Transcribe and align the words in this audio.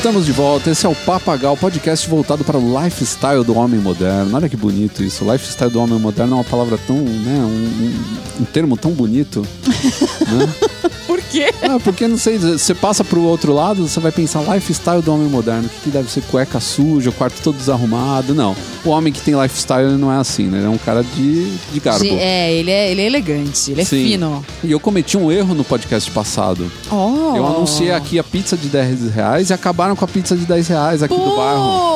estamos 0.00 0.24
de 0.24 0.32
volta. 0.32 0.70
Esse 0.70 0.86
é 0.86 0.88
o 0.88 0.94
Papagal, 0.94 1.54
podcast 1.58 2.08
voltado 2.08 2.42
para 2.42 2.56
o 2.56 2.82
lifestyle 2.82 3.44
do 3.44 3.54
homem 3.54 3.78
moderno. 3.78 4.34
Olha 4.34 4.48
que 4.48 4.56
bonito 4.56 5.04
isso. 5.04 5.30
Lifestyle 5.30 5.70
do 5.70 5.78
homem 5.78 5.98
moderno 5.98 6.32
é 6.32 6.36
uma 6.36 6.44
palavra 6.44 6.78
tão, 6.86 6.96
né, 6.96 7.38
um, 7.38 7.44
um, 7.44 8.40
um 8.40 8.44
termo 8.46 8.78
tão 8.78 8.92
bonito, 8.92 9.46
né? 9.66 10.48
Por 11.06 11.20
quê? 11.22 11.52
Ah, 11.62 11.78
porque 11.82 12.06
não 12.06 12.16
sei, 12.16 12.38
você 12.38 12.72
passa 12.72 13.02
pro 13.02 13.20
outro 13.22 13.52
lado, 13.52 13.86
você 13.88 13.98
vai 13.98 14.12
pensar 14.12 14.42
lifestyle 14.54 15.02
do 15.02 15.12
homem 15.12 15.26
moderno. 15.28 15.64
O 15.66 15.68
que, 15.68 15.80
que 15.84 15.90
deve 15.90 16.08
ser 16.08 16.22
cueca 16.22 16.60
suja, 16.60 17.10
o 17.10 17.12
quarto 17.12 17.42
todo 17.42 17.56
desarrumado? 17.56 18.32
Não. 18.32 18.54
O 18.84 18.90
homem 18.90 19.12
que 19.12 19.20
tem 19.20 19.34
lifestyle 19.40 19.90
não 19.98 20.12
é 20.12 20.18
assim, 20.18 20.44
né? 20.46 20.58
Ele 20.58 20.66
é 20.66 20.70
um 20.70 20.78
cara 20.78 21.02
de, 21.02 21.50
de 21.72 21.80
garbo. 21.80 22.04
Ge- 22.04 22.14
É, 22.14 22.52
ele 22.52 22.70
é, 22.70 22.92
ele 22.92 23.00
é 23.00 23.06
elegante, 23.06 23.72
ele 23.72 23.80
é 23.80 23.84
Sim. 23.84 24.04
fino. 24.06 24.44
E 24.62 24.70
eu 24.70 24.78
cometi 24.78 25.16
um 25.16 25.32
erro 25.32 25.52
no 25.52 25.64
podcast 25.64 26.08
passado. 26.12 26.70
Oh. 26.92 27.34
Eu 27.36 27.44
anunciei 27.44 27.90
aqui 27.90 28.16
a 28.16 28.22
pizza 28.24 28.56
de 28.56 28.68
10 28.68 29.12
reais 29.12 29.50
e 29.50 29.52
acabaram 29.52 29.89
com 29.96 30.04
a 30.04 30.08
pizza 30.08 30.36
de 30.36 30.44
10 30.46 30.68
reais 30.68 31.02
aqui 31.02 31.14
do 31.14 31.36
bairro. 31.36 31.90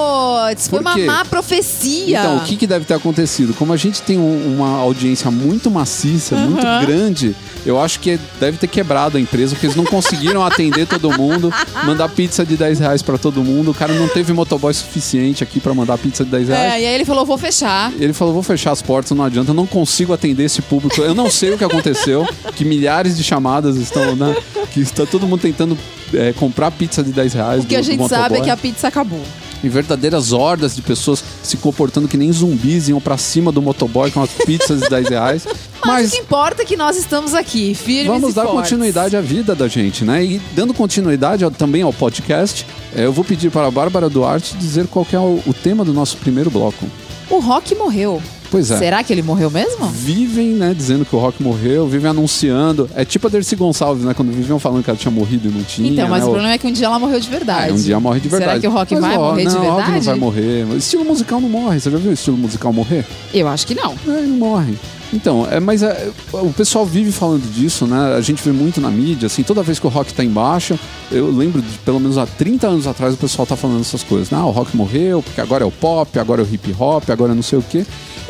Putz, 0.49 0.69
foi 0.69 0.81
uma 0.81 0.97
má 0.99 1.25
profecia. 1.25 2.19
Então, 2.19 2.37
o 2.39 2.41
que, 2.41 2.57
que 2.57 2.67
deve 2.67 2.85
ter 2.85 2.95
acontecido? 2.95 3.55
Como 3.55 3.73
a 3.73 3.77
gente 3.77 4.03
tem 4.03 4.19
um- 4.19 4.55
uma 4.57 4.79
audiência 4.79 5.31
muito 5.31 5.71
maciça, 5.71 6.37
muito 6.37 6.63
grande, 6.85 7.35
eu 7.65 7.81
acho 7.81 7.99
que 8.01 8.19
deve 8.39 8.59
ter 8.59 8.67
quebrado 8.67 9.17
a 9.17 9.21
empresa, 9.21 9.55
porque 9.55 9.67
eles 9.67 9.77
não 9.77 9.85
conseguiram 9.85 10.45
atender 10.45 10.87
todo 10.87 11.11
mundo, 11.17 11.53
mandar 11.85 12.09
pizza 12.11 12.45
de 12.45 12.57
10 12.57 12.79
reais 12.79 13.01
pra 13.03 13.17
todo 13.17 13.43
mundo. 13.43 13.71
O 13.71 13.75
cara 13.75 13.93
não 13.95 14.09
teve 14.09 14.33
motoboy 14.33 14.73
suficiente 14.75 15.43
aqui 15.43 15.61
pra 15.61 15.73
mandar 15.73 15.97
pizza 15.99 16.25
de 16.25 16.31
10 16.31 16.49
reais. 16.49 16.73
É, 16.75 16.81
e 16.83 16.87
aí 16.87 16.95
ele 16.95 17.05
falou, 17.05 17.25
vou 17.25 17.39
fechar. 17.39 17.93
Ele 17.99 18.13
falou: 18.13 18.35
vou 18.35 18.43
fechar 18.43 18.73
as 18.73 18.83
portas, 18.83 19.17
não 19.17 19.25
adianta, 19.25 19.51
eu 19.51 19.55
não 19.55 19.67
consigo 19.67 20.13
atender 20.13 20.45
esse 20.45 20.61
público. 20.63 21.01
Eu 21.01 21.15
não 21.15 21.31
sei 21.31 21.53
o 21.53 21.59
que 21.59 21.65
aconteceu, 21.65 22.27
que 22.55 22.65
milhares 22.65 23.17
de 23.17 23.25
chamadas 23.25 23.77
estão, 23.77 24.15
né? 24.15 24.37
Que 24.73 24.81
está 24.81 25.07
todo 25.07 25.27
mundo 25.27 25.41
tentando 25.41 25.79
é, 26.13 26.33
comprar 26.33 26.71
pizza 26.71 27.03
de 27.03 27.13
10 27.13 27.33
reais. 27.33 27.65
O 27.65 27.67
que 27.67 27.75
a 27.77 27.81
do- 27.81 27.85
do 27.87 27.91
gente 27.93 28.09
sabe 28.09 28.39
é 28.39 28.41
que 28.41 28.51
a 28.51 28.57
pizza 28.57 28.89
acabou. 28.89 29.23
E 29.63 29.69
verdadeiras 29.69 30.31
hordas 30.33 30.77
de 30.77 30.83
pessoas 30.83 31.25
se 31.43 31.57
comportando 31.57 32.07
que 32.07 32.19
nem 32.19 32.31
zumbis 32.31 32.89
iam 32.91 33.01
pra 33.01 33.17
cima 33.17 33.51
do 33.51 33.63
motoboy 33.63 34.11
com 34.11 34.23
as 34.23 34.29
pizzas 34.31 34.83
de 34.83 34.91
10 34.91 35.09
reais. 35.09 35.47
Mas, 35.47 35.57
Mas 35.87 36.09
o 36.09 36.13
que 36.13 36.19
importa 36.19 36.63
é 36.63 36.65
que 36.67 36.77
nós 36.77 36.99
estamos 36.99 37.33
aqui, 37.33 37.75
firmes 37.75 38.07
vamos 38.07 38.33
e 38.33 38.35
dar 38.35 38.43
fortes. 38.45 38.61
continuidade 38.61 39.17
à 39.17 39.23
vida 39.23 39.55
da 39.55 39.67
gente, 39.67 40.05
né? 40.05 40.23
E 40.23 40.39
dando 40.55 40.75
continuidade 40.75 41.45
ao- 41.45 41.51
também 41.51 41.81
ao 41.81 41.95
podcast, 41.95 42.67
é, 42.95 43.07
eu 43.07 43.13
vou 43.13 43.25
pedir 43.25 43.51
para 43.51 43.67
a 43.67 43.71
Bárbara 43.71 44.11
Duarte 44.11 44.55
dizer 44.59 44.87
qual 44.87 45.07
é 45.11 45.19
o, 45.19 45.41
o 45.47 45.55
tema 45.55 45.83
do 45.83 45.95
nosso 45.95 46.19
primeiro 46.19 46.51
bloco. 46.51 46.85
O 47.31 47.39
Rock 47.39 47.75
morreu. 47.75 48.23
Pois 48.55 48.71
é. 48.71 48.79
Será 48.79 49.03
que 49.03 49.13
ele 49.13 49.21
morreu 49.21 49.51
mesmo? 49.51 49.85
Vivem, 49.89 50.51
né, 50.51 50.73
dizendo 50.73 51.05
que 51.05 51.17
o 51.17 51.19
Rock 51.19 51.43
morreu, 51.43 51.89
vivem 51.89 52.09
anunciando. 52.09 52.89
É 52.95 53.05
tipo 53.05 53.27
a 53.27 53.31
Dercy 53.31 53.57
Gonçalves, 53.57 54.05
né? 54.05 54.15
Quando 54.15 54.31
viviam 54.31 54.61
falando 54.61 54.85
que 54.85 54.91
ela 54.91 54.97
tinha 54.97 55.11
morrido 55.11 55.49
e 55.49 55.51
não 55.51 55.65
tinha. 55.65 55.91
Então, 55.91 56.09
mas 56.09 56.21
né? 56.21 56.27
o 56.27 56.31
problema 56.31 56.55
é 56.55 56.59
que 56.59 56.65
um 56.65 56.71
dia 56.71 56.87
ela 56.87 57.01
morreu 57.01 57.19
de 57.19 57.29
verdade. 57.29 57.71
É, 57.71 57.73
um 57.73 57.77
dia 57.77 57.99
morre 57.99 58.21
de 58.21 58.29
verdade. 58.29 58.51
Será 58.53 58.61
que 58.61 58.69
o 58.69 58.71
Rock 58.71 58.95
Mas, 58.95 59.03
vai 59.03 59.19
ó, 59.19 59.31
morrer 59.31 59.45
não, 59.45 59.51
de 59.51 59.59
verdade? 59.59 59.85
que 59.85 59.91
não 59.91 60.01
vai 60.03 60.15
morrer. 60.15 60.77
Estilo 60.77 61.05
musical 61.05 61.41
não 61.41 61.49
morre. 61.49 61.81
Você 61.81 61.91
já 61.91 61.99
viu 61.99 62.11
o 62.11 62.15
estilo 62.15 62.37
musical 62.37 62.73
morrer? 62.73 63.05
Eu 63.33 63.49
acho 63.49 63.67
que 63.67 63.75
não. 63.75 63.93
É, 64.07 64.19
ele 64.19 64.29
não 64.29 64.37
morre. 64.37 64.79
Então, 65.15 65.47
é, 65.51 65.61
mas 65.61 65.83
é, 65.83 66.11
o 66.33 66.53
pessoal 66.53 66.85
vive 66.85 67.13
falando 67.13 67.43
disso, 67.53 67.87
né? 67.87 68.15
A 68.17 68.21
gente 68.21 68.43
vê 68.43 68.51
muito 68.51 68.81
na 68.81 68.91
mídia, 68.91 69.27
assim, 69.27 69.43
toda 69.43 69.63
vez 69.63 69.79
que 69.79 69.87
o 69.87 69.91
rock 69.91 70.13
tá 70.13 70.25
em 70.25 70.29
baixa, 70.29 70.79
eu 71.11 71.31
lembro 71.31 71.63
de 71.63 71.79
pelo 71.79 72.01
menos 72.01 72.19
há 72.19 72.27
30 72.27 72.67
anos 72.67 72.87
atrás 72.87 73.15
o 73.15 73.17
pessoal 73.17 73.47
tá 73.47 73.55
falando 73.57 73.81
essas 73.81 74.03
coisas. 74.03 74.31
né? 74.31 74.39
Ah, 74.39 74.47
o 74.47 74.51
rock 74.51 74.77
morreu, 74.77 75.23
porque 75.23 75.41
agora 75.41 75.63
é 75.63 75.67
o 75.67 75.71
pop, 75.71 76.19
agora 76.19 76.43
é 76.43 76.45
o 76.45 76.49
hip 76.53 76.75
hop, 76.79 77.09
agora 77.11 77.33
é 77.33 77.35
não 77.35 77.43
sei 77.43 77.59
o 77.59 77.63
quê. 77.63 77.87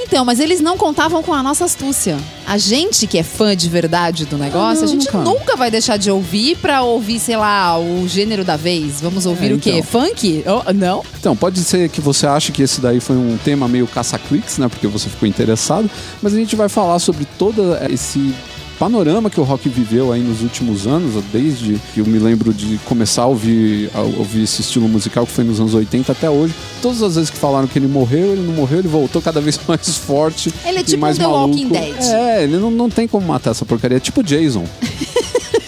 Então, 0.07 0.23
mas 0.25 0.39
eles 0.39 0.61
não 0.61 0.77
contavam 0.77 1.23
com 1.23 1.33
a 1.33 1.43
nossa 1.43 1.65
astúcia. 1.65 2.19
A 2.47 2.59
gente 2.59 3.07
que 3.07 3.17
é 3.17 3.23
fã 3.23 3.57
de 3.57 3.71
verdade 3.71 4.27
do 4.27 4.37
negócio, 4.37 4.83
Ah, 4.83 4.85
a 4.85 4.89
gente 4.89 5.07
nunca. 5.07 5.19
nunca 5.19 5.57
vai 5.57 5.71
deixar 5.71 5.97
de 5.97 6.11
ouvir 6.11 6.57
pra 6.59 6.83
ouvir, 6.83 7.19
sei 7.19 7.37
lá, 7.39 7.79
o 7.79 8.07
gênero 8.07 8.45
da 8.45 8.55
vez. 8.55 9.01
Vamos 9.01 9.25
ouvir 9.25 9.53
É, 9.53 9.55
o 9.55 9.59
quê? 9.59 9.71
então. 9.79 9.83
Funk? 10.03 10.45
Oh, 10.47 10.73
não? 10.75 11.03
Então, 11.19 11.35
pode 11.35 11.59
ser 11.61 11.89
que 11.89 12.03
você 12.03 12.27
ache 12.27 12.53
que 12.53 12.63
esse 12.63 12.83
daí 12.83 13.01
foi 13.01 13.17
um 13.17 13.39
tema 13.43 13.67
meio 13.67 13.87
caça-cliques, 13.87 14.59
né? 14.59 14.69
Porque 14.69 14.87
você 14.87 15.09
ficou 15.09 15.27
interessado, 15.27 15.91
mas 16.21 16.35
a 16.35 16.37
gente 16.37 16.55
vai 16.55 16.69
falar 16.75 16.99
sobre 16.99 17.25
todo 17.39 17.77
esse 17.89 18.35
panorama 18.81 19.31
que 19.31 19.41
o 19.41 19.45
rock 19.45 19.69
viveu 19.69 20.13
aí 20.13 20.21
nos 20.21 20.43
últimos 20.43 20.89
anos, 20.89 21.23
desde 21.33 21.81
que 21.93 22.01
eu 22.01 22.05
me 22.05 22.19
lembro 22.19 22.53
de 22.53 22.79
começar 22.79 23.23
a 23.23 23.27
ouvir, 23.27 23.89
a 23.95 24.01
ouvir 24.01 24.43
esse 24.43 24.61
estilo 24.61 24.89
musical 24.89 25.25
que 25.25 25.31
foi 25.31 25.45
nos 25.45 25.61
anos 25.61 25.73
80 25.73 26.11
até 26.11 26.29
hoje. 26.29 26.53
Todas 26.83 27.01
as 27.01 27.15
vezes 27.15 27.31
que 27.31 27.37
falaram 27.37 27.69
que 27.69 27.79
ele 27.79 27.87
morreu, 27.87 28.33
ele 28.33 28.43
não 28.43 28.55
morreu, 28.55 28.81
ele 28.81 28.89
voltou 28.89 29.23
cada 29.23 29.41
vez 29.41 29.59
mais 29.69 29.97
forte. 29.97 30.53
Ele 30.65 30.79
é 30.79 30.83
tipo 30.83 31.01
mais 31.01 31.17
um 31.17 31.21
The 31.21 31.27
maluco. 31.29 31.49
Walking 31.49 31.69
Dead. 31.69 31.95
É, 32.01 32.43
ele 32.43 32.57
não, 32.57 32.73
não 32.73 32.91
tem 32.91 33.07
como 33.07 33.25
matar 33.25 33.53
essa 33.53 33.65
porcaria. 33.65 33.99
É 33.99 34.01
tipo 34.01 34.21
Jason. 34.21 34.65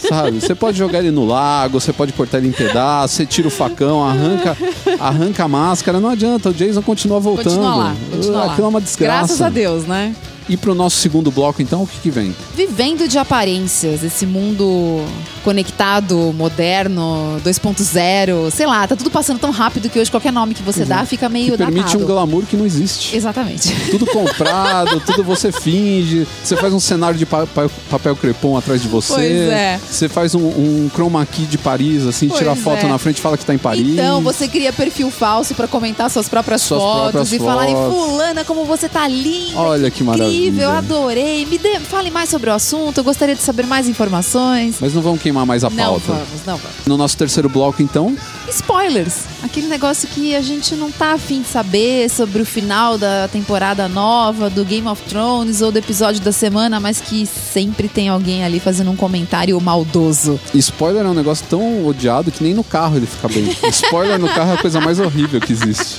Sabe? 0.09 0.41
Você 0.41 0.55
pode 0.55 0.77
jogar 0.77 0.99
ele 0.99 1.11
no 1.11 1.25
lago, 1.25 1.81
você 1.81 1.93
pode 1.93 2.13
cortar 2.13 2.39
ele 2.39 2.49
em 2.49 2.53
pedaços, 2.53 3.17
você 3.17 3.27
tira 3.27 3.49
o 3.49 3.51
facão, 3.51 4.05
arranca, 4.05 4.57
arranca 5.01 5.45
a 5.45 5.49
máscara, 5.49 5.99
não 5.99 6.11
adianta, 6.11 6.51
o 6.51 6.55
Jason 6.55 6.83
continua 6.83 7.19
voltando. 7.19 7.55
Continua 7.55 7.75
lá, 7.75 7.97
continua 8.11 8.37
lá. 8.39 8.53
Aquilo 8.53 8.67
é 8.67 8.71
uma 8.71 8.81
desgraça. 8.81 9.19
Graças 9.19 9.43
a 9.43 9.49
Deus, 9.49 9.85
né? 9.85 10.15
E 10.49 10.57
pro 10.57 10.75
nosso 10.75 10.99
segundo 10.99 11.31
bloco, 11.31 11.61
então, 11.61 11.83
o 11.83 11.87
que, 11.87 11.99
que 12.01 12.11
vem? 12.11 12.35
Vivendo 12.55 13.09
de 13.09 13.19
aparências, 13.19 14.05
esse 14.05 14.25
mundo 14.25 15.05
conectado, 15.51 16.35
moderno, 16.37 17.41
2.0, 17.45 18.51
sei 18.51 18.67
lá, 18.67 18.85
tá 18.87 18.97
tudo 18.97 19.11
passando 19.13 19.39
tão 19.39 19.53
rápido 19.53 19.89
que 19.89 19.99
hoje 20.01 20.11
qualquer 20.11 20.33
nome 20.33 20.55
que 20.55 20.63
você 20.63 20.85
dá 20.85 21.07
fica 21.07 21.29
meio 21.29 21.53
Que 21.53 21.59
permite 21.59 21.85
datado. 21.85 22.03
um 22.03 22.07
glamour 22.07 22.43
que 22.47 22.57
não 22.57 22.67
existe. 22.67 23.17
Exatamente. 23.17 23.73
Tudo 23.91 24.05
comprado, 24.07 25.01
tudo 25.01 25.23
você 25.23 25.53
finge. 25.53 26.27
Você 26.43 26.57
faz 26.57 26.73
um 26.75 26.81
cenário 26.81 27.17
de 27.17 27.25
pa- 27.25 27.47
pa- 27.47 27.69
papel 27.89 28.17
crepom 28.17 28.57
atrás 28.57 28.83
de 28.83 28.89
você. 28.89 29.13
Pois 29.15 29.31
é. 29.31 29.81
Você 29.89 30.09
faz 30.09 30.35
um, 30.35 30.41
um 30.47 30.91
chroma 30.93 31.25
key 31.25 31.43
de 31.45 31.57
Paris, 31.59 32.05
assim, 32.05 32.27
Pois 32.29 32.39
tira 32.41 32.53
a 32.53 32.57
foto 32.57 32.85
é. 32.85 32.89
na 32.89 32.99
frente 32.99 33.19
e 33.19 33.21
fala 33.21 33.37
que 33.39 33.45
tá 33.45 33.55
em 33.55 33.59
Paris. 33.59 33.87
Então, 33.95 34.21
você 34.21 34.49
cria 34.49 34.73
perfil 34.73 35.11
falso 35.11 35.55
pra 35.55 35.69
comentar 35.69 36.11
suas 36.11 36.29
próprias 36.29 36.63
Suas 36.63 36.81
fotos 36.83 37.03
próprias 37.13 37.33
e 37.33 37.39
falarem, 37.39 37.75
fulana, 37.77 38.45
como 38.45 38.65
você 38.65 38.89
tá 38.89 39.07
linda. 39.07 39.59
Olha 39.61 39.91
que 39.91 40.03
maravilha. 40.03 40.27
Incrível, 40.49 40.71
adorei. 40.73 41.47
Me 41.47 41.59
dê, 41.59 41.79
fale 41.81 42.11
mais 42.11 42.29
sobre 42.29 42.51
o 42.51 42.55
assunto, 42.55 42.99
eu 42.99 43.05
gostaria 43.05 43.35
de 43.37 43.43
saber 43.43 43.67
mais 43.67 43.89
informações. 43.89 44.77
Mas 44.81 44.93
não 44.95 45.03
vamos 45.03 45.21
queimar 45.23 45.36
mais 45.45 45.65
a 45.65 45.71
Não 45.71 45.77
pauta. 45.77 46.13
vamos, 46.13 46.29
não 46.47 46.57
vamos. 46.57 46.77
No 46.87 46.97
nosso 46.97 47.17
terceiro 47.17 47.49
bloco, 47.49 47.83
então, 47.83 48.17
Spoilers. 48.49 49.25
Aquele 49.43 49.67
negócio 49.67 50.09
que 50.09 50.35
a 50.35 50.41
gente 50.41 50.75
não 50.75 50.91
tá 50.91 51.13
afim 51.15 51.43
de 51.43 51.49
saber 51.49 52.09
sobre 52.09 52.41
o 52.43 52.47
final 52.47 52.97
da 52.97 53.29
temporada 53.29 53.89
nova, 53.89 54.49
do 54.49 54.65
Game 54.65 54.87
of 54.89 55.03
Thrones 55.03 55.61
ou 55.61 55.71
do 55.73 55.79
episódio 55.79 56.21
da 56.23 56.33
semana, 56.33 56.79
mas 56.81 57.01
que 57.01 57.27
sempre 57.27 57.89
tem 57.89 58.09
alguém 58.09 58.45
ali 58.45 58.59
fazendo 58.61 58.91
um 58.91 58.97
comentário 58.97 59.61
maldoso. 59.61 60.41
spoiler 60.55 61.05
é 61.05 61.09
um 61.09 61.15
negócio 61.15 61.45
tão 61.51 61.87
odiado 61.87 62.31
que 62.31 62.43
nem 62.43 62.55
no 62.55 62.65
carro 62.65 62.97
ele 62.97 63.07
fica 63.07 63.29
bem. 63.29 63.47
Spoiler 63.71 64.19
no 64.19 64.29
carro 64.29 64.53
é 64.53 64.55
a 64.55 64.59
coisa 64.59 64.81
mais 64.81 64.99
horrível 64.99 65.41
que 65.41 65.53
existe. 65.53 65.97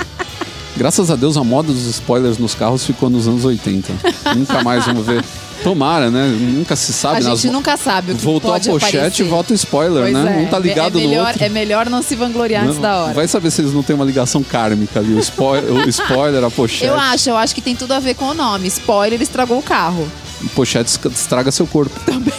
Graças 0.77 1.09
a 1.09 1.15
Deus 1.15 1.35
a 1.37 1.43
moda 1.43 1.73
dos 1.73 1.85
spoilers 1.87 2.37
nos 2.37 2.53
carros 2.53 2.85
ficou 2.85 3.09
nos 3.09 3.27
anos 3.27 3.43
80. 3.45 3.91
Nunca 4.35 4.63
mais 4.63 4.85
vamos 4.85 5.05
ver. 5.05 5.23
Tomara, 5.63 6.11
né? 6.11 6.27
Nunca 6.39 6.75
se 6.75 6.93
sabe. 6.93 7.17
a 7.17 7.19
nas 7.29 7.39
gente 7.39 7.47
vo- 7.47 7.53
nunca 7.53 7.75
sabe 7.75 8.11
o 8.11 8.15
que 8.15 8.23
Voltou 8.23 8.53
a 8.53 8.59
pochete 8.59 8.95
aparecer. 8.97 9.25
e 9.25 9.27
volta 9.27 9.53
o 9.53 9.55
spoiler, 9.55 10.03
Pois 10.03 10.13
né? 10.13 10.41
é, 10.41 10.45
Um 10.45 10.47
tá 10.47 10.59
ligado 10.59 10.99
é 10.99 11.01
no 11.01 11.09
melhor, 11.09 11.27
outro. 11.29 11.43
É 11.43 11.49
melhor 11.49 11.89
não 11.89 12.03
se 12.03 12.15
vangloriar 12.15 12.63
antes 12.63 12.75
Não, 12.75 12.81
da 12.83 12.95
hora. 12.97 13.13
Vai 13.15 13.27
saber 13.27 13.49
se 13.49 13.61
eles 13.61 13.73
não 13.73 13.81
têm 13.81 13.95
uma 13.95 14.05
ligação 14.05 14.43
kármica 14.43 14.99
ali. 14.99 15.13
O 15.15 15.19
spoiler, 15.19 15.71
o 15.73 15.89
spoiler 15.89 16.43
a 16.43 16.51
pochete. 16.51 16.85
Eu 16.85 16.93
acho, 16.95 17.29
eu 17.31 17.35
acho 17.37 17.55
que 17.55 17.61
tem 17.61 17.75
tudo 17.75 17.93
a 17.93 17.99
ver 17.99 18.13
com 18.13 18.25
o 18.25 18.33
nome. 18.35 18.67
Spoiler 18.67 19.19
estragou 19.19 19.57
o 19.57 19.63
carro. 19.63 20.07
Pochete 20.53 20.91
estraga 21.11 21.51
seu 21.51 21.65
corpo. 21.65 21.99
Também. 22.05 22.31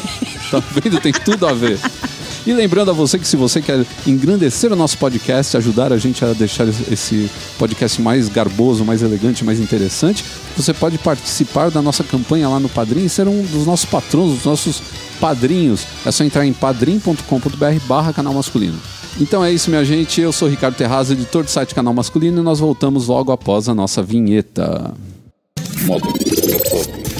Tá 0.48 0.62
vendo? 0.70 1.00
Tem 1.00 1.12
tudo 1.12 1.44
a 1.46 1.52
ver. 1.52 1.78
E 2.48 2.52
lembrando 2.54 2.90
a 2.90 2.94
você 2.94 3.18
que 3.18 3.28
se 3.28 3.36
você 3.36 3.60
quer 3.60 3.84
engrandecer 4.06 4.72
o 4.72 4.76
nosso 4.76 4.96
podcast, 4.96 5.54
ajudar 5.58 5.92
a 5.92 5.98
gente 5.98 6.24
a 6.24 6.32
deixar 6.32 6.66
esse 6.66 7.30
podcast 7.58 8.00
mais 8.00 8.26
garboso, 8.30 8.86
mais 8.86 9.02
elegante, 9.02 9.44
mais 9.44 9.60
interessante, 9.60 10.24
você 10.56 10.72
pode 10.72 10.96
participar 10.96 11.70
da 11.70 11.82
nossa 11.82 12.02
campanha 12.02 12.48
lá 12.48 12.58
no 12.58 12.70
Padrim 12.70 13.04
e 13.04 13.08
ser 13.10 13.28
um 13.28 13.42
dos 13.42 13.66
nossos 13.66 13.84
patronos, 13.84 14.36
dos 14.36 14.44
nossos 14.46 14.80
padrinhos. 15.20 15.86
É 16.06 16.10
só 16.10 16.24
entrar 16.24 16.46
em 16.46 16.54
padrim.com.br 16.54 17.86
barra 17.86 18.14
canal 18.14 18.32
masculino. 18.32 18.80
Então 19.20 19.44
é 19.44 19.52
isso, 19.52 19.68
minha 19.68 19.84
gente. 19.84 20.18
Eu 20.18 20.32
sou 20.32 20.48
Ricardo 20.48 20.74
Terraz, 20.74 21.10
editor 21.10 21.44
do 21.44 21.50
site 21.50 21.74
Canal 21.74 21.92
Masculino, 21.92 22.40
e 22.40 22.42
nós 22.42 22.60
voltamos 22.60 23.08
logo 23.08 23.30
após 23.30 23.68
a 23.68 23.74
nossa 23.74 24.02
vinheta. 24.02 24.94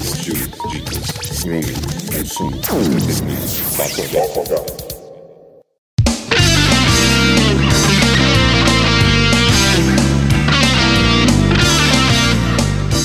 Estilos, 0.01 0.49
dicas, 0.71 1.11
consumo, 2.17 2.49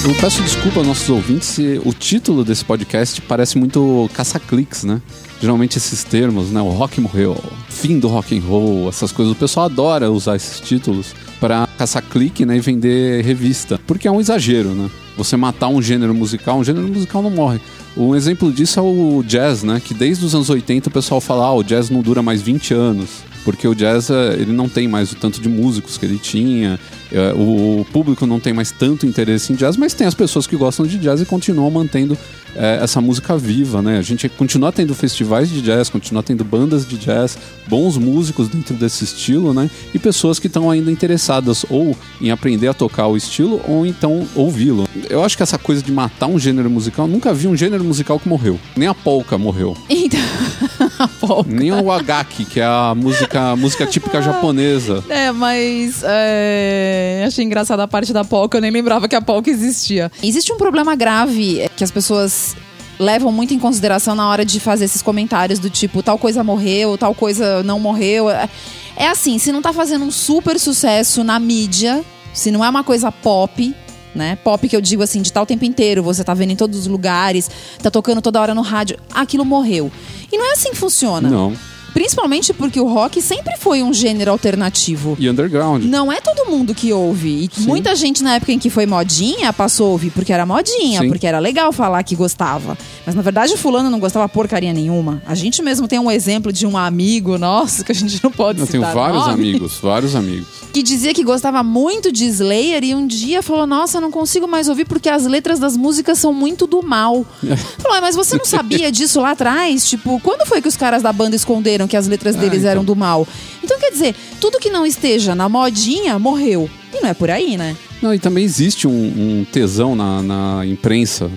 Eu 0.04 0.14
peço 0.16 0.42
desculpa 0.42 0.80
aos 0.80 0.86
nossos 0.86 1.08
ouvintes 1.08 1.48
se 1.48 1.80
o 1.82 1.90
título 1.94 2.44
desse 2.44 2.62
podcast 2.62 3.22
parece 3.22 3.56
muito 3.56 4.06
caça-cliques, 4.12 4.84
né? 4.84 5.00
Geralmente 5.40 5.78
esses 5.78 6.04
termos, 6.04 6.50
né? 6.50 6.60
O 6.60 6.68
rock 6.68 7.00
morreu, 7.00 7.42
fim 7.70 7.98
do 7.98 8.06
rock 8.06 8.36
and 8.36 8.42
roll, 8.42 8.86
essas 8.86 9.10
coisas. 9.10 9.32
O 9.32 9.36
pessoal 9.36 9.64
adora 9.64 10.10
usar 10.10 10.36
esses 10.36 10.60
títulos 10.60 11.14
para 11.40 11.66
caçar 11.78 12.02
clique 12.02 12.44
né, 12.44 12.54
e 12.58 12.60
vender 12.60 13.24
revista. 13.24 13.80
Porque 13.86 14.06
é 14.06 14.10
um 14.10 14.20
exagero, 14.20 14.74
né? 14.74 14.90
Você 15.16 15.38
matar 15.38 15.68
um 15.68 15.80
gênero 15.80 16.14
musical, 16.14 16.58
um 16.58 16.64
gênero 16.64 16.86
musical 16.86 17.22
não 17.22 17.30
morre. 17.30 17.58
Um 17.96 18.14
exemplo 18.14 18.52
disso 18.52 18.78
é 18.78 18.82
o 18.82 19.24
jazz, 19.26 19.62
né? 19.62 19.80
Que 19.82 19.94
desde 19.94 20.22
os 20.22 20.34
anos 20.34 20.50
80 20.50 20.90
o 20.90 20.92
pessoal 20.92 21.18
fala, 21.18 21.46
ah, 21.46 21.54
o 21.54 21.62
jazz 21.62 21.88
não 21.88 22.02
dura 22.02 22.20
mais 22.20 22.42
20 22.42 22.74
anos. 22.74 23.08
Porque 23.44 23.68
o 23.68 23.74
jazz, 23.74 24.10
eh, 24.10 24.36
ele 24.38 24.52
não 24.52 24.68
tem 24.68 24.88
mais 24.88 25.12
o 25.12 25.16
tanto 25.16 25.40
de 25.40 25.48
músicos 25.48 25.98
que 25.98 26.06
ele 26.06 26.18
tinha, 26.18 26.80
eh, 27.12 27.32
o 27.34 27.84
público 27.92 28.26
não 28.26 28.40
tem 28.40 28.52
mais 28.52 28.70
tanto 28.70 29.06
interesse 29.06 29.52
em 29.52 29.56
jazz, 29.56 29.76
mas 29.76 29.92
tem 29.94 30.06
as 30.06 30.14
pessoas 30.14 30.46
que 30.46 30.56
gostam 30.56 30.86
de 30.86 30.98
jazz 30.98 31.20
e 31.20 31.26
continuam 31.26 31.70
mantendo 31.70 32.16
eh, 32.56 32.78
essa 32.82 33.00
música 33.00 33.36
viva, 33.36 33.82
né? 33.82 33.98
A 33.98 34.02
gente 34.02 34.28
continua 34.28 34.72
tendo 34.72 34.94
festivais 34.94 35.50
de 35.50 35.60
jazz, 35.60 35.88
continua 35.88 36.22
tendo 36.22 36.44
bandas 36.44 36.86
de 36.86 36.96
jazz, 36.96 37.36
bons 37.68 37.98
músicos 37.98 38.48
dentro 38.48 38.74
desse 38.74 39.04
estilo, 39.04 39.52
né? 39.52 39.68
E 39.92 39.98
pessoas 39.98 40.38
que 40.38 40.46
estão 40.46 40.70
ainda 40.70 40.90
interessadas 40.90 41.66
ou 41.68 41.96
em 42.20 42.30
aprender 42.30 42.68
a 42.68 42.74
tocar 42.74 43.08
o 43.08 43.16
estilo 43.16 43.60
ou 43.66 43.84
então 43.84 44.26
ouvi-lo. 44.34 44.88
Eu 45.10 45.24
acho 45.24 45.36
que 45.36 45.42
essa 45.42 45.58
coisa 45.58 45.82
de 45.82 45.92
matar 45.92 46.26
um 46.26 46.38
gênero 46.38 46.70
musical, 46.70 47.06
nunca 47.06 47.34
vi 47.34 47.48
um 47.48 47.56
gênero 47.56 47.84
musical 47.84 48.18
que 48.18 48.28
morreu. 48.28 48.58
Nem 48.76 48.88
a 48.88 48.94
polka 48.94 49.36
morreu. 49.36 49.76
Então, 49.88 50.20
a. 51.08 51.44
Nem 51.46 51.72
o 51.72 51.90
agaki, 51.90 52.44
que 52.44 52.60
é 52.60 52.64
a 52.64 52.94
música, 52.96 53.50
a 53.50 53.56
música 53.56 53.86
típica 53.86 54.20
japonesa. 54.22 55.04
É, 55.08 55.30
mas 55.32 56.02
é, 56.04 57.24
achei 57.26 57.44
engraçada 57.44 57.82
a 57.82 57.88
parte 57.88 58.12
da 58.12 58.24
polka, 58.24 58.58
eu 58.58 58.62
nem 58.62 58.70
lembrava 58.70 59.08
que 59.08 59.16
a 59.16 59.20
polka 59.20 59.50
existia. 59.50 60.10
Existe 60.22 60.52
um 60.52 60.56
problema 60.56 60.94
grave 60.94 61.60
é, 61.60 61.68
que 61.68 61.84
as 61.84 61.90
pessoas 61.90 62.56
levam 62.98 63.32
muito 63.32 63.54
em 63.54 63.58
consideração 63.58 64.14
na 64.14 64.28
hora 64.28 64.44
de 64.44 64.60
fazer 64.60 64.84
esses 64.84 65.02
comentários 65.02 65.58
do 65.58 65.68
tipo, 65.68 66.02
tal 66.02 66.18
coisa 66.18 66.44
morreu, 66.44 66.96
tal 66.96 67.14
coisa 67.14 67.62
não 67.62 67.80
morreu. 67.80 68.30
É, 68.30 68.48
é 68.96 69.08
assim, 69.08 69.38
se 69.38 69.50
não 69.50 69.60
tá 69.60 69.72
fazendo 69.72 70.04
um 70.04 70.10
super 70.10 70.58
sucesso 70.58 71.24
na 71.24 71.38
mídia, 71.38 72.04
se 72.32 72.50
não 72.50 72.64
é 72.64 72.68
uma 72.68 72.84
coisa 72.84 73.10
pop, 73.10 73.74
né? 74.14 74.36
Pop 74.36 74.68
que 74.68 74.76
eu 74.76 74.80
digo 74.80 75.02
assim, 75.02 75.22
de 75.22 75.32
tal 75.32 75.44
tempo 75.44 75.64
inteiro, 75.64 76.02
você 76.02 76.22
tá 76.22 76.34
vendo 76.34 76.52
em 76.52 76.56
todos 76.56 76.78
os 76.78 76.86
lugares, 76.86 77.50
tá 77.82 77.90
tocando 77.90 78.22
toda 78.22 78.40
hora 78.40 78.54
no 78.54 78.62
rádio, 78.62 78.98
aquilo 79.12 79.44
morreu. 79.44 79.90
E 80.32 80.38
não 80.38 80.46
é 80.46 80.52
assim 80.52 80.70
que 80.70 80.76
funciona. 80.76 81.28
Não. 81.28 81.54
Principalmente 81.94 82.52
porque 82.52 82.78
o 82.80 82.86
rock 82.86 83.22
sempre 83.22 83.56
foi 83.56 83.82
um 83.82 83.94
gênero 83.94 84.30
alternativo. 84.32 85.16
E 85.18 85.30
underground. 85.30 85.84
Não 85.84 86.12
é 86.12 86.20
todo 86.20 86.50
mundo 86.50 86.74
que 86.74 86.92
ouve. 86.92 87.48
E 87.56 87.60
muita 87.60 87.94
gente 87.94 88.22
na 88.22 88.34
época 88.34 88.52
em 88.52 88.58
que 88.58 88.68
foi 88.68 88.84
modinha 88.84 89.52
passou 89.52 89.86
a 89.86 89.90
ouvir 89.90 90.10
porque 90.10 90.32
era 90.32 90.44
modinha, 90.44 91.00
Sim. 91.00 91.08
porque 91.08 91.26
era 91.26 91.38
legal 91.38 91.72
falar 91.72 92.02
que 92.02 92.16
gostava. 92.16 92.76
Mas 93.06 93.14
na 93.14 93.22
verdade 93.22 93.54
o 93.54 93.56
fulano 93.56 93.88
não 93.88 94.00
gostava 94.00 94.28
porcaria 94.28 94.72
nenhuma. 94.72 95.22
A 95.26 95.34
gente 95.34 95.62
mesmo 95.62 95.86
tem 95.86 95.98
um 95.98 96.10
exemplo 96.10 96.52
de 96.52 96.66
um 96.66 96.76
amigo 96.76 97.38
nosso 97.38 97.84
que 97.84 97.92
a 97.92 97.94
gente 97.94 98.22
não 98.22 98.30
pode 98.30 98.60
Eu 98.60 98.66
citar 98.66 98.80
tenho 98.80 98.94
vários 98.94 99.26
nome, 99.26 99.32
amigos, 99.32 99.78
vários 99.80 100.14
amigos. 100.16 100.48
que 100.72 100.82
dizia 100.82 101.14
que 101.14 101.22
gostava 101.22 101.62
muito 101.62 102.10
de 102.10 102.24
Slayer 102.26 102.82
e 102.82 102.94
um 102.94 103.06
dia 103.06 103.40
falou: 103.40 103.66
Nossa, 103.66 103.98
eu 103.98 104.00
não 104.02 104.10
consigo 104.10 104.48
mais 104.48 104.68
ouvir 104.68 104.84
porque 104.84 105.08
as 105.08 105.24
letras 105.26 105.60
das 105.60 105.76
músicas 105.76 106.18
são 106.18 106.32
muito 106.34 106.66
do 106.66 106.82
mal. 106.82 107.24
falou, 107.78 107.96
"Ah, 107.96 108.00
mas 108.00 108.16
você 108.16 108.36
não 108.36 108.44
sabia 108.44 108.90
disso 108.90 109.20
lá 109.20 109.30
atrás? 109.30 109.88
Tipo, 109.88 110.18
quando 110.20 110.44
foi 110.46 110.60
que 110.60 110.66
os 110.68 110.76
caras 110.76 111.02
da 111.02 111.12
banda 111.12 111.36
esconderam 111.36 111.83
que 111.88 111.96
as 111.96 112.06
letras 112.06 112.36
deles 112.36 112.60
então. 112.60 112.70
eram 112.70 112.84
do 112.84 112.94
mal? 112.96 113.26
Então 113.62 113.78
quer 113.78 113.90
dizer, 113.90 114.14
tudo 114.40 114.58
que 114.58 114.70
não 114.70 114.84
esteja 114.86 115.34
na 115.34 115.48
modinha 115.48 116.18
morreu. 116.18 116.68
E 116.92 117.00
não 117.00 117.08
é 117.08 117.14
por 117.14 117.30
aí, 117.30 117.56
né? 117.56 117.76
Não, 118.00 118.12
e 118.14 118.18
também 118.18 118.44
existe 118.44 118.86
um, 118.86 118.90
um 118.92 119.46
tesão 119.50 119.96
na, 119.96 120.22
na 120.22 120.66
imprensa 120.66 121.30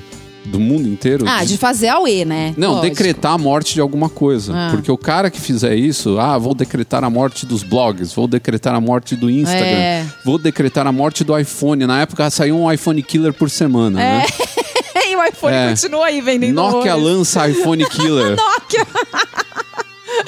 do 0.45 0.59
mundo 0.59 0.88
inteiro. 0.88 1.25
Ah, 1.27 1.44
de 1.44 1.57
fazer 1.57 1.89
auê, 1.89 2.23
né? 2.23 2.53
Não, 2.57 2.75
Lógico. 2.75 2.89
decretar 2.95 3.33
a 3.33 3.38
morte 3.38 3.73
de 3.73 3.81
alguma 3.81 4.07
coisa. 4.09 4.53
Ah. 4.55 4.69
Porque 4.71 4.91
o 4.91 4.97
cara 4.97 5.29
que 5.29 5.39
fizer 5.41 5.75
isso, 5.75 6.17
ah, 6.19 6.38
vou 6.38 6.53
decretar 6.53 7.03
a 7.03 7.09
morte 7.09 7.45
dos 7.45 7.63
blogs, 7.63 8.13
vou 8.13 8.27
decretar 8.27 8.73
a 8.73 8.79
morte 8.81 9.15
do 9.15 9.29
Instagram, 9.29 9.65
É. 9.65 10.05
vou 10.23 10.38
decretar 10.38 10.88
a 10.88 10.91
morte 10.91 11.23
do 11.23 11.38
iPhone. 11.38 11.85
Na 11.85 12.01
época 12.01 12.29
saiu 12.29 12.57
um 12.57 12.71
iPhone 12.71 13.01
killer 13.03 13.33
por 13.33 13.49
semana, 13.49 13.99
né? 13.99 14.25
e 15.09 15.15
o 15.15 15.23
iPhone 15.25 15.53
É. 15.55 15.69
continua 15.69 16.05
aí 16.05 16.21
vendendo 16.21 16.55
Nokia 16.55 16.95
lança 16.95 17.47
iPhone 17.49 17.85
killer. 17.89 18.35
Nokia! 18.38 18.88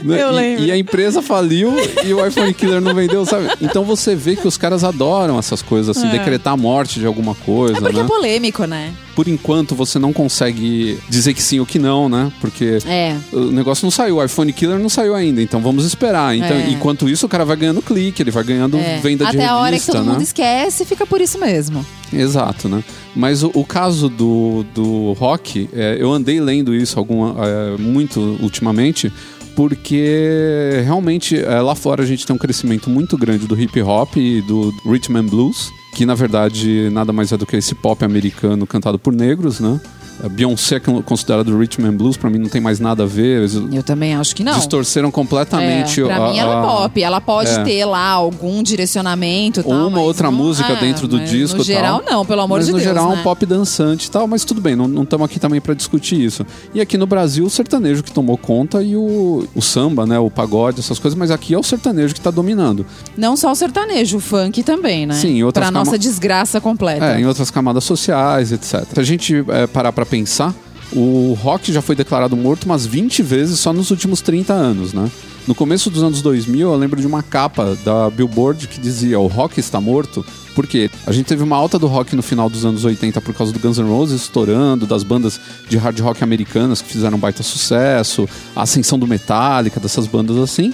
Né? 0.03 0.21
Eu 0.21 0.29
E- 0.29 0.31
lembro. 0.35 0.65
E, 0.65 0.71
a 0.71 0.77
empresa 0.77 1.21
faliu 1.21 1.73
e 2.05 2.13
o 2.13 2.25
iPhone 2.25 2.53
Killer 2.53 2.81
não 2.81 2.93
vendeu, 2.93 3.25
sabe? 3.25 3.47
Então 3.61 3.83
você 3.83 4.15
vê 4.15 4.35
que 4.35 4.47
os 4.47 4.57
caras 4.57 4.83
adoram 4.83 5.37
essas 5.39 5.61
coisas, 5.61 5.95
assim, 5.97 6.07
É. 6.07 6.11
decretar 6.11 6.53
a 6.53 6.57
morte 6.57 6.99
de 6.99 7.05
alguma 7.05 7.35
coisa, 7.35 7.77
É 7.77 7.81
porque 7.81 7.97
né? 7.97 8.01
é 8.03 8.07
polêmico, 8.07 8.65
né? 8.65 8.93
Por 9.15 9.27
enquanto 9.27 9.75
você 9.75 9.99
não 9.99 10.13
consegue 10.13 10.97
dizer 11.09 11.33
que 11.33 11.41
sim 11.41 11.59
ou 11.59 11.65
que 11.65 11.77
não, 11.77 12.07
né? 12.07 12.31
Porque 12.39 12.77
É. 12.85 13.15
o 13.33 13.51
negócio 13.51 13.85
não 13.85 13.91
saiu, 13.91 14.17
o 14.17 14.23
iPhone 14.23 14.53
Killer 14.53 14.79
não 14.79 14.87
saiu 14.89 15.13
ainda, 15.13 15.41
então 15.41 15.59
vamos 15.59 15.83
esperar. 15.85 16.35
Então, 16.35 16.55
É. 16.55 16.69
enquanto 16.69 17.09
isso, 17.09 17.25
o 17.25 17.29
cara 17.29 17.43
vai 17.43 17.57
ganhando 17.57 17.81
clique, 17.81 18.21
ele 18.23 18.31
vai 18.31 18.43
ganhando 18.43 18.77
É. 18.77 18.97
venda 18.99 19.25
de 19.25 19.29
Até 19.31 19.37
revista, 19.39 19.51
a 19.53 19.59
hora 19.59 19.77
que 19.79 19.85
todo 19.85 20.03
né? 20.05 20.11
mundo 20.13 20.21
esquece, 20.21 20.85
fica 20.85 21.05
por 21.05 21.19
isso 21.19 21.37
mesmo. 21.37 21.85
Exato, 22.13 22.67
né? 22.69 22.83
Mas 23.15 23.43
o, 23.43 23.51
o 23.53 23.65
caso 23.65 24.07
do, 24.09 24.65
do 24.73 25.13
rock, 25.13 25.69
é, 25.73 25.97
eu 25.99 26.11
andei 26.13 26.39
lendo 26.39 26.73
isso 26.73 26.97
alguma, 26.97 27.35
é, 27.45 27.77
muito 27.77 28.37
ultimamente, 28.41 29.11
porque 29.59 30.83
realmente 30.85 31.37
é, 31.37 31.59
lá 31.59 31.75
fora 31.75 32.01
a 32.01 32.05
gente 32.05 32.25
tem 32.25 32.33
um 32.33 32.39
crescimento 32.39 32.89
muito 32.89 33.17
grande 33.17 33.45
do 33.45 33.59
hip 33.59 33.81
hop 33.81 34.15
e 34.15 34.41
do 34.41 34.73
rhythm 34.85 35.17
and 35.17 35.25
blues, 35.25 35.69
que 35.93 36.05
na 36.05 36.15
verdade 36.15 36.89
nada 36.93 37.11
mais 37.11 37.33
é 37.33 37.37
do 37.37 37.45
que 37.45 37.57
esse 37.57 37.75
pop 37.75 38.05
americano 38.05 38.65
cantado 38.65 38.97
por 38.97 39.13
negros, 39.13 39.59
né? 39.59 39.81
A 40.23 40.27
Beyoncé 40.29 40.75
é 40.77 40.79
considerado 40.79 41.57
rhythm 41.57 41.85
and 41.85 41.93
blues, 41.95 42.17
pra 42.17 42.29
mim 42.29 42.37
não 42.39 42.49
tem 42.49 42.59
mais 42.61 42.79
nada 42.79 43.03
a 43.03 43.05
ver. 43.05 43.39
Eles 43.39 43.53
Eu 43.55 43.83
também 43.83 44.15
acho 44.15 44.35
que 44.35 44.43
não. 44.43 44.53
distorceram 44.57 45.09
completamente 45.11 46.01
É, 46.01 46.05
pra 46.05 46.15
a- 46.17 46.29
mim 46.31 46.37
ela 46.37 46.59
é 46.59 46.61
pop. 46.67 47.01
Ela 47.03 47.21
pode 47.21 47.49
É. 47.49 47.63
ter 47.63 47.85
lá 47.85 48.09
algum 48.09 48.61
direcionamento 48.63 49.61
Ou 49.65 49.69
tal, 49.73 49.87
uma 49.87 49.99
outra 50.01 50.29
não- 50.29 50.37
música 50.37 50.73
é, 50.73 50.75
dentro 50.79 51.07
do 51.07 51.19
disco 51.19 51.57
No 51.57 51.63
tal. 51.65 51.73
geral, 51.75 52.03
não, 52.05 52.25
pelo 52.25 52.41
amor 52.41 52.57
mas 52.57 52.65
de 52.65 52.71
no 52.71 52.77
Deus. 52.77 52.87
geral 52.87 53.11
é 53.11 53.15
né? 53.15 53.21
um 53.21 53.23
pop 53.23 53.45
dançante 53.45 54.07
e 54.07 54.11
tal, 54.11 54.27
mas 54.27 54.43
tudo 54.43 54.59
bem, 54.61 54.75
não 54.75 55.03
estamos 55.03 55.25
aqui 55.25 55.39
também 55.39 55.61
para 55.61 55.73
discutir 55.73 56.19
isso. 56.19 56.45
E 56.73 56.81
aqui 56.81 56.97
no 56.97 57.05
Brasil, 57.07 57.45
o 57.45 57.49
sertanejo 57.49 58.03
que 58.03 58.11
tomou 58.11 58.37
conta 58.37 58.81
e 58.83 58.95
o, 58.95 59.47
o 59.55 59.61
samba, 59.61 60.05
né, 60.05 60.19
o 60.19 60.29
pagode, 60.29 60.79
essas 60.79 60.99
coisas, 60.99 61.17
mas 61.17 61.31
aqui 61.31 61.53
é 61.53 61.57
o 61.57 61.63
sertanejo 61.63 62.13
que 62.13 62.21
tá 62.21 62.31
dominando. 62.31 62.85
Não 63.17 63.35
só 63.37 63.51
o 63.51 63.55
sertanejo, 63.55 64.17
o 64.17 64.19
funk 64.19 64.63
também, 64.63 65.05
né? 65.05 65.13
Sim, 65.15 65.37
em 65.37 65.43
outras 65.43 65.63
Pra 65.65 65.71
cama- 65.71 65.85
nossa 65.85 65.97
desgraça 65.97 66.59
completa. 66.59 67.05
É, 67.05 67.19
em 67.21 67.25
outras 67.25 67.49
camadas 67.49 67.83
sociais, 67.83 68.51
etc. 68.51 68.85
Se 68.93 68.99
a 68.99 69.03
gente 69.03 69.45
é, 69.49 69.67
parar 69.67 69.91
para 69.91 70.05
pensar, 70.09 70.53
o 70.91 71.37
rock 71.39 71.71
já 71.71 71.81
foi 71.81 71.95
declarado 71.95 72.35
morto 72.35 72.63
umas 72.65 72.85
20 72.85 73.21
vezes 73.21 73.59
só 73.59 73.71
nos 73.71 73.91
últimos 73.91 74.21
30 74.21 74.53
anos, 74.53 74.91
né? 74.93 75.09
No 75.47 75.55
começo 75.55 75.89
dos 75.89 76.03
anos 76.03 76.21
2000, 76.21 76.71
eu 76.71 76.75
lembro 76.77 76.99
de 76.99 77.07
uma 77.07 77.23
capa 77.23 77.77
da 77.83 78.09
Billboard 78.09 78.67
que 78.67 78.79
dizia: 78.79 79.19
o 79.19 79.27
rock 79.27 79.59
está 79.59 79.79
morto. 79.81 80.25
Porque 80.55 80.89
a 81.07 81.11
gente 81.13 81.27
teve 81.27 81.41
uma 81.41 81.55
alta 81.55 81.79
do 81.79 81.87
rock 81.87 82.13
no 82.15 82.21
final 82.23 82.49
dos 82.49 82.65
anos 82.65 82.83
80 82.83 83.21
por 83.21 83.33
causa 83.33 83.53
do 83.53 83.59
Guns 83.59 83.77
N' 83.77 83.87
Roses 83.87 84.23
estourando, 84.23 84.85
das 84.85 85.03
bandas 85.03 85.39
de 85.69 85.77
hard 85.77 85.97
rock 85.99 86.21
americanas 86.23 86.81
que 86.81 86.89
fizeram 86.91 87.17
baita 87.17 87.43
sucesso, 87.43 88.27
a 88.55 88.63
ascensão 88.63 88.99
do 88.99 89.07
Metallica, 89.07 89.79
dessas 89.79 90.05
bandas 90.05 90.35
assim. 90.37 90.73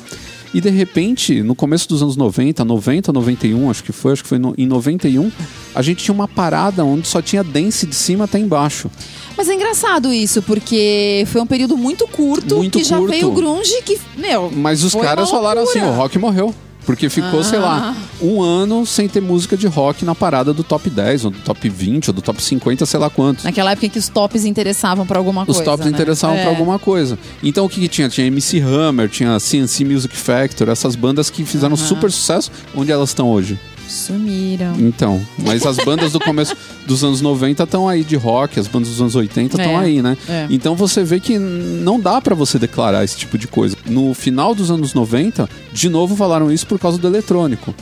E 0.56 0.62
de 0.62 0.70
repente, 0.70 1.44
no 1.44 1.54
começo 1.54 1.88
dos 1.88 2.02
anos 2.02 2.16
90, 2.16 2.64
90, 2.66 3.12
91, 3.14 3.70
acho 3.70 3.84
que 3.84 3.92
foi, 3.92 4.14
acho 4.14 4.24
que 4.24 4.30
foi 4.30 4.40
no- 4.40 4.56
em 4.58 4.66
91, 4.66 5.30
a 5.76 5.82
gente 5.84 6.04
tinha 6.04 6.16
uma 6.16 6.28
parada 6.28 6.84
onde 6.84 7.08
só 7.08 7.22
tinha 7.22 7.44
dance 7.44 7.86
de 7.86 7.94
cima 7.94 8.24
até 8.24 8.40
embaixo. 8.40 8.90
Mas 9.38 9.50
é 9.50 9.54
engraçado 9.54 10.14
isso, 10.14 10.42
porque 10.42 11.26
foi 11.32 11.42
um 11.42 11.46
período 11.48 11.76
muito 11.78 12.08
curto 12.08 12.56
Muito 12.58 12.78
que 12.80 12.84
já 12.86 12.98
curto. 12.98 13.12
veio 13.12 13.28
o 13.30 13.32
grunge 13.34 13.82
que, 13.84 14.00
meu... 14.18 14.50
Mas 14.52 14.84
os 14.84 14.94
caras 14.96 15.30
falaram 15.30 15.64
assim: 15.64 15.80
o 15.82 15.92
rock 15.92 16.18
morreu. 16.18 16.54
Porque 16.86 17.10
ficou, 17.10 17.44
sei 17.44 17.58
lá, 17.58 17.96
um 18.22 18.44
ano 18.44 18.86
sem 18.86 19.08
ter 19.10 19.20
música 19.20 19.58
de 19.58 19.66
rock 19.66 20.06
na 20.06 20.14
parada 20.14 20.54
do 20.54 20.64
top 20.64 20.88
10, 20.88 21.26
ou 21.26 21.32
do 21.32 21.40
top 21.40 21.68
20, 21.68 22.10
ou 22.10 22.14
do 22.14 22.22
top 22.22 22.40
50, 22.40 22.86
sei 22.86 23.00
lá 23.00 23.10
quantos. 23.10 23.44
Naquela 23.44 23.72
época 23.72 23.88
em 23.88 23.90
que 23.90 23.98
os 23.98 24.08
tops 24.08 24.46
interessavam 24.46 25.04
pra 25.04 25.18
alguma 25.18 25.42
Os 25.42 25.48
coisa, 25.48 25.64
tops 25.64 25.86
né? 25.88 25.92
interessavam 25.92 26.36
É. 26.38 26.42
pra 26.42 26.52
alguma 26.52 26.78
coisa. 26.78 27.18
Então 27.42 27.66
o 27.66 27.70
que, 27.70 27.80
que 27.82 27.88
tinha? 27.88 28.08
Tinha 28.08 28.28
MC 28.28 28.60
Hammer, 28.62 29.10
tinha 29.10 29.40
CNC 29.40 29.84
Music 29.84 30.16
Factor, 30.16 30.70
essas 30.70 30.96
bandas 30.96 31.32
que 31.32 31.44
fizeram 31.44 31.76
super 31.76 32.12
sucesso. 32.12 32.52
Onde 32.76 32.92
elas 32.92 33.10
estão 33.10 33.32
hoje? 33.32 33.60
Sumiram. 33.96 34.76
Então, 34.80 35.22
mas 35.40 35.66
as 35.66 35.78
bandas 35.78 36.12
do 36.12 36.20
começo 36.20 36.56
dos 36.86 37.04
anos 37.04 37.22
90 37.22 37.64
estão 37.64 37.88
aí 37.88 38.04
de 38.04 38.16
rock, 38.16 38.60
as 38.60 38.68
bandas 38.68 38.90
dos 38.90 39.02
anos 39.02 39.16
80 39.16 39.58
estão 39.62 39.80
É, 39.82 39.84
aí, 39.84 40.02
né? 40.02 40.18
é. 40.28 40.48
Então 40.50 40.76
você 40.76 41.04
vê 41.04 41.20
que 41.20 41.38
não 41.40 42.00
dá 42.00 42.22
pra 42.22 42.36
você 42.36 42.60
declarar 42.60 43.04
esse 43.04 43.18
tipo 43.18 43.38
de 43.38 43.48
coisa. 43.48 43.76
No 43.86 44.14
final 44.14 44.54
dos 44.54 44.70
anos 44.70 44.94
90, 44.94 45.50
de 45.74 45.90
novo 45.90 46.16
falaram 46.16 46.52
isso 46.52 46.68
por 46.68 46.80
causa 46.80 46.98
do 46.98 47.08
eletrônico. 47.08 47.74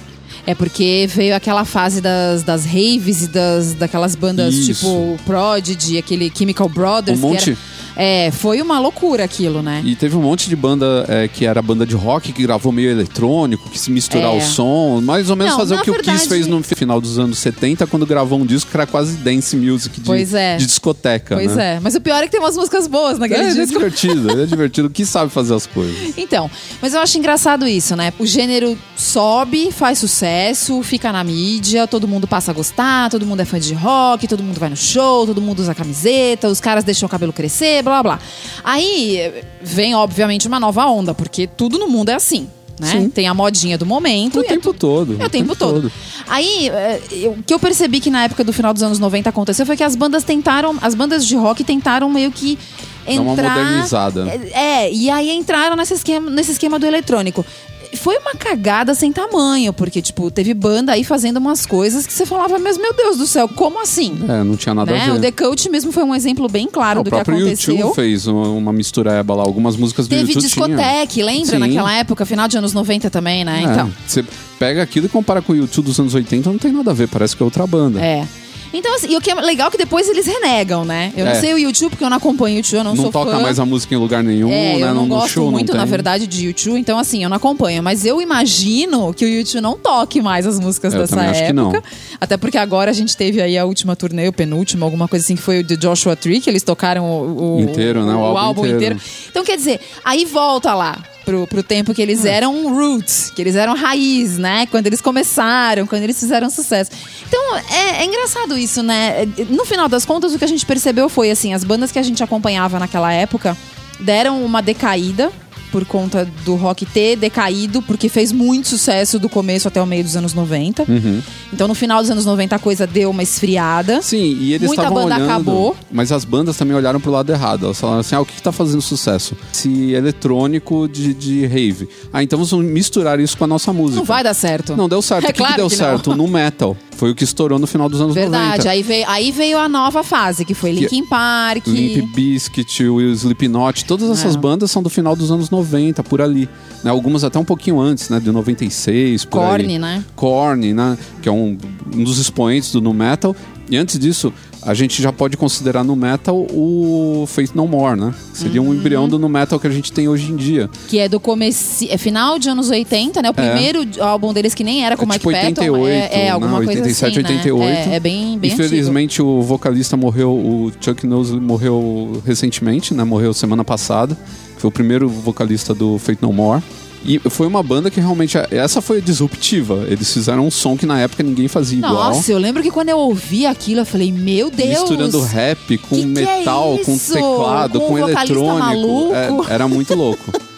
É 0.46 0.54
porque 0.54 1.08
veio 1.14 1.34
aquela 1.36 1.64
fase 1.64 2.02
das, 2.02 2.44
das 2.44 2.66
raves 2.66 3.24
e 3.24 3.28
das, 3.28 3.74
daquelas 3.76 4.14
bandas 4.16 4.54
Isso. 4.54 4.74
tipo 4.86 5.18
Prodigy, 5.26 5.98
aquele 5.98 6.30
Chemical 6.36 6.68
Brothers. 6.68 7.18
Um 7.20 7.22
que 7.22 7.28
monte- 7.28 7.50
era, 7.52 7.58
é, 7.96 8.32
foi 8.32 8.62
uma 8.62 8.80
loucura 8.80 9.24
aquilo, 9.24 9.62
né? 9.62 9.82
E 9.86 9.96
teve 9.96 10.16
um 10.16 10.22
monte 10.22 10.50
de 10.50 10.56
banda 10.56 11.06
é, 11.08 11.28
que 11.28 11.46
era 11.46 11.62
banda 11.62 11.86
de 11.86 11.96
rock 11.96 12.32
que 12.34 12.44
gravou 12.44 12.72
meio 12.72 12.90
eletrônico, 12.92 13.70
que 13.70 13.78
se 13.80 13.92
misturar 13.92 14.34
É. 14.34 14.38
o 14.38 14.42
som, 14.42 15.02
mais 15.02 15.30
ou 15.30 15.36
menos 15.36 15.54
Não, 15.54 15.60
fazer 15.60 15.76
o 15.76 15.82
que 15.82 15.90
o 15.90 15.94
verdade- 15.94 16.18
Kiss 16.20 16.30
fez 16.30 16.48
no 16.48 16.62
final 16.64 17.00
dos 17.00 17.20
anos 17.20 17.38
70, 17.40 17.86
quando 17.88 18.06
gravou 18.06 18.40
um 18.40 18.46
disco 18.46 18.72
que 18.72 18.78
era 18.78 18.86
quase 18.88 19.18
dance 19.18 19.56
music 19.56 20.00
de, 20.00 20.06
Pois 20.06 20.34
é. 20.34 20.58
de 20.58 20.66
discoteca. 20.66 21.36
Pois 21.36 21.56
né? 21.56 21.76
é. 21.76 21.80
Mas 21.80 21.96
o 21.96 22.02
pior 22.02 22.18
é 22.22 22.26
que 22.26 22.32
tem 22.32 22.40
umas 22.40 22.56
músicas 22.58 22.88
boas 22.88 23.20
naquele 23.20 23.42
É, 23.44 23.48
é 23.50 23.54
disco. 23.54 23.68
divertido, 23.78 24.32
ele 24.32 24.44
é 24.44 24.46
divertido. 24.48 24.90
que 24.90 25.06
sabe 25.06 25.30
fazer 25.32 25.54
as 25.54 25.66
coisas. 25.66 26.14
Então, 26.18 26.50
mas 26.82 26.94
eu 26.94 27.00
acho 27.00 27.18
engraçado 27.18 27.68
isso, 27.68 27.96
né? 27.96 28.12
O 28.20 28.26
gênero 28.26 28.78
sobe, 28.96 29.72
faz 29.72 30.00
sucesso, 30.00 30.82
fica 30.84 31.12
na 31.12 31.24
mídia, 31.24 31.86
todo 31.88 32.08
mundo 32.08 32.28
passa 32.28 32.52
a 32.52 32.54
gostar, 32.54 33.10
todo 33.10 33.26
mundo 33.26 33.42
é 33.42 33.46
fã 33.46 33.60
de 33.60 33.74
rock, 33.74 34.28
todo 34.28 34.42
mundo 34.42 34.60
vai 34.60 34.70
no 34.70 34.78
show, 34.78 35.26
todo 35.26 35.42
mundo 35.42 35.60
usa 35.60 35.76
camiseta, 35.76 36.48
os 36.48 36.60
caras 36.60 36.84
deixam 36.84 37.06
o 37.08 37.10
cabelo 37.10 37.34
crescer, 37.34 37.83
blá 37.84 38.02
blá. 38.04 38.20
Aí 38.64 39.44
vem, 39.62 39.94
obviamente, 39.96 40.48
uma 40.48 40.60
nova 40.60 40.86
onda, 40.88 41.14
porque 41.14 41.46
tudo 41.48 41.78
no 41.78 41.88
mundo 41.88 42.10
é 42.10 42.16
assim. 42.16 42.48
né? 42.80 43.10
Tem 43.14 43.28
a 43.28 43.34
modinha 43.36 43.78
do 43.78 43.86
momento. 43.86 44.40
O 44.40 44.44
e 44.44 44.46
é 44.46 44.50
tempo 44.50 44.74
todo. 44.74 45.16
é 45.22 45.26
o 45.26 45.30
tempo 45.30 45.56
todo. 45.56 45.92
Aí, 46.28 46.70
é, 46.70 47.00
eu- 47.12 47.32
o 47.34 47.44
que 47.44 47.54
eu 47.54 47.60
percebi 47.60 48.00
que 48.00 48.10
na 48.10 48.24
época 48.24 48.44
do 48.44 48.52
final 48.52 48.74
dos 48.74 48.82
anos 48.82 48.98
90 48.98 49.30
aconteceu 49.30 49.64
foi 49.66 49.78
que 49.78 49.84
as 49.84 49.96
bandas 49.96 50.24
tentaram, 50.24 50.76
as 50.82 50.96
bandas 50.96 51.26
de 51.26 51.36
rock 51.36 51.64
tentaram 51.64 52.10
meio 52.10 52.32
que 52.32 52.58
Dá 53.06 53.22
uma 53.22 53.34
entrar. 53.34 53.58
modernizada. 53.58 54.26
É, 54.54 54.92
e 54.92 55.10
aí 55.10 55.30
entraram 55.32 55.76
nesse 55.76 55.94
esquema, 55.94 56.30
nesse 56.32 56.52
esquema 56.54 56.80
do 56.80 56.86
eletrônico. 56.88 57.46
Foi 57.96 58.18
uma 58.18 58.34
cagada 58.34 58.94
sem 58.96 59.12
tamanho, 59.12 59.72
porque, 59.74 60.02
tipo, 60.02 60.30
teve 60.32 60.54
banda 60.54 60.92
aí 60.94 61.04
fazendo 61.04 61.38
umas 61.38 61.66
coisas 61.66 62.06
que 62.08 62.14
você 62.14 62.26
falava, 62.26 62.58
mas 62.60 62.78
meu 62.78 62.94
Deus 62.94 63.18
do 63.18 63.28
céu, 63.28 63.48
como 63.48 63.82
assim? 63.82 64.18
É, 64.28 64.44
não 64.44 64.56
tinha 64.56 64.74
nada 64.74 64.92
a 64.92 64.94
Né? 64.98 65.06
ver. 65.06 65.12
O 65.12 65.20
The 65.22 65.32
Cult 65.32 65.70
mesmo 65.70 65.92
foi 65.92 66.04
um 66.04 66.14
exemplo 66.16 66.48
bem 66.50 66.68
claro 66.68 67.02
o 67.02 67.04
do 67.04 67.10
que 67.10 67.16
próprio 67.16 67.38
aconteceu. 67.38 67.76
YouTube 67.76 67.96
fez 67.96 68.28
uma, 68.28 68.74
mistureba 68.74 69.36
lá. 69.36 69.44
Algumas 69.44 69.76
músicas 69.76 70.08
do 70.08 70.10
Teve 70.10 70.32
YouTube 70.34 70.42
discoteque, 70.44 71.24
lembra? 71.24 71.46
Sim. 71.52 71.58
Naquela 71.60 71.94
época, 71.94 72.26
final 72.26 72.48
de 72.48 72.58
anos 72.58 72.74
90 72.74 73.10
também, 73.10 73.44
né? 73.44 73.60
É, 73.60 73.64
Então. 73.64 73.92
Você 74.06 74.24
pega 74.60 74.82
aquilo 74.82 75.06
e 75.06 75.10
compara 75.10 75.42
com 75.42 75.54
o 75.54 75.56
YouTube 75.56 75.86
dos 75.86 76.00
anos 76.00 76.14
80, 76.14 76.50
não 76.50 76.58
tem 76.58 76.72
nada 76.72 76.92
a 76.92 76.94
ver, 76.94 77.08
parece 77.08 77.36
que 77.36 77.44
é 77.44 77.46
outra 77.46 77.66
banda. 77.68 78.00
É. 78.00 78.26
Então, 78.74 78.96
assim, 78.96 79.12
e 79.12 79.16
o 79.16 79.22
que 79.22 79.30
é 79.30 79.36
legal 79.36 79.68
é 79.68 79.72
que 79.72 79.78
depois 79.78 80.10
eles 80.10 80.26
renegam, 80.26 80.84
né? 80.84 81.14
Eu 81.16 81.26
É. 81.28 81.34
não 81.34 81.40
sei 81.40 81.54
o 81.54 81.58
YouTube, 81.60 81.92
porque 81.92 82.04
eu 82.04 82.10
não 82.10 82.18
acompanho 82.18 82.56
o 82.56 82.58
YouTube, 82.58 82.78
eu 82.80 82.84
não, 82.84 82.96
não 82.96 83.04
sou 83.04 83.12
toca 83.12 83.32
fã. 83.32 83.40
mais 83.40 83.60
a 83.60 83.66
música 83.66 83.94
em 83.94 83.98
lugar 83.98 84.24
nenhum, 84.24 84.50
É, 84.52 84.78
né? 84.78 84.82
eu 84.82 84.94
não 84.96 85.04
no 85.04 85.16
gosto 85.16 85.30
show 85.30 85.52
muito, 85.52 85.72
não 85.74 85.80
na 85.80 85.86
verdade, 85.86 86.26
de 86.26 86.46
YouTube, 86.48 86.80
então 86.80 86.98
assim, 86.98 87.24
eu 87.24 87.30
não 87.30 87.38
acompanho. 87.38 87.84
Mas 87.84 88.04
eu 88.06 88.20
imagino 88.22 89.14
que 89.14 89.24
o 89.26 89.28
YouTube 89.28 89.62
não 89.62 89.78
toque 89.78 90.22
mais 90.22 90.48
as 90.48 90.60
músicas 90.60 90.94
Eu 90.94 91.02
dessa 91.02 91.22
época. 91.22 91.46
que 91.46 91.54
não. 91.54 91.72
Até 92.20 92.36
porque 92.38 92.58
agora 92.58 92.90
a 92.90 92.94
gente 92.94 93.16
teve 93.16 93.42
aí 93.42 93.58
a 93.58 93.66
última 93.66 93.96
turnê, 93.96 94.28
o 94.28 94.34
penúltimo, 94.34 94.84
alguma 94.84 95.08
coisa 95.08 95.24
assim, 95.24 95.36
que 95.36 95.42
foi 95.42 95.60
o 95.60 95.64
de 95.64 95.78
Joshua 95.78 96.16
Tree, 96.16 96.40
que 96.42 96.50
eles 96.50 96.64
tocaram 96.64 97.06
o, 97.06 97.58
o- 97.58 97.62
Inteiro, 97.62 98.06
né? 98.06 98.14
O 98.16 98.38
álbum 98.38 98.66
inteiro. 98.66 98.98
Então, 99.30 99.44
quer 99.44 99.56
dizer, 99.58 99.80
aí 100.04 100.26
volta 100.26 100.74
lá. 100.74 100.98
Pro, 101.26 101.48
pro 101.48 101.64
tempo 101.64 101.94
que 101.94 102.02
eles 102.02 102.26
eram 102.26 102.74
roots, 102.74 103.32
que 103.34 103.42
eles 103.42 103.56
eram 103.56 103.76
raiz, 103.76 104.38
né? 104.38 104.66
Quando 104.66 104.88
eles 104.88 105.00
começaram, 105.00 105.88
quando 105.88 106.04
eles 106.04 106.20
fizeram 106.20 106.50
sucesso. 106.50 106.92
Então, 107.26 107.56
é, 107.72 108.02
é 108.02 108.06
engraçado 108.06 108.58
isso, 108.58 108.84
né? 108.84 109.26
No 109.50 109.64
final 109.64 109.88
das 109.88 110.04
contas, 110.04 110.34
o 110.34 110.38
que 110.38 110.44
a 110.44 110.48
gente 110.48 110.66
percebeu 110.66 111.08
foi 111.08 111.32
assim: 111.32 111.54
as 111.54 111.64
bandas 111.64 111.94
que 111.94 112.00
a 112.00 112.04
gente 112.04 112.22
acompanhava 112.22 112.78
naquela 112.78 113.14
época 113.14 113.56
deram 114.02 114.44
uma 114.44 114.62
decaída 114.62 115.32
por 115.74 115.86
conta 115.86 116.24
do 116.46 116.54
rock 116.54 116.86
ter 116.86 117.16
decaído, 117.16 117.82
porque 117.82 118.08
fez 118.08 118.32
muito 118.32 118.68
sucesso 118.68 119.18
do 119.18 119.28
começo 119.28 119.68
até 119.68 119.82
o 119.82 119.88
meio 119.88 120.04
dos 120.04 120.16
anos 120.16 120.32
90. 120.32 120.84
Uhum. 120.88 121.20
Então, 121.52 121.68
no 121.68 121.74
final 121.74 122.00
dos 122.00 122.12
anos 122.12 122.28
90, 122.28 122.56
a 122.56 122.60
coisa 122.60 122.86
deu 122.86 123.10
uma 123.10 123.24
esfriada. 123.24 124.00
Sim, 124.00 124.38
e 124.40 124.54
eles 124.54 124.68
Muita 124.68 124.84
estavam 124.84 125.02
banda 125.02 125.16
olhando, 125.16 125.32
acabou. 125.32 125.76
mas 125.92 126.12
as 126.12 126.24
bandas 126.26 126.56
também 126.58 126.78
olharam 126.78 127.02
pro 127.02 127.10
lado 127.10 127.32
errado. 127.32 127.66
Elas 127.66 127.80
falaram 127.80 128.02
assim, 128.02 128.14
ah, 128.14 128.22
o 128.22 128.26
que, 128.26 128.34
que 128.36 128.44
tá 128.44 128.52
fazendo 128.52 128.84
sucesso? 128.84 129.36
Esse 129.52 129.94
eletrônico 129.94 130.88
de, 130.88 131.12
de 131.12 131.48
rave. 131.48 131.90
Ah, 132.14 132.22
então 132.22 132.38
vamos 132.38 132.64
misturar 132.64 133.20
isso 133.20 133.36
com 133.36 133.46
a 133.46 133.48
nossa 133.48 133.74
música. 133.74 133.98
Não 133.98 134.06
vai 134.06 134.24
dar 134.24 134.36
certo. 134.36 134.78
Não 134.78 134.88
deu 134.88 135.02
certo. 135.02 135.26
É 135.26 135.30
o 135.32 135.34
que, 135.34 135.40
claro 135.40 135.54
que 135.54 135.60
deu 135.60 135.70
que 135.70 135.76
certo? 135.76 136.16
No 136.16 136.28
metal. 136.28 136.78
Foi 136.96 137.12
o 137.12 137.16
que 137.16 137.24
estourou 137.24 137.60
no 137.60 137.68
final 137.68 137.90
dos 137.90 138.00
anos 138.00 138.14
Verdade, 138.16 138.58
90. 138.66 138.70
aí 138.70 138.84
veio, 138.84 139.06
aí 139.10 139.32
veio 139.32 139.58
a 139.60 139.68
nova 139.68 140.04
fase, 140.04 140.46
que 140.46 140.54
foi 140.54 140.72
Linkin 140.72 141.06
Park. 141.06 141.68
Limp 141.68 142.14
Bizkit, 142.16 142.84
o 142.86 143.02
Slipknot, 143.12 143.84
todas 143.86 144.10
essas 144.10 144.36
É. 144.36 144.38
bandas 144.38 144.72
são 144.72 144.82
do 144.82 144.90
final 144.90 145.16
dos 145.16 145.32
anos 145.32 145.50
90, 145.50 146.04
por 146.04 146.22
ali. 146.22 146.48
Né? 146.84 146.92
Algumas 146.92 147.24
até 147.24 147.38
um 147.40 147.44
pouquinho 147.46 147.80
antes, 147.80 148.10
né? 148.10 148.20
De 148.20 148.32
96, 148.32 149.26
por 149.26 149.40
Korn, 149.42 149.74
aí. 149.74 149.80
né? 149.80 150.04
Korn, 150.16 150.74
né? 150.74 150.98
Que 151.22 151.28
é 151.30 151.32
um, 151.32 151.58
um 151.94 152.04
dos 152.04 152.20
expoentes 152.20 152.72
do 152.72 152.80
nu 152.82 152.94
metal. 152.94 153.36
E 153.70 153.78
antes 153.78 153.98
disso, 153.98 154.32
a 154.66 154.74
gente 154.74 155.02
já 155.02 155.12
pode 155.12 155.38
considerar 155.38 155.84
no 155.84 155.96
metal 155.96 156.46
o 156.52 157.26
Faith 157.28 157.52
No 157.54 157.68
More, 157.68 158.00
né? 158.00 158.14
Seria 158.34 158.62
Uhum. 158.62 158.70
um 158.70 158.74
embrião 158.74 159.08
do 159.08 159.20
nu 159.20 159.28
metal 159.30 159.60
que 159.60 159.68
a 159.68 159.70
gente 159.70 159.92
tem 159.92 160.08
hoje 160.08 160.32
em 160.32 160.36
dia. 160.36 160.70
Que 160.88 161.00
é 161.00 161.10
do 161.10 161.20
começo. 161.20 161.86
É 161.90 161.98
final 161.98 162.40
de 162.40 162.50
anos 162.50 162.70
80, 162.70 163.22
né? 163.22 163.30
O 163.30 163.34
primeiro 163.34 163.86
álbum 164.00 164.34
deles 164.34 164.54
que 164.54 164.64
nem 164.64 164.86
era 164.86 164.96
com 164.96 165.04
o 165.04 165.06
É 165.06 165.14
Mike 165.14 165.20
tipo 165.20 165.32
Patton. 165.32 165.62
88, 165.72 165.88
é, 166.14 166.26
é 166.26 166.30
alguma 166.30 166.60
né? 166.60 166.66
coisa 166.66 166.82
87, 166.82 167.20
assim, 167.20 167.20
88. 167.20 167.60
Né? 167.60 167.92
É, 167.92 167.96
é 167.96 168.00
bem, 168.00 168.38
bem 168.40 168.52
antigo. 168.52 168.66
Infelizmente, 168.66 169.22
o 169.22 169.42
vocalista 169.42 169.98
morreu, 169.98 170.32
o 170.32 170.72
Chuck 170.80 171.06
Knowles 171.06 171.32
morreu 171.32 172.22
recentemente, 172.26 172.94
né? 172.94 173.04
Morreu 173.04 173.34
semana 173.34 173.64
passada. 173.64 174.18
Foi 174.58 174.68
o 174.70 174.72
primeiro 174.72 175.10
vocalista 175.10 175.74
do 175.74 175.98
Faith 176.00 176.20
No 176.22 176.32
More. 176.32 176.62
E 177.06 177.20
foi 177.30 177.48
uma 177.48 177.62
banda 177.62 177.92
que 177.92 178.00
realmente. 178.00 178.38
Essa 178.50 178.82
foi 178.82 179.02
disruptiva. 179.02 179.86
Eles 179.88 180.12
fizeram 180.12 180.48
um 180.48 180.52
som 180.52 180.78
que 180.78 180.86
na 180.86 181.00
época 181.00 181.22
ninguém 181.24 181.48
fazia 181.48 181.78
igual. 181.78 181.94
Nossa, 181.94 182.32
eu 182.32 182.38
lembro 182.38 182.64
que 182.64 182.72
quando 182.72 182.90
eu 182.90 182.98
ouvi 182.98 183.46
aquilo, 183.46 183.82
eu 183.82 183.86
falei, 183.86 184.12
meu 184.12 184.50
Deus! 184.50 184.70
Misturando 184.70 185.22
rap 185.22 185.78
com 185.80 185.96
Que 185.96 186.02
que 186.02 186.20
é 186.20 186.38
metal, 186.38 186.78
com 186.80 186.98
teclado, 186.98 187.80
Com 187.80 187.88
com, 187.88 187.94
um 187.94 187.98
eletrônico. 187.98 189.14
É, 189.14 189.54
era 189.54 189.68
muito 189.68 189.94
louco. 189.96 190.32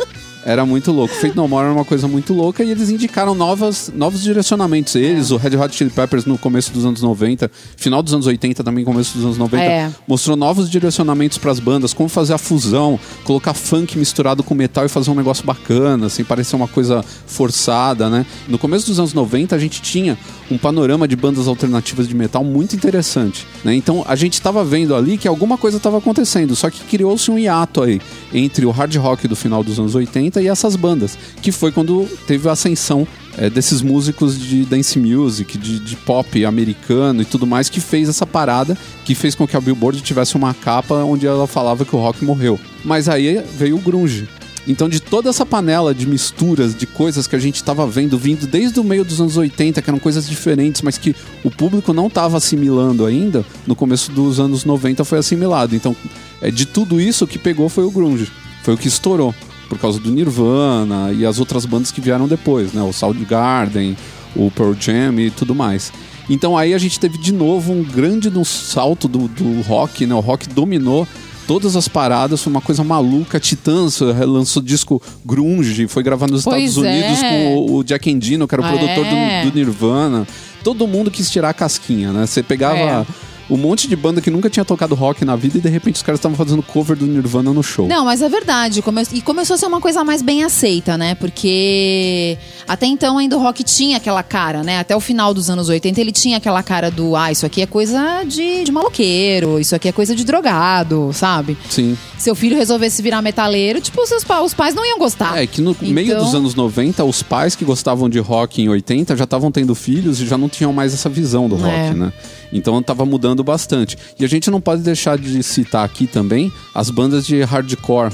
Era 0.46 0.64
muito 0.66 0.92
louco. 0.92 1.14
Feito 1.16 1.36
No 1.36 1.48
More 1.48 1.66
era 1.66 1.74
uma 1.74 1.84
coisa 1.84 2.08
muito 2.08 2.32
louca 2.32 2.64
e 2.64 2.70
eles 2.70 2.90
indicaram 2.92 3.34
novas, 3.34 3.92
novos 3.96 4.22
direcionamentos. 4.22 4.94
Eles, 4.96 5.32
o 5.32 5.38
Red 5.38 5.58
Hot 5.58 5.76
Chili 5.76 5.90
Peppers 5.90 6.26
no 6.26 6.38
começo 6.38 6.72
dos 6.72 6.86
anos 6.86 7.02
90, 7.02 7.50
final 7.76 8.04
dos 8.04 8.14
anos 8.14 8.28
80 8.28 8.64
também, 8.64 8.86
começo 8.86 9.16
dos 9.18 9.26
anos 9.26 9.38
90, 9.40 9.64
É. 9.64 9.92
mostrou 10.08 10.38
novos 10.38 10.70
direcionamentos 10.70 11.40
para 11.40 11.52
as 11.52 11.60
bandas, 11.60 11.94
como 11.94 12.08
fazer 12.08 12.34
a 12.34 12.38
fusão, 12.38 13.00
colocar 13.24 13.56
funk 13.56 13.98
misturado 13.98 14.44
com 14.44 14.54
metal 14.54 14.86
e 14.86 14.90
fazer 14.90 15.10
um 15.10 15.16
negócio 15.16 15.44
bacana, 15.44 16.10
sem 16.10 16.24
parecer 16.24 16.56
uma 16.56 16.68
coisa 16.68 17.04
forçada, 17.26 18.10
né? 18.10 18.26
No 18.48 18.58
começo 18.60 18.86
dos 18.86 19.00
anos 19.00 19.14
90 19.14 19.56
a 19.56 19.60
gente 19.60 19.82
tinha 19.82 20.18
um 20.52 20.58
panorama 20.60 21.08
de 21.08 21.16
bandas 21.16 21.48
alternativas 21.48 22.08
de 22.08 22.14
metal 22.16 22.44
muito 22.44 22.76
interessante, 22.76 23.48
né? 23.64 23.74
Então 23.74 24.06
a 24.08 24.16
gente 24.16 24.34
estava 24.34 24.64
vendo 24.64 24.96
ali 24.96 25.18
que 25.18 25.28
alguma 25.28 25.58
coisa 25.58 25.78
estava 25.78 25.98
acontecendo, 25.98 26.56
só 26.56 26.70
que 26.70 26.82
criou-se 26.84 27.30
um 27.32 27.40
hiato 27.40 27.82
aí 27.82 28.00
entre 28.36 28.66
o 28.66 28.72
hard 28.72 28.96
rock 28.98 29.28
do 29.28 29.36
final 29.36 29.64
dos 29.64 29.80
anos 29.80 29.96
80 29.96 30.42
e 30.42 30.48
essas 30.48 30.76
bandas, 30.76 31.18
que 31.42 31.52
foi 31.52 31.72
quando 31.72 32.06
teve 32.28 32.50
a 32.50 32.52
ascensão 32.52 33.08
é, 33.38 33.50
desses 33.50 33.82
músicos 33.82 34.38
de 34.38 34.66
dance 34.66 35.00
music, 35.00 35.58
de, 35.58 35.80
de 35.80 35.96
pop 35.96 36.46
americano 36.46 37.22
e 37.22 37.26
tudo 37.26 37.48
mais, 37.48 37.70
que 37.70 37.80
fez 37.80 38.10
essa 38.10 38.26
parada, 38.26 38.78
que 39.06 39.16
fez 39.16 39.36
com 39.36 39.48
que 39.48 39.56
a 39.56 39.62
Billboard 39.62 40.02
tivesse 40.02 40.36
uma 40.36 40.54
capa 40.54 40.96
onde 41.04 41.26
ela 41.26 41.48
falava 41.48 41.86
que 41.86 41.96
o 41.96 42.00
rock 42.00 42.24
morreu. 42.24 42.60
Mas 42.84 43.08
aí 43.08 43.42
veio 43.58 43.78
o 43.78 43.82
grunge. 43.82 44.28
Então, 44.68 44.90
de 44.90 45.00
toda 45.00 45.30
essa 45.30 45.46
panela 45.46 45.94
de 45.94 46.08
misturas, 46.08 46.76
de 46.76 46.88
coisas 46.88 47.28
que 47.28 47.36
a 47.36 47.40
gente 47.40 47.56
estava 47.56 47.86
vendo, 47.86 48.18
vindo 48.18 48.48
desde 48.48 48.80
o 48.80 48.84
meio 48.84 49.06
dos 49.06 49.22
anos 49.22 49.38
80, 49.38 49.82
que 49.82 49.90
eram 49.90 50.00
coisas 50.00 50.28
diferentes, 50.28 50.82
mas 50.82 50.98
que 50.98 51.16
o 51.44 51.52
público 51.52 51.94
não 51.94 52.08
estava 52.08 52.38
assimilando 52.38 53.06
ainda, 53.06 53.46
no 53.68 53.76
começo 53.76 54.12
dos 54.12 54.40
anos 54.40 54.66
90 54.66 55.06
foi 55.06 55.20
assimilado. 55.20 55.76
Então, 55.76 55.96
é, 56.42 56.50
de 56.50 56.66
tudo 56.66 57.00
isso, 57.00 57.28
que 57.28 57.38
pegou 57.38 57.70
foi 57.70 57.84
o 57.84 57.92
grunge. 57.92 58.32
Foi 58.64 58.74
o 58.74 58.78
que 58.78 58.88
estourou 58.88 59.34
por 59.70 59.78
causa 59.78 60.00
do 60.00 60.12
Nirvana 60.12 61.12
e 61.12 61.26
as 61.26 61.40
outras 61.40 61.66
bandas 61.66 61.92
que 61.92 62.02
vieram 62.02 62.28
depois, 62.28 62.74
né? 62.74 62.82
O 62.82 62.94
Soundgarden, 62.94 63.96
o 64.36 64.52
Pearl 64.52 64.74
Jam 64.80 65.20
e 65.20 65.30
tudo 65.30 65.54
mais. 65.56 65.92
Então 66.30 66.58
aí 66.58 66.74
a 66.74 66.78
gente 66.78 67.00
teve 67.00 67.18
de 67.18 67.32
novo 67.32 67.72
um 67.72 67.84
grande 67.84 68.30
no 68.30 68.44
salto 68.44 69.08
do, 69.08 69.28
do 69.28 69.62
rock, 69.62 70.06
né? 70.06 70.16
O 70.16 70.20
rock 70.20 70.50
dominou 70.50 71.08
todas 71.48 71.76
as 71.76 71.88
paradas, 71.88 72.42
foi 72.42 72.52
uma 72.52 72.62
coisa 72.62 72.84
maluca. 72.84 73.40
Titãs 73.40 74.02
eh, 74.02 74.26
lançou 74.26 74.62
disco 74.62 75.02
grunge, 75.26 75.88
foi 75.88 76.04
gravar 76.04 76.28
nos 76.28 76.44
Pois 76.44 76.72
Estados 76.72 76.78
Unidos 76.78 77.24
é. 77.24 77.30
com 77.30 77.56
o, 77.58 77.76
o 77.78 77.84
Jack 77.84 78.10
Endino, 78.10 78.48
que 78.48 78.56
era 78.56 78.62
o 78.62 78.66
Ah, 78.66 78.70
produtor 78.70 79.06
é? 79.06 79.44
do, 79.44 79.52
do 79.52 79.56
Nirvana. 79.56 80.28
Todo 80.64 80.88
mundo 80.88 81.12
quis 81.12 81.30
tirar 81.30 81.50
a 81.50 81.54
casquinha, 81.54 82.12
né? 82.12 82.26
Você 82.26 82.42
pegava 82.42 82.78
É. 82.78 83.06
um 83.50 83.58
monte 83.58 83.88
de 83.88 83.96
banda 83.96 84.22
que 84.22 84.30
nunca 84.32 84.50
tinha 84.50 84.66
tocado 84.66 84.96
rock 84.96 85.24
na 85.24 85.36
vida 85.36 85.58
e 85.58 85.62
de 85.62 85.70
repente 85.70 85.96
os 85.98 86.02
caras 86.02 86.20
estavam 86.20 86.38
fazendo 86.38 86.64
cover 86.64 86.96
do 86.98 87.06
Nirvana 87.06 87.54
no 87.54 87.62
show. 87.64 87.88
Não, 87.88 88.06
mas 88.06 88.22
é 88.22 88.30
verdade. 88.30 88.82
Come- 88.82 89.04
E 89.14 89.22
começou 89.22 89.54
a 89.54 89.58
ser 89.58 89.66
uma 89.68 89.80
coisa 89.82 90.04
mais 90.04 90.22
bem 90.22 90.44
aceita, 90.44 90.98
né? 90.98 91.14
Porque 91.16 92.38
até 92.68 92.86
então 92.86 93.18
ainda 93.18 93.38
o 93.38 93.42
rock 93.42 93.64
tinha 93.64 93.98
aquela 93.98 94.24
cara, 94.24 94.64
né? 94.64 94.80
Até 94.80 94.96
o 94.96 95.00
final 95.00 95.34
dos 95.34 95.50
anos 95.50 95.70
80 95.70 96.00
ele 96.02 96.12
tinha 96.12 96.38
aquela 96.38 96.64
cara 96.64 96.90
do 96.90 97.16
ah, 97.16 97.32
isso 97.32 97.46
aqui 97.46 97.62
é 97.62 97.66
coisa 97.68 98.24
de, 98.26 98.64
de 98.64 98.72
maloqueiro, 98.72 99.60
isso 99.60 99.76
aqui 99.76 99.88
é 99.88 99.92
coisa 99.92 100.16
de 100.16 100.24
drogado, 100.24 101.12
sabe? 101.14 101.58
Sim. 101.70 101.98
Seu 102.18 102.34
filho 102.36 102.56
resolvesse 102.58 103.02
virar 103.02 103.22
metaleiro, 103.22 103.80
tipo, 103.80 104.02
os, 104.02 104.10
seus 104.10 104.24
pa- 104.24 104.42
os 104.42 104.54
pais 104.54 104.74
não 104.74 104.86
iam 104.86 104.98
gostar. 104.98 105.38
É 105.42 105.46
que 105.46 105.62
no 105.62 105.76
meio 105.82 106.12
Então- 106.14 106.24
dos 106.24 106.34
anos 106.34 106.56
90, 106.56 107.04
os 107.04 107.22
pais 107.22 107.56
que 107.56 107.64
gostavam 107.66 108.10
de 108.10 108.20
rock 108.20 108.62
em 108.62 108.70
80 108.70 109.16
já 109.16 109.24
estavam 109.26 109.52
tendo 109.52 109.76
filhos 109.76 110.20
e 110.22 110.26
já 110.26 110.38
não 110.38 110.50
tinham 110.50 110.74
mais 110.74 110.94
essa 110.94 111.10
visão 111.10 111.48
do 111.48 111.56
rock, 111.56 111.68
É. 111.70 111.94
né? 111.94 112.12
Então 112.54 112.82
tava 112.82 113.06
mudando 113.06 113.35
bastante. 113.44 113.98
E 114.20 114.26
a 114.26 114.28
gente 114.28 114.50
não 114.50 114.62
pode 114.62 114.82
deixar 114.82 115.18
de 115.18 115.42
citar 115.44 115.86
aqui 115.86 116.08
também 116.08 116.52
as 116.74 116.90
bandas 116.90 117.26
de 117.26 117.42
hardcore, 117.42 118.12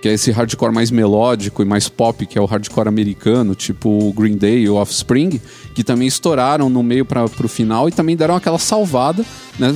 que 0.00 0.08
é 0.08 0.12
esse 0.12 0.30
hardcore 0.30 0.72
mais 0.72 0.90
melódico 0.90 1.62
e 1.62 1.64
mais 1.64 1.88
pop, 1.88 2.24
que 2.24 2.38
é 2.38 2.40
o 2.40 2.44
hardcore 2.44 2.88
americano, 2.88 3.54
tipo 3.54 3.88
o 3.88 4.12
Green 4.12 4.36
Day 4.36 4.60
e 4.60 4.68
o 4.68 4.76
Offspring, 4.76 5.40
que 5.74 5.82
também 5.82 6.06
estouraram 6.06 6.68
no 6.68 6.82
meio 6.82 7.04
para 7.04 7.28
pro 7.28 7.48
final 7.48 7.88
e 7.88 7.92
também 7.92 8.16
deram 8.16 8.36
aquela 8.36 8.58
salvada, 8.58 9.24
né? 9.58 9.68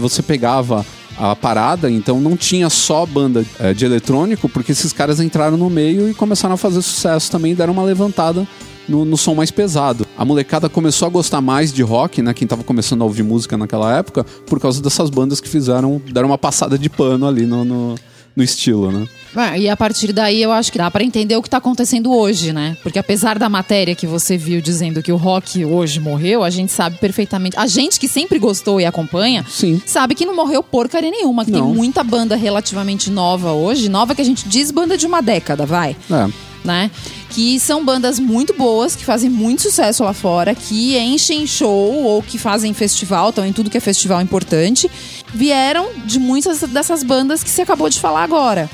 Você 0.00 0.22
pegava 0.22 0.86
a 1.18 1.34
parada, 1.34 1.90
então 1.90 2.20
não 2.20 2.36
tinha 2.36 2.70
só 2.70 3.04
banda 3.04 3.44
é, 3.58 3.74
de 3.74 3.84
eletrônico, 3.84 4.48
porque 4.48 4.72
esses 4.72 4.92
caras 4.92 5.20
entraram 5.20 5.56
no 5.56 5.68
meio 5.68 6.08
e 6.08 6.14
começaram 6.14 6.54
a 6.54 6.58
fazer 6.58 6.80
sucesso 6.82 7.30
também, 7.30 7.54
deram 7.54 7.72
uma 7.72 7.82
levantada 7.82 8.46
no, 8.88 9.04
no 9.04 9.16
som 9.16 9.34
mais 9.34 9.50
pesado. 9.50 10.06
A 10.16 10.24
molecada 10.24 10.68
começou 10.68 11.06
a 11.06 11.10
gostar 11.10 11.40
mais 11.40 11.72
de 11.72 11.82
rock, 11.82 12.22
né? 12.22 12.32
Quem 12.32 12.48
tava 12.48 12.64
começando 12.64 13.02
a 13.02 13.04
ouvir 13.04 13.22
música 13.22 13.56
naquela 13.56 13.96
época, 13.96 14.24
por 14.46 14.58
causa 14.58 14.82
dessas 14.82 15.10
bandas 15.10 15.40
que 15.40 15.48
fizeram, 15.48 16.00
deram 16.12 16.28
uma 16.28 16.38
passada 16.38 16.78
de 16.78 16.88
pano 16.88 17.26
ali 17.26 17.44
no, 17.44 17.64
no, 17.64 17.94
no 18.38 18.44
estilo, 18.44 18.92
né? 18.92 19.06
É, 19.36 19.58
E 19.58 19.68
a 19.68 19.76
partir 19.76 20.12
daí 20.12 20.40
eu 20.40 20.50
acho 20.52 20.70
que 20.72 20.78
dá 20.78 20.88
pra 20.90 21.02
entender 21.04 21.36
o 21.36 21.42
que 21.42 21.50
tá 21.50 21.58
acontecendo 21.58 22.12
hoje, 22.14 22.52
né? 22.52 22.76
Porque 22.82 22.98
apesar 22.98 23.38
da 23.38 23.48
matéria 23.48 23.94
que 23.94 24.06
você 24.06 24.36
viu 24.38 24.60
dizendo 24.60 25.02
que 25.02 25.12
o 25.12 25.16
rock 25.16 25.64
hoje 25.64 25.98
morreu, 26.00 26.42
a 26.44 26.48
gente 26.50 26.72
sabe 26.72 26.96
perfeitamente. 26.98 27.56
A 27.58 27.66
gente 27.66 27.98
que 28.00 28.08
sempre 28.08 28.38
gostou 28.38 28.80
e 28.80 28.86
acompanha, 28.86 29.44
Sim. 29.48 29.82
sabe 29.84 30.14
que 30.14 30.24
não 30.24 30.34
morreu 30.36 30.62
porcaria 30.62 31.10
nenhuma. 31.10 31.44
Que 31.44 31.50
tem 31.50 31.60
Não. 31.60 31.74
muita 31.74 32.02
banda 32.04 32.36
relativamente 32.36 33.10
nova 33.10 33.52
hoje. 33.52 33.88
Nova 33.88 34.14
que 34.14 34.22
a 34.22 34.24
gente 34.24 34.48
diz 34.48 34.70
banda 34.70 34.96
de 34.96 35.06
uma 35.06 35.20
década, 35.20 35.66
vai. 35.66 35.96
É. 36.10 36.28
né? 36.64 36.90
Que 37.30 37.60
são 37.60 37.84
bandas 37.84 38.18
muito 38.18 38.54
boas, 38.54 38.96
que 38.96 39.04
fazem 39.04 39.28
muito 39.30 39.62
sucesso 39.62 40.02
lá 40.02 40.12
fora, 40.12 40.54
que 40.54 40.98
enchem 40.98 41.46
show 41.46 42.02
ou 42.04 42.22
que 42.22 42.38
fazem 42.38 42.72
festival, 42.72 43.28
estão 43.28 43.44
em 43.46 43.52
tudo 43.52 43.68
que 43.70 43.76
é 43.76 43.80
festival 43.80 44.20
importante. 44.20 44.90
Vieram 45.32 45.88
de 46.06 46.18
muitas 46.18 46.60
dessas 46.62 47.02
bandas 47.02 47.44
que 47.44 47.50
você 47.50 47.62
acabou 47.62 47.88
de 47.90 48.00
falar 48.00 48.22
agora. 48.24 48.68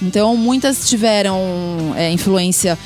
Então, 0.00 0.36
muitas 0.36 0.88
tiveram 0.88 1.38
é, 1.96 2.10
influência. 2.10 2.78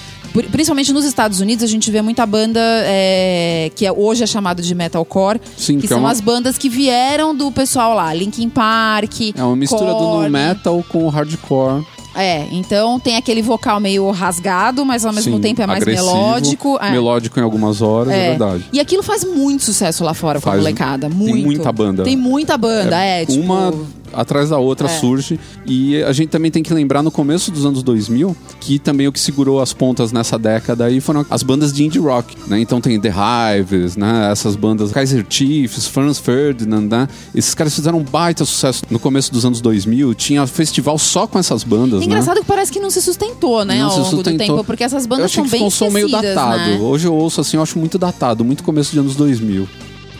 Principalmente 0.51 0.93
nos 0.95 1.05
Estados 1.05 1.41
Unidos, 1.41 1.63
a 1.63 1.67
gente 1.67 1.91
vê 1.91 2.01
muita 2.01 2.25
banda 2.25 2.59
é, 2.87 3.71
que 3.77 3.85
é- 3.85 3.93
hoje 3.93 4.25
é 4.25 4.27
chamada 4.27 4.63
de 4.63 4.75
metalcore, 4.75 5.39
Sim, 5.59 5.75
que 5.75 5.81
que 5.81 5.87
é 5.87 5.89
são 5.91 5.99
uma- 6.01 6.11
as 6.11 6.23
bandas 6.23 6.57
que 6.57 6.71
vieram 6.71 7.35
do 7.37 7.53
pessoal 7.53 7.95
lá, 7.95 8.13
Linkin 8.15 8.49
Park. 8.49 9.21
É 9.37 9.43
uma 9.45 9.55
mistura 9.55 9.93
do 9.93 10.23
nu 10.23 10.31
metal 10.31 10.83
com 10.89 11.05
o 11.05 11.09
hardcore. 11.11 11.85
É, 12.15 12.47
então 12.51 12.99
tem 13.01 13.17
aquele 13.17 13.41
vocal 13.43 13.81
meio 13.81 14.11
rasgado, 14.11 14.85
mas 14.85 15.05
ao 15.07 15.13
mesmo 15.13 15.37
Sim, 15.37 15.41
tempo 15.43 15.63
é 15.63 15.67
mais 15.67 15.83
agressivo, 15.83 16.07
melódico. 16.15 16.79
É. 16.81 16.91
Melódico 16.91 17.41
em 17.41 17.43
algumas 17.43 17.81
horas, 17.81 18.13
é, 18.13 18.27
É. 18.27 18.29
verdade. 18.31 18.65
E 18.73 18.81
aquilo 18.81 19.03
faz 19.03 19.25
muito 19.25 19.63
sucesso 19.65 20.05
lá 20.05 20.13
fora 20.15 20.41
com 20.41 20.49
a 20.49 20.53
Faz. 20.53 20.63
molecada. 20.63 21.09
Tem 21.09 21.17
Muito. 21.17 21.45
muita 21.45 21.73
banda. 21.73 22.03
Tem 22.05 22.17
muita 22.17 22.57
banda, 22.59 22.97
é. 23.03 23.25
tipo, 23.25 23.43
Uma 23.43 23.73
atrás 24.13 24.51
da 24.51 24.59
outra 24.59 24.89
É. 24.89 24.91
surge. 25.01 25.39
E 25.67 26.03
a 26.03 26.13
gente 26.13 26.29
também 26.31 26.51
tem 26.51 26.63
que 26.63 26.73
lembrar 26.73 27.03
no 27.03 27.11
começo 27.11 27.51
dos 27.51 27.65
anos 27.67 27.83
2000 27.83 28.37
que 28.61 28.79
também 28.79 29.07
o 29.09 29.13
que 29.13 29.21
segurou 29.21 29.61
as 29.61 29.73
pontas 29.73 30.13
nessa 30.13 30.39
década 30.39 30.85
aí 30.85 31.01
foram 31.01 31.25
as 31.31 31.43
bandas 31.43 31.73
de 31.73 31.85
indie 31.85 31.99
rock, 31.99 32.37
né? 32.47 32.61
Então 32.61 32.81
tem 32.81 32.99
The 33.01 33.13
Hives, 33.59 33.97
né? 33.97 34.31
Essas 34.31 34.57
bandas 34.57 34.91
Kaiser 34.93 35.25
Chiefs, 35.29 35.87
Franz 35.87 36.19
Ferdinand, 36.19 36.83
né? 36.89 37.09
Esses 37.35 37.55
caras 37.55 37.75
fizeram 37.75 37.99
um 37.99 38.03
baita 38.05 38.45
sucesso 38.45 38.83
no 38.91 38.99
começo 38.99 39.33
dos 39.33 39.45
anos 39.45 39.61
2000. 39.61 40.15
Tinha 40.15 40.47
festival 40.47 40.99
só 40.99 41.27
com 41.27 41.39
essas 41.39 41.65
bandas, 41.65 42.01
né? 42.01 42.07
engraçado 42.07 42.41
que 42.41 42.47
parece 42.47 42.71
que 42.73 42.81
não 42.81 42.91
se 42.91 43.01
sustentou, 43.03 43.65
né, 43.65 43.79
Não 43.79 43.87
ao 43.91 43.97
longo 43.99 44.11
do 44.11 44.17
sustentou. 44.17 44.47
tempo, 44.57 44.65
porque 44.65 44.85
essas 44.85 45.05
Eu 45.05 45.09
bandas 45.09 45.25
achei 45.27 45.37
são 45.37 45.45
que 45.45 45.51
bem 45.51 45.59
ficou 45.59 45.69
um 45.69 45.71
som 45.71 45.91
meio 45.91 46.09
datado. 46.09 46.59
né? 46.71 46.79
Hoje 46.81 47.07
eu 47.07 47.15
ouço 47.15 47.41
assim, 47.41 47.57
eu 47.57 47.63
acho 47.63 47.79
muito 47.79 47.99
datado, 47.99 48.45
muito 48.45 48.63
começo 48.63 48.93
de 48.93 48.99
anos 48.99 49.17
2000. 49.17 49.69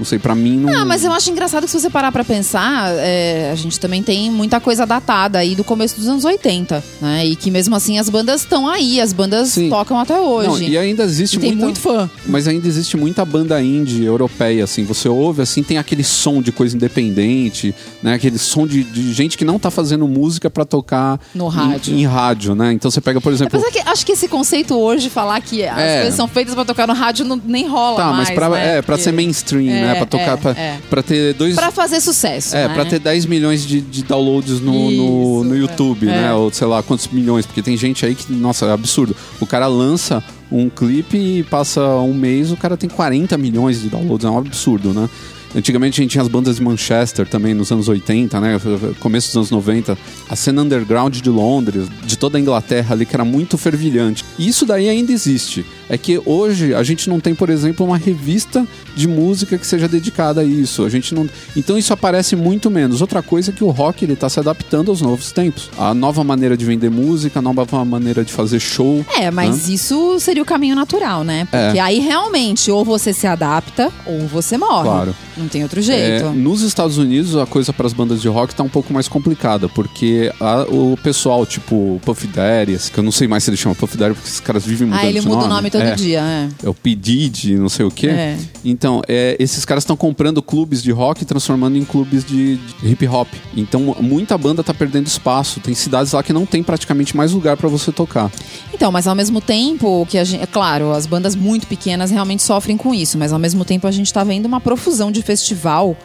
Não 0.03 0.05
sei, 0.05 0.19
pra 0.19 0.35
mim 0.35 0.57
não. 0.59 0.77
Ah, 0.81 0.85
mas 0.85 1.05
eu 1.05 1.13
acho 1.13 1.31
engraçado 1.31 1.63
que 1.63 1.71
se 1.71 1.79
você 1.79 1.89
parar 1.89 2.11
pra 2.11 2.25
pensar, 2.25 2.91
é, 2.97 3.51
a 3.53 3.55
gente 3.55 3.79
também 3.79 4.03
tem 4.03 4.29
muita 4.33 4.59
coisa 4.59 4.85
datada 4.85 5.39
aí 5.39 5.55
do 5.55 5.63
começo 5.63 5.95
dos 5.95 6.09
anos 6.09 6.25
80, 6.25 6.83
né? 7.01 7.25
E 7.25 7.37
que 7.37 7.53
mesmo 7.53 7.77
assim 7.77 8.01
as 8.01 8.09
bandas 8.09 8.41
estão 8.41 8.67
aí, 8.69 9.01
as 9.01 9.13
bandas 9.13 9.51
Sim. 9.51 9.71
tocam 9.71 9.97
até 10.01 10.15
Não, 10.17 10.27
hoje. 10.27 10.65
e 10.69 10.77
ainda 10.77 11.05
existe 11.05 11.37
E 11.37 11.39
tem 11.41 11.51
muita... 11.51 11.65
muito 11.67 11.79
fã. 11.79 12.11
Mas 12.27 12.49
ainda 12.49 12.67
existe 12.67 12.97
muita 12.97 13.25
banda 13.25 13.63
indie 13.63 14.05
europeia, 14.05 14.65
assim. 14.65 14.83
Você 14.85 15.09
ouve, 15.09 15.41
assim, 15.41 15.63
tem 15.63 15.79
aquele 15.79 16.03
som 16.03 16.43
de 16.43 16.51
coisa 16.51 16.75
independente, 16.75 17.73
né? 18.03 18.15
Aquele 18.15 18.39
som 18.39 18.67
de, 18.67 18.83
de 18.83 19.13
gente 19.13 19.39
que 19.39 19.45
não 19.45 19.57
tá 19.57 19.71
fazendo 19.71 20.09
música 20.09 20.51
pra 20.51 20.65
tocar 20.65 21.21
No 21.33 21.47
em- 21.47 21.51
rádio. 21.51 21.95
Em, 21.97 22.05
rádio, 22.07 22.55
né? 22.57 22.73
Então 22.73 22.91
você 22.91 23.01
pega, 23.01 23.21
por 23.21 23.33
exemplo. 23.33 23.57
Apesar 23.57 23.71
que 23.71 23.89
acho 23.89 24.05
que 24.05 24.13
esse 24.13 24.27
conceito 24.27 24.75
hoje, 24.77 25.09
falar 25.09 25.41
que 25.41 25.65
as 25.65 25.79
É. 25.79 25.97
coisas 26.01 26.15
são 26.17 26.27
feitas 26.27 26.55
pra 26.55 26.65
tocar 26.65 26.89
no 26.89 26.93
rádio, 26.93 27.25
não, 27.25 27.41
nem 27.45 27.69
rola 27.69 27.97
Tá, 27.99 28.07
mais, 28.07 28.29
mas 28.29 28.31
pra, 28.35 28.49
né? 28.49 28.79
é, 28.79 28.83
pra 28.83 28.97
Porque- 28.97 29.03
ser 29.05 29.13
mainstream, 29.13 29.69
É, 29.71 29.81
né? 29.83 29.92
Pra 29.97 30.07
tocar, 30.07 30.33
é, 30.33 30.37
pra, 30.37 30.51
é. 30.53 30.79
pra 30.91 31.03
ter 31.03 31.35
dois. 31.35 31.55
Pra 31.55 31.71
fazer 31.71 32.01
sucesso, 32.01 32.57
É, 32.57 32.69
né? 32.69 32.75
pra 32.75 32.85
ter 32.85 32.99
10 32.99 33.27
milhões 33.27 33.67
de, 33.67 33.81
de 33.81 34.03
downloads 34.03 34.61
no, 34.61 34.73
no, 34.73 34.91
Isso, 34.91 35.45
no 35.45 35.55
é. 35.55 35.59
YouTube, 35.59 36.07
né? 36.07 36.29
É. 36.29 36.33
Ou 36.35 36.53
sei 36.53 36.67
lá 36.67 36.83
quantos 36.83 37.09
milhões, 37.09 37.47
porque 37.47 37.63
tem 37.63 37.77
gente 37.77 38.05
aí 38.07 38.15
que, 38.15 38.33
nossa, 38.33 38.67
é 38.67 38.73
absurdo. 38.73 39.15
O 39.41 39.47
cara 39.47 39.67
lança 39.67 40.23
um 40.51 40.69
clipe 40.69 41.17
e 41.17 41.43
passa 41.45 41.81
um 41.81 42.13
mês, 42.13 42.53
o 42.53 42.57
cara 42.57 42.77
tem 42.77 42.89
40 42.89 43.37
milhões 43.39 43.81
de 43.81 43.89
downloads, 43.89 44.25
é 44.27 44.31
um 44.31 44.39
absurdo, 44.39 44.93
né? 44.93 45.09
Antigamente 45.55 46.01
a 46.01 46.03
gente 46.03 46.13
tinha 46.13 46.23
as 46.23 46.29
bandas 46.29 46.57
de 46.57 46.63
Manchester 46.63 47.27
também, 47.27 47.53
nos 47.55 47.71
anos 47.71 47.89
80, 47.89 48.41
né? 48.41 48.61
Começo 49.01 49.29
dos 49.29 49.37
anos 49.37 49.51
90. 49.51 49.97
A 50.29 50.37
cena 50.37 50.63
underground 50.63 51.15
de 51.15 51.29
Londres, 51.29 51.89
de 52.05 52.17
toda 52.17 52.39
a 52.39 52.41
Inglaterra 52.41 52.95
ali, 52.95 53.05
que 53.05 53.15
era 53.15 53.25
muito 53.25 53.59
fervilhante. 53.59 54.25
E 54.39 54.49
isso 54.49 54.65
daí 54.65 54.89
ainda 54.89 55.13
existe. 55.13 55.65
É 55.89 55.99
que 55.99 56.21
hoje 56.25 56.75
a 56.75 56.83
gente 56.83 57.09
não 57.11 57.21
tem, 57.21 57.35
por 57.35 57.51
exemplo, 57.51 57.85
uma 57.85 57.99
revista 57.99 58.67
de 58.97 59.07
música 59.07 59.59
que 59.59 59.67
seja 59.67 59.87
dedicada 59.87 60.41
a 60.41 60.45
isso. 60.45 60.85
A 60.85 60.89
gente 60.89 61.15
não. 61.15 61.29
Então 61.55 61.77
isso 61.77 61.93
aparece 61.93 62.35
muito 62.35 62.71
menos. 62.71 63.03
Outra 63.03 63.23
coisa 63.23 63.51
é 63.51 63.55
que 63.55 63.63
o 63.63 63.71
rock 63.71 64.05
ele 64.05 64.17
tá 64.17 64.29
se 64.29 64.41
adaptando 64.41 64.91
aos 64.91 65.03
novos 65.03 65.33
tempos. 65.33 65.69
A 65.77 65.93
nova 65.93 66.25
maneira 66.25 66.57
de 66.57 66.65
vender 66.65 66.91
música, 66.91 67.41
a 67.41 67.43
nova 67.43 67.85
maneira 67.85 68.25
de 68.25 68.33
fazer 68.33 68.59
show. 68.59 69.05
É, 69.17 69.31
mas 69.31 69.69
isso 69.69 70.19
seria 70.19 70.43
o 70.43 70.47
caminho 70.47 70.75
natural, 70.75 71.25
né? 71.25 71.47
É. 71.53 71.67
Porque 71.67 71.79
aí 71.79 71.99
realmente 71.99 72.71
ou 72.71 72.85
você 72.85 73.13
se 73.13 73.27
adapta 73.27 73.93
ou 74.07 74.27
você 74.27 74.57
morre. 74.57 74.89
Claro. 74.89 75.15
Não 75.43 75.49
tem 75.49 75.63
outro 75.63 75.81
jeito. 75.83 76.27
É, 76.27 76.31
nos 76.31 76.63
Estados 76.63 76.99
Unidos, 76.99 77.37
a 77.37 77.45
coisa 77.47 77.73
para 77.73 77.87
as 77.87 77.93
bandas 77.93 78.23
de 78.23 78.29
rock 78.29 78.55
tá 78.55 78.63
um 78.63 78.69
pouco 78.69 78.93
mais 78.93 79.09
complicada, 79.09 79.69
porque 79.69 80.33
a- 80.41 80.65
o 80.69 80.97
pessoal, 81.03 81.45
tipo 81.45 82.01
Puff 82.05 82.27
Daddy, 82.27 82.79
que 82.93 82.99
eu 82.99 83.05
não 83.05 83.13
sei 83.13 83.27
mais 83.29 83.45
se 83.45 83.51
ele 83.51 83.57
chama 83.57 83.75
Puff 83.75 83.97
Daddy, 83.97 84.15
porque 84.15 84.29
esses 84.29 84.41
caras 84.41 84.65
vivem 84.65 84.87
mudando 84.89 85.05
ah, 85.05 85.07
ele 85.09 85.21
muda 85.21 85.35
nome. 85.37 85.47
o 85.47 85.49
nome 85.49 85.71
todo 85.71 85.83
é, 85.83 85.95
dia, 85.95 86.21
é. 86.21 86.49
É 86.65 86.69
o 86.69 86.75
P. 86.75 86.95
Diddy, 86.95 87.57
não 87.57 87.69
sei 87.69 87.85
o 87.85 87.91
quê. 87.91 88.07
É. 88.09 88.39
Então, 88.65 89.03
é, 89.09 89.37
esses 89.39 89.65
caras 89.65 89.83
estão 89.83 89.97
comprando 89.97 90.41
clubes 90.43 90.83
de 90.83 90.93
rock 90.93 91.23
e 91.23 91.25
transformando 91.25 91.77
em 91.77 91.85
clubes 91.85 92.25
de, 92.25 92.57
de 92.57 92.89
hip 92.89 93.07
hop. 93.09 93.29
Então, 93.57 93.97
muita 94.01 94.39
banda 94.39 94.63
tá 94.63 94.73
perdendo 94.73 95.07
espaço. 95.07 95.59
Tem 95.61 95.75
cidades 95.75 96.13
lá 96.13 96.23
que 96.23 96.33
não 96.33 96.47
tem 96.47 96.63
praticamente 96.63 97.17
mais 97.17 97.33
lugar 97.33 97.57
para 97.57 97.69
você 97.69 97.91
tocar. 97.91 98.31
Então, 98.73 98.93
mas 98.93 99.07
ao 99.07 99.15
mesmo 99.15 99.41
tempo 99.41 100.07
que 100.09 100.19
a 100.19 100.25
gente. 100.25 100.43
É 100.43 100.47
claro, 100.47 100.93
as 100.93 101.07
bandas 101.07 101.35
muito 101.35 101.67
pequenas 101.67 102.11
realmente 102.11 102.43
sofrem 102.43 102.77
com 102.77 102.95
isso, 102.95 103.17
mas 103.19 103.33
ao 103.33 103.39
mesmo 103.39 103.65
tempo 103.65 103.87
a 103.87 103.91
gente 103.91 104.13
tá 104.13 104.23
vendo 104.25 104.47
uma 104.47 104.61
profusão 104.61 105.11
de 105.11 105.23
festival, 105.33 105.97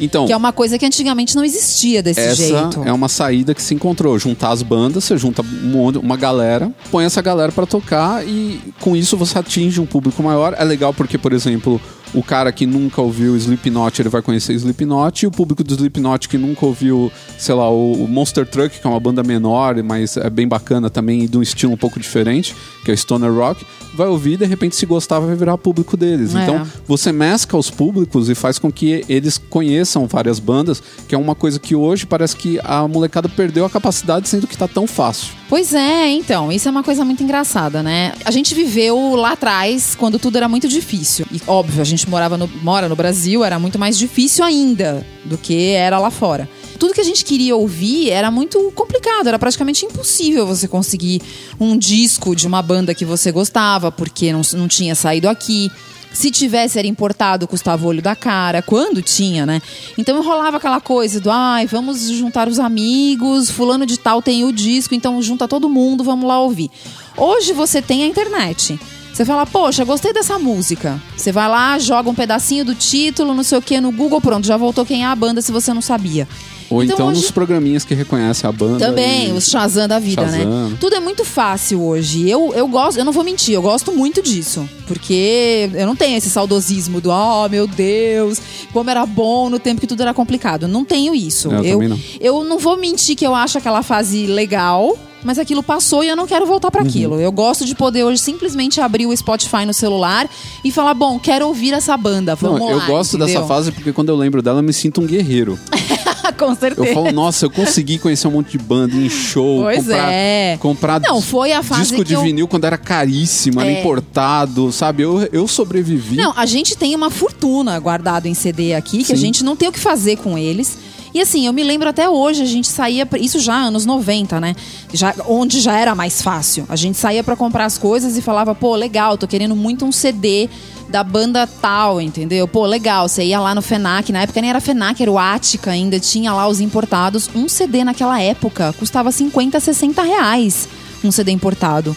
Então, 0.00 0.26
que 0.26 0.32
é 0.32 0.36
uma 0.36 0.52
coisa 0.52 0.78
que 0.78 0.84
antigamente 0.84 1.34
não 1.36 1.44
existia 1.44 2.02
desse 2.02 2.20
essa 2.20 2.34
jeito. 2.34 2.82
é 2.84 2.92
uma 2.92 3.08
saída 3.08 3.54
que 3.54 3.62
se 3.62 3.74
encontrou. 3.74 4.18
Juntar 4.18 4.50
as 4.50 4.62
bandas, 4.62 5.04
você 5.04 5.16
junta 5.16 5.42
um 5.42 5.88
uma 6.00 6.16
galera, 6.16 6.70
põe 6.90 7.04
essa 7.04 7.22
galera 7.22 7.52
pra 7.52 7.64
tocar 7.66 8.26
e 8.26 8.60
com 8.80 8.96
isso 8.96 9.16
você 9.16 9.38
atinge 9.38 9.80
um 9.80 9.86
público 9.86 10.22
maior. 10.22 10.54
É 10.58 10.64
legal 10.64 10.92
porque, 10.92 11.16
por 11.16 11.32
exemplo, 11.32 11.80
o 12.14 12.22
cara 12.22 12.52
que 12.52 12.66
nunca 12.66 13.02
ouviu 13.02 13.36
Slipknot, 13.36 14.00
ele 14.00 14.08
vai 14.08 14.22
conhecer 14.22 14.54
Slipknot, 14.54 15.24
e 15.24 15.26
o 15.26 15.30
público 15.30 15.64
do 15.64 15.74
Slipknot 15.74 16.28
que 16.28 16.38
nunca 16.38 16.64
ouviu, 16.64 17.10
sei 17.36 17.54
lá, 17.54 17.68
o 17.68 18.06
Monster 18.08 18.46
Truck, 18.46 18.80
que 18.80 18.86
é 18.86 18.90
uma 18.90 19.00
banda 19.00 19.22
menor, 19.22 19.82
mas 19.82 20.16
é 20.16 20.30
bem 20.30 20.46
bacana 20.46 20.88
também 20.88 21.24
e 21.24 21.28
de 21.28 21.36
um 21.36 21.42
estilo 21.42 21.72
um 21.72 21.76
pouco 21.76 21.98
diferente, 21.98 22.54
que 22.84 22.90
é 22.90 22.94
o 22.94 22.96
Stoner 22.96 23.32
Rock, 23.32 23.66
vai 23.94 24.06
ouvir 24.06 24.34
e 24.34 24.36
de 24.38 24.46
repente 24.46 24.76
se 24.76 24.86
gostar 24.86 25.18
vai 25.18 25.34
virar 25.34 25.58
público 25.58 25.96
deles. 25.96 26.34
É. 26.34 26.42
Então, 26.42 26.66
você 26.86 27.12
mescla 27.12 27.58
os 27.58 27.70
públicos 27.70 28.28
e 28.28 28.34
faz 28.34 28.58
com 28.58 28.70
que 28.70 29.04
eles 29.08 29.38
conheçam 29.38 30.06
várias 30.06 30.38
bandas, 30.38 30.82
que 31.08 31.14
é 31.14 31.18
uma 31.18 31.34
coisa 31.34 31.58
que 31.58 31.74
hoje 31.74 32.06
parece 32.06 32.36
que 32.36 32.60
a 32.62 32.86
molecada 32.86 33.28
perdeu 33.28 33.64
a 33.64 33.70
capacidade, 33.70 34.28
sendo 34.28 34.46
que 34.46 34.56
tá 34.56 34.68
tão 34.68 34.86
fácil. 34.86 35.32
Pois 35.48 35.74
é, 35.74 36.08
então, 36.10 36.50
isso 36.50 36.66
é 36.66 36.70
uma 36.70 36.82
coisa 36.82 37.04
muito 37.04 37.22
engraçada, 37.22 37.82
né? 37.82 38.12
A 38.24 38.30
gente 38.30 38.54
viveu 38.54 39.14
lá 39.14 39.32
atrás, 39.32 39.94
quando 39.94 40.18
tudo 40.18 40.36
era 40.36 40.48
muito 40.48 40.66
difícil. 40.66 41.26
E 41.30 41.40
óbvio, 41.46 41.82
a 41.82 41.84
gente 41.84 42.08
morava 42.08 42.36
no, 42.36 42.48
mora 42.62 42.88
no 42.88 42.96
Brasil, 42.96 43.44
era 43.44 43.58
muito 43.58 43.78
mais 43.78 43.98
difícil 43.98 44.44
ainda 44.44 45.06
do 45.24 45.36
que 45.36 45.70
era 45.70 45.98
lá 45.98 46.10
fora. 46.10 46.48
Tudo 46.78 46.94
que 46.94 47.00
a 47.00 47.04
gente 47.04 47.24
queria 47.24 47.56
ouvir 47.56 48.10
era 48.10 48.30
muito 48.30 48.72
complicado, 48.74 49.28
era 49.28 49.38
praticamente 49.38 49.84
impossível 49.84 50.46
você 50.46 50.66
conseguir 50.66 51.22
um 51.58 51.76
disco 51.76 52.34
de 52.34 52.46
uma 52.46 52.62
banda 52.62 52.94
que 52.94 53.04
você 53.04 53.30
gostava, 53.30 53.92
porque 53.92 54.32
não, 54.32 54.42
não 54.54 54.68
tinha 54.68 54.94
saído 54.94 55.28
aqui. 55.28 55.70
Se 56.12 56.30
tivesse, 56.30 56.78
era 56.78 56.86
importado, 56.86 57.48
custava 57.48 57.84
o 57.84 57.88
olho 57.88 58.00
da 58.00 58.14
cara. 58.14 58.62
Quando 58.62 59.02
tinha, 59.02 59.44
né? 59.44 59.60
Então 59.98 60.22
rolava 60.22 60.58
aquela 60.58 60.80
coisa 60.80 61.20
do, 61.20 61.28
ai, 61.28 61.66
vamos 61.66 62.08
juntar 62.08 62.48
os 62.48 62.60
amigos, 62.60 63.50
fulano 63.50 63.84
de 63.84 63.98
tal 63.98 64.22
tem 64.22 64.44
o 64.44 64.52
disco, 64.52 64.94
então 64.94 65.20
junta 65.20 65.48
todo 65.48 65.68
mundo, 65.68 66.04
vamos 66.04 66.26
lá 66.26 66.40
ouvir. 66.40 66.70
Hoje 67.16 67.52
você 67.52 67.82
tem 67.82 68.04
a 68.04 68.06
internet. 68.06 68.78
Você 69.12 69.24
fala, 69.24 69.46
poxa, 69.46 69.84
gostei 69.84 70.12
dessa 70.12 70.38
música. 70.40 71.00
Você 71.16 71.30
vai 71.30 71.48
lá, 71.48 71.78
joga 71.78 72.10
um 72.10 72.14
pedacinho 72.14 72.64
do 72.64 72.74
título, 72.74 73.32
não 73.32 73.44
sei 73.44 73.58
o 73.58 73.62
que, 73.62 73.80
no 73.80 73.92
Google, 73.92 74.20
pronto, 74.20 74.44
já 74.46 74.56
voltou 74.56 74.84
quem 74.84 75.04
é 75.04 75.06
a 75.06 75.14
banda 75.14 75.40
se 75.40 75.52
você 75.52 75.72
não 75.72 75.82
sabia. 75.82 76.28
Ou 76.74 76.82
então, 76.84 77.08
hoje- 77.08 77.20
nos 77.22 77.30
programinhas 77.30 77.84
que 77.84 77.94
reconhecem 77.94 78.48
a 78.48 78.52
banda. 78.52 78.78
também, 78.86 79.28
e- 79.28 79.32
os 79.32 79.48
Shazam 79.48 79.86
da 79.88 79.98
vida, 79.98 80.22
né? 80.26 80.38
Shazam. 80.38 80.76
Tudo 80.80 80.96
é 80.96 81.00
muito 81.00 81.24
fácil 81.24 81.82
hoje. 81.82 82.28
Eu, 82.28 82.52
eu 82.54 82.66
gosto, 82.68 82.98
eu 82.98 83.04
não 83.04 83.12
vou 83.12 83.24
mentir, 83.24 83.54
eu 83.54 83.62
gosto 83.62 83.92
muito 83.92 84.22
disso. 84.22 84.68
Porque 84.86 85.70
eu 85.74 85.86
não 85.86 85.96
tenho 85.96 86.16
esse 86.16 86.28
saudosismo 86.28 87.00
do, 87.00 87.10
oh 87.10 87.48
meu 87.48 87.66
Deus, 87.66 88.38
como 88.72 88.90
era 88.90 89.04
bom 89.06 89.48
no 89.48 89.58
tempo 89.58 89.80
que 89.80 89.86
tudo 89.86 90.02
era 90.02 90.12
complicado. 90.12 90.68
Não 90.68 90.84
tenho 90.84 91.14
isso. 91.14 91.48
Eu 91.50 91.64
eu, 91.82 91.88
não. 91.88 91.98
eu 92.20 92.44
não 92.44 92.58
vou 92.58 92.76
mentir 92.76 93.16
que 93.16 93.26
eu 93.26 93.34
acho 93.34 93.56
aquela 93.58 93.82
fase 93.82 94.26
legal. 94.26 94.96
Mas 95.26 95.38
aquilo 95.38 95.62
passou 95.62 96.04
e 96.04 96.08
eu 96.08 96.14
não 96.16 96.26
quero 96.26 96.44
voltar 96.44 96.68
Uhum. 96.68 96.72
para 96.72 96.82
aquilo. 96.82 97.18
Eu 97.18 97.32
gosto 97.32 97.64
de 97.64 97.74
poder 97.74 98.04
hoje 98.04 98.20
simplesmente 98.20 98.78
abrir 98.78 99.06
o 99.06 99.16
Spotify 99.16 99.64
no 99.64 99.72
celular 99.72 100.28
e 100.62 100.70
falar: 100.70 100.92
bom, 100.92 101.18
quero 101.18 101.46
ouvir 101.46 101.72
essa 101.72 101.96
banda. 101.96 102.34
Vamos 102.34 102.60
Não, 102.60 102.66
lá. 102.66 102.72
eu 102.72 102.86
gosto 102.86 103.16
entendeu? 103.16 103.34
dessa 103.34 103.46
fase 103.48 103.72
porque 103.72 103.90
quando 103.90 104.10
eu 104.10 104.16
lembro 104.16 104.42
dela 104.42 104.58
eu 104.58 104.62
me 104.62 104.72
sinto 104.74 105.00
um 105.00 105.06
guerreiro. 105.06 105.58
Com 106.38 106.54
certeza. 106.54 106.86
Eu 106.88 106.94
falo, 106.94 107.12
nossa, 107.12 107.46
eu 107.46 107.50
consegui 107.50 107.98
conhecer 107.98 108.26
um 108.28 108.32
monte 108.32 108.52
de 108.52 108.58
banda 108.58 108.94
em 108.96 109.08
show, 109.08 109.62
Pois 109.62 109.78
comprar, 109.80 110.12
é. 110.12 110.56
comprar 110.58 111.00
Não, 111.00 111.20
foi 111.20 111.52
a 111.52 111.62
fase 111.62 111.82
disco 111.82 112.04
de 112.04 112.14
eu- 112.14 112.22
vinil 112.22 112.48
quando 112.48 112.64
era 112.64 112.78
caríssimo, 112.78 113.60
era 113.60 113.70
É. 113.70 113.80
importado, 113.80 114.72
sabe? 114.72 115.02
Eu, 115.02 115.28
eu 115.32 115.46
sobrevivi. 115.48 116.16
Não, 116.16 116.32
a 116.36 116.46
gente 116.46 116.76
tem 116.76 116.94
uma 116.94 117.10
fortuna 117.10 117.78
guardado 117.78 118.26
em 118.26 118.34
CD 118.34 118.74
aqui, 118.74 119.04
que 119.04 119.12
a 119.12 119.16
Sim. 119.16 119.22
gente 119.22 119.44
não 119.44 119.54
tem 119.56 119.68
o 119.68 119.72
que 119.72 119.80
fazer 119.80 120.16
com 120.16 120.36
eles. 120.38 120.76
E 121.14 121.20
assim, 121.20 121.46
eu 121.46 121.52
me 121.52 121.62
lembro 121.62 121.88
até 121.88 122.10
hoje, 122.10 122.42
a 122.42 122.46
gente 122.46 122.66
saía, 122.66 123.08
isso 123.20 123.38
já 123.38 123.54
anos 123.54 123.86
90, 123.86 124.40
né? 124.40 124.56
Já, 124.92 125.14
onde 125.28 125.60
já 125.60 125.78
era 125.78 125.94
mais 125.94 126.20
fácil. 126.20 126.66
A 126.68 126.74
gente 126.74 126.98
saía 126.98 127.22
pra 127.22 127.36
comprar 127.36 127.66
as 127.66 127.78
coisas 127.78 128.16
e 128.16 128.20
falava, 128.20 128.52
pô, 128.52 128.74
legal, 128.74 129.16
tô 129.16 129.28
querendo 129.28 129.54
muito 129.54 129.84
um 129.84 129.92
CD 129.92 130.50
da 130.88 131.04
banda 131.04 131.46
tal, 131.46 132.00
entendeu? 132.00 132.48
Pô, 132.48 132.66
legal, 132.66 133.08
você 133.08 133.22
ia 133.26 133.38
lá 133.38 133.54
no 133.54 133.62
FENAC, 133.62 134.10
na 134.10 134.22
época 134.22 134.40
nem 134.40 134.50
era 134.50 134.60
FENAC, 134.60 135.02
era 135.02 135.10
o 135.10 135.16
Ática 135.16 135.70
ainda, 135.70 136.00
tinha 136.00 136.32
lá 136.32 136.48
os 136.48 136.60
importados. 136.60 137.30
Um 137.32 137.48
CD 137.48 137.84
naquela 137.84 138.20
época 138.20 138.74
custava 138.76 139.12
50, 139.12 139.60
60 139.60 140.02
reais, 140.02 140.68
um 141.04 141.12
CD 141.12 141.30
importado. 141.30 141.96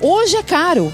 Hoje 0.00 0.36
é 0.36 0.42
caro. 0.42 0.92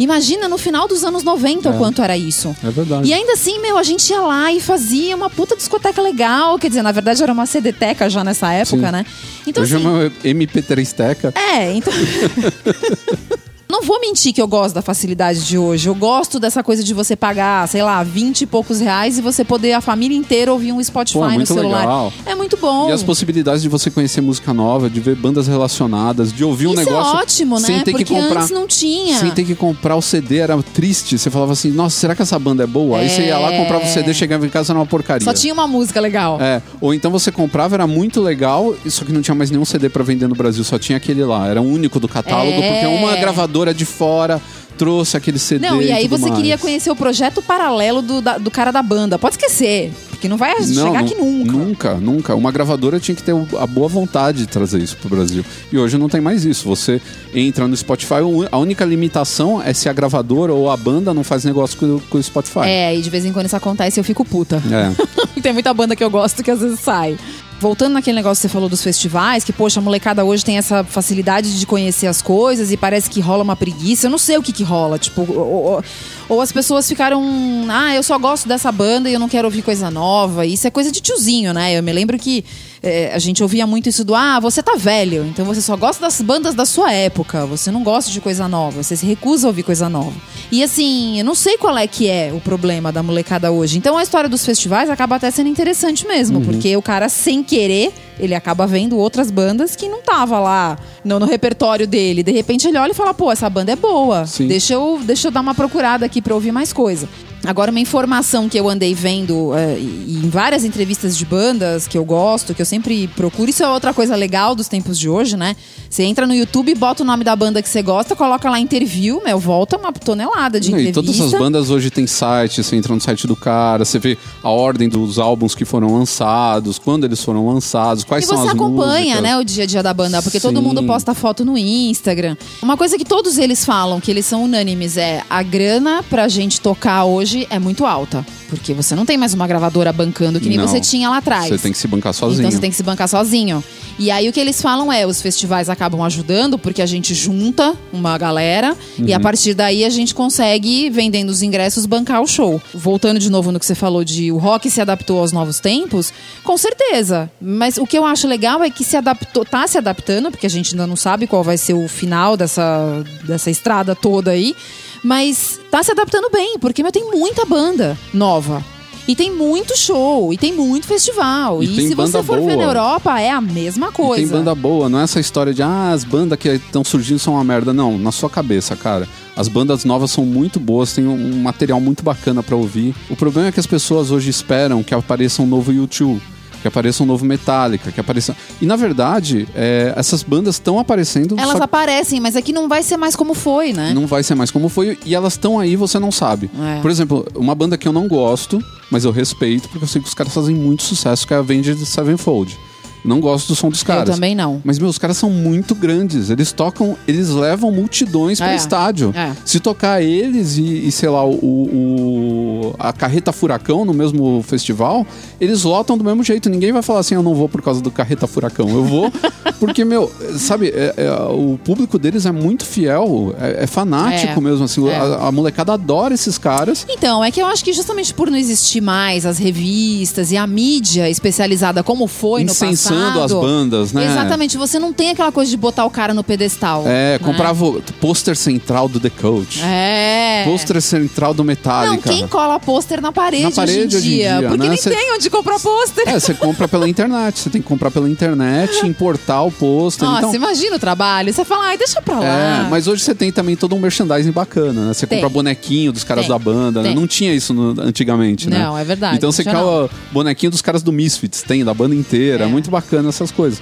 Imagina 0.00 0.48
no 0.48 0.56
final 0.56 0.88
dos 0.88 1.04
anos 1.04 1.22
90 1.22 1.68
o 1.68 1.74
É. 1.74 1.76
quanto 1.76 2.00
era 2.02 2.16
isso. 2.16 2.56
É 2.64 2.70
verdade. 2.70 3.06
E 3.06 3.12
ainda 3.12 3.34
assim, 3.34 3.58
meu, 3.60 3.76
a 3.76 3.82
gente 3.82 4.08
ia 4.10 4.20
lá 4.22 4.50
e 4.50 4.58
fazia 4.58 5.14
uma 5.14 5.28
puta 5.28 5.54
discoteca 5.54 6.00
legal. 6.00 6.58
Quer 6.58 6.68
dizer, 6.68 6.80
na 6.82 6.90
verdade 6.90 7.22
era 7.22 7.30
uma 7.30 7.44
CDteca 7.44 8.08
já 8.08 8.24
nessa 8.24 8.50
época, 8.50 8.86
Sim. 8.86 8.92
né? 8.92 9.04
Então, 9.46 9.62
Hoje 9.62 9.76
assim, 9.76 9.84
é 9.84 9.88
uma 9.88 10.10
MP3 10.24 10.92
Teca. 10.94 11.34
é, 11.36 11.72
então. 11.74 11.92
Não 13.80 13.86
vou 13.86 13.98
mentir 13.98 14.34
que 14.34 14.42
eu 14.42 14.46
gosto 14.46 14.74
da 14.74 14.82
facilidade 14.82 15.42
de 15.46 15.56
hoje. 15.56 15.88
Eu 15.88 15.94
gosto 15.94 16.38
dessa 16.38 16.62
coisa 16.62 16.84
de 16.84 16.92
você 16.92 17.16
pagar, 17.16 17.66
sei 17.66 17.82
lá, 17.82 18.02
20 18.02 18.42
e 18.42 18.46
poucos 18.46 18.78
reais 18.78 19.16
e 19.16 19.22
você 19.22 19.42
poder 19.42 19.72
a 19.72 19.80
família 19.80 20.14
inteira 20.14 20.52
ouvir 20.52 20.70
um 20.70 20.84
Spotify 20.84 21.18
Pô, 21.18 21.24
é 21.30 21.38
no 21.38 21.46
celular. 21.46 21.80
legal. 21.80 22.12
É 22.26 22.34
muito 22.34 22.58
bom. 22.58 22.90
E 22.90 22.92
as 22.92 23.02
possibilidades 23.02 23.62
de 23.62 23.70
você 23.70 23.90
conhecer 23.90 24.20
música 24.20 24.52
nova, 24.52 24.90
de 24.90 25.00
ver 25.00 25.16
bandas 25.16 25.46
relacionadas, 25.46 26.30
de 26.30 26.44
ouvir 26.44 26.66
um 26.66 26.74
Isso 26.74 26.84
negócio 26.84 27.16
é 27.16 27.22
ótimo, 27.22 27.58
né? 27.58 27.66
sem 27.66 27.78
ter 27.82 27.92
Porque 27.92 28.04
que 28.04 28.12
comprar. 28.14 28.40
antes 28.42 28.50
não 28.50 28.66
tinha. 28.66 29.18
Sem 29.18 29.30
ter 29.30 29.44
que 29.44 29.54
comprar 29.54 29.96
o 29.96 30.02
CD, 30.02 30.36
era 30.40 30.62
triste. 30.62 31.16
Você 31.16 31.30
falava 31.30 31.54
assim, 31.54 31.70
nossa, 31.70 31.98
será 31.98 32.14
que 32.14 32.20
essa 32.20 32.38
banda 32.38 32.62
é 32.64 32.66
boa? 32.66 32.98
Aí 32.98 33.08
você 33.08 33.22
ia 33.22 33.38
lá, 33.38 33.50
comprava 33.56 33.82
o 33.84 33.88
CD, 33.88 34.12
chegava 34.12 34.44
em 34.44 34.50
casa, 34.50 34.72
era 34.72 34.78
uma 34.78 34.84
porcaria. 34.86 35.24
Só 35.24 35.32
tinha 35.32 35.54
uma 35.54 35.66
música 35.66 36.02
legal. 36.02 36.38
É, 36.38 36.60
ou 36.82 36.92
então 36.92 37.10
você 37.10 37.32
comprava, 37.32 37.76
era 37.76 37.86
muito 37.86 38.20
legal, 38.20 38.74
só 38.90 39.06
que 39.06 39.12
não 39.12 39.22
tinha 39.22 39.34
mais 39.34 39.50
nenhum 39.50 39.64
CD 39.64 39.88
pra 39.88 40.04
vender 40.04 40.28
no 40.28 40.34
Brasil, 40.34 40.62
só 40.64 40.78
tinha 40.78 40.98
aquele 40.98 41.24
lá. 41.24 41.48
Era 41.48 41.62
o 41.62 41.64
único 41.64 41.98
do 41.98 42.06
catálogo, 42.06 42.60
É. 42.60 42.72
porque 42.72 42.86
uma 42.86 43.16
gravadora 43.16 43.69
de 43.72 43.84
fora 43.84 44.40
trouxe 44.78 45.14
aquele 45.14 45.38
CD. 45.38 45.66
Não, 45.68 45.82
e 45.82 45.92
aí 45.92 46.04
tudo 46.08 46.16
você 46.18 46.28
mais. 46.28 46.36
queria 46.36 46.56
conhecer 46.56 46.90
o 46.90 46.96
projeto 46.96 47.42
paralelo 47.42 48.00
do, 48.00 48.22
da- 48.22 48.38
do 48.38 48.50
cara 48.50 48.70
da 48.70 48.82
banda. 48.82 49.18
Pode 49.18 49.34
esquecer, 49.34 49.92
porque 50.08 50.26
não 50.26 50.38
vai 50.38 50.54
Não, 50.58 50.86
chegar 50.86 51.00
aqui 51.00 51.14
nunca. 51.14 51.52
Nunca, 51.52 51.94
nunca. 51.96 52.34
Uma 52.34 52.50
gravadora 52.50 52.98
tinha 52.98 53.14
que 53.14 53.22
ter 53.22 53.34
a 53.58 53.66
boa 53.66 53.88
vontade 53.88 54.38
de 54.38 54.46
trazer 54.46 54.78
isso 54.78 54.96
pro 54.96 55.10
Brasil. 55.10 55.44
E 55.70 55.76
hoje 55.76 55.98
não 55.98 56.08
tem 56.08 56.18
mais 56.22 56.46
isso. 56.46 56.66
Você 56.66 56.98
entra 57.34 57.68
no 57.68 57.76
Spotify, 57.76 58.14
a 58.50 58.56
única 58.56 58.82
limitação 58.86 59.60
é 59.62 59.74
se 59.74 59.86
a 59.86 59.92
gravadora 59.92 60.54
ou 60.54 60.70
a 60.70 60.76
banda 60.78 61.12
não 61.12 61.22
faz 61.24 61.44
negócio 61.44 61.76
com, 61.76 62.00
com 62.08 62.16
o 62.16 62.22
Spotify. 62.22 62.60
É, 62.64 62.96
e 62.96 63.02
de 63.02 63.10
vez 63.10 63.26
em 63.26 63.34
quando 63.34 63.46
isso 63.46 63.56
acontece 63.56 63.98
e 63.98 64.00
eu 64.00 64.04
fico 64.04 64.24
puta. 64.24 64.62
É. 64.72 64.90
tem 65.42 65.52
muita 65.52 65.74
banda 65.74 65.94
que 65.94 66.02
eu 66.02 66.08
gosto 66.10 66.42
que 66.42 66.50
às 66.50 66.60
vezes 66.60 66.80
sai. 66.80 67.18
Voltando 67.60 67.92
naquele 67.92 68.16
negócio 68.16 68.40
que 68.40 68.48
você 68.48 68.52
falou 68.52 68.70
dos 68.70 68.82
festivais, 68.82 69.44
que, 69.44 69.52
poxa, 69.52 69.80
a 69.80 69.82
molecada 69.82 70.24
hoje 70.24 70.42
tem 70.42 70.56
essa 70.56 70.82
facilidade 70.82 71.58
de 71.60 71.66
conhecer 71.66 72.06
as 72.06 72.22
coisas 72.22 72.72
e 72.72 72.76
parece 72.76 73.10
que 73.10 73.20
rola 73.20 73.42
uma 73.42 73.54
preguiça. 73.54 74.06
Eu 74.06 74.10
não 74.10 74.16
sei 74.16 74.38
o 74.38 74.42
que 74.42 74.50
que 74.50 74.62
rola. 74.62 74.98
Tipo, 74.98 75.20
ou, 75.30 75.64
ou- 75.74 75.84
ou 76.26 76.40
as 76.40 76.50
pessoas 76.50 76.88
ficaram. 76.88 77.22
Ah, 77.68 77.94
eu 77.94 78.02
só 78.02 78.18
gosto 78.18 78.48
dessa 78.48 78.72
banda 78.72 79.10
e 79.10 79.12
eu 79.12 79.20
não 79.20 79.28
quero 79.28 79.46
ouvir 79.46 79.60
coisa 79.60 79.90
nova. 79.90 80.46
Isso 80.46 80.66
é 80.66 80.70
coisa 80.70 80.90
de 80.90 81.02
tiozinho, 81.02 81.52
né? 81.52 81.76
Eu 81.76 81.82
me 81.82 81.92
lembro 81.92 82.18
que 82.18 82.44
é, 82.82 83.12
a 83.14 83.18
gente 83.18 83.42
ouvia 83.42 83.66
muito 83.66 83.88
isso 83.88 84.04
do 84.04 84.14
ah, 84.14 84.40
você 84.40 84.62
tá 84.62 84.74
velho, 84.76 85.26
então 85.26 85.44
você 85.44 85.60
só 85.60 85.76
gosta 85.76 86.00
das 86.00 86.20
bandas 86.22 86.54
da 86.54 86.64
sua 86.64 86.92
época, 86.92 87.44
você 87.46 87.70
não 87.70 87.82
gosta 87.82 88.10
de 88.10 88.20
coisa 88.20 88.48
nova, 88.48 88.82
você 88.82 88.96
se 88.96 89.04
recusa 89.04 89.46
a 89.46 89.48
ouvir 89.48 89.62
coisa 89.62 89.88
nova. 89.88 90.14
E 90.50 90.62
assim, 90.62 91.18
eu 91.18 91.24
não 91.24 91.34
sei 91.34 91.58
qual 91.58 91.76
é 91.76 91.86
que 91.86 92.08
é 92.08 92.32
o 92.34 92.40
problema 92.40 92.90
da 92.90 93.02
molecada 93.02 93.50
hoje. 93.52 93.76
Então 93.78 93.96
a 93.98 94.02
história 94.02 94.28
dos 94.28 94.44
festivais 94.44 94.88
acaba 94.88 95.16
até 95.16 95.30
sendo 95.30 95.48
interessante 95.48 96.06
mesmo, 96.06 96.38
Uhum. 96.38 96.44
porque 96.44 96.76
o 96.76 96.82
cara 96.82 97.08
sem 97.08 97.42
querer, 97.42 97.92
ele 98.18 98.34
acaba 98.34 98.66
vendo 98.66 98.96
outras 98.96 99.30
bandas 99.30 99.76
que 99.76 99.88
não 99.88 100.00
tava 100.02 100.38
lá 100.38 100.78
no, 101.04 101.18
no 101.20 101.26
repertório 101.26 101.86
dele. 101.86 102.22
De 102.22 102.32
repente 102.32 102.66
ele 102.66 102.78
olha 102.78 102.92
e 102.92 102.94
fala, 102.94 103.12
pô, 103.14 103.30
essa 103.30 103.48
banda 103.50 103.72
é 103.72 103.76
boa. 103.76 104.26
Sim. 104.26 104.46
Deixa 104.46 104.74
eu, 104.74 105.00
deixa 105.02 105.28
eu 105.28 105.32
dar 105.32 105.40
uma 105.40 105.54
procurada 105.54 106.04
aqui 106.06 106.20
pra 106.22 106.34
ouvir 106.34 106.50
mais 106.52 106.72
coisa. 106.72 107.08
Agora, 107.44 107.70
uma 107.70 107.80
informação 107.80 108.48
que 108.50 108.58
eu 108.60 108.68
andei 108.68 108.92
vendo 108.94 109.54
eh, 109.54 109.78
e- 109.78 110.04
e 110.08 110.20
em 110.26 110.28
várias 110.28 110.62
entrevistas 110.62 111.16
de 111.16 111.24
bandas 111.24 111.88
que 111.88 111.96
eu 111.96 112.04
gosto, 112.04 112.54
que 112.54 112.60
eu 112.60 112.66
sempre 112.66 113.08
procuro, 113.08 113.48
isso 113.48 113.62
é 113.62 113.68
outra 113.68 113.94
coisa 113.94 114.14
legal 114.14 114.54
dos 114.54 114.68
tempos 114.68 114.98
de 114.98 115.08
hoje, 115.08 115.36
né? 115.38 115.56
Você 115.88 116.02
entra 116.02 116.26
no 116.26 116.34
YouTube, 116.34 116.74
bota 116.74 117.02
o 117.02 117.06
nome 117.06 117.24
da 117.24 117.34
banda 117.34 117.62
que 117.62 117.68
você 117.68 117.80
gosta, 117.82 118.14
coloca 118.14 118.48
lá 118.50 118.60
interview, 118.60 119.22
meu, 119.24 119.38
volta 119.38 119.76
uma 119.78 119.90
tonelada 119.92 120.60
de 120.60 120.68
entrevista. 120.68 121.00
E 121.00 121.02
todas 121.02 121.20
as 121.20 121.32
bandas 121.32 121.70
hoje 121.70 121.90
tem 121.90 122.06
site, 122.06 122.62
você 122.62 122.76
entra 122.76 122.94
no 122.94 123.00
site 123.00 123.26
do 123.26 123.34
cara, 123.34 123.84
você 123.86 123.98
vê 123.98 124.18
a 124.42 124.50
ordem 124.50 124.88
dos 124.88 125.18
álbuns 125.18 125.54
que 125.54 125.64
foram 125.64 125.94
lançados, 125.96 126.78
quando 126.78 127.04
eles 127.04 127.24
foram 127.24 127.48
lançados, 127.48 128.04
quais 128.04 128.24
E 128.24 128.28
são 128.28 128.36
você 128.36 128.48
as 128.48 128.54
acompanha, 128.54 129.16
músicas. 129.16 129.22
né, 129.22 129.36
o 129.38 129.44
dia 129.44 129.64
a 129.64 129.66
dia 129.66 129.82
da 129.82 129.94
banda, 129.94 130.20
porque 130.22 130.38
todo 130.38 130.58
Sim. 130.58 130.62
mundo 130.62 130.82
posta 130.84 131.14
foto 131.14 131.44
no 131.44 131.56
Instagram. 131.56 132.36
Uma 132.62 132.76
coisa 132.76 132.98
que 132.98 133.04
todos 133.04 133.38
eles 133.38 133.64
falam, 133.64 133.98
que 133.98 134.10
eles 134.10 134.26
são 134.26 134.44
unânimes, 134.44 134.96
é 134.98 135.22
a 135.30 135.42
grana 135.42 136.02
pra 136.08 136.28
gente 136.28 136.60
tocar 136.60 137.04
hoje 137.04 137.39
é 137.48 137.58
muito 137.58 137.86
alta. 137.86 138.26
Porque 138.48 138.74
você 138.74 138.94
não 138.96 139.06
tem 139.06 139.16
mais 139.16 139.32
uma 139.32 139.46
gravadora 139.46 139.92
bancando 139.92 140.40
que 140.40 140.48
nem 140.48 140.58
Não. 140.58 140.66
você 140.66 140.80
tinha 140.80 141.08
lá 141.08 141.18
atrás. 141.18 141.48
Você 141.48 141.58
tem 141.58 141.72
que 141.72 141.78
se 141.78 141.86
bancar 141.86 142.12
sozinho. 142.12 142.40
Então 142.40 142.50
você 142.50 142.58
tem 142.58 142.70
que 142.70 142.76
se 142.76 142.82
bancar 142.82 143.08
sozinho. 143.08 143.62
E 143.98 144.10
aí 144.10 144.28
o 144.28 144.32
que 144.32 144.40
eles 144.40 144.60
falam 144.60 144.92
é, 144.92 145.06
os 145.06 145.20
festivais 145.22 145.68
acabam 145.68 146.02
ajudando 146.02 146.58
porque 146.58 146.80
a 146.82 146.86
gente 146.86 147.14
junta 147.14 147.74
uma 147.92 148.16
galera 148.18 148.76
e 148.98 149.12
a 149.12 149.16
Uhum. 149.16 149.22
partir 149.22 149.54
daí 149.54 149.84
a 149.84 149.90
gente 149.90 150.14
consegue, 150.14 150.88
vendendo 150.90 151.28
os 151.30 151.42
ingressos, 151.42 151.86
bancar 151.86 152.20
o 152.22 152.26
show. 152.26 152.60
Voltando 152.74 153.20
de 153.20 153.30
novo 153.30 153.52
no 153.52 153.60
que 153.60 153.66
você 153.66 153.74
falou 153.74 154.02
de 154.02 154.32
o 154.32 154.38
rock 154.38 154.70
se 154.70 154.80
adaptou 154.80 155.20
aos 155.20 155.32
novos 155.32 155.60
tempos, 155.60 156.12
com 156.42 156.56
certeza. 156.56 157.30
Mas 157.40 157.76
o 157.76 157.86
que 157.86 157.96
eu 157.96 158.04
acho 158.04 158.26
legal 158.26 158.64
é 158.64 158.70
que 158.70 158.82
se 158.82 158.96
adaptou, 158.96 159.44
tá 159.44 159.66
se 159.66 159.78
adaptando, 159.78 160.30
porque 160.30 160.46
a 160.46 160.50
gente 160.50 160.72
ainda 160.74 160.86
não 160.86 160.96
sabe 160.96 161.26
qual 161.26 161.44
vai 161.44 161.56
ser 161.58 161.74
o 161.74 161.86
final 161.86 162.36
dessa, 162.36 163.04
dessa 163.24 163.50
estrada 163.50 163.94
toda 163.94 164.30
aí. 164.32 164.56
Mas 165.02 165.60
tá 165.70 165.82
se 165.82 165.90
adaptando 165.90 166.30
bem, 166.30 166.58
porque 166.58 166.82
meu, 166.82 166.92
tem 166.92 167.04
muita 167.10 167.44
banda 167.44 167.96
nova. 168.12 168.62
E 169.08 169.16
tem 169.16 169.34
muito 169.34 169.76
show, 169.76 170.32
e 170.32 170.38
tem 170.38 170.52
muito 170.52 170.86
festival. 170.86 171.62
E 171.64 171.66
E, 171.66 171.88
se 171.88 171.94
você 171.96 172.22
for 172.22 172.36
ver 172.38 172.54
boa. 172.54 172.56
na 172.58 172.62
Europa, 172.64 173.18
é 173.20 173.30
a 173.30 173.40
mesma 173.40 173.88
E 173.88 173.92
coisa. 173.92 174.22
tem 174.22 174.28
banda 174.30 174.54
boa, 174.54 174.88
não 174.88 175.00
é 175.00 175.02
essa 175.02 175.18
história 175.18 175.52
de 175.52 175.62
ah, 175.62 175.90
as 175.90 176.04
bandas 176.04 176.38
que 176.38 176.48
estão 176.48 176.84
surgindo 176.84 177.18
são 177.18 177.34
uma 177.34 177.42
merda. 177.42 177.72
Não, 177.72 177.98
na 177.98 178.12
sua 178.12 178.30
cabeça, 178.30 178.76
cara. 178.76 179.08
As 179.34 179.48
bandas 179.48 179.84
novas 179.84 180.10
são 180.12 180.24
muito 180.24 180.60
boas, 180.60 180.92
tem 180.92 181.06
um 181.08 181.42
material 181.42 181.80
muito 181.80 182.04
bacana 182.04 182.40
pra 182.42 182.54
ouvir. 182.54 182.94
O 183.08 183.16
problema 183.16 183.48
é 183.48 183.52
que 183.52 183.58
as 183.58 183.66
pessoas 183.66 184.10
hoje 184.12 184.28
esperam 184.30 184.82
que 184.82 184.94
apareça 184.94 185.42
um 185.42 185.46
novo 185.46 185.72
YouTube. 185.72 186.20
Que 186.60 186.68
apareça 186.68 187.02
um 187.02 187.06
novo 187.06 187.24
Metallica, 187.24 187.90
que 187.90 188.00
apareça. 188.00 188.36
E 188.60 188.66
na 188.66 188.76
verdade, 188.76 189.48
é, 189.54 189.92
essas 189.96 190.22
bandas 190.22 190.56
estão 190.56 190.78
aparecendo. 190.78 191.36
Elas 191.38 191.56
só 191.56 191.64
aparecem, 191.64 192.20
mas 192.20 192.36
aqui 192.36 192.52
não 192.52 192.68
vai 192.68 192.82
ser 192.82 192.96
mais 192.96 193.16
como 193.16 193.34
foi, 193.34 193.72
né? 193.72 193.92
não 193.94 194.06
vai 194.06 194.22
ser 194.22 194.34
mais 194.34 194.50
como 194.50 194.68
foi 194.68 194.98
e 195.04 195.14
elas 195.14 195.34
estão 195.34 195.58
aí 195.58 195.76
você 195.76 195.98
não 195.98 196.10
sabe. 196.10 196.50
É. 196.78 196.80
Por 196.80 196.90
exemplo, 196.90 197.26
uma 197.34 197.54
banda 197.54 197.76
que 197.76 197.86
eu 197.86 197.92
não 197.92 198.06
gosto, 198.06 198.62
mas 198.90 199.04
eu 199.04 199.10
respeito 199.10 199.68
porque 199.68 199.84
eu 199.84 199.88
sei 199.88 200.00
que 200.00 200.08
os 200.08 200.14
caras 200.14 200.32
fazem 200.32 200.54
muito 200.54 200.82
sucesso, 200.82 201.26
que 201.26 201.32
é 201.32 201.36
a 201.36 201.40
Avenged 201.40 201.84
Sevenfold. 201.84 202.58
Não 203.04 203.20
gosto 203.20 203.48
do 203.48 203.56
som 203.56 203.68
dos 203.70 203.82
caras. 203.82 204.08
Eu 204.08 204.14
também 204.14 204.34
não. 204.34 204.60
Mas, 204.64 204.78
meu, 204.78 204.88
os 204.88 204.98
caras 204.98 205.16
são 205.16 205.30
muito 205.30 205.74
grandes. 205.74 206.30
Eles 206.30 206.52
tocam, 206.52 206.96
eles 207.08 207.28
levam 207.30 207.70
multidões 207.72 208.38
para 208.38 208.52
É, 208.52 208.56
estádio. 208.56 209.12
é. 209.16 209.32
Se 209.44 209.58
tocar 209.60 210.02
eles 210.02 210.56
e, 210.58 210.88
e, 210.88 210.92
sei 210.92 211.08
lá, 211.08 211.24
o, 211.24 211.30
o- 211.34 212.74
a 212.78 212.92
Carreta 212.92 213.32
Furacão 213.32 213.84
no 213.84 213.92
mesmo 213.94 214.42
festival, 214.46 215.06
eles 215.40 215.62
lotam 215.64 215.96
do 215.96 216.04
mesmo 216.04 216.22
jeito. 216.22 216.48
Ninguém 216.50 216.72
vai 216.72 216.82
falar 216.82 217.00
assim, 217.00 217.14
eu 217.14 217.22
não 217.22 217.34
vou 217.34 217.48
por 217.48 217.62
causa 217.62 217.80
do 217.80 217.90
Carreta 217.90 218.26
Furacão. 218.26 218.68
Eu 218.68 218.84
vou 218.84 219.12
porque, 219.58 219.84
meu, 219.84 220.10
sabe, 220.38 220.68
é- 220.68 220.94
é, 220.96 221.10
o 221.32 221.58
público 221.64 221.98
deles 221.98 222.26
é 222.26 222.32
muito 222.32 222.64
fiel, 222.64 223.34
é, 223.40 223.64
é 223.64 223.66
fanático 223.66 224.38
É, 224.38 224.42
mesmo. 224.42 224.64
Assim, 224.64 224.88
a, 224.90 225.28
a 225.28 225.32
molecada 225.32 225.72
adora 225.72 226.14
esses 226.14 226.38
caras. 226.38 226.86
Então, 226.88 227.22
é 227.24 227.30
que 227.30 227.40
eu 227.40 227.46
acho 227.46 227.64
que 227.64 227.72
justamente 227.72 228.12
por 228.14 228.30
não 228.30 228.36
existir 228.38 228.80
mais 228.80 229.24
as 229.26 229.38
revistas 229.38 230.30
e 230.32 230.36
a 230.36 230.46
mídia 230.46 231.08
especializada 231.08 231.82
como 231.82 232.06
foi 232.06 232.44
no 232.44 232.50
Incensando 232.50 232.89
as 232.94 233.32
bandas, 233.32 233.92
né? 233.92 234.04
Exatamente, 234.06 234.56
você 234.56 234.78
não 234.78 234.92
tem 234.92 235.10
aquela 235.10 235.32
coisa 235.32 235.50
de 235.50 235.56
botar 235.56 235.84
o 235.84 235.90
cara 235.90 236.12
no 236.14 236.22
pedestal. 236.24 236.84
É, 236.86 237.12
né? 237.12 237.18
comprava 237.18 237.64
o 237.64 237.82
pôster 238.00 238.36
central 238.36 238.88
do 238.88 238.98
The 239.00 239.10
Coach. 239.10 239.60
É, 239.62 240.44
pôster 240.44 240.80
central 240.80 241.32
do 241.34 241.38
Não, 241.38 241.44
Metallica. 241.46 242.10
quem 242.10 242.26
cola 242.26 242.58
pôster 242.58 243.00
na 243.00 243.12
parede, 243.12 243.44
Na 243.44 243.50
parede 243.50 243.78
hoje 243.78 243.84
em 243.84 243.88
dia? 243.88 243.98
hoje 243.98 244.08
em 244.08 244.38
dia, 244.40 244.48
porque 244.48 244.62
né? 244.64 244.68
nem 244.68 244.76
Cê- 244.78 244.90
tem 244.90 245.14
onde 245.14 245.30
comprar 245.30 245.58
pôster. 245.60 246.04
É, 246.08 246.18
você 246.18 246.34
compra 246.34 246.68
pela 246.68 246.88
internet. 246.88 247.38
Você 247.40 247.50
tem 247.50 247.60
que 247.62 247.68
comprar 247.68 247.90
pela 247.90 248.08
internet, 248.08 248.84
importar 248.86 249.42
o 249.42 249.50
pôster. 249.50 250.06
Nossa, 250.06 250.18
então, 250.20 250.34
imagina 250.34 250.76
o 250.76 250.78
trabalho. 250.78 251.32
Você 251.32 251.44
fala, 251.44 251.66
ai, 251.66 251.78
deixa 251.78 252.00
pra 252.02 252.18
lá. 252.18 252.24
É, 252.26 252.66
mas 252.70 252.86
hoje 252.86 253.02
você 253.02 253.14
tem 253.14 253.30
também 253.32 253.56
todo 253.56 253.74
um 253.74 253.78
merchandising 253.78 254.30
bacana, 254.32 254.86
né? 254.88 254.94
Você 254.94 255.06
Tem. 255.06 255.18
compra 255.18 255.28
bonequinho 255.28 255.92
dos 255.92 256.04
caras 256.04 256.24
Tem. 256.26 256.30
da 256.32 256.38
banda, 256.38 256.82
né? 256.82 256.94
Não 256.94 257.06
tinha 257.06 257.32
isso 257.32 257.52
no- 257.54 257.80
antigamente, 257.80 258.48
né? 258.48 258.58
Não, 258.58 258.76
é 258.76 258.84
verdade, 258.84 259.16
Então 259.16 259.30
você 259.32 259.44
não 259.44 259.52
cala 259.52 259.90
bonequinho 260.12 260.50
dos 260.50 260.62
caras 260.62 260.82
do 260.82 260.92
Misfits, 260.92 261.42
tem, 261.42 261.64
da 261.64 261.74
banda 261.74 261.94
inteira. 261.94 262.44
É, 262.44 262.46
É. 262.46 262.50
muito 262.50 262.70
bacana 262.70 262.79
essas 263.08 263.30
coisas. 263.30 263.60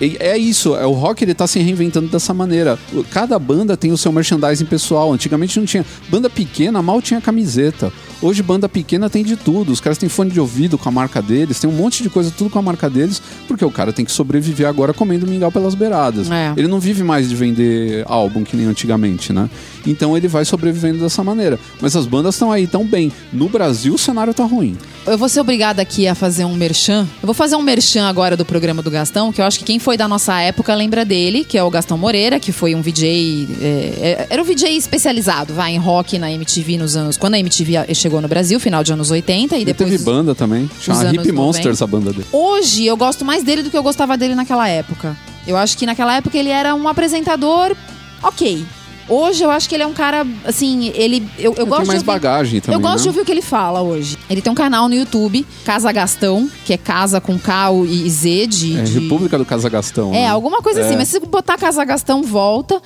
E 0.00 0.16
é 0.20 0.36
isso, 0.36 0.76
é, 0.76 0.86
o 0.86 0.92
rock 0.92 1.24
ele 1.24 1.34
tá 1.34 1.46
se 1.46 1.58
reinventando 1.58 2.08
dessa 2.08 2.32
maneira. 2.34 2.78
Cada 3.10 3.38
banda 3.38 3.76
tem 3.76 3.92
o 3.92 3.96
seu 3.96 4.12
merchandising 4.12 4.64
pessoal. 4.64 5.12
Antigamente 5.12 5.58
não 5.58 5.66
tinha. 5.66 5.84
Banda 6.08 6.28
pequena 6.28 6.82
mal 6.82 7.00
tinha 7.00 7.20
camiseta. 7.20 7.92
Hoje 8.20 8.42
banda 8.42 8.68
pequena 8.68 9.08
tem 9.08 9.22
de 9.22 9.36
tudo. 9.36 9.72
Os 9.72 9.80
caras 9.80 9.98
têm 9.98 10.08
fone 10.08 10.30
de 10.30 10.40
ouvido 10.40 10.76
com 10.76 10.88
a 10.88 10.92
marca 10.92 11.22
deles, 11.22 11.60
tem 11.60 11.70
um 11.70 11.72
monte 11.72 12.02
de 12.02 12.10
coisa 12.10 12.32
tudo 12.36 12.50
com 12.50 12.58
a 12.58 12.62
marca 12.62 12.90
deles, 12.90 13.22
porque 13.46 13.64
o 13.64 13.70
cara 13.70 13.92
tem 13.92 14.04
que 14.04 14.10
sobreviver 14.10 14.66
agora 14.66 14.92
comendo 14.92 15.26
mingau 15.26 15.52
pelas 15.52 15.74
beiradas. 15.74 16.30
É. 16.30 16.52
Ele 16.56 16.66
não 16.66 16.80
vive 16.80 17.04
mais 17.04 17.28
de 17.28 17.36
vender 17.36 18.04
álbum 18.06 18.42
que 18.42 18.56
nem 18.56 18.66
antigamente, 18.66 19.32
né? 19.32 19.48
Então 19.88 20.16
ele 20.16 20.28
vai 20.28 20.44
sobrevivendo 20.44 20.98
dessa 20.98 21.24
maneira. 21.24 21.58
Mas 21.80 21.96
as 21.96 22.06
bandas 22.06 22.34
estão 22.34 22.52
aí 22.52 22.66
tão 22.66 22.84
bem. 22.84 23.10
No 23.32 23.48
Brasil 23.48 23.94
o 23.94 23.98
cenário 23.98 24.34
tá 24.34 24.44
ruim. 24.44 24.76
Eu 25.06 25.16
vou 25.16 25.28
ser 25.28 25.40
obrigada 25.40 25.80
aqui 25.80 26.06
a 26.06 26.14
fazer 26.14 26.44
um 26.44 26.54
merchan. 26.54 27.06
Eu 27.22 27.26
vou 27.26 27.34
fazer 27.34 27.56
um 27.56 27.62
merchan 27.62 28.06
agora 28.06 28.36
do 28.36 28.44
programa 28.44 28.82
do 28.82 28.90
Gastão, 28.90 29.32
que 29.32 29.40
eu 29.40 29.44
acho 29.46 29.58
que 29.58 29.64
quem 29.64 29.78
foi 29.78 29.96
da 29.96 30.06
nossa 30.06 30.38
época 30.40 30.74
lembra 30.74 31.04
dele, 31.04 31.44
que 31.44 31.56
é 31.56 31.62
o 31.62 31.70
Gastão 31.70 31.96
Moreira, 31.96 32.38
que 32.38 32.52
foi 32.52 32.74
um 32.74 32.82
VJ. 32.82 33.48
é, 33.60 33.64
é, 33.66 34.26
era 34.30 34.42
um 34.42 34.44
VJ 34.44 34.76
especializado, 34.76 35.54
vai, 35.54 35.72
em 35.72 35.78
rock 35.78 36.18
na 36.18 36.30
MTV 36.30 36.76
nos 36.76 36.96
anos. 36.96 37.16
Quando 37.16 37.34
a 37.34 37.38
MTV 37.38 37.94
chegou 37.94 38.20
no 38.20 38.28
Brasil, 38.28 38.60
final 38.60 38.84
de 38.84 38.92
anos 38.92 39.10
80, 39.10 39.54
e 39.54 39.58
Ele 39.58 39.64
depois. 39.64 39.90
teve 39.90 40.04
banda 40.04 40.34
também. 40.34 40.70
Chama 40.80 41.04
Hip 41.06 41.16
90. 41.16 41.32
Monsters 41.32 41.82
a 41.82 41.86
banda 41.86 42.12
dele. 42.12 42.26
Hoje 42.30 42.84
eu 42.84 42.96
gosto 42.96 43.24
mais 43.24 43.42
dele 43.42 43.62
do 43.62 43.70
que 43.70 43.76
eu 43.76 43.82
gostava 43.82 44.16
dele 44.16 44.34
naquela 44.34 44.68
época. 44.68 45.16
Eu 45.46 45.56
acho 45.56 45.78
que 45.78 45.86
naquela 45.86 46.14
época 46.14 46.36
ele 46.36 46.50
era 46.50 46.74
um 46.74 46.86
apresentador 46.86 47.74
ok. 48.22 48.66
Hoje 49.08 49.42
eu 49.42 49.50
acho 49.50 49.68
que 49.68 49.74
ele 49.74 49.82
é 49.82 49.86
um 49.86 49.92
cara, 49.94 50.26
assim, 50.44 50.92
ele. 50.94 51.26
Eu, 51.38 51.52
eu 51.54 51.62
Ele 51.62 51.64
gosto 51.64 51.78
tem 51.80 51.86
mais 51.86 51.88
de 51.88 51.94
ouvir- 51.96 52.20
bagagem 52.20 52.60
também. 52.60 52.76
eu 52.76 52.80
gosto 52.80 52.96
né? 52.98 53.02
de 53.04 53.08
ouvir 53.08 53.20
o 53.20 53.24
que 53.24 53.32
ele 53.32 53.42
fala 53.42 53.80
hoje. 53.80 54.18
Ele 54.28 54.42
tem 54.42 54.52
um 54.52 54.54
canal 54.54 54.88
no 54.88 54.94
YouTube, 54.94 55.46
Casa 55.64 55.90
Gastão, 55.90 56.48
que 56.64 56.72
é 56.72 56.76
casa 56.76 57.20
com 57.20 57.38
K 57.38 57.72
e 57.88 58.10
Z 58.10 58.46
de. 58.48 58.78
É 58.78 58.82
de- 58.82 58.98
República 58.98 59.38
do 59.38 59.44
Casagastão. 59.44 60.10
É, 60.10 60.22
né? 60.22 60.28
alguma 60.28 60.60
coisa 60.60 60.82
assim. 60.82 60.94
É. 60.94 60.96
Mas 60.98 61.08
se 61.08 61.18
botar 61.20 61.56
Casa 61.56 61.82
Gastão, 61.84 62.22
volta. 62.22 62.80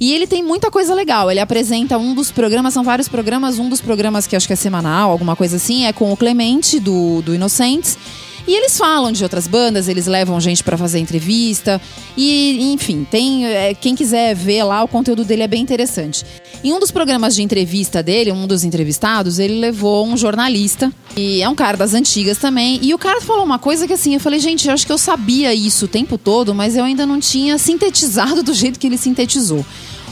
E 0.00 0.12
ele 0.14 0.28
tem 0.28 0.44
muita 0.44 0.70
coisa 0.70 0.94
legal. 0.94 1.28
Ele 1.28 1.40
apresenta 1.40 1.98
um 1.98 2.14
dos 2.14 2.30
programas, 2.30 2.72
são 2.72 2.84
vários 2.84 3.08
programas. 3.08 3.58
Um 3.58 3.68
dos 3.68 3.80
programas 3.80 4.28
que 4.28 4.36
acho 4.36 4.46
que 4.46 4.52
é 4.52 4.56
semanal, 4.56 5.10
alguma 5.10 5.34
coisa 5.34 5.56
assim, 5.56 5.86
é 5.86 5.92
com 5.92 6.12
o 6.12 6.16
Clemente, 6.16 6.78
do, 6.78 7.20
do 7.22 7.34
Inocentes. 7.34 7.98
E 8.48 8.56
eles 8.56 8.78
falam 8.78 9.12
de 9.12 9.22
outras 9.22 9.46
bandas, 9.46 9.88
eles 9.88 10.06
levam 10.06 10.40
gente 10.40 10.64
pra 10.64 10.78
fazer 10.78 10.98
entrevista. 10.98 11.78
E, 12.16 12.72
enfim, 12.72 13.06
tem. 13.08 13.44
é, 13.44 13.74
quem 13.74 13.94
quiser 13.94 14.34
ver 14.34 14.62
lá, 14.64 14.82
o 14.82 14.88
conteúdo 14.88 15.22
dele 15.22 15.42
é 15.42 15.46
bem 15.46 15.60
interessante. 15.60 16.24
Em 16.64 16.72
um 16.72 16.80
dos 16.80 16.90
programas 16.90 17.34
de 17.34 17.42
entrevista 17.42 18.02
dele, 18.02 18.32
um 18.32 18.46
dos 18.46 18.64
entrevistados, 18.64 19.38
ele 19.38 19.60
levou 19.60 20.06
um 20.06 20.16
jornalista. 20.16 20.90
E 21.14 21.42
é 21.42 21.48
um 21.48 21.54
cara 21.54 21.76
das 21.76 21.92
antigas 21.92 22.38
também. 22.38 22.80
E 22.82 22.94
o 22.94 22.98
cara 22.98 23.20
falou 23.20 23.44
uma 23.44 23.58
coisa 23.58 23.86
que 23.86 23.92
assim, 23.92 24.14
eu 24.14 24.20
falei, 24.20 24.40
gente, 24.40 24.66
eu 24.66 24.72
acho 24.72 24.86
que 24.86 24.92
eu 24.92 24.98
sabia 24.98 25.52
isso 25.52 25.84
o 25.84 25.88
tempo 25.88 26.16
todo, 26.16 26.54
mas 26.54 26.74
eu 26.74 26.84
ainda 26.84 27.04
não 27.04 27.20
tinha 27.20 27.58
sintetizado 27.58 28.42
do 28.42 28.54
jeito 28.54 28.78
que 28.78 28.86
ele 28.86 28.96
sintetizou. 28.96 29.62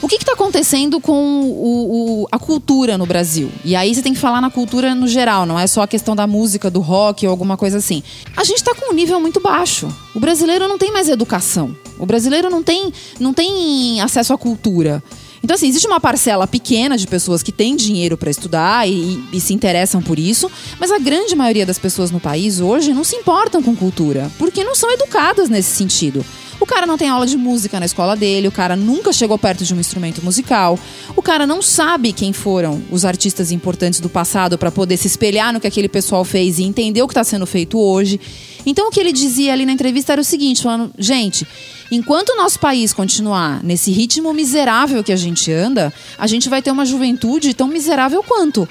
O 0.03 0.09
que 0.09 0.17
está 0.17 0.33
acontecendo 0.33 1.01
com 1.01 1.41
o- 1.43 2.23
o- 2.23 2.29
a 2.31 2.39
cultura 2.39 2.97
no 2.99 3.07
Brasil? 3.07 3.51
E 3.65 3.75
aí 3.75 3.95
você 3.95 4.03
tem 4.03 4.13
que 4.13 4.19
falar 4.21 4.41
na 4.41 4.51
cultura 4.51 4.95
no 4.95 5.09
geral, 5.09 5.47
não 5.47 5.59
é 5.59 5.67
só 5.67 5.83
a 5.83 5.87
questão 5.89 6.15
da 6.15 6.27
música, 6.27 6.71
do 6.71 6.81
rock 6.81 7.27
ou 7.27 7.31
alguma 7.31 7.57
coisa 7.57 7.79
assim. 7.79 8.03
A 8.37 8.45
gente 8.45 8.59
está 8.59 8.75
com 8.75 8.93
um 8.93 8.95
nível 8.95 9.19
muito 9.19 9.41
baixo. 9.41 9.89
O 10.15 10.21
brasileiro 10.21 10.69
não 10.69 10.79
tem 10.79 10.93
mais 10.93 11.09
educação. 11.09 11.75
O 11.99 12.07
brasileiro 12.07 12.51
não 12.51 12.63
tem, 12.63 12.93
não 13.19 13.33
tem 13.33 14.01
acesso 14.01 14.33
à 14.33 14.39
cultura. 14.39 15.03
Então, 15.43 15.55
assim, 15.55 15.69
existe 15.69 15.87
uma 15.87 16.01
parcela 16.01 16.47
pequena 16.47 16.97
de 16.97 17.07
pessoas 17.07 17.43
que 17.43 17.53
têm 17.53 17.75
dinheiro 17.77 18.17
para 18.17 18.31
estudar 18.31 18.89
e, 18.89 19.23
e 19.33 19.41
se 19.41 19.55
interessam 19.55 20.03
por 20.03 20.19
isso, 20.19 20.51
mas 20.79 20.91
a 20.91 20.99
grande 20.99 21.35
maioria 21.37 21.65
das 21.65 21.79
pessoas 21.79 22.11
no 22.11 22.19
país 22.21 22.61
hoje 22.61 22.93
não 22.93 23.05
se 23.05 23.17
importam 23.17 23.63
com 23.63 23.75
cultura, 23.77 24.31
porque 24.39 24.63
não 24.65 24.75
são 24.75 24.91
educadas 24.91 25.49
nesse 25.49 25.71
sentido. 25.77 26.25
O 26.59 26.67
cara 26.67 26.87
não 26.87 26.97
tem 26.97 27.09
aula 27.09 27.27
de 27.27 27.37
música 27.37 27.79
na 27.79 27.87
escola 27.87 28.17
dele, 28.17 28.49
o 28.49 28.53
cara 28.53 28.75
nunca 28.77 29.13
chegou 29.13 29.39
perto 29.39 29.65
de 29.65 29.75
um 29.75 29.81
instrumento 29.81 30.25
musical, 30.25 30.79
o 31.15 31.23
cara 31.23 31.47
não 31.47 31.61
sabe 31.61 32.13
quem 32.13 32.33
foram 32.33 32.83
os 32.91 33.05
artistas 33.05 33.53
importantes 33.53 34.01
do 34.01 34.09
passado 34.09 34.57
para 34.57 34.71
poder 34.71 34.97
se 34.97 35.07
espelhar 35.07 35.53
no 35.53 35.61
que 35.61 35.67
aquele 35.67 35.89
pessoal 35.89 36.25
fez 36.25 36.59
e 36.59 36.65
entender 36.65 37.03
o 37.03 37.07
que 37.07 37.13
está 37.13 37.25
sendo 37.25 37.47
feito 37.47 37.79
hoje. 37.79 38.19
Então, 38.65 38.89
o 38.89 38.91
que 38.91 38.99
ele 38.99 39.13
dizia 39.13 39.53
ali 39.53 39.65
na 39.65 39.73
entrevista 39.73 40.13
era 40.13 40.21
o 40.21 40.25
seguinte: 40.25 40.63
falando, 40.63 40.91
gente, 40.99 41.47
enquanto 41.91 42.31
o 42.31 42.37
nosso 42.37 42.59
país 42.59 42.93
continuar 42.93 43.63
nesse 43.63 43.93
ritmo 43.93 44.35
miserável 44.35 45.05
que 45.05 45.13
a 45.13 45.17
gente 45.17 45.53
anda, 45.53 45.93
a 46.19 46.27
gente 46.27 46.49
vai 46.49 46.61
ter 46.61 46.71
uma 46.71 46.85
juventude 46.85 47.55
tão 47.55 47.69
miserável 47.69 48.23
quanto. 48.23 48.69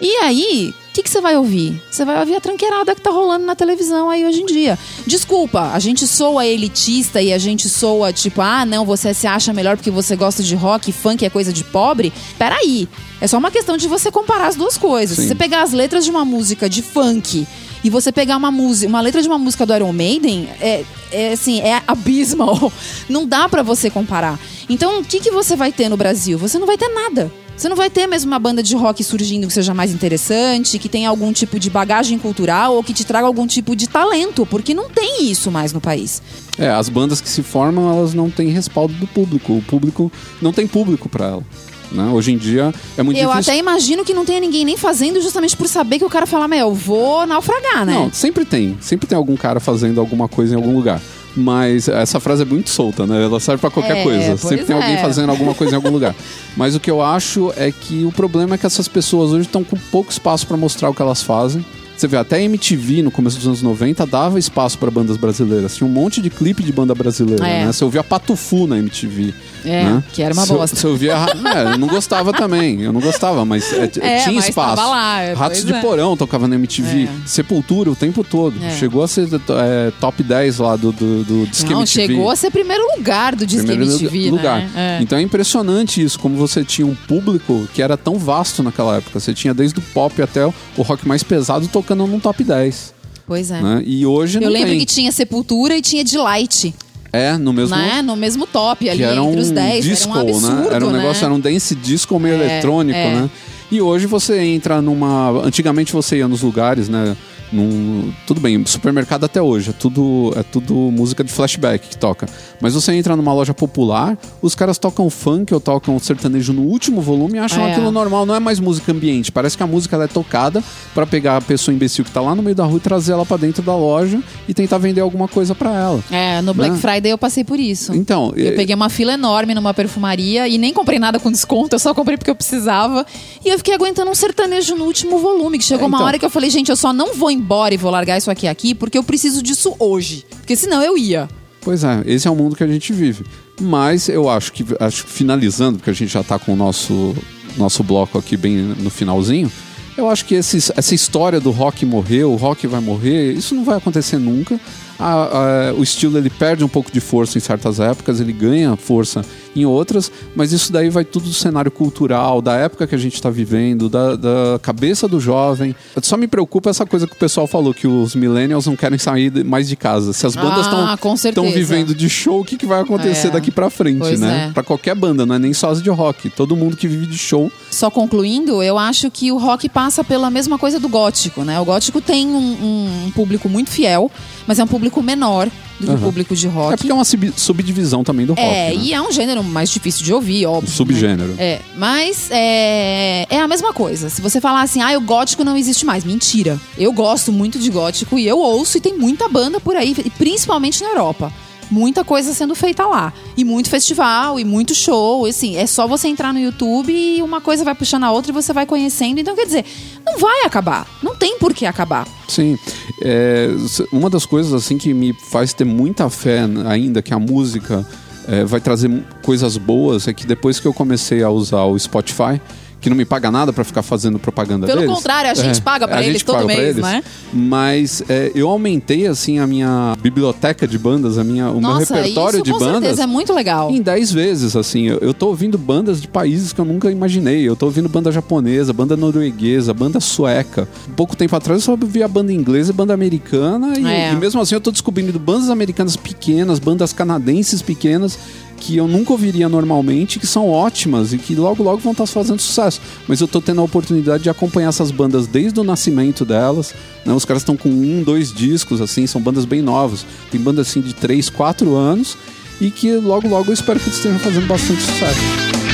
E 0.00 0.16
aí, 0.16 0.74
o 0.90 0.92
que, 0.92 1.04
que 1.04 1.10
você 1.10 1.20
vai 1.20 1.36
ouvir? 1.36 1.80
Você 1.88 2.04
vai 2.04 2.18
ouvir 2.18 2.34
a 2.34 2.40
tranqueirada 2.40 2.96
que 2.96 3.00
tá 3.00 3.10
rolando 3.10 3.46
na 3.46 3.54
televisão 3.54 4.10
aí 4.10 4.26
hoje 4.26 4.42
em 4.42 4.46
dia. 4.46 4.76
Desculpa, 5.06 5.70
a 5.72 5.78
gente 5.78 6.04
soa 6.04 6.44
elitista 6.44 7.22
e 7.22 7.32
a 7.32 7.38
gente 7.38 7.68
soa 7.68 8.12
tipo, 8.12 8.40
ah, 8.40 8.66
não, 8.66 8.84
você 8.84 9.14
se 9.14 9.24
acha 9.24 9.52
melhor 9.52 9.76
porque 9.76 9.90
você 9.90 10.16
gosta 10.16 10.42
de 10.42 10.56
rock, 10.56 10.90
funk 10.90 11.24
é 11.24 11.30
coisa 11.30 11.52
de 11.52 11.62
pobre. 11.62 12.12
Peraí, 12.36 12.88
é 13.20 13.28
só 13.28 13.38
uma 13.38 13.52
questão 13.52 13.76
de 13.76 13.86
você 13.86 14.10
comparar 14.10 14.48
as 14.48 14.56
duas 14.56 14.76
coisas. 14.76 15.14
Sim. 15.14 15.22
Se 15.22 15.28
você 15.28 15.34
pegar 15.36 15.62
as 15.62 15.72
letras 15.72 16.04
de 16.04 16.10
uma 16.10 16.24
música 16.24 16.68
de 16.68 16.82
funk 16.82 17.46
e 17.84 17.88
você 17.88 18.10
pegar 18.10 18.36
uma 18.36 18.50
música, 18.50 18.88
uma 18.88 19.00
letra 19.00 19.22
de 19.22 19.28
uma 19.28 19.38
música 19.38 19.64
do 19.64 19.72
Iron 19.72 19.92
Maiden, 19.92 20.48
é, 20.60 20.84
é 21.12 21.32
assim, 21.34 21.60
é 21.60 21.82
abismal. 21.86 22.72
Não 23.08 23.24
dá 23.24 23.48
pra 23.48 23.62
você 23.62 23.88
comparar. 23.88 24.40
Então, 24.68 24.98
o 24.98 25.04
que, 25.04 25.20
que 25.20 25.30
você 25.30 25.54
vai 25.54 25.70
ter 25.70 25.88
no 25.88 25.96
Brasil? 25.96 26.36
Você 26.36 26.58
não 26.58 26.66
vai 26.66 26.76
ter 26.76 26.88
nada. 26.88 27.30
Você 27.60 27.68
não 27.68 27.76
vai 27.76 27.90
ter 27.90 28.06
mesmo 28.06 28.32
uma 28.32 28.38
banda 28.38 28.62
de 28.62 28.74
rock 28.74 29.04
surgindo 29.04 29.46
que 29.46 29.52
seja 29.52 29.74
mais 29.74 29.92
interessante, 29.92 30.78
que 30.78 30.88
tenha 30.88 31.10
algum 31.10 31.30
tipo 31.30 31.58
de 31.60 31.68
bagagem 31.68 32.18
cultural 32.18 32.74
ou 32.74 32.82
que 32.82 32.94
te 32.94 33.04
traga 33.04 33.26
algum 33.26 33.46
tipo 33.46 33.76
de 33.76 33.86
talento, 33.86 34.46
porque 34.46 34.72
não 34.72 34.88
tem 34.88 35.30
isso 35.30 35.50
mais 35.50 35.70
no 35.70 35.78
país. 35.78 36.22
É, 36.56 36.70
as 36.70 36.88
bandas 36.88 37.20
que 37.20 37.28
se 37.28 37.42
formam, 37.42 37.94
elas 37.94 38.14
não 38.14 38.30
têm 38.30 38.48
respaldo 38.48 38.94
do 38.94 39.06
público. 39.06 39.52
O 39.52 39.60
público 39.60 40.10
não 40.40 40.54
tem 40.54 40.66
público 40.66 41.06
pra 41.06 41.26
ela. 41.26 41.44
Né? 41.92 42.10
Hoje 42.14 42.32
em 42.32 42.38
dia 42.38 42.72
é 42.96 43.02
muito 43.02 43.18
Eu 43.18 43.28
difícil. 43.28 43.52
até 43.52 43.60
imagino 43.60 44.06
que 44.06 44.14
não 44.14 44.24
tenha 44.24 44.40
ninguém 44.40 44.64
nem 44.64 44.78
fazendo 44.78 45.20
justamente 45.20 45.54
por 45.54 45.68
saber 45.68 45.98
que 45.98 46.04
o 46.04 46.08
cara 46.08 46.24
fala, 46.26 46.48
meu, 46.48 46.68
eu 46.68 46.74
vou 46.74 47.26
naufragar, 47.26 47.84
né? 47.84 47.92
Não, 47.92 48.10
sempre 48.10 48.46
tem. 48.46 48.78
Sempre 48.80 49.06
tem 49.06 49.18
algum 49.18 49.36
cara 49.36 49.60
fazendo 49.60 50.00
alguma 50.00 50.28
coisa 50.28 50.54
em 50.54 50.56
algum 50.56 50.74
lugar. 50.74 50.98
Mas 51.36 51.88
essa 51.88 52.18
frase 52.18 52.42
é 52.42 52.44
muito 52.44 52.70
solta, 52.70 53.06
né? 53.06 53.22
Ela 53.24 53.38
serve 53.38 53.60
pra 53.60 53.70
qualquer 53.70 53.98
É, 53.98 54.02
coisa. 54.02 54.36
Sempre 54.36 54.64
tem 54.64 54.74
alguém 54.74 54.94
é. 54.94 54.98
fazendo 54.98 55.30
alguma 55.30 55.54
coisa 55.54 55.74
em 55.74 55.76
algum 55.76 55.90
lugar. 55.90 56.14
Mas 56.56 56.74
o 56.74 56.80
que 56.80 56.90
eu 56.90 57.00
acho 57.00 57.52
é 57.56 57.70
que 57.70 58.04
o 58.04 58.10
problema 58.12 58.56
é 58.56 58.58
que 58.58 58.66
essas 58.66 58.88
pessoas 58.88 59.30
hoje 59.30 59.46
estão 59.46 59.62
com 59.62 59.76
pouco 59.92 60.10
espaço 60.10 60.46
pra 60.46 60.56
mostrar 60.56 60.90
o 60.90 60.94
que 60.94 61.00
elas 61.02 61.22
fazem. 61.22 61.64
Você 62.00 62.08
vê, 62.08 62.16
até 62.16 62.36
a 62.36 62.40
MTV 62.42 63.02
no 63.02 63.10
começo 63.10 63.36
dos 63.36 63.46
anos 63.46 63.60
90 63.60 64.06
dava 64.06 64.38
espaço 64.38 64.78
pra 64.78 64.90
bandas 64.90 65.18
brasileiras. 65.18 65.76
Tinha 65.76 65.86
um 65.86 65.92
monte 65.92 66.22
de 66.22 66.30
clipe 66.30 66.62
de 66.62 66.72
banda 66.72 66.94
brasileira, 66.94 67.46
É. 67.46 67.66
né? 67.66 67.72
Você 67.72 67.84
ouvia 67.84 68.02
Patufu 68.02 68.66
na 68.66 68.78
MTV. 68.78 69.34
É, 69.62 69.84
né? 69.84 70.02
que 70.10 70.22
era 70.22 70.32
uma 70.32 70.46
Se 70.46 70.52
bosta. 70.54 70.74
Se 70.76 70.86
eu 70.86 70.96
via. 70.96 71.12
é, 71.12 71.74
eu 71.74 71.78
não 71.78 71.86
gostava 71.88 72.32
também. 72.32 72.80
Eu 72.80 72.90
não 72.94 73.02
gostava, 73.02 73.44
mas 73.44 73.70
é, 73.74 73.84
É, 74.00 74.22
tinha 74.22 74.34
mas 74.34 74.48
espaço. 74.48 74.76
lá, 74.82 75.20
é, 75.20 75.34
Ratos 75.34 75.62
de 75.62 75.74
é. 75.74 75.80
Porão 75.82 76.16
tocava 76.16 76.48
na 76.48 76.54
MTV. 76.54 77.06
Sepultura 77.26 77.90
o 77.90 77.94
tempo 77.94 78.24
todo. 78.24 78.54
Chegou 78.78 79.02
a 79.02 79.08
ser 79.08 79.28
é, 79.50 79.92
top 80.00 80.22
10 80.22 80.56
lá 80.56 80.76
do, 80.76 80.92
do, 80.92 81.22
do 81.24 81.46
Disque 81.48 81.70
Não, 81.70 81.80
MTV. 81.80 82.06
chegou 82.06 82.30
a 82.30 82.36
ser 82.36 82.50
primeiro 82.50 82.82
lugar 82.96 83.36
do 83.36 83.44
Disque 83.44 83.66
Primeiro 83.66 83.92
MTV, 83.92 84.30
lugar. 84.30 84.60
né? 84.70 84.98
Então 85.02 85.18
é 85.18 85.20
impressionante 85.22 86.02
isso, 86.02 86.18
como 86.18 86.34
você 86.36 86.64
tinha 86.64 86.86
um 86.86 86.94
público 86.94 87.68
que 87.74 87.82
era 87.82 87.98
tão 87.98 88.16
vasto 88.18 88.62
naquela 88.62 88.96
época. 88.96 89.20
Você 89.20 89.34
tinha 89.34 89.52
desde 89.52 89.78
o 89.78 89.82
pop 89.92 90.22
até 90.22 90.46
o 90.46 90.54
rock 90.78 91.06
mais 91.06 91.22
pesado 91.22 91.68
tocando 91.68 91.89
num 91.94 92.18
top 92.20 92.42
10. 92.44 92.94
Pois 93.26 93.50
é. 93.50 93.60
Né? 93.60 93.82
E 93.86 94.04
hoje 94.04 94.38
Eu 94.38 94.42
não 94.42 94.48
lembro 94.50 94.70
tem. 94.70 94.78
que 94.80 94.86
tinha 94.86 95.12
Sepultura 95.12 95.76
e 95.76 95.82
tinha 95.82 96.02
Delight, 96.04 96.74
É, 97.12 97.36
no 97.36 97.52
mesmo. 97.52 97.76
né? 97.76 98.02
No 98.02 98.16
mesmo 98.16 98.46
top 98.46 98.88
ali, 98.88 99.02
era 99.02 99.22
um 99.22 99.28
entre 99.28 99.40
os 99.40 99.50
10. 99.50 99.84
disco, 99.84 100.10
era 100.10 100.18
um 100.18 100.28
absurdo, 100.30 100.54
né? 100.56 100.68
Era 100.74 100.86
um 100.86 100.90
né? 100.90 100.98
negócio, 100.98 101.24
era 101.24 101.34
um 101.34 101.40
dance 101.40 101.74
disco 101.74 102.18
meio 102.18 102.34
É, 102.34 102.44
eletrônico, 102.44 102.98
é. 102.98 103.14
né? 103.14 103.30
E 103.70 103.80
hoje 103.80 104.06
você 104.06 104.38
entra 104.40 104.82
numa. 104.82 105.30
Antigamente 105.44 105.92
você 105.92 106.16
ia 106.18 106.26
nos 106.26 106.42
lugares, 106.42 106.88
né? 106.88 107.16
Num- 107.52 108.12
tudo 108.26 108.40
bem, 108.40 108.64
supermercado 108.66 109.24
até 109.24 109.40
hoje, 109.42 109.70
é 109.70 109.72
tudo, 109.72 110.32
é 110.36 110.42
tudo 110.42 110.74
música 110.74 111.24
de 111.24 111.32
flashback 111.32 111.88
que 111.88 111.96
toca. 111.96 112.26
Mas 112.60 112.74
você 112.74 112.92
entra 112.92 113.16
numa 113.16 113.32
loja 113.32 113.52
popular, 113.54 114.16
os 114.42 114.54
caras 114.54 114.78
tocam 114.78 115.08
funk 115.10 115.52
ou 115.52 115.60
tocam 115.60 115.98
sertanejo 115.98 116.52
no 116.52 116.62
último 116.62 117.00
volume 117.00 117.34
e 117.34 117.38
acham 117.38 117.64
É. 117.66 117.72
aquilo 117.72 117.90
normal, 117.90 118.24
não 118.26 118.34
é 118.34 118.40
mais 118.40 118.60
música 118.60 118.92
ambiente. 118.92 119.32
Parece 119.32 119.56
que 119.56 119.62
a 119.62 119.66
música 119.66 119.96
é 119.96 120.06
tocada 120.06 120.62
pra 120.94 121.06
pegar 121.06 121.36
a 121.36 121.40
pessoa 121.40 121.74
imbecil 121.74 122.04
que 122.04 122.10
tá 122.10 122.20
lá 122.20 122.34
no 122.34 122.42
meio 122.42 122.54
da 122.56 122.64
rua 122.64 122.76
e 122.76 122.80
trazer 122.80 123.12
ela 123.12 123.24
pra 123.26 123.36
dentro 123.36 123.62
da 123.62 123.74
loja 123.74 124.22
e 124.48 124.54
tentar 124.54 124.78
vender 124.78 125.00
alguma 125.00 125.26
coisa 125.28 125.54
pra 125.54 125.74
ela. 125.74 126.00
É, 126.10 126.40
no 126.42 126.54
Black 126.54 126.72
Né? 126.74 126.78
Friday 126.78 127.10
eu 127.12 127.18
passei 127.18 127.44
por 127.44 127.58
isso. 127.58 127.94
Então, 127.94 128.32
Eu 128.36 128.48
é- 128.48 128.52
peguei 128.52 128.74
uma 128.74 128.88
fila 128.88 129.12
enorme 129.14 129.54
numa 129.54 129.72
perfumaria 129.74 130.46
e 130.48 130.56
nem 130.58 130.72
comprei 130.72 130.98
nada 130.98 131.18
com 131.18 131.30
desconto, 131.30 131.74
eu 131.74 131.78
só 131.78 131.92
comprei 131.94 132.16
porque 132.16 132.30
eu 132.30 132.34
precisava. 132.36 133.04
E 133.44 133.48
eu 133.48 133.58
fiquei 133.58 133.74
aguentando 133.74 134.10
um 134.10 134.14
sertanejo 134.14 134.74
no 134.76 134.84
último 134.84 135.18
volume, 135.18 135.58
que 135.58 135.64
chegou 135.64 135.84
É, 135.84 135.88
uma 135.88 135.96
então. 135.98 136.06
hora 136.06 136.18
que 136.18 136.24
eu 136.24 136.30
falei, 136.30 136.50
gente, 136.50 136.68
eu 136.70 136.76
só 136.76 136.92
não 136.92 137.14
vou 137.14 137.30
embora 137.40 137.74
e 137.74 137.76
vou 137.76 137.90
largar 137.90 138.18
isso 138.18 138.30
aqui 138.30 138.46
aqui 138.46 138.74
porque 138.74 138.96
eu 138.98 139.02
preciso 139.04 139.42
disso 139.42 139.74
hoje. 139.78 140.24
Porque 140.38 140.54
senão 140.56 140.82
eu 140.82 140.96
ia. 140.96 141.28
Pois 141.62 141.84
é, 141.84 142.02
esse 142.06 142.26
é 142.26 142.30
o 142.30 142.36
mundo 142.36 142.56
que 142.56 142.64
a 142.64 142.66
gente 142.66 142.92
vive. 142.92 143.24
Mas 143.60 144.08
eu 144.08 144.28
acho 144.30 144.52
que, 144.52 144.64
acho 144.78 145.04
que 145.04 145.10
finalizando, 145.10 145.78
porque 145.78 145.90
a 145.90 145.94
gente 145.94 146.12
já 146.12 146.22
tá 146.22 146.38
com 146.38 146.52
o 146.54 146.56
nosso, 146.56 147.14
nosso 147.58 147.82
bloco 147.82 148.16
aqui 148.16 148.36
bem 148.36 148.56
no 148.56 148.88
finalzinho, 148.88 149.50
eu 149.96 150.08
acho 150.08 150.24
que 150.24 150.34
esses- 150.34 150.72
essa 150.74 150.94
história 150.94 151.38
do 151.38 151.50
rock 151.50 151.84
morrer, 151.84 152.24
o 152.24 152.36
rock 152.36 152.66
vai 152.66 152.80
morrer, 152.80 153.32
isso 153.34 153.54
não 153.54 153.64
vai 153.64 153.76
acontecer 153.76 154.16
nunca. 154.18 154.58
A- 154.98 155.68
a- 155.70 155.74
o 155.74 155.82
estilo 155.82 156.16
ele 156.16 156.30
perde 156.30 156.64
um 156.64 156.68
pouco 156.68 156.90
de 156.90 157.00
força 157.00 157.36
em 157.36 157.40
certas 157.40 157.78
épocas, 157.80 158.20
ele 158.20 158.32
ganha 158.32 158.76
força 158.76 159.22
em 159.54 159.64
outras, 159.64 160.10
mas 160.34 160.52
isso 160.52 160.72
daí 160.72 160.88
vai 160.90 161.04
tudo 161.04 161.24
do 161.26 161.34
cenário 161.34 161.70
cultural, 161.70 162.40
da 162.40 162.54
época 162.54 162.86
que 162.86 162.94
a 162.94 162.98
gente 162.98 163.14
está 163.14 163.28
vivendo, 163.30 163.88
da, 163.88 164.14
da 164.16 164.58
cabeça 164.62 165.08
do 165.08 165.18
jovem. 165.20 165.74
Só 166.02 166.16
me 166.16 166.26
preocupa 166.28 166.70
essa 166.70 166.86
coisa 166.86 167.06
que 167.06 167.12
o 167.14 167.16
pessoal 167.16 167.46
falou, 167.46 167.74
que 167.74 167.86
os 167.86 168.14
millennials 168.14 168.66
não 168.66 168.76
querem 168.76 168.98
sair 168.98 169.44
mais 169.44 169.68
de 169.68 169.76
casa. 169.76 170.12
Se 170.12 170.26
as 170.26 170.34
bandas 170.36 170.66
Ah, 170.68 170.94
estão 170.94 171.16
certeza. 171.16 171.50
vivendo 171.52 171.94
de 171.94 172.08
show, 172.08 172.40
o 172.40 172.44
que, 172.44 172.56
que 172.56 172.66
vai 172.66 172.80
acontecer 172.80 173.28
É. 173.28 173.30
daqui 173.30 173.50
pra 173.50 173.68
frente, 173.70 173.98
Pois 173.98 174.20
né? 174.20 174.48
é. 174.48 174.52
Pra 174.52 174.62
qualquer 174.62 174.94
banda, 174.94 175.26
não 175.26 175.34
é 175.34 175.38
nem 175.38 175.52
só 175.52 175.70
as 175.70 175.82
de 175.82 175.90
rock. 175.90 176.30
Todo 176.30 176.54
mundo 176.56 176.76
que 176.76 176.86
vive 176.86 177.06
de 177.06 177.18
show. 177.18 177.50
Só 177.70 177.90
concluindo, 177.90 178.62
eu 178.62 178.78
acho 178.78 179.10
que 179.10 179.32
o 179.32 179.38
rock 179.38 179.68
passa 179.68 180.04
pela 180.04 180.30
mesma 180.30 180.58
coisa 180.58 180.78
do 180.78 180.88
gótico, 180.88 181.42
né? 181.42 181.58
O 181.60 181.64
gótico 181.64 182.00
tem 182.00 182.26
um, 182.28 183.06
um 183.06 183.10
público 183.12 183.48
muito 183.48 183.70
fiel, 183.70 184.10
mas 184.46 184.58
é 184.58 184.64
um 184.64 184.66
público 184.66 185.02
menor 185.02 185.48
do 185.86 185.92
Aham. 185.92 186.00
público 186.00 186.34
de 186.36 186.46
É 186.46 186.50
rock. 186.50 186.76
porque 186.76 186.90
é 186.90 186.94
uma 186.94 187.04
sub- 187.04 187.32
subdivisão 187.36 188.04
também 188.04 188.26
do 188.26 188.34
rock. 188.34 188.42
É, 188.46 188.68
né? 188.70 188.74
e 188.74 188.92
é 188.92 189.00
um 189.00 189.10
gênero 189.10 189.42
mais 189.42 189.70
difícil 189.70 190.04
de 190.04 190.12
ouvir, 190.12 190.46
óbvio. 190.46 190.70
subgênero. 190.70 191.30
né? 191.34 191.42
É, 191.42 191.60
mas 191.76 192.28
é, 192.30 193.26
é 193.28 193.38
a 193.40 193.48
mesma 193.48 193.72
coisa. 193.72 194.08
Se 194.10 194.20
você 194.20 194.40
falar 194.40 194.62
assim, 194.62 194.80
ah, 194.82 194.96
o 194.96 195.00
gótico 195.00 195.42
não 195.44 195.56
existe 195.56 195.84
mais. 195.86 196.04
Mentira. 196.04 196.58
Eu 196.76 196.92
gosto 196.92 197.32
muito 197.32 197.58
de 197.58 197.70
gótico 197.70 198.18
e 198.18 198.26
eu 198.26 198.38
ouço 198.38 198.78
e 198.78 198.80
tem 198.80 198.96
muita 198.98 199.28
banda 199.28 199.60
por 199.60 199.76
aí, 199.76 199.94
principalmente 200.18 200.82
na 200.82 200.90
Europa. 200.90 201.32
Muita 201.70 202.04
coisa 202.04 202.34
sendo 202.34 202.54
feita 202.54 202.86
lá. 202.86 203.12
E 203.36 203.44
muito 203.44 203.70
festival, 203.70 204.40
e 204.40 204.44
muito 204.44 204.74
show. 204.74 205.26
Assim, 205.26 205.56
é 205.56 205.66
só 205.66 205.86
você 205.86 206.08
entrar 206.08 206.32
no 206.32 206.40
YouTube 206.40 206.92
e 206.92 207.22
uma 207.22 207.40
coisa 207.40 207.64
vai 207.64 207.74
puxando 207.74 208.04
a 208.04 208.10
outra 208.10 208.30
e 208.30 208.34
você 208.34 208.52
vai 208.52 208.66
conhecendo. 208.66 209.20
Então, 209.20 209.36
quer 209.36 209.46
dizer, 209.46 209.64
não 210.04 210.18
vai 210.18 210.42
acabar. 210.44 210.86
Não 211.02 211.14
tem 211.14 211.38
por 211.38 211.54
que 211.54 211.66
acabar. 211.66 212.06
Sim. 212.28 212.58
É, 213.00 213.48
uma 213.92 214.10
das 214.10 214.26
coisas 214.26 214.52
assim 214.52 214.78
que 214.78 214.92
me 214.92 215.12
faz 215.12 215.52
ter 215.52 215.64
muita 215.64 216.10
fé 216.10 216.40
ainda 216.66 217.00
que 217.00 217.14
a 217.14 217.18
música 217.18 217.86
é, 218.26 218.44
vai 218.44 218.60
trazer 218.60 218.90
coisas 219.22 219.56
boas 219.56 220.06
é 220.06 220.12
que 220.12 220.26
depois 220.26 220.60
que 220.60 220.66
eu 220.66 220.72
comecei 220.72 221.22
a 221.22 221.30
usar 221.30 221.64
o 221.64 221.78
Spotify, 221.78 222.40
que 222.80 222.88
não 222.90 222.96
me 222.96 223.04
paga 223.04 223.30
nada 223.30 223.52
pra 223.52 223.62
ficar 223.62 223.82
fazendo 223.82 224.18
propaganda 224.18 224.66
Pelo 224.66 224.80
deles. 224.80 224.94
contrário, 224.94 225.30
a 225.30 225.34
gente 225.34 225.60
paga 225.60 225.86
pra 225.86 225.98
a 225.98 226.04
eles 226.04 226.22
todo 226.22 226.36
paga 226.36 226.46
pra 226.46 226.56
mês, 226.56 226.68
eles. 226.70 226.82
né? 226.82 227.02
Mas 227.32 228.02
é, 228.08 228.32
eu 228.34 228.48
aumentei 228.48 229.06
assim 229.06 229.38
a 229.38 229.46
minha 229.46 229.96
biblioteca 230.00 230.66
de 230.66 230.78
bandas, 230.78 231.18
a 231.18 231.24
minha, 231.24 231.50
o 231.50 231.60
Nossa, 231.60 231.94
meu 231.94 232.02
repertório 232.02 232.36
isso 232.38 232.44
de 232.44 232.52
com 232.52 232.58
bandas. 232.58 232.80
certeza 232.80 233.02
é 233.02 233.06
muito 233.06 233.32
legal. 233.32 233.70
Em 233.70 233.80
10 233.82 234.12
vezes, 234.12 234.56
assim. 234.56 234.86
Eu, 234.88 234.98
eu 234.98 235.14
tô 235.14 235.26
ouvindo 235.28 235.56
bandas 235.58 236.00
de 236.00 236.08
países 236.08 236.52
que 236.52 236.60
eu 236.60 236.64
nunca 236.64 236.90
imaginei. 236.90 237.46
Eu 237.48 237.54
tô 237.54 237.66
ouvindo 237.66 237.88
banda 237.88 238.10
japonesa, 238.10 238.72
banda 238.72 238.96
norueguesa, 238.96 239.72
banda 239.74 240.00
sueca. 240.00 240.68
Pouco 240.96 241.16
tempo 241.16 241.34
atrás 241.36 241.60
eu 241.60 241.64
só 241.64 241.72
ouvia 241.72 242.08
banda 242.08 242.32
inglesa 242.32 242.70
e 242.70 242.74
banda 242.74 242.94
americana. 242.94 243.78
E, 243.78 243.84
É. 243.86 244.12
e 244.12 244.16
mesmo 244.16 244.40
assim 244.40 244.54
eu 244.54 244.60
tô 244.60 244.70
descobrindo 244.70 245.18
bandas 245.18 245.50
americanas 245.50 245.96
pequenas, 245.96 246.58
bandas 246.58 246.92
canadenses 246.92 247.62
pequenas 247.62 248.18
que 248.60 248.76
eu 248.76 248.86
nunca 248.86 249.12
ouviria 249.12 249.48
normalmente, 249.48 250.18
que 250.18 250.26
são 250.26 250.48
ótimas 250.48 251.12
e 251.12 251.18
que 251.18 251.34
logo 251.34 251.62
logo 251.62 251.78
vão 251.78 251.92
estar 251.92 252.06
fazendo 252.06 252.40
sucesso. 252.40 252.80
Mas 253.08 253.20
eu 253.20 253.26
tô 253.26 253.40
tendo 253.40 253.60
a 253.60 253.64
oportunidade 253.64 254.22
de 254.22 254.30
acompanhar 254.30 254.68
essas 254.68 254.90
bandas 254.90 255.26
desde 255.26 255.58
o 255.58 255.64
nascimento 255.64 256.24
delas. 256.24 256.74
né? 257.04 257.12
Os 257.12 257.24
caras 257.24 257.42
estão 257.42 257.56
com 257.56 257.70
um, 257.70 258.02
dois 258.02 258.32
discos, 258.32 258.80
assim, 258.80 259.06
são 259.06 259.20
bandas 259.20 259.44
bem 259.44 259.62
novas. 259.62 260.04
Tem 260.30 260.40
bandas 260.40 260.68
assim 260.68 260.80
de 260.80 260.94
três, 260.94 261.30
quatro 261.30 261.74
anos 261.74 262.16
e 262.60 262.70
que 262.70 262.94
logo 262.96 263.26
logo 263.26 263.50
eu 263.50 263.54
espero 263.54 263.80
que 263.80 263.88
estejam 263.88 264.18
fazendo 264.18 264.46
bastante 264.46 264.82
sucesso. 264.82 265.69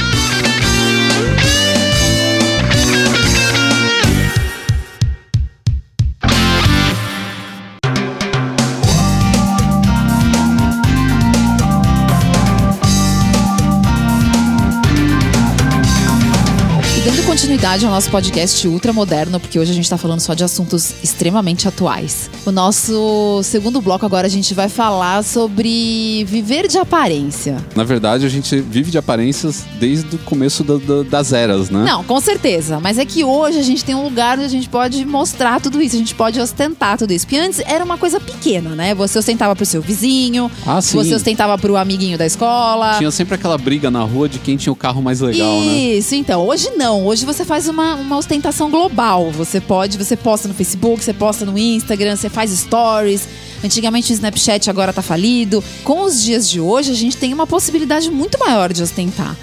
Continuidade 17.47 17.85
ao 17.87 17.93
nosso 17.93 18.11
podcast 18.11 18.67
ultra 18.67 18.93
moderno, 18.93 19.39
porque 19.39 19.57
hoje 19.57 19.71
a 19.71 19.75
gente 19.75 19.89
tá 19.89 19.97
falando 19.97 20.19
só 20.19 20.35
de 20.35 20.43
assuntos 20.43 20.95
extremamente 21.01 21.69
atuais. 21.69 22.29
O 22.45 22.51
nosso 22.51 23.41
segundo 23.45 23.81
bloco 23.81 24.05
agora 24.05 24.27
a 24.27 24.29
gente 24.31 24.53
vai 24.53 24.69
falar 24.69 25.23
sobre 25.23 26.25
viver 26.25 26.67
de 26.67 26.77
aparência. 26.77 27.65
Na 27.77 27.85
verdade, 27.85 28.27
a 28.27 28.29
gente 28.29 28.59
vive 28.61 28.91
de 28.91 28.99
aparências 28.99 29.65
desde 29.79 30.17
o 30.17 30.19
começo 30.19 30.65
da- 30.65 30.75
da- 30.79 31.05
das 31.05 31.33
eras, 31.33 31.71
né? 31.71 31.85
Não, 31.85 32.03
com 32.03 32.19
certeza. 32.21 32.81
Mas 32.81 32.99
é 32.99 33.05
que 33.05 33.23
hoje 33.23 33.61
a 33.61 33.63
gente 33.63 33.85
tem 33.85 33.95
um 33.95 34.03
lugar 34.03 34.39
onde 34.39 34.47
a 34.47 34.51
gente 34.51 34.69
pode 34.69 35.05
mostrar 35.05 35.61
tudo 35.61 35.81
isso, 35.81 35.95
a 35.95 35.99
gente 36.01 36.17
pode 36.17 36.41
ostentar 36.41 36.99
tudo 36.99 37.13
isso. 37.13 37.27
Porque 37.27 37.39
antes 37.39 37.61
era 37.65 37.85
uma 37.85 37.97
coisa 37.97 38.19
pequena, 38.19 38.71
né? 38.71 38.93
Você 38.97 39.21
ostentava 39.21 39.55
pro 39.55 39.65
seu 39.65 39.81
vizinho, 39.81 40.51
Ah, 40.67 40.83
sim. 40.83 40.97
você 40.97 41.15
ostentava 41.15 41.57
pro 41.57 41.77
amiguinho 41.77 42.19
da 42.19 42.27
escola. 42.27 42.97
Tinha 42.99 43.13
sempre 43.13 43.37
aquela 43.37 43.57
briga 43.57 43.89
na 43.89 44.03
rua 44.03 44.29
de 44.29 44.41
quem 44.41 44.57
tinha 44.57 44.73
o 44.73 44.77
carro 44.77 45.01
mais 45.01 45.21
legal, 45.21 45.61
né? 45.61 45.77
Isso, 45.95 46.13
então. 46.17 46.45
Hoje 46.45 46.71
não. 46.77 47.07
Hoje 47.07 47.25
você 47.25 47.36
faz 47.45 47.69
uma, 47.69 47.95
uma 47.95 48.17
ostentação 48.17 48.71
global. 48.71 49.31
Você 49.31 49.61
pode, 49.61 49.99
você 49.99 50.17
posta 50.17 50.49
no 50.49 50.55
Facebook, 50.55 51.05
você 51.05 51.13
posta 51.13 51.45
no 51.45 51.59
Instagram, 51.59 52.17
você 52.17 52.29
faz 52.29 52.51
stories. 52.51 53.29
Antigamente 53.65 54.13
o 54.13 54.15
Snapchat 54.15 54.71
agora 54.71 54.93
tá 54.93 55.03
falido. 55.03 55.63
Com 55.83 56.03
os 56.03 56.23
dias 56.23 56.49
de 56.49 56.61
hoje, 56.61 56.91
a 56.91 56.95
gente 56.95 57.17
tem 57.17 57.33
uma 57.33 57.47
possibilidade 57.47 58.11
muito 58.11 58.39
maior 58.39 58.73
de 58.73 58.83
ostentar. 58.83 59.37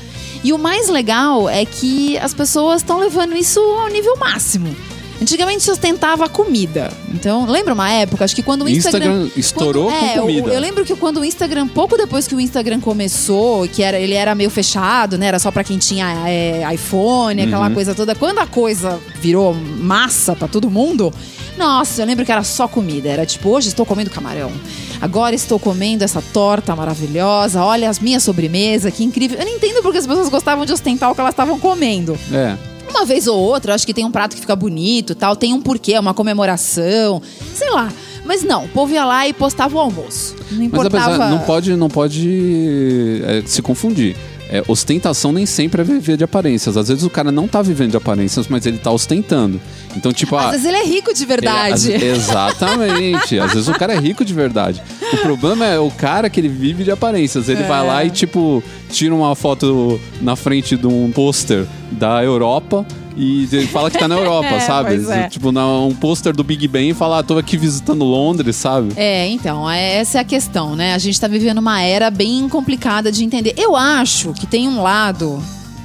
E 0.44 0.52
o 0.52 0.58
mais 0.58 0.90
legal 0.90 1.50
é 1.50 1.66
que 1.66 2.18
as 2.18 2.34
pessoas 2.34 2.82
estão 2.82 3.00
levando 3.00 3.36
isso 3.36 3.60
ao 3.60 3.90
nível 3.90 4.18
máximo. 4.18 4.76
Antigamente 5.24 5.64
se 5.64 5.72
ostentava 5.72 6.26
a 6.26 6.30
comida. 6.30 6.92
Então, 7.14 7.46
lembra 7.46 7.74
uma 7.74 7.90
época? 7.92 8.26
Acho 8.26 8.36
que 8.36 8.44
quando 8.44 8.64
o 8.66 8.70
Instagram. 8.70 9.24
Instagram 9.24 9.32
estourou 9.38 9.86
quando- 9.90 10.00
com 10.00 10.06
é, 10.06 10.18
o- 10.20 10.22
comida. 10.22 10.54
eu 10.54 10.60
lembro 10.60 10.84
que 10.86 10.96
quando 10.96 11.22
o 11.22 11.26
Instagram, 11.26 11.68
pouco 11.70 11.96
depois 11.98 12.28
que 12.28 12.36
o 12.36 12.40
Instagram 12.42 12.80
começou, 12.82 13.68
que 13.68 13.82
era, 13.82 13.98
ele 13.98 14.14
era 14.14 14.36
meio 14.36 14.50
fechado, 14.50 15.18
né? 15.18 15.28
Era 15.28 15.40
só 15.40 15.50
pra 15.50 15.64
quem 15.64 15.78
tinha 15.78 16.28
é, 16.28 16.62
iPhone, 16.74 17.42
aquela 17.42 17.68
Uhum. 17.70 17.74
coisa 17.74 17.96
toda. 17.96 18.14
Quando 18.14 18.40
a 18.40 18.46
coisa 18.46 19.00
virou 19.22 19.54
massa 19.54 20.36
pra 20.36 20.48
todo 20.48 20.70
mundo, 20.70 21.14
nossa, 21.58 22.02
eu 22.02 22.06
lembro 22.06 22.26
que 22.26 22.32
era 22.32 22.44
só 22.44 22.68
comida. 22.68 23.08
Era 23.08 23.26
tipo, 23.26 23.48
hoje 23.50 23.70
estou 23.70 23.86
comendo 23.86 24.10
camarão. 24.10 24.52
Agora 25.00 25.34
estou 25.36 25.58
comendo 25.60 26.04
essa 26.04 26.22
torta 26.34 26.76
maravilhosa. 26.76 27.64
Olha 27.64 27.90
as 27.90 28.00
minhas 28.00 28.24
sobremesa, 28.24 28.92
que 28.92 29.04
incrível. 29.04 29.38
Eu 29.40 29.46
não 29.46 29.54
entendo 29.54 29.82
porque 29.82 29.98
as 30.00 30.06
pessoas 30.08 30.28
gostavam 30.30 30.66
de 30.66 30.74
ostentar 30.74 31.10
o 31.12 31.16
que 31.16 31.22
elas 31.22 31.32
estavam 31.34 31.58
comendo. 31.60 32.18
É. 32.32 32.58
Uma 32.94 33.06
vez 33.06 33.26
ou 33.28 33.38
outra, 33.38 33.74
acho 33.74 33.86
que 33.88 33.94
tem 33.94 34.06
um 34.06 34.12
prato 34.12 34.36
que 34.36 34.42
fica 34.42 34.56
bonito, 34.56 35.16
tal, 35.16 35.36
tem 35.36 35.52
um 35.54 35.62
porquê, 35.62 35.98
uma 35.98 36.14
comemoração, 36.14 37.22
sei 37.56 37.70
lá. 37.72 37.92
Mas 38.24 38.44
não, 38.44 38.66
o 38.66 38.70
povo 38.70 38.94
ia 38.94 39.04
lá 39.04 39.28
e 39.28 39.34
postava 39.34 39.76
o 39.76 39.80
almoço. 39.80 40.36
Não 40.52 40.60
Mas 40.60 40.68
importava. 40.68 41.06
apesar, 41.16 41.30
não 41.30 41.40
pode, 41.40 41.76
não 41.76 41.90
pode 41.90 43.22
é, 43.26 43.44
se 43.46 43.62
confundir. 43.62 44.16
É, 44.50 44.62
ostentação 44.68 45.32
nem 45.32 45.46
sempre 45.48 45.82
é 45.82 45.84
viver 45.84 46.16
de 46.16 46.24
aparências. 46.24 46.78
Às 46.78 46.88
vezes 46.88 47.04
o 47.04 47.10
cara 47.10 47.32
não 47.32 47.48
tá 47.48 47.62
vivendo 47.62 47.92
de 47.92 47.98
aparências, 47.98 48.48
mas 48.48 48.66
ele 48.68 48.78
tá 48.78 48.92
ostentando. 48.92 49.60
Então, 49.98 50.14
tipo, 50.14 50.36
Às 50.36 50.46
ah, 50.46 50.52
vezes 50.52 50.66
ele 50.66 50.78
é 50.78 50.86
rico 50.86 51.12
de 51.14 51.26
verdade. 51.26 51.92
Ele- 51.92 52.12
às- 52.12 52.20
exatamente. 52.20 53.40
Às 53.40 53.54
vezes 53.54 53.68
o 53.68 53.74
cara 53.74 53.94
é 53.94 54.00
rico 54.00 54.24
de 54.24 54.34
verdade. 54.34 54.82
O 55.12 55.18
problema 55.18 55.66
é 55.66 55.80
o 55.80 55.90
cara 55.90 56.30
que 56.30 56.40
ele 56.40 56.50
vive 56.50 56.84
de 56.84 56.92
aparências. 56.92 57.50
Ele 57.50 57.64
É. 57.64 57.68
vai 57.68 57.86
lá 57.86 58.06
e, 58.06 58.12
tipo, 58.12 58.64
tira 58.92 59.14
uma 59.16 59.36
foto 59.36 60.00
na 60.22 60.36
frente 60.36 60.78
de 60.78 60.86
um 60.88 61.12
pôster 61.12 61.66
da 61.94 62.24
Europa. 62.24 62.86
E 63.16 63.48
ele 63.52 63.68
fala 63.68 63.92
que 63.92 63.98
tá 64.00 64.08
na 64.08 64.16
Europa, 64.16 64.48
É, 64.56 64.60
sabe? 64.60 65.12
é. 65.12 65.30
Tipo, 65.30 65.52
na, 65.52 65.66
um 65.82 65.94
pôster 65.94 66.36
do 66.36 66.44
Big 66.44 66.68
Ben 66.68 66.90
e 66.90 66.94
fala, 66.96 67.20
ah, 67.20 67.24
tô 67.24 67.38
aqui 67.38 67.56
visitando 67.58 68.04
Londres, 68.04 68.56
sabe? 68.56 68.92
É, 68.96 69.28
então, 69.28 69.70
é- 69.70 69.98
essa 69.98 70.18
é 70.18 70.22
a 70.22 70.24
questão, 70.24 70.76
né? 70.76 70.94
A 70.96 70.98
gente 70.98 71.20
tá 71.22 71.28
vivendo 71.28 71.60
uma 71.60 71.80
era 71.82 72.10
bem 72.10 72.50
complicada 72.50 73.12
de 73.12 73.24
entender. 73.24 73.54
Eu 73.56 73.76
acho 73.76 74.34
que 74.34 74.48
tem 74.48 74.68
um 74.68 74.82
lado 74.82 75.40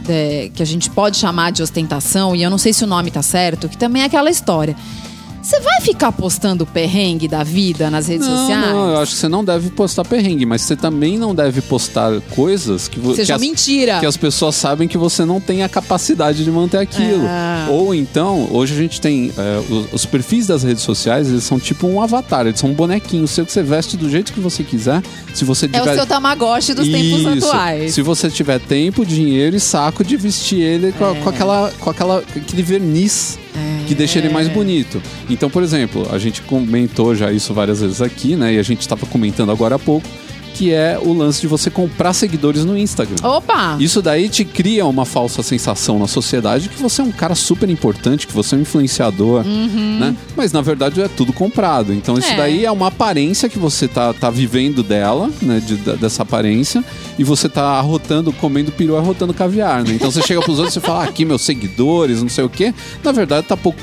é, 0.08 0.50
que 0.54 0.62
a 0.62 0.66
gente 0.66 0.88
pode 0.88 1.18
chamar 1.18 1.52
de 1.52 1.62
ostentação, 1.62 2.34
e 2.34 2.42
eu 2.42 2.48
não 2.48 2.56
sei 2.56 2.72
se 2.72 2.82
o 2.82 2.86
nome 2.86 3.10
tá 3.10 3.20
certo, 3.20 3.68
que 3.68 3.76
também 3.76 4.00
é 4.00 4.06
aquela 4.06 4.30
história. 4.30 4.74
Você 5.40 5.60
vai 5.60 5.80
ficar 5.80 6.12
postando 6.12 6.66
perrengue 6.66 7.26
da 7.28 7.42
vida 7.42 7.90
nas 7.90 8.06
redes 8.08 8.26
Não, 8.26 8.36
sociais? 8.36 8.66
não, 8.74 8.90
eu 8.90 8.98
acho 8.98 9.12
que 9.12 9.18
você 9.18 9.28
não 9.28 9.42
deve 9.44 9.70
postar 9.70 10.04
perrengue, 10.04 10.44
mas 10.44 10.62
você 10.62 10.76
também 10.76 11.16
não 11.16 11.34
deve 11.34 11.62
postar 11.62 12.20
coisas 12.34 12.86
que, 12.88 12.98
vo- 13.00 13.10
que, 13.10 13.16
Seja 13.16 13.36
as, 13.36 13.40
mentira. 13.40 14.00
que 14.00 14.06
as 14.06 14.16
pessoas 14.16 14.56
sabem 14.56 14.86
que 14.88 14.98
você 14.98 15.24
não 15.24 15.40
tem 15.40 15.62
a 15.62 15.68
capacidade 15.68 16.44
de 16.44 16.50
manter 16.50 16.78
aquilo. 16.78 17.24
É. 17.24 17.70
Ou 17.70 17.94
então, 17.94 18.48
hoje 18.52 18.74
a 18.74 18.76
gente 18.76 19.00
tem 19.00 19.32
é, 19.38 19.58
os, 19.72 19.92
os 19.92 20.04
perfis 20.06 20.46
das 20.46 20.62
redes 20.64 20.82
sociais, 20.82 21.28
eles 21.28 21.44
são 21.44 21.58
tipo 21.58 21.86
um 21.86 22.02
avatar, 22.02 22.46
eles 22.46 22.60
são 22.60 22.70
um 22.70 22.74
bonequinho 22.74 23.26
seu 23.26 23.46
que 23.46 23.52
você 23.52 23.62
veste 23.62 23.96
do 23.96 24.10
jeito 24.10 24.32
que 24.32 24.40
você 24.40 24.62
quiser. 24.62 25.02
Se 25.32 25.44
você 25.44 25.68
É 25.72 25.80
o 25.80 25.94
seu 25.94 26.04
Tamagotchi 26.06 26.74
dos 26.74 26.86
tempos 26.88 27.20
Isso. 27.36 27.46
atuais. 27.48 27.94
Se 27.94 28.02
você 28.02 28.28
tiver 28.28 28.58
tempo, 28.60 29.06
dinheiro 29.06 29.56
e 29.56 29.60
saco 29.60 30.02
de 30.04 30.16
vestir 30.16 30.60
ele 30.60 30.92
com, 30.92 31.06
É. 31.06 31.14
com 31.20 31.28
aquela, 31.30 31.72
com 31.78 31.88
aquela, 31.90 32.18
aquele 32.36 32.62
verniz 32.62 33.38
que 33.86 33.94
deixa 33.94 34.18
ele 34.18 34.28
mais 34.28 34.48
bonito. 34.48 35.00
Então, 35.30 35.48
por 35.48 35.62
exemplo, 35.62 36.06
a 36.12 36.18
gente 36.18 36.42
comentou 36.42 37.14
já 37.14 37.32
isso 37.32 37.54
várias 37.54 37.80
vezes 37.80 38.02
aqui, 38.02 38.36
né? 38.36 38.54
E 38.54 38.58
a 38.58 38.62
gente 38.62 38.80
estava 38.80 39.06
comentando 39.06 39.50
agora 39.50 39.76
há 39.76 39.78
pouco, 39.78 40.06
que 40.54 40.72
é 40.72 40.98
o 41.00 41.12
lance 41.12 41.40
de 41.40 41.46
você 41.46 41.70
comprar 41.70 42.12
seguidores 42.12 42.64
no 42.64 42.76
Instagram. 42.76 43.16
Opa! 43.22 43.76
Isso 43.78 44.02
daí 44.02 44.28
te 44.28 44.44
cria 44.44 44.84
uma 44.86 45.04
falsa 45.04 45.42
sensação 45.42 45.98
na 45.98 46.06
sociedade 46.08 46.68
que 46.68 46.80
você 46.82 47.00
é 47.00 47.04
um 47.04 47.12
cara 47.12 47.34
super 47.34 47.68
importante, 47.70 48.26
que 48.26 48.32
você 48.32 48.54
é 48.54 48.58
um 48.58 48.62
influenciador, 48.62 49.44
né? 49.44 50.14
Mas 50.36 50.52
na 50.52 50.60
verdade 50.60 51.00
é 51.00 51.08
tudo 51.08 51.32
comprado. 51.32 51.92
Então 51.92 52.16
isso 52.18 52.28
Uhum. 52.28 52.34
É. 52.34 52.36
daí 52.36 52.64
é 52.64 52.70
uma 52.70 52.88
aparência 52.88 53.48
que 53.48 53.58
você 53.58 53.86
tá, 53.88 54.12
tá 54.12 54.30
vivendo 54.30 54.82
dela, 54.82 55.30
né? 55.40 55.60
de- 55.60 55.76
dessa 55.96 56.22
aparência, 56.22 56.84
e 57.18 57.24
você 57.24 57.48
tá 57.48 57.62
arrotando, 57.78 58.32
comendo 58.32 58.72
peru, 58.72 58.96
arrotando 58.96 59.32
caviar, 59.34 59.84
né? 59.84 59.94
Então 59.94 60.10
você 60.10 60.22
chega 60.22 60.40
pros 60.40 60.58
outros 60.58 60.76
e 60.76 60.80
fala, 60.80 61.00
ah, 61.04 61.08
aqui 61.08 61.24
meus 61.24 61.42
seguidores, 61.42 62.20
não 62.22 62.28
sei 62.28 62.44
o 62.44 62.48
quê. 62.48 62.74
Na 63.04 63.12
verdade 63.12 63.46
tá 63.46 63.56
pouco 63.56 63.80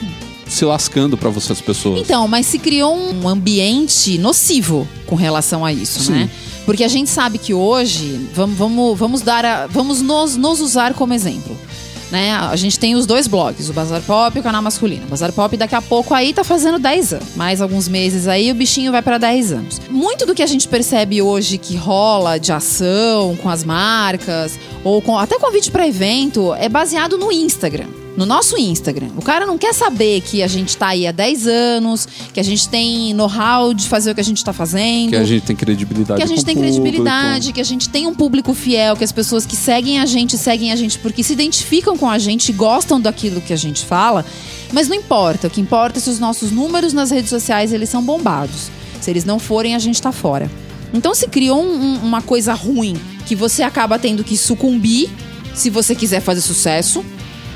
se 0.48 0.64
lascando 0.64 1.18
pra 1.18 1.30
você 1.30 1.54
as 1.54 1.60
pessoas. 1.62 2.00
Então, 2.02 2.28
mas 2.28 2.46
se 2.46 2.60
criou 2.60 2.96
um 2.96 3.28
ambiente 3.28 4.18
nocivo 4.20 4.88
com 5.08 5.16
relação 5.16 5.66
a 5.66 5.74
isso, 5.74 6.00
Sim. 6.04 6.12
né? 6.12 6.30
Porque 6.66 6.84
a 6.84 6.88
gente 6.88 7.10
sabe 7.10 7.38
que 7.38 7.54
hoje, 7.54 8.28
vamos, 8.34 8.58
vamos, 8.58 8.98
vamos 9.00 9.22
dar 9.22 9.46
a- 9.46 9.68
vamos 9.68 10.02
nos, 10.02 10.36
nos 10.36 10.60
usar 10.60 10.94
como 10.94 11.14
exemplo. 11.14 11.56
Né? 12.12 12.32
A 12.34 12.56
gente 12.56 12.78
tem 12.80 12.96
os 12.96 13.06
dois 13.08 13.28
blogs, 13.28 13.68
o 13.68 13.74
Bazar 13.74 14.00
Pop 14.04 14.38
e 14.38 14.40
o 14.40 14.44
canal 14.44 14.62
masculino. 14.62 15.06
O 15.06 15.10
Bazar 15.10 15.32
Pop 15.34 15.58
daqui 15.58 15.74
a 15.74 15.82
pouco 15.82 16.14
aí 16.14 16.34
tá 16.34 16.44
fazendo 16.44 16.78
10 16.78 17.14
anos. 17.14 17.36
Mais 17.36 17.62
alguns 17.62 17.88
meses 17.88 18.28
aí 18.28 18.52
o 18.52 18.56
bichinho 18.56 18.92
vai 18.92 19.02
para 19.02 19.18
10 19.18 19.52
anos. 19.52 19.82
Muito 19.90 20.26
do 20.26 20.36
que 20.36 20.44
a 20.44 20.48
gente 20.48 20.68
percebe 20.68 21.22
hoje 21.22 21.58
que 21.58 21.76
rola 21.76 22.40
de 22.40 22.52
ação 22.52 23.36
com 23.42 23.50
as 23.50 23.64
marcas, 23.64 24.58
ou 24.84 25.02
com 25.02 25.18
até 25.18 25.40
convite 25.40 25.72
para 25.72 25.88
evento, 25.88 26.54
é 26.54 26.70
baseado 26.70 27.18
no 27.18 27.32
Instagram. 27.32 27.88
No 28.18 28.26
nosso 28.26 28.58
Instagram. 28.58 29.10
O 29.18 29.22
cara 29.22 29.46
não 29.46 29.58
quer 29.58 29.74
saber 29.74 30.22
que 30.22 30.42
a 30.42 30.48
gente 30.48 30.78
tá 30.78 30.88
aí 30.88 31.06
há 31.06 31.12
10 31.12 31.48
anos, 31.48 32.08
que 32.34 32.40
a 32.40 32.44
gente 32.44 32.70
tem 32.70 33.14
know-how 33.14 33.74
de 33.74 33.90
fazer 33.90 34.12
o 34.12 34.16
que 34.16 34.22
a 34.22 34.24
gente 34.24 34.42
tá 34.42 34.54
fazendo 34.54 35.10
Que 35.10 35.16
a 35.18 35.26
gente 35.26 35.44
tem 35.46 35.56
credibilidade 35.56 36.18
que 36.18 36.24
a 36.24 36.26
gente 36.26 36.46
tem 36.46 36.56
credibilidade, 36.56 37.52
que 37.54 37.60
a 37.62 37.64
gente 37.66 37.90
tem 37.90 38.08
um 38.08 38.14
público 38.16 38.54
fiel, 38.54 38.96
que 38.96 39.04
as 39.04 39.12
pessoas 39.12 39.46
que 39.46 39.56
seguem 39.58 40.00
a 40.00 40.06
gente 40.06 40.38
seguem 40.38 40.72
a 40.72 40.78
gente 40.78 40.98
porque 41.00 41.24
se 41.24 41.34
identificam 41.34 41.98
com 41.98 42.10
a 42.10 42.18
gente, 42.18 42.54
gostam 42.54 43.02
daquilo 43.02 43.42
que 43.42 43.52
a 43.52 43.58
gente 43.58 43.84
fala. 43.86 44.24
Mas 44.72 44.88
não 44.88 44.96
importa, 44.96 45.48
o 45.48 45.50
que 45.50 45.60
importa 45.60 46.00
é 46.00 46.02
se 46.02 46.10
os 46.10 46.20
nossos 46.20 46.52
números 46.52 46.94
nas 46.94 47.12
redes 47.12 47.30
sociais 47.30 47.74
eles 47.74 47.90
são 47.90 48.02
bombados. 48.02 48.70
Se 49.02 49.10
eles 49.12 49.26
não 49.26 49.40
forem, 49.40 49.76
a 49.76 49.80
gente 49.80 50.02
tá 50.02 50.14
fora. 50.14 50.50
Então 50.94 51.14
se 51.14 51.28
criou 51.28 51.62
um- 51.62 51.76
um- 51.96 51.98
uma 51.98 52.22
coisa 52.22 52.54
ruim 52.54 52.96
que 53.26 53.36
você 53.36 53.62
acaba 53.62 54.00
tendo 54.00 54.24
que 54.24 54.38
sucumbir 54.38 55.10
se 55.54 55.70
você 55.70 55.94
quiser 55.94 56.22
fazer 56.22 56.40
sucesso. 56.42 57.04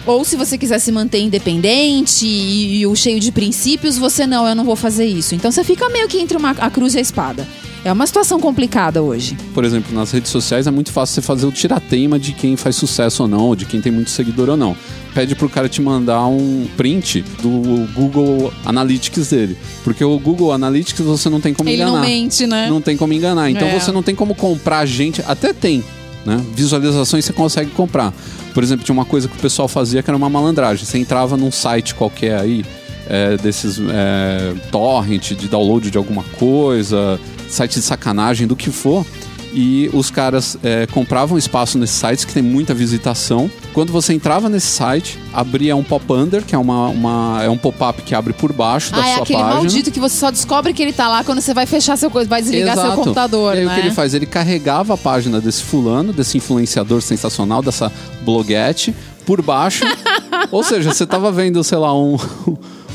Ou 0.06 0.24
se 0.26 0.36
você 0.36 0.58
quiser 0.58 0.80
se 0.80 0.92
manter 0.92 1.20
independente 1.20 2.26
e, 2.26 2.80
e 2.80 2.88
o 2.88 2.96
cheio 2.96 3.20
de 3.20 3.32
princípios, 3.32 3.98
você 3.98 4.26
não, 4.26 4.48
eu 4.48 4.56
não 4.56 4.64
vou 4.64 4.76
fazer 4.76 5.06
isso. 5.06 5.36
Então 5.36 5.52
você 5.52 5.64
fica 5.64 5.88
meio 5.90 6.08
que 6.08 6.18
entre 6.20 6.38
uma, 6.38 6.52
a 6.52 6.70
cruz 6.70 6.96
e 6.96 6.98
a 6.98 7.02
espada. 7.02 7.48
É 7.86 7.94
uma 7.94 8.06
situação 8.06 8.42
complicada 8.42 9.02
hoje. 9.02 9.38
por 9.54 9.64
exemplo, 9.64 9.96
nas 9.96 10.12
redes 10.12 10.30
sociais 10.32 10.68
é 10.68 10.72
muito 10.72 10.92
fácil 10.92 11.16
você 11.16 11.22
fazer 11.22 11.46
o 11.46 11.52
tirateima 11.52 12.20
de 12.20 12.34
quem 12.34 12.58
faz 12.58 12.76
sucesso 12.76 13.24
ou 13.24 13.30
não, 13.30 13.40
ou 13.46 13.56
de 13.56 13.64
quem 13.66 13.80
tem 13.80 13.90
muito 13.90 14.10
seguidor 14.10 14.50
ou 14.50 14.58
não. 14.58 14.76
Pede 15.14 15.34
pro 15.34 15.48
cara 15.48 15.70
te 15.70 15.82
mandar 15.82 16.26
um 16.28 16.68
print 16.76 17.24
do 17.42 17.88
Google 17.94 18.52
Analytics 18.66 19.30
dele. 19.30 19.58
Porque 19.84 20.04
o 20.04 20.20
Google 20.20 20.52
Analytics 20.52 21.00
você 21.06 21.30
não 21.30 21.40
tem 21.40 21.54
como 21.54 21.70
Ele 21.70 21.82
enganar. 21.82 22.00
não 22.02 22.06
mente, 22.08 22.46
né? 22.46 22.68
Não 22.70 22.82
tem 22.82 22.98
como 22.98 23.14
enganar. 23.14 23.50
Então 23.50 23.68
É. 23.68 23.80
você 23.80 23.94
não 23.94 24.04
tem 24.04 24.14
como 24.14 24.36
comprar 24.36 24.86
gente. 24.86 25.24
Até 25.26 25.54
tem, 25.54 25.82
né? 26.26 26.44
Visualizações 26.54 27.26
você 27.26 27.34
consegue 27.34 27.72
comprar. 27.72 28.14
Por 28.54 28.64
exemplo, 28.64 28.86
tinha 28.86 28.94
uma 28.94 29.06
coisa 29.06 29.28
que 29.28 29.36
o 29.36 29.40
pessoal 29.40 29.68
fazia 29.68 30.04
que 30.04 30.10
era 30.10 30.18
uma 30.18 30.30
malandragem. 30.30 30.86
Você 30.86 30.98
entrava 30.98 31.38
num 31.38 31.52
site 31.52 31.96
qualquer 31.96 32.40
aí, 32.40 32.66
é, 33.08 33.38
desses 33.38 33.80
é, 33.80 34.54
torrent, 34.72 35.34
de 35.34 35.48
download 35.48 35.90
de 35.90 35.98
alguma 35.98 36.24
coisa, 36.38 37.20
site 37.48 37.76
de 37.76 37.82
sacanagem, 37.82 38.48
do 38.48 38.56
que 38.56 38.70
for. 38.70 39.06
E 39.54 39.90
os 39.94 40.12
caras 40.12 40.58
é, 40.64 40.86
compravam 40.88 41.38
espaço 41.38 41.78
nesses 41.78 41.96
sites 41.96 42.24
que 42.24 42.34
tem 42.34 42.44
muita 42.44 42.74
visitação. 42.74 43.50
Quando 43.74 43.92
você 43.92 44.14
entrava 44.14 44.48
nesse 44.48 44.68
site, 44.68 45.18
abria 45.34 45.76
um 45.76 45.84
pop-under, 45.84 46.44
que 46.44 46.54
é, 46.54 46.58
uma, 46.58 46.88
uma- 46.90 47.40
é 47.44 47.50
um 47.50 47.58
pop-up 47.58 48.02
que 48.04 48.14
abre 48.14 48.32
por 48.34 48.54
baixo 48.54 48.92
da 48.92 49.02
Ah, 49.02 49.08
é 49.10 49.14
sua 49.16 49.24
aquele 49.24 49.40
página. 49.40 49.56
maldito 49.62 49.92
que 49.92 50.00
você 50.00 50.16
só 50.18 50.30
descobre 50.30 50.72
que 50.74 50.84
ele 50.84 50.94
tá 50.94 51.08
lá 51.08 51.24
quando 51.24 51.42
você 51.42 51.54
vai 51.54 51.66
fechar 51.66 51.98
seu 51.98 52.12
coisa, 52.12 52.30
vai 52.30 52.42
desligar 52.42 52.76
seu 52.76 52.84
Exato. 52.86 52.98
computador, 52.98 53.56
E 53.56 53.60
aí 53.60 53.66
né? 53.66 53.72
o 53.72 53.76
que 53.76 53.82
ele 53.82 53.92
faz? 53.96 54.14
Ele 54.14 54.26
carregava 54.26 54.94
a 54.94 54.98
página 54.98 55.42
desse 55.42 55.64
fulano, 55.64 56.14
desse 56.14 56.38
influenciador 56.38 57.02
sensacional, 57.02 57.62
dessa 57.64 57.92
bloguete, 58.22 58.94
por 59.26 59.42
baixo. 59.42 59.84
Ou 60.52 60.64
seja, 60.64 60.94
você 60.94 61.06
tava 61.08 61.32
vendo, 61.32 61.64
sei 61.64 61.78
lá, 61.78 61.94
um, 61.98 62.18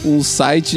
um 0.05 0.23
site 0.23 0.77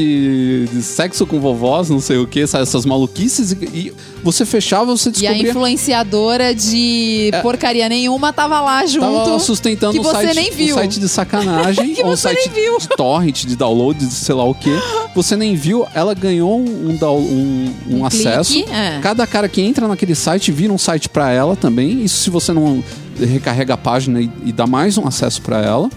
de 0.72 0.82
sexo 0.82 1.26
com 1.26 1.40
vovós, 1.40 1.90
não 1.90 2.00
sei 2.00 2.18
o 2.18 2.26
que, 2.28 2.40
essas 2.42 2.86
maluquices, 2.86 3.52
e, 3.52 3.92
você 4.24 4.46
fechava, 4.46 4.86
você 4.96 5.10
E 5.10 5.28
a 5.28 5.32
descobria... 5.32 5.50
influenciadora 5.52 6.56
de 6.56 7.32
porcaria 7.42 7.88
nenhuma 7.90 8.32
tava 8.34 8.60
lá 8.62 8.86
junto. 8.86 9.26
Tava 9.26 9.40
sustentando 9.40 9.94
que 9.94 10.00
um 10.00 10.04
você 10.04 10.26
site, 10.28 10.36
nem 10.36 10.52
viu. 10.52 10.76
um 10.76 10.80
site 10.80 11.00
de 11.00 11.10
sacanagem, 11.10 11.94
Que 11.96 12.04
ou 12.04 12.12
um 12.12 12.16
site 12.16 12.50
nem 12.54 12.64
viu. 12.64 12.78
de 12.80 12.88
torrent, 12.90 13.46
de 13.46 13.56
download, 13.56 14.00
de 14.00 14.14
sei 14.14 14.36
lá 14.36 14.44
o 14.44 14.54
que. 14.54 14.70
Você 15.16 15.36
nem 15.36 15.56
viu, 15.56 15.86
ela 15.94 16.14
ganhou 16.14 16.60
um, 16.60 16.98
um, 17.10 17.74
um- 17.90 18.06
acesso. 18.06 18.54
clique, 18.54 18.70
é. 18.72 19.00
Cada 19.02 19.26
cara 19.28 19.48
que 19.50 19.62
entra 19.62 19.88
naquele 19.88 20.16
site 20.16 20.52
vira 20.52 20.72
um 20.74 20.78
site 20.78 21.10
pra 21.10 21.32
ela 21.32 21.56
também. 21.56 22.04
Isso 22.04 22.24
se 22.24 22.30
você 22.30 22.54
não 22.54 22.84
recarrega 23.20 23.74
a 23.74 23.78
página 23.78 24.22
e, 24.22 24.30
e 24.46 24.52
dá 24.52 24.68
mais 24.68 24.98
um 24.98 25.08
acesso 25.08 25.42
pra 25.42 25.62
ela. 25.62 25.90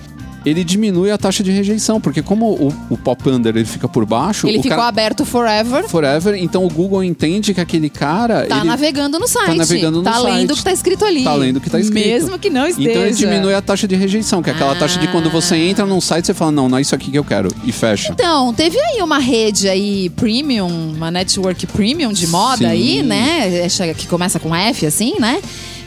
Ele 0.45 0.64
diminui 0.64 1.11
a 1.11 1.18
taxa 1.18 1.43
de 1.43 1.51
rejeição, 1.51 2.01
porque 2.01 2.22
como 2.22 2.47
o, 2.53 2.74
o 2.88 2.97
pop 2.97 3.28
under 3.28 3.55
ele 3.57 3.64
fica 3.66 3.86
por 3.86 4.07
baixo, 4.07 4.47
Ele 4.49 4.57
ficou 4.62 4.70
cara 4.78 4.88
aberto 4.88 5.24
forever. 5.24 5.86
forever, 5.88 6.34
então 6.34 6.64
o 6.64 6.68
Google 6.70 7.05
entende 7.05 7.53
que 7.53 7.61
aquele 7.61 7.91
cara 7.91 8.47
Tá 8.47 8.64
navegando 8.64 9.18
no 9.18 9.28
site. 9.28 9.57
navegando 9.59 9.99
no 9.99 10.03
tá 10.05 10.18
lendo 10.18 10.49
site. 10.49 10.53
o 10.53 10.57
que 10.57 10.64
tá 10.64 10.72
escrito 10.72 11.05
ali. 11.05 11.24
Tá 11.24 11.34
lendo 11.34 11.57
o 11.59 11.61
que 11.61 11.68
tá 11.68 11.78
escrito. 11.78 12.07
Mesmo 12.09 12.38
que 12.38 12.49
não 12.49 12.66
esteja. 12.66 12.91
Então 12.91 13.03
ele 13.03 13.14
diminui 13.14 13.53
a 13.55 13.61
taxa 13.61 13.86
de 13.86 13.95
rejeição, 13.97 14.43
que 14.43 14.49
é 14.51 14.53
aquela 14.55 14.74
taxa 14.74 14.99
de 14.99 15.09
quando 15.09 15.28
você 15.30 15.55
Ah. 15.55 15.59
entra 15.59 15.84
num 15.86 16.01
site 16.01 16.26
você 16.26 16.34
fala, 16.34 16.51
não, 16.53 16.68
não 16.68 16.78
é 16.78 16.80
isso 16.80 16.95
aqui 16.95 17.11
que 17.11 17.18
eu 17.18 17.24
quero, 17.24 17.51
e 17.64 17.70
fecha. 17.72 18.11
Então, 18.12 18.53
teve 18.55 18.78
aí 18.78 19.03
uma 19.03 19.18
rede 19.18 19.68
aí 19.68 20.09
premium, 20.11 20.93
uma 20.97 21.11
network 21.11 21.66
premium 21.66 22.12
de 22.12 22.26
moda 22.26 22.57
Sim. 22.59 22.64
aí, 22.66 23.03
né? 23.03 23.66
Que 23.97 24.07
começa 24.07 24.38
com 24.41 24.55
F, 24.55 24.86
assim, 24.86 25.14
né? 25.20 25.41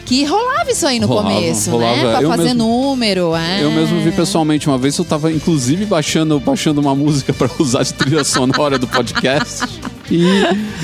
Que 0.04 0.22
rolava 0.24 0.70
isso 0.70 0.86
aí 0.86 1.00
no 1.00 1.06
Rolava, 1.06 1.30
começo, 1.34 1.70
rolava. 1.70 1.96
né? 1.96 2.02
Pra 2.10 2.22
Eu 2.22 2.28
fazer 2.28 2.42
mesmo- 2.44 2.58
número, 2.58 3.34
é. 3.34 3.64
Eu 3.64 3.70
mesmo 3.70 4.00
vi 4.00 4.12
pessoalmente 4.12 4.68
uma 4.68 4.76
vez, 4.76 4.98
eu 4.98 5.04
tava 5.04 5.32
inclusive 5.32 5.86
baixando, 5.86 6.38
baixando 6.38 6.80
uma 6.80 6.94
música 6.94 7.32
pra 7.32 7.48
usar 7.58 7.82
de 7.84 7.94
trilha 7.94 8.22
sonora 8.22 8.78
do 8.78 8.86
podcast. 8.86 9.64
E 10.10 10.22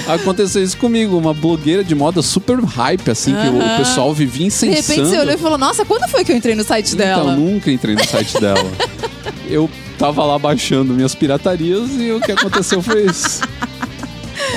aconteceu 0.09 0.63
isso 0.63 0.79
comigo, 0.79 1.19
uma 1.19 1.35
blogueira 1.35 1.85
de 1.85 1.95
moda 1.95 2.23
super 2.23 2.59
hype, 2.65 3.11
assim, 3.11 3.35
que 3.35 3.49
o- 3.49 3.77
pessoal 3.77 4.15
vivia 4.15 4.41
De 4.41 4.47
incensando. 4.47 4.75
repente 4.81 5.09
você 5.11 5.19
olhou 5.19 5.35
e 5.35 5.39
falou, 5.39 5.59
nossa, 5.59 5.85
quando 5.85 6.09
foi 6.09 6.25
que 6.25 6.33
eu 6.33 6.37
entrei 6.37 6.55
no 6.55 6.65
site 6.65 6.97
dela? 6.97 7.33
Então, 7.33 7.37
nunca 7.45 7.71
entrei 7.71 7.95
no 7.95 8.05
site 8.07 8.41
dela. 8.41 8.65
Eu 9.51 9.69
tava 9.99 10.25
lá 10.25 10.39
baixando 10.39 10.95
minhas 10.95 11.13
piratarias 11.15 11.91
e 11.99 12.13
o 12.13 12.21
que 12.21 12.31
aconteceu 12.33 12.81
foi 12.81 13.05
isso. 13.07 13.41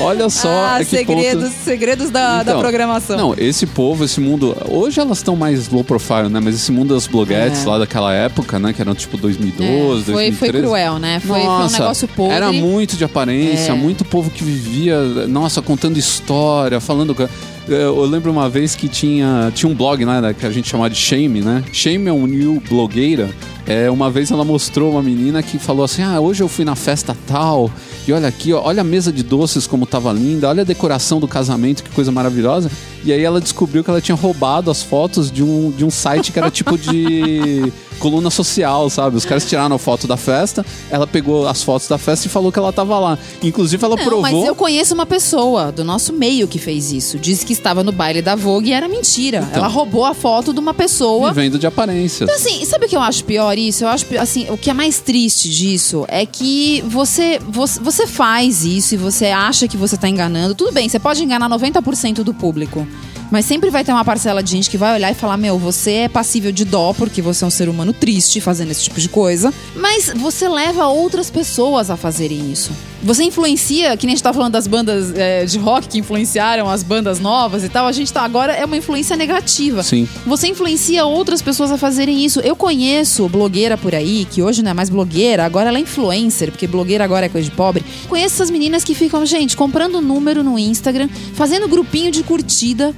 Olha 0.02 0.30
só 0.30 0.50
ah, 0.50 0.84
segredos, 0.84 1.50
ponto... 1.50 1.64
segredos 1.64 2.10
da, 2.10 2.38
da 2.44 2.52
Então, 2.52 2.60
programação. 2.62 3.16
Não, 3.16 3.36
esse 3.38 3.66
povo, 3.66 4.04
esse 4.04 4.20
mundo. 4.20 4.56
Hoje 4.70 5.00
elas 5.00 5.20
estão 5.20 5.36
mais 5.36 5.70
low 5.70 5.84
profile, 5.84 6.28
né? 6.30 6.40
Mas 6.44 6.56
esse 6.56 6.72
mundo 6.72 6.94
das 6.94 7.08
bloguetes 7.08 7.66
É. 7.66 7.70
lá 7.70 7.78
daquela 7.78 8.14
época, 8.14 8.60
né? 8.60 8.74
Que 8.74 8.82
eram 8.82 8.94
tipo 8.96 9.16
2012, 9.18 9.64
É, 10.02 10.04
foi, 10.06 10.14
2013. 10.14 10.38
foi 10.38 10.62
cruel, 10.62 11.00
né? 11.00 11.20
Foi, 11.22 11.40
foi 11.40 11.42
um 11.42 11.46
Nossa, 11.46 11.80
negócio 11.80 12.08
podre. 12.10 12.34
Era 12.36 12.52
muito 12.52 12.98
de 12.98 13.04
aparência, 13.06 13.72
É. 13.72 13.76
muito 13.76 14.04
povo 14.04 14.30
que 14.30 14.44
vivia, 14.44 15.00
nossa, 15.28 15.62
contando 15.62 15.98
história, 15.98 16.80
falando. 16.82 17.16
com- 17.16 17.28
Eu 17.66 18.04
lembro 18.04 18.30
uma 18.30 18.50
vez 18.50 18.76
que 18.76 18.90
tinha, 18.90 19.50
tinha 19.56 19.72
um 19.72 19.74
blog 19.76 20.04
né, 20.04 20.36
que 20.38 20.46
a 20.46 20.52
gente 20.52 20.68
chamava 20.70 20.90
de 20.90 20.98
Shame, 20.98 21.40
né? 21.40 21.64
Shame 21.72 22.10
é 22.10 22.12
um 22.14 22.26
new 22.28 22.62
blogueira. 22.68 23.30
É, 23.74 23.90
uma 23.90 24.12
vez 24.12 24.30
ela 24.30 24.46
mostrou 24.46 24.92
uma 24.92 25.02
menina 25.02 25.42
que 25.42 25.58
falou 25.58 25.84
assim: 25.84 26.04
Ah, 26.04 26.20
hoje 26.20 26.44
eu 26.44 26.48
fui 26.48 26.64
na 26.64 26.76
festa 26.76 27.18
tal, 27.26 27.72
e 28.08 28.14
olha 28.14 28.28
aqui, 28.28 28.54
ó, 28.54 28.62
olha 28.64 28.82
a 28.82 28.84
mesa 28.84 29.12
de 29.12 29.24
doces 29.24 29.66
como 29.66 29.88
tava 29.88 30.14
linda, 30.14 30.48
olha 30.48 30.62
a 30.62 30.64
decoração 30.64 31.20
do 31.20 31.28
casamento, 31.28 31.84
que 31.84 31.90
coisa 31.90 32.12
maravilhosa. 32.12 32.70
E 33.04 33.12
aí 33.12 33.22
ela 33.22 33.42
descobriu 33.42 33.84
que 33.84 33.90
ela 33.90 34.00
tinha 34.02 34.16
roubado 34.16 34.72
as 34.72 34.82
fotos 34.82 35.32
de 35.32 35.44
um, 35.44 35.72
de 35.72 35.84
um 35.84 35.92
site 35.92 36.32
que 36.32 36.40
era 36.40 36.50
tipo 36.50 36.78
de 36.78 37.72
coluna 38.00 38.30
social, 38.30 38.90
sabe? 38.90 39.18
Os 39.18 39.26
caras 39.26 39.46
tiraram 39.46 39.76
a 39.76 39.80
foto 39.80 40.08
da 40.08 40.18
festa, 40.18 40.66
ela 40.90 41.06
pegou 41.06 41.48
as 41.48 41.64
fotos 41.64 41.88
da 41.88 41.98
festa 41.98 42.28
e 42.28 42.30
falou 42.30 42.52
que 42.52 42.60
ela 42.60 42.72
tava 42.72 42.98
lá. 43.00 43.18
Inclusive 43.42 43.84
ela 43.84 43.96
Não, 43.96 44.04
provou. 44.04 44.22
mas 44.22 44.46
eu 44.46 44.56
conheço 44.56 44.94
uma 44.94 45.06
pessoa 45.06 45.72
do 45.72 45.84
nosso 45.84 46.14
meio 46.14 46.48
que 46.48 46.60
fez 46.60 46.92
isso. 46.92 47.18
Disse 47.20 47.46
que 47.46 47.54
estava 47.54 47.84
no 47.84 47.92
baile 47.92 48.22
da 48.22 48.36
Vogue 48.36 48.70
e 48.70 48.74
era 48.74 48.88
mentira. 48.88 49.48
Ela 49.54 49.68
roubou 49.68 50.06
a 50.06 50.14
foto 50.14 50.54
de 50.54 50.60
uma 50.60 50.74
pessoa. 50.74 51.32
Vivendo 51.34 51.60
de 51.60 51.68
aparências. 51.68 52.30
Então, 52.30 52.36
assim, 52.36 52.64
sabe 52.66 52.86
o 52.86 52.90
que 52.90 52.96
eu 52.96 53.02
acho 53.02 53.24
pior 53.26 53.58
isso? 53.58 53.84
Eu 53.84 53.90
acho, 53.90 54.06
assim, 54.20 54.48
o 54.50 54.58
que 54.58 54.70
é 54.70 54.74
mais 54.74 55.00
triste 55.00 55.50
disso 55.50 56.06
é 56.08 56.26
que 56.26 56.82
você, 56.88 57.40
você, 57.50 57.80
você 57.80 58.08
faz 58.08 58.64
isso 58.66 58.96
e 58.96 58.98
você 58.98 59.28
acha 59.28 59.68
que 59.68 59.78
você 59.78 59.98
tá 59.98 60.08
enganando. 60.10 60.56
Tudo 60.56 60.72
bem, 60.72 60.88
você 60.90 61.00
pode 61.00 61.24
enganar 61.24 61.50
90% 61.50 62.24
do 62.24 62.34
público. 62.34 62.88
Mas 63.34 63.48
sempre 63.48 63.72
vai 63.72 63.84
ter 63.84 63.92
uma 63.92 64.06
parcela 64.06 64.44
de 64.44 64.52
gente 64.52 64.70
que 64.70 64.78
vai 64.78 64.94
olhar 64.94 65.10
e 65.10 65.16
falar: 65.16 65.38
Meu, 65.38 65.58
você 65.58 65.92
é 65.92 66.08
passível 66.08 66.52
de 66.52 66.64
dó 66.64 66.94
porque 66.94 67.20
você 67.20 67.44
é 67.44 67.48
um 67.48 67.50
ser 67.50 67.68
humano 67.68 67.92
triste 67.92 68.40
fazendo 68.40 68.70
esse 68.70 68.84
tipo 68.84 69.02
de 69.02 69.10
coisa. 69.10 69.52
Mas 69.76 70.14
você 70.16 70.48
leva 70.48 70.86
outras 70.86 71.32
pessoas 71.32 71.90
a 71.90 71.98
fazerem 71.98 72.52
isso. 72.52 72.72
Você 73.02 73.24
influencia, 73.24 73.98
que 73.98 74.06
nem 74.06 74.14
a 74.14 74.16
gente 74.16 74.24
tá 74.24 74.32
falando 74.32 74.52
das 74.52 74.68
bandas 74.68 75.12
é, 75.16 75.46
de 75.46 75.58
rock 75.58 75.88
que 75.88 75.98
influenciaram 75.98 76.70
as 76.70 76.84
bandas 76.84 77.20
novas 77.20 77.64
e 77.64 77.70
tal. 77.70 77.88
A 77.88 77.92
gente 77.92 78.14
tá 78.14 78.22
agora 78.22 78.54
é 78.54 78.64
uma 78.66 78.78
influência 78.78 79.18
negativa. 79.18 79.82
Sim. 79.82 80.08
Você 80.28 80.50
influencia 80.50 81.04
outras 81.04 81.42
pessoas 81.42 81.72
a 81.72 81.78
fazerem 81.78 82.24
isso. 82.24 82.40
Eu 82.42 82.56
conheço 82.56 83.28
blogueira 83.28 83.76
por 83.76 83.96
aí, 83.96 84.28
que 84.30 84.44
hoje 84.44 84.62
não 84.62 84.70
é 84.70 84.74
mais 84.76 84.92
blogueira, 84.92 85.44
agora 85.44 85.70
ela 85.70 85.80
é 85.80 85.82
influencer, 85.82 86.52
porque 86.52 86.68
blogueira 86.68 87.04
agora 87.04 87.26
é 87.26 87.30
coisa 87.30 87.50
de 87.50 87.56
pobre. 87.56 87.84
Conheço 88.08 88.36
essas 88.36 88.52
meninas 88.52 88.84
que 88.84 88.94
ficam, 88.94 89.26
gente, 89.26 89.58
comprando 89.58 90.00
número 90.00 90.44
no 90.44 90.60
Instagram, 90.60 91.10
fazendo 91.34 91.68
grupinho 91.68 92.12
de 92.12 92.22
curtida 92.22 92.94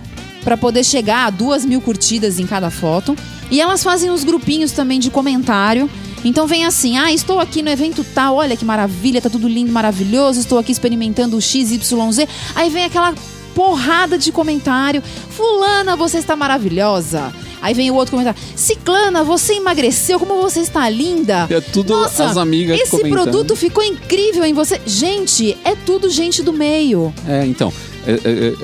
pra 0.45 0.55
poder 0.55 0.85
chegar 0.85 1.25
a 1.25 1.29
duas 1.29 1.65
mil 1.65 1.81
curtidas 1.81 2.39
em 2.39 2.45
cada 2.45 2.69
foto. 2.69 3.17
E 3.51 3.59
elas 3.59 3.83
fazem 3.83 4.09
os 4.11 4.23
grupinhos 4.23 4.71
também 4.71 4.99
de 4.99 5.09
comentário. 5.09 5.89
Então 6.23 6.47
vem 6.47 6.65
assim, 6.65 6.97
ah, 6.97 7.11
estou 7.11 7.39
aqui 7.39 7.61
no 7.61 7.69
evento 7.69 8.05
tal, 8.15 8.35
olha 8.35 8.55
que 8.55 8.63
maravilha, 8.65 9.21
tá 9.21 9.29
tudo 9.29 9.47
lindo, 9.47 9.71
maravilhoso, 9.71 10.39
estou 10.39 10.57
aqui 10.57 10.71
experimentando 10.71 11.35
o 11.35 11.41
XYZ. 11.41 12.27
Aí 12.55 12.69
vem 12.69 12.85
aquela 12.85 13.13
porrada 13.53 14.17
de 14.17 14.31
comentário. 14.31 15.01
Fulana, 15.29 15.95
você 15.95 16.17
está 16.19 16.35
maravilhosa. 16.35 17.33
Aí 17.61 17.73
vem 17.73 17.89
o 17.89 17.95
outro 17.95 18.11
comentário. 18.11 18.39
Ciclana, 18.55 19.23
você 19.23 19.55
emagreceu, 19.55 20.19
como 20.19 20.41
você 20.41 20.59
está 20.59 20.87
linda. 20.89 21.47
É 21.49 21.61
tudo 21.61 21.93
Nossa, 21.93 22.25
as 22.25 22.37
amigas 22.37 22.79
Esse 22.79 22.91
comentando. 22.91 23.23
produto 23.23 23.55
ficou 23.55 23.83
incrível 23.83 24.45
em 24.45 24.53
você. 24.53 24.79
Gente, 24.85 25.57
é 25.63 25.75
tudo 25.75 26.09
gente 26.09 26.43
do 26.43 26.53
meio. 26.53 27.13
É, 27.27 27.45
então. 27.45 27.73
É, 28.05 28.11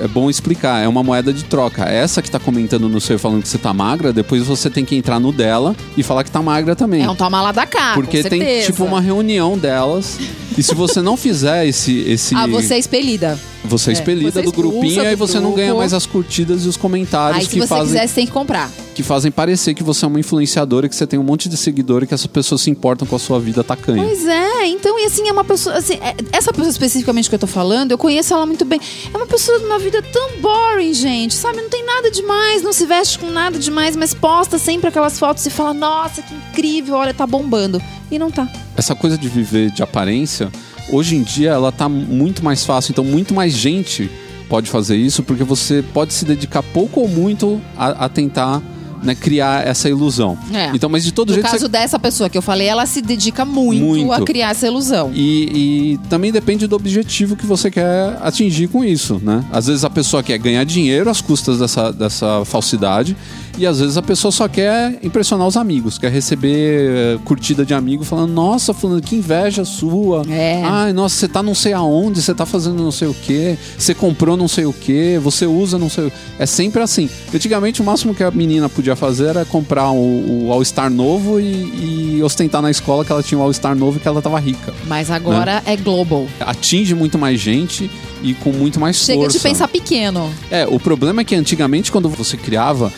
é- 0.00 0.04
é 0.04 0.08
bom 0.08 0.30
explicar, 0.30 0.82
é 0.82 0.88
uma 0.88 1.02
moeda 1.02 1.32
de 1.32 1.44
troca. 1.44 1.84
Essa 1.84 2.22
que 2.22 2.30
tá 2.30 2.38
comentando 2.38 2.88
no 2.88 3.00
seu 3.00 3.18
falando 3.18 3.42
que 3.42 3.48
você 3.48 3.58
tá 3.58 3.72
magra, 3.72 4.12
depois 4.12 4.46
você 4.46 4.70
tem 4.70 4.84
que 4.84 4.94
entrar 4.96 5.18
no 5.18 5.32
dela 5.32 5.74
e 5.96 6.02
falar 6.02 6.24
que 6.24 6.30
tá 6.30 6.40
magra 6.42 6.74
também. 6.76 7.02
É 7.02 7.10
um 7.10 7.14
toma 7.16 7.40
lá 7.42 7.52
da 7.52 7.66
cá, 7.66 7.92
Porque 7.94 8.22
tem 8.22 8.62
tipo 8.64 8.84
uma 8.84 9.00
reunião 9.00 9.58
delas. 9.58 10.18
e 10.56 10.62
se 10.62 10.74
você 10.74 11.00
não 11.02 11.16
fizer 11.16 11.66
esse. 11.66 12.00
esse 12.00 12.34
Ah, 12.42 12.46
você 12.46 12.74
é 12.74 12.78
expelida. 12.78 13.38
você 13.64 13.90
é 13.90 13.92
é, 13.92 13.94
expelida 13.94 14.30
você 14.30 14.42
do 14.42 14.52
grupinho 14.52 15.02
e 15.02 15.06
aí 15.06 15.14
você 15.16 15.34
não 15.34 15.50
grupo. 15.50 15.56
ganha 15.56 15.74
mais 15.74 15.92
as 15.92 16.06
curtidas 16.06 16.64
e 16.64 16.68
os 16.68 16.76
comentários 16.76 17.38
Aí 17.40 17.44
se 17.44 17.50
que 17.50 17.60
você 17.60 17.66
fazem, 17.66 17.86
quiser, 17.86 18.06
você 18.06 18.14
tem 18.14 18.26
que 18.26 18.32
comprar. 18.32 18.70
Que 18.94 19.02
fazem 19.02 19.30
parecer 19.32 19.74
que 19.74 19.82
você 19.82 20.04
é 20.04 20.08
uma 20.08 20.20
influenciadora, 20.20 20.88
que 20.88 20.94
você 20.94 21.06
tem 21.06 21.18
um 21.18 21.22
monte 21.22 21.48
de 21.48 21.56
seguidor 21.56 22.02
e 22.02 22.06
que 22.06 22.14
essas 22.14 22.26
pessoas 22.26 22.60
se 22.60 22.70
importam 22.70 23.06
com 23.06 23.16
a 23.16 23.18
sua 23.18 23.40
vida 23.40 23.64
tacanha. 23.64 24.02
Pois 24.04 24.26
é, 24.26 24.66
então, 24.66 24.98
e 24.98 25.06
assim, 25.06 25.28
é 25.28 25.32
uma 25.32 25.44
pessoa. 25.44 25.76
Assim, 25.76 25.94
é- 25.94 26.14
essa 26.32 26.52
pessoa 26.52 26.70
especificamente 26.70 27.28
que 27.28 27.34
eu 27.34 27.38
tô 27.38 27.46
falando, 27.46 27.90
eu 27.90 27.98
conheço 27.98 28.34
ela 28.34 28.44
muito 28.44 28.64
bem. 28.64 28.80
É 29.12 29.16
uma 29.16 29.26
pessoa 29.26 29.58
de 29.58 29.64
uma 29.64 29.78
vida 29.78 30.02
tão 30.02 30.40
boring, 30.40 30.92
gente, 30.92 31.34
sabe? 31.34 31.60
Não 31.62 31.70
tem 31.70 31.84
nada 31.84 32.10
demais, 32.10 32.62
não 32.62 32.72
se 32.72 32.86
veste 32.86 33.18
com 33.18 33.30
nada 33.30 33.58
demais, 33.58 33.96
mas 33.96 34.12
posta 34.12 34.58
sempre 34.58 34.88
aquelas 34.88 35.18
fotos 35.18 35.44
e 35.46 35.50
fala: 35.50 35.72
nossa, 35.72 36.20
que 36.22 36.34
incrível, 36.34 36.96
olha, 36.96 37.14
tá 37.14 37.26
bombando. 37.26 37.80
E 38.10 38.18
não 38.18 38.30
tá. 38.30 38.46
essa 38.76 38.94
coisa 38.94 39.16
de 39.16 39.26
viver 39.26 39.70
de 39.70 39.82
aparência, 39.82 40.52
hoje 40.90 41.16
em 41.16 41.22
dia 41.22 41.50
ela 41.50 41.72
tá 41.72 41.88
muito 41.88 42.44
mais 42.44 42.62
fácil, 42.62 42.92
então 42.92 43.02
muito 43.02 43.32
mais 43.32 43.54
gente 43.54 44.10
pode 44.50 44.68
fazer 44.68 44.96
isso, 44.96 45.22
porque 45.22 45.42
você 45.42 45.82
pode 45.94 46.12
se 46.12 46.26
dedicar 46.26 46.62
pouco 46.62 47.00
ou 47.00 47.08
muito 47.08 47.58
a, 47.74 48.04
a 48.04 48.08
tentar 48.10 48.60
né, 49.02 49.14
criar 49.14 49.66
essa 49.66 49.88
ilusão. 49.88 50.38
É. 50.52 50.70
Então, 50.74 50.88
mas 50.88 51.04
de 51.04 51.12
todo 51.12 51.28
No 51.28 51.34
jeito 51.34 51.46
caso 51.46 51.60
você... 51.60 51.68
dessa 51.68 51.98
pessoa 51.98 52.30
que 52.30 52.38
eu 52.38 52.42
falei, 52.42 52.66
ela 52.66 52.86
se 52.86 53.00
dedica 53.02 53.44
muito, 53.44 53.84
Muito. 53.84 54.12
a 54.12 54.24
criar 54.24 54.50
essa 54.50 54.66
ilusão. 54.66 55.10
E, 55.14 55.94
e 55.94 56.00
também 56.08 56.32
depende 56.32 56.66
do 56.66 56.76
objetivo 56.76 57.36
que 57.36 57.46
você 57.46 57.70
quer 57.70 58.16
atingir 58.22 58.68
com 58.68 58.84
isso, 58.84 59.20
né? 59.22 59.44
Às 59.52 59.66
vezes 59.66 59.84
a 59.84 59.90
pessoa 59.90 60.22
quer 60.22 60.38
ganhar 60.38 60.64
dinheiro 60.64 61.10
às 61.10 61.20
custas 61.20 61.58
dessa, 61.58 61.92
dessa 61.92 62.44
falsidade 62.44 63.16
e 63.58 63.66
às 63.66 63.80
vezes 63.80 63.96
a 63.96 64.02
pessoa 64.02 64.32
só 64.32 64.48
quer 64.48 64.98
impressionar 65.02 65.46
os 65.46 65.56
amigos, 65.56 65.98
quer 65.98 66.10
receber 66.10 66.90
eh, 66.90 67.18
curtida 67.24 67.64
de 67.64 67.74
amigo 67.74 68.04
falando, 68.04 68.32
nossa, 68.32 68.72
fulano, 68.72 69.00
que 69.00 69.16
inveja 69.16 69.64
sua. 69.64 70.22
É. 70.30 70.62
Ai, 70.64 70.92
nossa, 70.92 71.16
você 71.16 71.28
tá 71.28 71.42
não 71.42 71.54
sei 71.54 71.72
aonde, 71.72 72.22
você 72.22 72.34
tá 72.34 72.46
fazendo 72.46 72.82
não 72.82 72.90
sei 72.92 73.08
o 73.08 73.14
quê, 73.14 73.56
você 73.76 73.94
comprou 73.94 74.36
não 74.36 74.48
sei 74.48 74.64
o 74.64 74.72
quê, 74.72 75.18
você 75.22 75.46
usa 75.46 75.78
não 75.78 75.90
sei 75.90 76.04
o 76.06 76.12
É 76.38 76.46
sempre 76.46 76.82
assim. 76.82 77.08
Antigamente 77.34 77.80
o 77.82 77.84
máximo 77.84 78.14
que 78.14 78.22
a 78.24 78.30
menina 78.30 78.68
podia 78.68 78.96
fazer 78.96 79.26
era 79.28 79.44
comprar 79.44 79.90
o, 79.90 80.46
o 80.46 80.52
All-Star 80.52 80.90
novo 80.90 81.38
e, 81.40 82.16
e 82.18 82.22
ostentar 82.22 82.62
na 82.62 82.70
escola 82.70 83.04
que 83.04 83.12
ela 83.12 83.22
tinha 83.22 83.38
o 83.38 83.42
All-Star 83.42 83.74
novo 83.76 83.98
e 83.98 84.00
que 84.00 84.08
ela 84.08 84.22
tava 84.22 84.38
rica 84.38 84.72
Mas 84.86 85.10
agora 85.10 85.62
é 85.66 85.76
global. 85.76 86.26
atinge 86.40 86.94
muito 86.94 87.18
mais 87.18 87.38
gente 87.40 87.90
e 88.22 88.34
com 88.34 88.50
muito 88.52 88.78
mais 88.78 88.96
Chega 88.96 89.22
força. 89.22 89.36
de 89.36 89.42
pensar 89.42 89.66
pequeno. 89.68 90.30
É, 90.50 90.66
o 90.66 90.78
problema 90.78 91.22
é 91.22 91.24
que 91.24 91.34
antigamente 91.34 91.90
quando 91.90 92.08
você 92.08 92.36
criava 92.36 92.92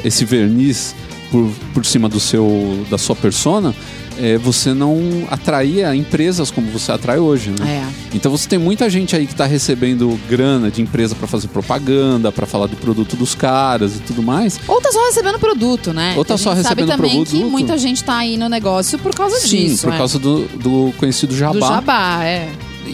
essa- 0.00 0.08
esse 0.08 0.24
verniz 0.24 0.94
por, 1.30 1.48
por 1.72 1.84
cima 1.84 2.08
do 2.08 2.18
seu 2.18 2.84
da 2.90 2.98
sua 2.98 3.14
persona, 3.14 3.72
é, 4.18 4.36
você 4.36 4.74
não 4.74 4.98
atraía 5.30 5.94
empresas 5.94 6.50
como 6.50 6.68
você 6.70 6.90
atrai 6.92 7.18
hoje, 7.18 7.50
né? 7.58 7.84
É. 7.86 8.16
Então 8.16 8.30
você 8.30 8.48
tem 8.48 8.58
muita 8.58 8.90
gente 8.90 9.14
aí 9.14 9.26
que 9.26 9.34
tá 9.34 9.46
recebendo 9.46 10.18
grana 10.28 10.70
de 10.70 10.82
empresa 10.82 11.14
para 11.14 11.28
fazer 11.28 11.46
propaganda, 11.48 12.32
para 12.32 12.46
falar 12.46 12.66
do 12.66 12.76
produto 12.76 13.16
dos 13.16 13.34
caras 13.34 13.96
e 13.96 14.00
tudo 14.00 14.22
mais. 14.22 14.58
Ou 14.66 14.80
tá 14.80 14.90
só 14.90 15.06
recebendo 15.06 15.38
produto, 15.38 15.92
né? 15.92 16.14
Ou 16.16 16.24
tá 16.24 16.36
só 16.36 16.52
recebendo 16.52 16.88
sabe 16.88 17.02
também 17.02 17.24
que 17.24 17.44
muita 17.44 17.78
gente 17.78 18.02
tá 18.02 18.16
aí 18.18 18.36
no 18.36 18.48
negócio 18.48 18.98
por 18.98 19.14
causa 19.14 19.38
Sim, 19.38 19.66
disso. 19.68 19.86
por 19.86 19.94
é. 19.94 19.96
causa 19.98 20.18
do, 20.18 20.46
do 20.58 20.92
conhecido 20.98 21.34
jabá. 21.36 21.52
do 21.52 21.60
jabá, 21.60 22.24
é. 22.24 22.48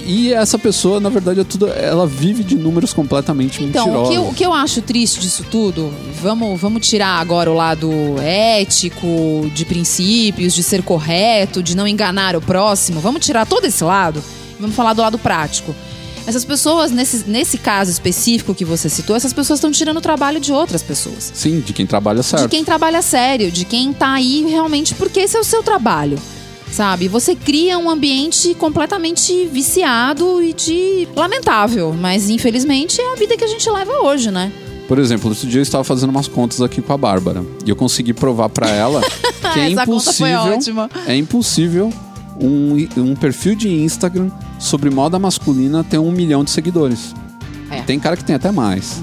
E 0.05 0.33
essa 0.33 0.59
pessoa, 0.59 1.01
na 1.01 1.09
verdade, 1.09 1.41
é 1.41 1.45
tudo, 1.45 1.69
ela 1.69 2.07
vive 2.07 2.45
de 2.45 2.55
números 2.57 2.93
completamente 2.93 3.63
Então, 3.63 3.87
mentirosos. 3.87 4.15
eu, 4.15 4.29
o 4.29 4.35
que 4.35 4.45
eu 4.45 4.53
acho 4.53 4.83
triste 4.83 5.21
disso 5.21 5.45
tudo, 5.51 5.93
vamos, 6.21 6.61
vamos 6.61 6.87
tirar 6.87 7.19
agora 7.21 7.51
o 7.51 7.55
lado 7.55 7.91
ético, 8.21 9.51
de 9.55 9.65
princípios, 9.65 10.55
de 10.55 10.63
ser 10.63 10.83
correto, 10.83 11.63
de 11.63 11.77
não 11.77 11.87
enganar 11.87 12.37
o 12.37 12.41
próximo, 12.41 13.01
vamos 13.01 13.25
tirar 13.25 13.47
todo 13.47 13.65
esse 13.65 13.83
lado 13.85 14.23
e 14.59 14.61
vamos 14.61 14.77
falar 14.77 14.93
do 14.93 15.03
lado 15.03 15.19
prático. 15.19 15.75
Essas 16.27 16.45
pessoas, 16.45 16.91
nesse, 16.91 17.29
nesse 17.29 17.57
caso 17.57 17.89
específico 17.91 18.53
que 18.53 18.65
você 18.65 18.89
citou, 18.89 19.15
essas 19.15 19.33
pessoas 19.33 19.59
estão 19.59 19.71
tirando 19.71 19.99
o 19.99 20.01
trabalho 20.01 20.41
de 20.41 20.53
outras 20.53 20.83
pessoas. 20.83 21.31
Sim, 21.33 21.61
de 21.61 21.73
quem 21.73 21.87
trabalha 21.87 22.21
certo. 22.21 22.43
De 22.43 22.49
quem 22.49 22.65
trabalha 22.65 23.01
sério, 23.01 23.51
de 23.53 23.65
quem 23.65 23.93
tá 23.93 24.13
aí 24.15 24.45
realmente 24.49 24.93
porque 24.97 25.21
esse 25.21 25.37
é 25.37 25.41
o 25.41 25.45
seu 25.45 25.63
trabalho. 25.63 26.19
Sabe? 26.71 27.09
Você 27.09 27.35
cria 27.35 27.79
um 27.79 27.89
ambiente 27.89 28.55
completamente 28.55 29.47
viciado 29.47 30.43
e 30.43 30.53
de 30.53 31.09
lamentável, 31.15 31.95
mas 31.99 32.29
infelizmente 32.29 33.01
é 33.01 33.13
a 33.13 33.17
vida 33.17 33.37
que 33.37 33.45
a 33.45 33.49
gente 33.49 33.69
leva 33.71 33.93
hoje, 34.03 34.31
né? 34.31 34.53
Por 34.87 34.99
exemplo, 34.99 35.31
outro 35.31 35.47
dia 35.47 35.59
eu 35.59 35.63
estava 35.63 35.83
fazendo 35.83 36.11
umas 36.11 36.29
contas 36.29 36.61
aqui 36.61 36.81
com 36.81 36.93
a 36.93 36.97
Bárbara 36.97 37.45
e 37.65 37.71
eu 37.71 37.75
consegui 37.77 38.13
provar 38.13 38.49
pra 38.49 38.69
ela 38.69 39.01
que 39.53 39.61
é 39.61 39.73
Essa 39.73 39.87
conta 39.87 40.13
foi 40.13 40.31
impossível, 40.31 40.55
ótima. 40.55 40.91
é 41.07 41.17
impossível 41.17 41.93
um, 42.41 42.89
um 42.97 43.15
perfil 43.17 43.55
de 43.55 43.69
Instagram 43.69 44.31
sobre 44.59 44.91
moda 44.91 45.19
masculina 45.19 45.83
ter 45.83 45.99
um 45.99 46.13
milhão 46.13 46.45
de 46.45 46.51
seguidores. 46.51 47.15
É. 47.69 47.83
Tem 47.83 47.99
cara 47.99 48.17
que 48.17 48.25
tem 48.25 48.37
até 48.37 48.53
mais, 48.53 49.01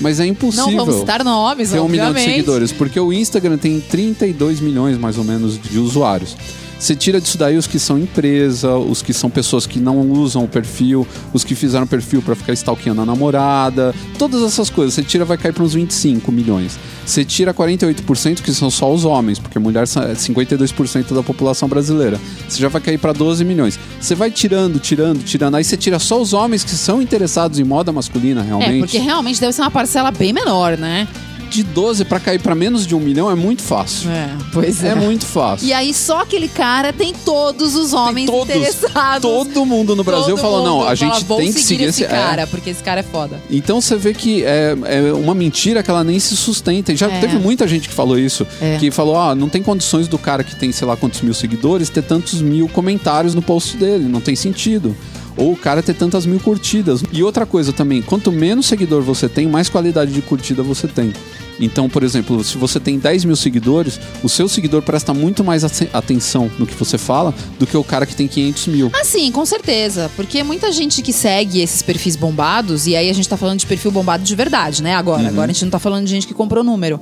mas 0.00 0.20
é 0.20 0.26
impossível. 0.26 0.70
Não 0.70 0.76
vamos 0.76 1.00
citar 1.00 1.24
nomes, 1.24 1.70
ter 1.70 1.80
um 1.80 1.88
milhão 1.88 2.12
de 2.12 2.20
seguidores, 2.20 2.70
porque 2.70 3.00
o 3.00 3.12
Instagram 3.12 3.58
tem 3.58 3.80
32 3.80 4.60
milhões 4.60 4.96
mais 4.96 5.18
ou 5.18 5.24
menos 5.24 5.60
de 5.60 5.76
usuários. 5.78 6.36
Você 6.80 6.96
tira 6.96 7.20
disso 7.20 7.36
daí 7.36 7.58
os 7.58 7.66
que 7.66 7.78
são 7.78 7.98
empresa, 7.98 8.74
os 8.74 9.02
que 9.02 9.12
são 9.12 9.28
pessoas 9.28 9.66
que 9.66 9.78
não 9.78 10.00
usam 10.00 10.44
o 10.44 10.48
perfil, 10.48 11.06
os 11.30 11.44
que 11.44 11.54
fizeram 11.54 11.86
perfil 11.86 12.22
pra 12.22 12.34
ficar 12.34 12.54
stalkeando 12.54 13.02
a 13.02 13.04
namorada, 13.04 13.94
todas 14.18 14.42
essas 14.42 14.70
coisas. 14.70 14.94
Você 14.94 15.02
tira, 15.02 15.26
vai 15.26 15.36
cair 15.36 15.52
para 15.52 15.62
uns 15.62 15.74
25 15.74 16.32
milhões. 16.32 16.78
Você 17.04 17.22
tira 17.22 17.52
48%, 17.52 18.40
que 18.40 18.50
são 18.54 18.70
só 18.70 18.90
os 18.90 19.04
homens, 19.04 19.38
porque 19.38 19.58
mulher 19.58 19.82
é 19.82 20.14
52% 20.14 21.12
da 21.14 21.22
população 21.22 21.68
brasileira. 21.68 22.18
Você 22.48 22.58
já 22.58 22.68
vai 22.70 22.80
cair 22.80 22.96
para 22.96 23.12
12 23.12 23.44
milhões. 23.44 23.78
Você 24.00 24.14
vai 24.14 24.30
tirando, 24.30 24.78
tirando, 24.78 25.22
tirando. 25.22 25.56
Aí 25.56 25.64
você 25.64 25.76
tira 25.76 25.98
só 25.98 26.18
os 26.18 26.32
homens 26.32 26.64
que 26.64 26.70
são 26.70 27.02
interessados 27.02 27.58
em 27.58 27.64
moda 27.64 27.92
masculina, 27.92 28.40
realmente. 28.40 28.76
É, 28.76 28.78
porque 28.78 28.98
realmente 28.98 29.38
deve 29.38 29.52
ser 29.52 29.60
uma 29.60 29.70
parcela 29.70 30.10
bem 30.10 30.32
menor, 30.32 30.78
né? 30.78 31.06
De 31.50 31.62
12 31.62 32.04
pra 32.04 32.18
cair 32.20 32.40
pra 32.40 32.54
menos 32.54 32.86
de 32.86 32.94
um 32.94 33.00
milhão 33.00 33.30
é 33.30 33.34
muito 33.34 33.62
fácil. 33.62 34.10
É, 34.10 34.30
pois 34.52 34.82
É, 34.82 34.94
muito 34.94 35.26
fácil. 35.26 35.66
E 35.66 35.72
aí 35.72 35.92
só 35.92 36.20
aquele 36.20 36.48
cara 36.48 36.92
tem 36.92 37.12
todos 37.24 37.74
os 37.74 37.92
homens 37.92 38.26
Tem 38.30 38.38
todos, 38.38 38.54
interessados. 38.54 39.22
Todo 39.30 39.66
mundo 39.66 39.94
no 39.96 40.04
Brasil 40.04 40.30
Todo 40.36 40.38
falou, 40.40 40.64
não, 40.64 40.86
a 40.88 40.94
gente 40.94 41.12
fala, 41.12 41.24
"Vou 41.24 41.38
tem 41.38 41.52
que 41.52 41.60
seguir 41.60 41.84
esse 41.84 42.04
esse... 42.04 42.12
é. 42.12 42.16
cara, 42.16 42.46
porque 42.46 42.70
esse 42.70 42.82
cara 42.82 43.00
é 43.00 43.02
foda. 43.02 43.40
Então 43.50 43.80
você 43.80 43.96
vê 43.96 44.14
que 44.14 44.44
é, 44.44 44.76
é 44.84 45.12
uma 45.12 45.34
mentira 45.34 45.82
que 45.82 45.90
ela 45.90 46.04
nem 46.04 46.18
se 46.18 46.36
sustenta. 46.36 46.92
E 46.92 46.96
já 46.96 47.10
É. 47.10 47.20
teve 47.20 47.38
muita 47.38 47.66
gente 47.66 47.88
que 47.88 47.94
falou 47.94 48.18
isso. 48.18 48.46
É. 48.60 48.76
Que 48.78 48.90
falou, 48.90 49.18
ah, 49.18 49.34
não 49.34 49.48
tem 49.48 49.62
condições 49.62 50.08
do 50.08 50.18
cara 50.18 50.44
que 50.44 50.54
tem, 50.56 50.70
sei 50.72 50.86
lá, 50.86 50.96
quantos 50.96 51.20
mil 51.20 51.34
seguidores 51.34 51.88
ter 51.88 52.02
tantos 52.02 52.40
mil 52.40 52.68
comentários 52.68 53.34
no 53.34 53.42
post 53.42 53.76
dele. 53.76 54.04
Não 54.04 54.20
tem 54.20 54.36
sentido. 54.36 54.96
Ou 55.36 55.52
o 55.52 55.56
cara 55.56 55.82
ter 55.82 55.94
tantas 55.94 56.26
mil 56.26 56.40
curtidas. 56.40 57.02
E 57.12 57.22
outra 57.22 57.46
coisa 57.46 57.72
também, 57.72 58.02
quanto 58.02 58.30
menos 58.32 58.66
seguidor 58.66 59.02
você 59.02 59.28
tem, 59.28 59.46
mais 59.46 59.68
qualidade 59.68 60.12
de 60.12 60.22
curtida 60.22 60.62
você 60.62 60.86
tem. 60.86 61.12
Então, 61.60 61.90
por 61.90 62.02
exemplo, 62.02 62.42
se 62.42 62.56
você 62.56 62.80
tem 62.80 62.98
10 62.98 63.26
mil 63.26 63.36
seguidores, 63.36 64.00
o 64.22 64.28
seu 64.28 64.48
seguidor 64.48 64.80
presta 64.82 65.12
muito 65.12 65.44
mais 65.44 65.62
atenção 65.92 66.50
no 66.58 66.66
que 66.66 66.74
você 66.74 66.96
fala 66.96 67.34
do 67.58 67.66
que 67.66 67.76
o 67.76 67.84
cara 67.84 68.06
que 68.06 68.16
tem 68.16 68.26
500 68.26 68.66
mil. 68.68 68.90
Ah, 68.94 69.04
sim, 69.04 69.30
com 69.30 69.44
certeza. 69.44 70.10
Porque 70.16 70.42
muita 70.42 70.72
gente 70.72 71.02
que 71.02 71.12
segue 71.12 71.60
esses 71.60 71.82
perfis 71.82 72.16
bombados, 72.16 72.86
e 72.86 72.96
aí 72.96 73.10
a 73.10 73.12
gente 73.12 73.28
tá 73.28 73.36
falando 73.36 73.58
de 73.58 73.66
perfil 73.66 73.90
bombado 73.90 74.24
de 74.24 74.34
verdade, 74.34 74.82
né? 74.82 74.94
Agora. 74.94 75.22
Uhum. 75.22 75.28
Agora 75.28 75.50
a 75.50 75.52
gente 75.52 75.64
não 75.64 75.70
tá 75.70 75.78
falando 75.78 76.06
de 76.06 76.10
gente 76.10 76.26
que 76.26 76.32
comprou 76.32 76.64
número. 76.64 76.98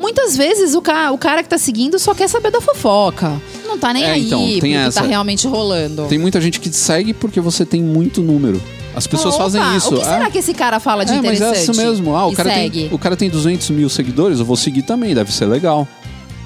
Muitas 0.00 0.36
vezes 0.36 0.74
o, 0.74 0.80
ca 0.80 1.12
o 1.12 1.18
cara 1.18 1.42
que 1.42 1.48
tá 1.48 1.58
seguindo 1.58 1.98
só 1.98 2.14
quer 2.14 2.28
saber 2.28 2.50
da 2.50 2.60
fofoca. 2.60 3.40
Não 3.66 3.78
tá 3.78 3.92
nem 3.92 4.02
É, 4.04 4.10
aí 4.12 4.26
então, 4.26 4.40
tem 4.60 4.76
essa. 4.76 5.02
tá 5.02 5.06
realmente 5.06 5.46
rolando. 5.46 6.06
Tem 6.06 6.18
muita 6.18 6.40
gente 6.40 6.58
que 6.58 6.70
te 6.70 6.76
segue 6.76 7.12
porque 7.12 7.40
você 7.40 7.64
tem 7.66 7.82
muito 7.82 8.22
número. 8.22 8.60
As 8.94 9.06
pessoas 9.06 9.34
Opa, 9.36 9.44
fazem 9.44 9.76
isso. 9.76 9.94
O 9.94 9.98
que 9.98 10.02
Ah, 10.02 10.14
será 10.14 10.30
que 10.30 10.38
esse 10.38 10.52
cara 10.52 10.80
fala 10.80 11.04
de 11.04 11.12
é, 11.12 11.16
mas 11.16 11.38
interessante? 11.38 11.58
é 11.58 11.62
isso 11.62 11.74
mesmo. 11.76 12.16
Ah, 12.16 12.26
o 12.26 12.32
cara, 12.32 12.50
segue. 12.50 12.84
tem, 12.88 12.94
o 12.94 12.98
cara 12.98 13.16
tem 13.16 13.30
200 13.30 13.70
mil 13.70 13.88
seguidores, 13.88 14.40
eu 14.40 14.44
vou 14.44 14.56
seguir 14.56 14.82
também, 14.82 15.14
deve 15.14 15.32
ser 15.32 15.46
legal. 15.46 15.86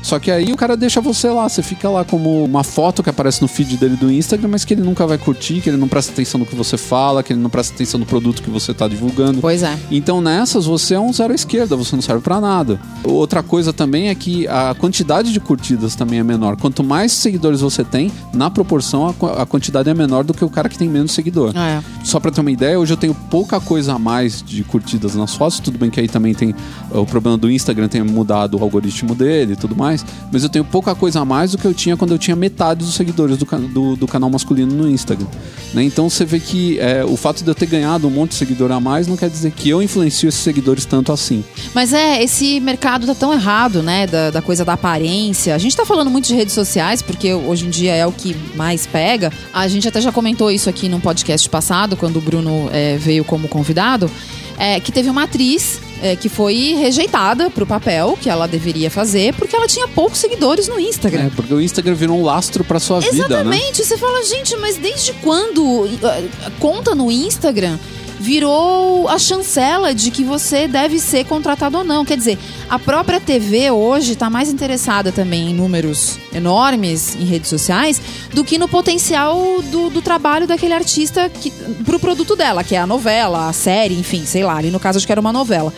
Só 0.05 0.19
que 0.19 0.31
aí 0.31 0.53
o 0.53 0.57
cara 0.57 0.77
deixa 0.77 1.01
você 1.01 1.29
lá, 1.31 1.49
você 1.49 1.63
fica 1.63 1.89
lá 1.89 2.05
como 2.05 2.45
uma 2.45 2.63
foto 2.63 3.03
que 3.03 3.09
aparece 3.09 3.41
no 3.41 3.49
feed 3.49 3.79
dele 3.79 3.97
do 3.97 4.13
Instagram, 4.13 4.49
mas 4.49 4.63
que 4.63 4.75
ele 4.75 4.83
nunca 4.83 5.07
vai 5.07 5.17
curtir, 5.17 5.63
que 5.63 5.71
ele 5.71 5.79
não 5.79 5.89
presta 5.89 6.13
atenção 6.13 6.39
no 6.39 6.45
que 6.45 6.55
você 6.55 6.77
fala, 6.77 7.23
que 7.23 7.33
ele 7.33 7.41
não 7.41 7.49
presta 7.49 7.73
atenção 7.75 7.99
no 7.99 8.05
produto 8.05 8.43
que 8.43 8.51
você 8.51 8.75
tá 8.75 8.87
divulgando. 8.87 9.41
Pois 9.41 9.63
é. 9.63 9.79
Então 9.91 10.21
nessas 10.21 10.67
você 10.67 10.93
é 10.95 11.01
um 11.01 11.11
zero 11.11 11.33
à 11.33 11.35
esquerda, 11.35 11.75
você 11.75 11.97
não 11.97 12.03
serve 12.03 12.23
pra 12.23 12.39
nada. 12.39 12.79
Outra 13.03 13.43
coisa 13.43 13.73
também 13.73 14.09
é 14.11 14.15
que 14.15 14.47
a 14.47 14.75
quantidade 14.75 15.33
de 15.33 15.41
curtidas 15.41 15.95
também 15.97 16.19
é 16.19 16.23
menor. 16.23 16.57
Quanto 16.59 16.85
mais 16.85 17.11
seguidores 17.13 17.63
você 17.63 17.83
tem, 17.83 18.13
na 18.35 18.51
proporção 18.51 19.09
a, 19.09 19.15
qu- 19.15 19.27
a 19.41 19.47
quantidade 19.47 19.89
é 19.89 19.95
menor 19.95 20.23
do 20.23 20.35
que 20.35 20.45
o 20.45 20.51
cara 20.51 20.69
que 20.69 20.77
tem 20.77 20.89
menos 20.89 21.13
seguidor. 21.13 21.57
É. 21.57 21.81
Só 22.05 22.21
pra 22.21 22.31
ter 22.31 22.43
uma 22.43 22.51
ideia, 22.51 22.79
hoje 22.79 22.93
eu 22.93 22.97
tenho 22.99 23.15
pouca 23.15 23.59
coisa 23.59 23.95
a 23.95 23.99
mais 23.99 24.43
de 24.43 24.63
curtidas 24.65 25.15
nas 25.15 25.35
fotos. 25.35 25.59
Tudo 25.61 25.79
bem 25.79 25.89
que 25.89 25.99
aí 25.99 26.09
também 26.09 26.35
tem 26.35 26.51
eh, 26.51 26.99
o 26.99 27.07
problema 27.07 27.39
do 27.39 27.51
Instagram, 27.51 27.89
tem 27.89 28.03
mudado 28.03 28.59
o 28.59 28.63
algoritmo 28.63 29.15
dele 29.15 29.55
e 29.55 29.57
tudo 29.57 29.75
mais. 29.75 29.94
Mas 30.33 30.43
eu 30.43 30.49
tenho 30.49 30.65
pouca 30.65 30.95
coisa 30.95 31.21
a 31.21 31.25
mais 31.25 31.53
do 31.53 31.59
que 31.59 31.65
eu 31.65 31.75
tinha 31.75 31.97
quando 31.97 32.13
eu 32.13 32.19
tinha 32.19 32.35
metade 32.35 32.85
dos 32.85 32.95
seguidores 32.95 33.37
do, 33.37 33.45
do, 33.69 33.97
do 33.97 34.07
canal 34.09 34.31
masculino 34.31 34.75
no 34.75 34.91
Instagram. 34.91 35.27
né? 35.73 35.83
Então 35.85 36.09
você 36.09 36.25
vê 36.25 36.41
que 36.41 36.79
eh, 36.79 37.05
o 37.05 37.17
fato 37.17 37.45
de 37.45 37.51
eu 37.51 37.55
ter 37.55 37.67
ganhado 37.67 38.07
um 38.07 38.11
monte 38.11 38.31
de 38.31 38.37
seguidor 38.37 38.73
a 38.73 38.81
mais 38.81 39.07
não 39.07 39.17
quer 39.17 39.29
dizer 39.29 39.53
que 39.53 39.69
eu 39.69 39.83
influencio 39.83 40.29
esses 40.29 40.41
seguidores 40.41 40.85
tanto 40.85 41.13
assim. 41.13 41.45
Mas 41.75 41.93
é, 41.93 42.23
esse 42.23 42.61
mercado 42.61 43.07
tá 43.07 43.15
tão 43.15 43.33
errado, 43.33 43.83
né? 43.83 44.07
Da, 44.07 44.31
da 44.31 44.43
coisa 44.43 44.65
da 44.65 44.73
aparência. 44.75 45.55
A 45.55 45.59
gente 45.59 45.77
tá 45.77 45.85
falando 45.85 46.11
muito 46.11 46.27
de 46.27 46.35
redes 46.35 46.55
sociais, 46.55 47.03
porque 47.03 47.33
hoje 47.33 47.67
em 47.67 47.71
dia 47.71 47.95
é 47.95 48.07
o 48.07 48.13
que 48.13 48.37
mais 48.57 48.87
pega. 48.87 49.33
A 49.53 49.69
gente 49.69 49.87
até 49.87 50.01
já 50.01 50.13
comentou 50.13 50.51
isso 50.51 50.69
aqui 50.71 50.89
num 50.89 51.01
podcast 51.01 51.49
passado, 51.49 51.97
quando 51.97 52.17
o 52.17 52.21
Bruno 52.21 52.69
é, 52.73 52.97
veio 52.97 53.25
como 53.25 53.49
convidado. 53.49 54.11
é, 54.59 54.81
que 54.81 54.93
teve 54.93 55.11
uma 55.11 55.25
atriz 55.25 55.81
é, 56.05 56.15
que 56.15 56.29
foi 56.29 56.75
rejeitada 56.75 57.49
pro 57.49 57.65
papel 57.65 58.19
que 58.21 58.29
ela 58.29 58.47
deveria 58.47 58.91
fazer, 58.91 59.33
porque 59.37 59.57
ela 59.57 59.67
tinha 59.67 59.89
poucos 59.89 60.19
seguidores 60.19 60.69
no 60.69 60.79
Instagram. 60.79 61.25
É, 61.25 61.31
porque 61.31 61.55
o 61.55 61.59
Instagram 61.59 61.95
virou 61.95 62.19
um 62.19 62.23
lastro 62.23 62.63
pra 62.63 62.79
sua 62.79 63.01
vida, 63.01 63.17
né? 63.17 63.25
Exatamente. 63.25 63.83
Você 63.83 63.97
fala, 63.97 64.23
gente, 64.23 64.55
mas 64.59 64.77
desde 64.77 65.15
quando 65.15 65.87
eh, 65.87 66.29
conta 66.61 66.95
no 66.95 67.11
Instagram 67.11 67.79
virou 68.25 69.07
a 69.09 69.19
chancela 69.19 69.95
de 69.95 70.11
que 70.11 70.25
você 70.25 70.67
deve 70.67 70.99
ser 70.99 71.25
contratado 71.27 71.77
ou 71.77 71.85
não? 71.85 72.07
Quer 72.07 72.17
dizer, 72.17 72.39
a 72.71 72.79
própria 72.79 73.21
TV 73.21 73.71
hoje 73.71 74.13
está 74.13 74.31
mais 74.31 74.49
interessada 74.49 75.13
também 75.13 75.51
em 75.51 75.55
números 75.55 76.19
enormes 76.35 77.15
em 77.17 77.25
redes 77.27 77.51
sociais 77.51 78.01
do 78.33 78.43
que 78.43 78.57
no 78.57 78.67
potencial 78.67 79.39
do, 79.71 79.91
do 79.91 80.01
trabalho 80.01 80.47
daquele 80.47 80.73
artista 80.73 81.29
que, 81.29 81.51
pro 81.85 82.01
produto 82.01 82.35
dela, 82.35 82.65
que 82.65 82.75
é 82.75 82.79
a 82.79 82.87
novela, 82.87 83.47
a 83.49 83.53
série, 83.53 83.95
enfim, 83.95 84.25
sei 84.25 84.43
lá. 84.43 84.57
Ali 84.57 84.71
no 84.71 84.81
caso, 84.81 84.97
acho 84.97 85.07
que 85.07 85.13
era 85.13 85.21
uma 85.21 85.33
novela. 85.33 85.71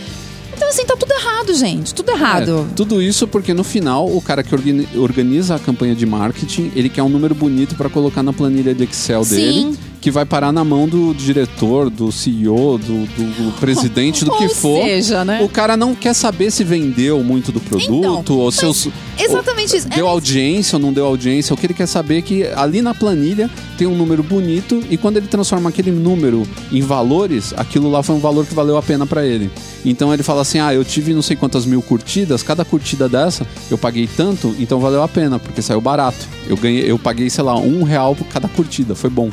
Então, 0.56 0.68
assim, 0.70 0.86
tá 0.86 0.96
tudo 0.96 1.12
errado, 1.12 1.52
gente. 1.52 1.92
Tudo 1.92 2.10
errado. 2.12 2.66
É, 2.70 2.74
tudo 2.74 3.02
isso 3.02 3.26
porque 3.28 3.52
no 3.52 3.64
final 3.64 4.06
o 4.06 4.22
cara 4.22 4.42
que 4.44 4.54
organi- 4.54 4.88
organiza 4.96 5.56
a 5.56 5.58
campanha 5.58 5.94
de 5.96 6.06
marketing, 6.06 6.70
ele 6.76 6.88
quer 6.88 7.02
um 7.02 7.08
número 7.10 7.34
bonito 7.34 7.74
pra 7.74 7.90
colocar 7.90 8.22
na 8.22 8.32
planilha 8.32 8.72
de 8.74 8.84
Excel 8.84 9.22
Sim. 9.24 9.34
dele, 9.36 9.78
que 10.06 10.10
vai 10.12 10.24
parar 10.24 10.52
na 10.52 10.62
mão 10.62 10.86
do 10.86 11.12
diretor, 11.12 11.90
do 11.90 12.12
CEO, 12.12 12.78
do, 12.78 13.06
do- 13.06 13.44
do 13.50 13.52
presidente, 13.58 14.24
do 14.24 14.30
que 14.38 14.44
Ou 14.44 14.48
for. 14.50 14.84
seja, 14.84 15.24
né? 15.24 15.40
O 15.42 15.48
cara 15.48 15.76
não 15.76 15.96
quer 15.96 16.14
saber 16.14 16.52
se 16.52 16.62
vendeu 16.62 17.24
muito 17.24 17.50
do 17.50 17.58
produto, 17.58 18.20
Então, 18.20 18.36
ou 18.36 18.44
mas 18.46 18.54
seus 18.54 18.88
Exatamente 19.18 19.76
isso. 19.76 19.88
deu 19.88 20.06
É 20.06 20.08
audiência 20.08 20.76
ou 20.76 20.80
não 20.80 20.92
deu 20.92 21.04
audiência. 21.06 21.52
O 21.52 21.56
que 21.56 21.66
ele 21.66 21.74
quer 21.74 21.88
saber 21.88 22.18
é 22.18 22.22
que 22.22 22.44
ali 22.54 22.80
na 22.82 22.94
planilha 22.94 23.50
tem 23.76 23.84
um 23.88 23.96
número 23.96 24.22
bonito 24.22 24.80
e 24.88 24.96
quando 24.96 25.16
ele 25.16 25.26
transforma 25.26 25.70
aquele 25.70 25.90
número 25.90 26.46
em 26.70 26.80
valores, 26.82 27.52
aquilo 27.56 27.90
lá 27.90 28.00
foi 28.00 28.14
um 28.14 28.20
valor 28.20 28.46
que 28.46 28.54
valeu 28.54 28.76
a 28.76 28.82
pena 28.82 29.06
pra 29.06 29.26
ele. 29.26 29.50
Então 29.84 30.14
ele 30.14 30.22
fala 30.22 30.42
assim: 30.42 30.60
ah, 30.60 30.72
eu 30.72 30.84
tive 30.84 31.12
não 31.14 31.22
sei 31.22 31.34
quantas 31.34 31.66
mil 31.66 31.82
curtidas, 31.82 32.44
cada 32.44 32.64
curtida 32.64 33.08
dessa 33.08 33.44
eu 33.68 33.76
paguei 33.76 34.06
tanto, 34.16 34.54
então 34.60 34.78
valeu 34.78 35.02
a 35.02 35.08
pena, 35.08 35.36
porque 35.40 35.60
saiu 35.60 35.80
barato. 35.80 36.28
Eu 36.46 36.56
ganhei, 36.56 36.88
eu 36.88 36.96
paguei, 36.96 37.28
sei 37.28 37.42
lá, 37.42 37.58
um 37.58 37.82
real 37.82 38.14
por 38.14 38.26
cada 38.28 38.46
curtida, 38.46 38.94
foi 38.94 39.10
bom. 39.10 39.30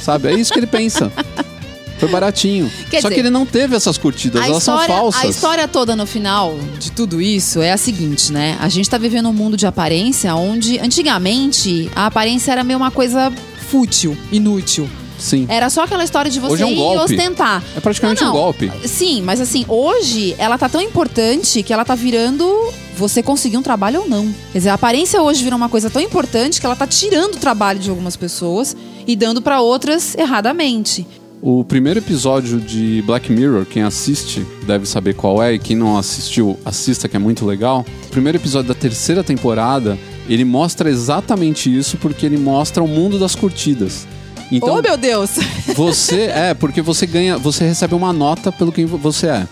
Sabe? 0.00 0.28
É 0.28 0.34
isso 0.34 0.52
que 0.52 0.58
ele 0.58 0.66
pensa. 0.66 1.10
Foi 1.98 2.08
baratinho. 2.10 2.70
Quer 2.90 3.00
Só 3.00 3.08
dizer, 3.08 3.14
que 3.14 3.20
ele 3.20 3.30
não 3.30 3.46
teve 3.46 3.74
essas 3.74 3.96
curtidas, 3.96 4.44
elas 4.44 4.58
história, 4.58 4.86
são 4.86 4.96
falsas. 4.96 5.24
a 5.24 5.26
história 5.26 5.66
toda 5.68 5.96
no 5.96 6.06
final 6.06 6.54
de 6.78 6.92
tudo 6.92 7.22
isso 7.22 7.62
é 7.62 7.72
a 7.72 7.78
seguinte, 7.78 8.30
né? 8.32 8.56
A 8.60 8.68
gente 8.68 8.88
tá 8.90 8.98
vivendo 8.98 9.28
um 9.30 9.32
mundo 9.32 9.56
de 9.56 9.66
aparência 9.66 10.34
onde, 10.34 10.78
antigamente, 10.78 11.90
a 11.96 12.06
aparência 12.06 12.52
era 12.52 12.62
meio 12.62 12.78
uma 12.78 12.90
coisa 12.90 13.32
fútil, 13.70 14.16
inútil. 14.30 14.88
Sim. 15.18 15.46
Era 15.48 15.70
só 15.70 15.84
aquela 15.84 16.04
história 16.04 16.30
de 16.30 16.38
você 16.38 16.62
é 16.62 16.66
um 16.66 16.70
ir 16.70 16.74
golpe. 16.74 17.14
ostentar. 17.14 17.62
É 17.74 17.80
praticamente 17.80 18.20
Não, 18.20 18.28
um 18.30 18.34
não. 18.34 18.40
golpe. 18.42 18.70
Sim, 18.84 19.22
mas 19.22 19.40
assim, 19.40 19.64
hoje 19.66 20.34
ela 20.36 20.58
tá 20.58 20.68
tão 20.68 20.80
importante 20.82 21.62
que 21.62 21.72
ela 21.72 21.86
tá 21.86 21.94
virando 21.94 22.46
você 22.94 23.22
conseguir 23.22 23.56
um 23.56 23.62
trabalho 23.62 24.02
ou 24.02 24.08
não. 24.08 24.26
Quer 24.52 24.58
dizer, 24.58 24.68
a 24.68 24.74
aparência 24.74 25.22
hoje 25.22 25.42
virou 25.42 25.56
uma 25.56 25.70
coisa 25.70 25.88
tão 25.88 26.02
importante 26.02 26.60
que 26.60 26.66
ela 26.66 26.76
tá 26.76 26.86
tirando 26.86 27.36
o 27.36 27.38
trabalho 27.38 27.78
de 27.78 27.88
algumas 27.88 28.14
pessoas 28.14 28.76
e 29.06 29.14
dando 29.14 29.40
pra 29.40 29.60
outras 29.60 30.14
erradamente. 30.16 31.06
O 31.42 31.62
primeiro 31.62 32.00
episódio 32.00 32.58
de 32.58 33.02
Black 33.06 33.30
Mirror, 33.30 33.66
quem 33.66 33.82
assiste 33.82 34.44
deve 34.66 34.86
saber 34.86 35.14
qual 35.14 35.42
é, 35.42 35.52
e 35.54 35.58
quem 35.58 35.76
não 35.76 35.96
assistiu, 35.96 36.58
assista 36.64 37.08
que 37.08 37.16
é 37.16 37.18
muito 37.18 37.44
legal. 37.44 37.84
O 38.06 38.10
primeiro 38.10 38.38
episódio 38.38 38.68
da 38.68 38.74
terceira 38.74 39.22
temporada, 39.22 39.98
ele 40.28 40.44
mostra 40.44 40.90
exatamente 40.90 41.74
isso 41.74 41.98
porque 41.98 42.24
ele 42.24 42.38
mostra 42.38 42.82
o 42.82 42.88
mundo 42.88 43.18
das 43.18 43.34
curtidas. 43.34 44.08
Então, 44.50 44.78
oh, 44.78 44.82
meu 44.82 44.96
Deus! 44.96 45.32
você 45.76 46.22
é, 46.22 46.54
porque 46.54 46.80
você 46.80 47.06
ganha, 47.06 47.36
você 47.36 47.64
recebe 47.64 47.94
uma 47.94 48.12
nota 48.12 48.50
pelo 48.50 48.72
que 48.72 48.84
você 48.84 49.26
é. 49.26 49.48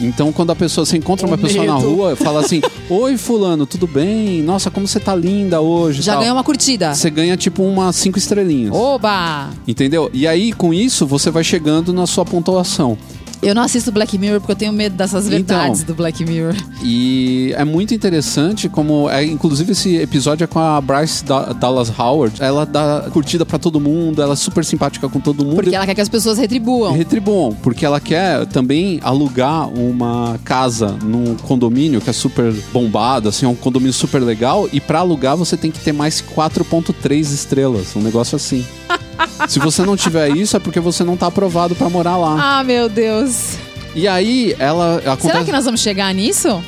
Então, 0.00 0.30
quando 0.32 0.50
a 0.50 0.56
pessoa, 0.56 0.84
você 0.84 0.96
encontra 0.96 1.26
uma 1.26 1.36
O 1.36 1.38
pessoa 1.38 1.64
na 1.64 1.74
medo. 1.76 1.88
rua 1.94 2.16
fala 2.16 2.40
assim: 2.40 2.60
Oi, 2.90 3.16
Fulano, 3.16 3.64
tudo 3.66 3.86
bem? 3.86 4.42
Nossa, 4.42 4.70
como 4.70 4.86
você 4.86 5.00
tá 5.00 5.14
linda 5.14 5.60
hoje. 5.60 6.02
Já 6.02 6.12
tal." 6.12 6.20
ganhou 6.22 6.36
uma 6.36 6.44
curtida. 6.44 6.94
Você 6.94 7.08
ganha 7.10 7.36
tipo 7.36 7.62
umas 7.62 7.96
cinco 7.96 8.18
estrelinhas. 8.18 8.74
Oba! 8.74 9.50
Entendeu? 9.66 10.10
E 10.12 10.26
aí, 10.26 10.52
com 10.52 10.72
isso, 10.74 11.06
você 11.06 11.30
vai 11.30 11.42
chegando 11.42 11.92
na 11.92 12.06
sua 12.06 12.24
pontuação. 12.24 12.98
Eu 13.42 13.54
não 13.54 13.62
assisto 13.62 13.92
Black 13.92 14.16
Mirror 14.18 14.40
porque 14.40 14.52
eu 14.52 14.56
tenho 14.56 14.72
medo 14.72 14.96
dessas 14.96 15.26
Então. 15.26 15.36
verdades 15.56 15.82
do 15.84 15.94
Black 15.94 16.24
Mirror. 16.24 16.54
E 16.82 17.52
é 17.56 17.64
muito 17.64 17.94
interessante 17.94 18.68
como. 18.68 19.08
É, 19.10 19.24
inclusive, 19.24 19.72
esse 19.72 19.96
episódio 19.96 20.44
é 20.44 20.46
com 20.46 20.58
a 20.58 20.80
Bryce 20.80 21.24
Da- 21.24 21.52
Dallas 21.52 21.92
Howard. 21.96 22.42
Ela 22.42 22.64
dá 22.64 23.08
curtida 23.12 23.44
pra 23.44 23.58
todo 23.58 23.78
mundo, 23.80 24.20
ela 24.22 24.32
é 24.32 24.36
super 24.36 24.64
simpática 24.64 25.08
com 25.08 25.20
todo 25.20 25.44
mundo. 25.44 25.56
Porque 25.56 25.74
ela 25.74 25.86
quer 25.86 25.94
que 25.94 26.00
as 26.00 26.08
pessoas 26.08 26.38
retribuam. 26.38 26.92
Retribuam, 26.94 27.52
porque 27.62 27.84
ela 27.84 28.00
quer 28.00 28.46
também 28.46 29.00
alugar 29.02 29.68
uma 29.68 30.38
casa 30.42 30.96
num 31.04 31.34
condomínio 31.36 32.00
que 32.00 32.10
é 32.10 32.12
super 32.12 32.52
bombado, 32.72 33.28
assim, 33.28 33.46
é 33.46 33.48
um 33.48 33.54
condomínio 33.54 33.92
super 33.92 34.20
legal. 34.22 34.68
E 34.72 34.80
pra 34.80 35.00
alugar 35.00 35.36
você 35.36 35.56
tem 35.56 35.70
que 35.70 35.78
ter 35.80 35.92
mais 35.92 36.20
4,3 36.20 37.30
estrelas, 37.32 37.94
um 37.94 38.00
negócio 38.00 38.34
assim. 38.36 38.64
Se 39.48 39.58
você 39.58 39.82
não 39.82 39.96
tiver 39.96 40.36
isso, 40.36 40.56
é 40.56 40.60
porque 40.60 40.80
você 40.80 41.04
não 41.04 41.16
tá 41.16 41.26
aprovado 41.26 41.74
pra 41.74 41.88
morar 41.88 42.16
lá. 42.16 42.58
Ah, 42.58 42.64
meu 42.64 42.88
Deus. 42.88 43.56
E 43.94 44.06
aí 44.06 44.54
ela 44.58 44.96
acontece. 44.98 45.28
Será 45.28 45.44
que 45.44 45.52
nós 45.52 45.64
vamos 45.64 45.80
chegar 45.80 46.12
nisso? 46.12 46.62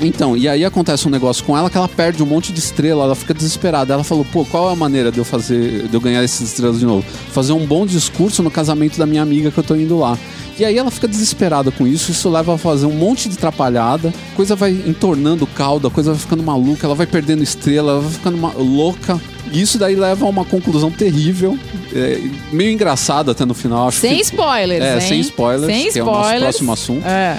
Então, 0.00 0.36
e 0.36 0.48
aí 0.48 0.64
acontece 0.64 1.06
um 1.06 1.10
negócio 1.10 1.44
com 1.44 1.56
ela 1.56 1.70
que 1.70 1.76
ela 1.76 1.88
perde 1.88 2.22
um 2.22 2.26
monte 2.26 2.52
de 2.52 2.58
estrela, 2.58 3.04
ela 3.04 3.14
fica 3.14 3.32
desesperada. 3.32 3.94
Ela 3.94 4.04
falou, 4.04 4.24
pô, 4.32 4.44
qual 4.44 4.68
é 4.68 4.72
a 4.72 4.76
maneira 4.76 5.10
de 5.12 5.18
eu 5.18 5.24
fazer, 5.24 5.86
de 5.88 5.94
eu 5.94 6.00
ganhar 6.00 6.22
essas 6.22 6.48
estrelas 6.48 6.78
de 6.80 6.84
novo? 6.84 7.06
Fazer 7.30 7.52
um 7.52 7.64
bom 7.64 7.86
discurso 7.86 8.42
no 8.42 8.50
casamento 8.50 8.98
da 8.98 9.06
minha 9.06 9.22
amiga 9.22 9.50
que 9.50 9.58
eu 9.58 9.64
tô 9.64 9.74
indo 9.76 9.98
lá. 9.98 10.18
E 10.58 10.64
aí 10.64 10.76
ela 10.78 10.90
fica 10.90 11.08
desesperada 11.08 11.70
com 11.72 11.84
isso, 11.86 12.12
isso 12.12 12.28
leva 12.30 12.54
a 12.54 12.58
fazer 12.58 12.86
um 12.86 12.92
monte 12.92 13.28
de 13.28 13.36
atrapalhada, 13.36 14.12
coisa 14.36 14.54
vai 14.54 14.70
entornando 14.70 15.44
o 15.44 15.46
caldo, 15.48 15.88
a 15.88 15.90
coisa 15.90 16.12
vai 16.12 16.20
ficando 16.20 16.42
maluca, 16.44 16.86
ela 16.86 16.94
vai 16.94 17.06
perdendo 17.06 17.42
estrela, 17.42 17.92
ela 17.92 18.00
vai 18.00 18.12
ficando 18.12 18.36
louca. 18.62 19.20
E 19.52 19.60
isso 19.60 19.78
daí 19.78 19.94
leva 19.96 20.24
a 20.24 20.28
uma 20.28 20.44
conclusão 20.44 20.90
terrível, 20.92 21.58
é, 21.92 22.20
meio 22.52 22.70
engraçada 22.70 23.32
até 23.32 23.44
no 23.44 23.52
final. 23.54 23.88
Acho 23.88 23.98
Sem 24.00 24.14
que- 24.16 24.22
spoilers, 24.22 24.82
É, 24.82 24.94
hein? 24.94 25.00
sem 25.08 25.20
spoilers, 25.20 25.66
Sem 25.72 25.90
que 25.92 25.98
é 25.98 26.02
o 26.02 26.06
nosso 26.06 26.20
spoilers. 26.20 26.42
próximo 26.42 26.72
assunto. 26.72 27.04
É. 27.06 27.38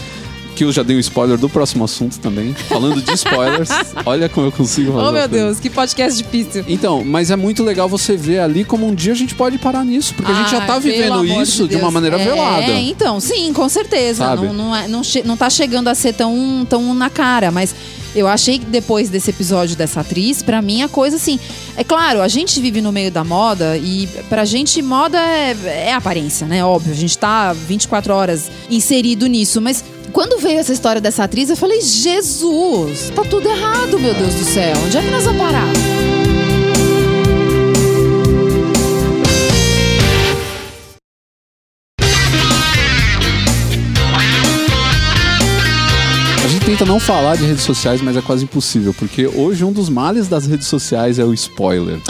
Que 0.55 0.63
eu 0.63 0.71
já 0.71 0.83
dei 0.83 0.95
um 0.95 0.99
spoiler 0.99 1.37
do 1.37 1.49
próximo 1.49 1.83
assunto 1.83 2.17
também. 2.19 2.53
Falando 2.53 3.01
de 3.01 3.11
spoilers, 3.13 3.69
olha 4.05 4.29
como 4.29 4.47
eu 4.47 4.51
consigo 4.51 4.93
fazer. 4.93 5.05
Oh, 5.07 5.11
meu. 5.11 5.27
Deus, 5.27 5.59
que 5.59 5.69
podcast 5.69 6.21
difícil. 6.21 6.63
Então, 6.67 7.03
mas 7.03 7.29
é 7.29 7.35
muito 7.35 7.61
legal 7.63 7.89
você 7.89 8.15
ver 8.15 8.39
ali 8.39 8.63
como 8.63 8.87
um 8.87 8.95
dia 8.95 9.11
a 9.11 9.15
gente 9.15 9.35
pode 9.35 9.57
parar 9.57 9.83
nisso, 9.83 10.13
porque 10.15 10.31
a 10.31 10.35
gente 10.35 10.51
já 10.51 10.61
tá 10.61 10.75
Ai, 10.75 10.81
pelo 10.81 11.21
vivendo 11.21 11.41
isso 11.41 11.63
de, 11.63 11.69
Deus. 11.69 11.81
uma 11.81 11.91
maneira 11.91 12.19
é, 12.19 12.23
velada. 12.25 12.61
É, 12.63 12.79
então, 12.81 13.19
sim, 13.19 13.51
com 13.53 13.67
certeza. 13.67 14.23
Sabe? 14.25 14.45
Não, 14.47 14.53
não, 14.53 14.75
é- 14.75 14.87
não, 14.87 15.03
che- 15.03 15.23
não 15.23 15.35
tá 15.35 15.49
chegando 15.49 15.87
a 15.89 15.95
ser 15.95 16.13
tão, 16.13 16.65
tão 16.69 16.93
na 16.93 17.09
cara, 17.09 17.51
mas 17.51 17.75
eu 18.15 18.27
achei 18.27 18.57
que 18.59 18.65
depois 18.65 19.09
desse 19.09 19.29
episódio 19.31 19.75
dessa 19.75 19.99
atriz, 19.99 20.41
pra 20.41 20.61
mim 20.61 20.81
a 20.83 20.87
coisa 20.87 21.17
assim. 21.17 21.37
É 21.75 21.83
claro, 21.83 22.21
a 22.21 22.27
gente 22.29 22.61
vive 22.61 22.79
no 22.79 22.91
meio 22.93 23.11
da 23.11 23.25
moda 23.25 23.77
e 23.77 24.07
pra 24.29 24.45
gente 24.45 24.81
moda 24.81 25.17
é, 25.19 25.55
é 25.89 25.93
aparência, 25.93 26.47
né? 26.47 26.63
Óbvio, 26.63 26.93
a 26.93 26.95
gente 26.95 27.17
tá 27.17 27.51
24 27.51 28.13
horas 28.13 28.49
inserido 28.69 29.27
nisso, 29.27 29.59
mas. 29.59 29.83
Quando 30.15 30.37
veio 30.37 30.59
essa 30.59 30.71
história 30.71 31.01
dessa 31.01 31.25
atriz, 31.25 31.49
eu 31.49 31.57
falei: 31.57 31.81
Jesus, 31.81 33.11
tá 33.13 33.21
tudo 33.25 33.49
errado, 33.49 33.99
meu 33.99 34.13
Deus 34.13 34.33
do 34.33 34.45
céu. 34.45 34.73
Onde 34.85 34.97
é 34.97 35.01
que 35.01 35.11
nós 35.11 35.25
vamos 35.25 35.41
parar? 35.41 35.94
Tenta 46.75 46.83
não 46.91 46.99
falar 46.99 47.37
de 47.37 47.45
redes 47.45 47.63
sociais, 47.63 48.01
mas 48.01 48.17
é 48.17 48.21
quase 48.21 48.43
impossível, 48.43 48.93
porque 48.93 49.25
hoje 49.25 49.63
um 49.63 49.71
dos 49.71 49.87
males 49.87 50.27
das 50.27 50.45
redes 50.45 50.67
sociais 50.67 51.17
é 51.17 51.23
o 51.23 51.33
spoiler. 51.33 52.01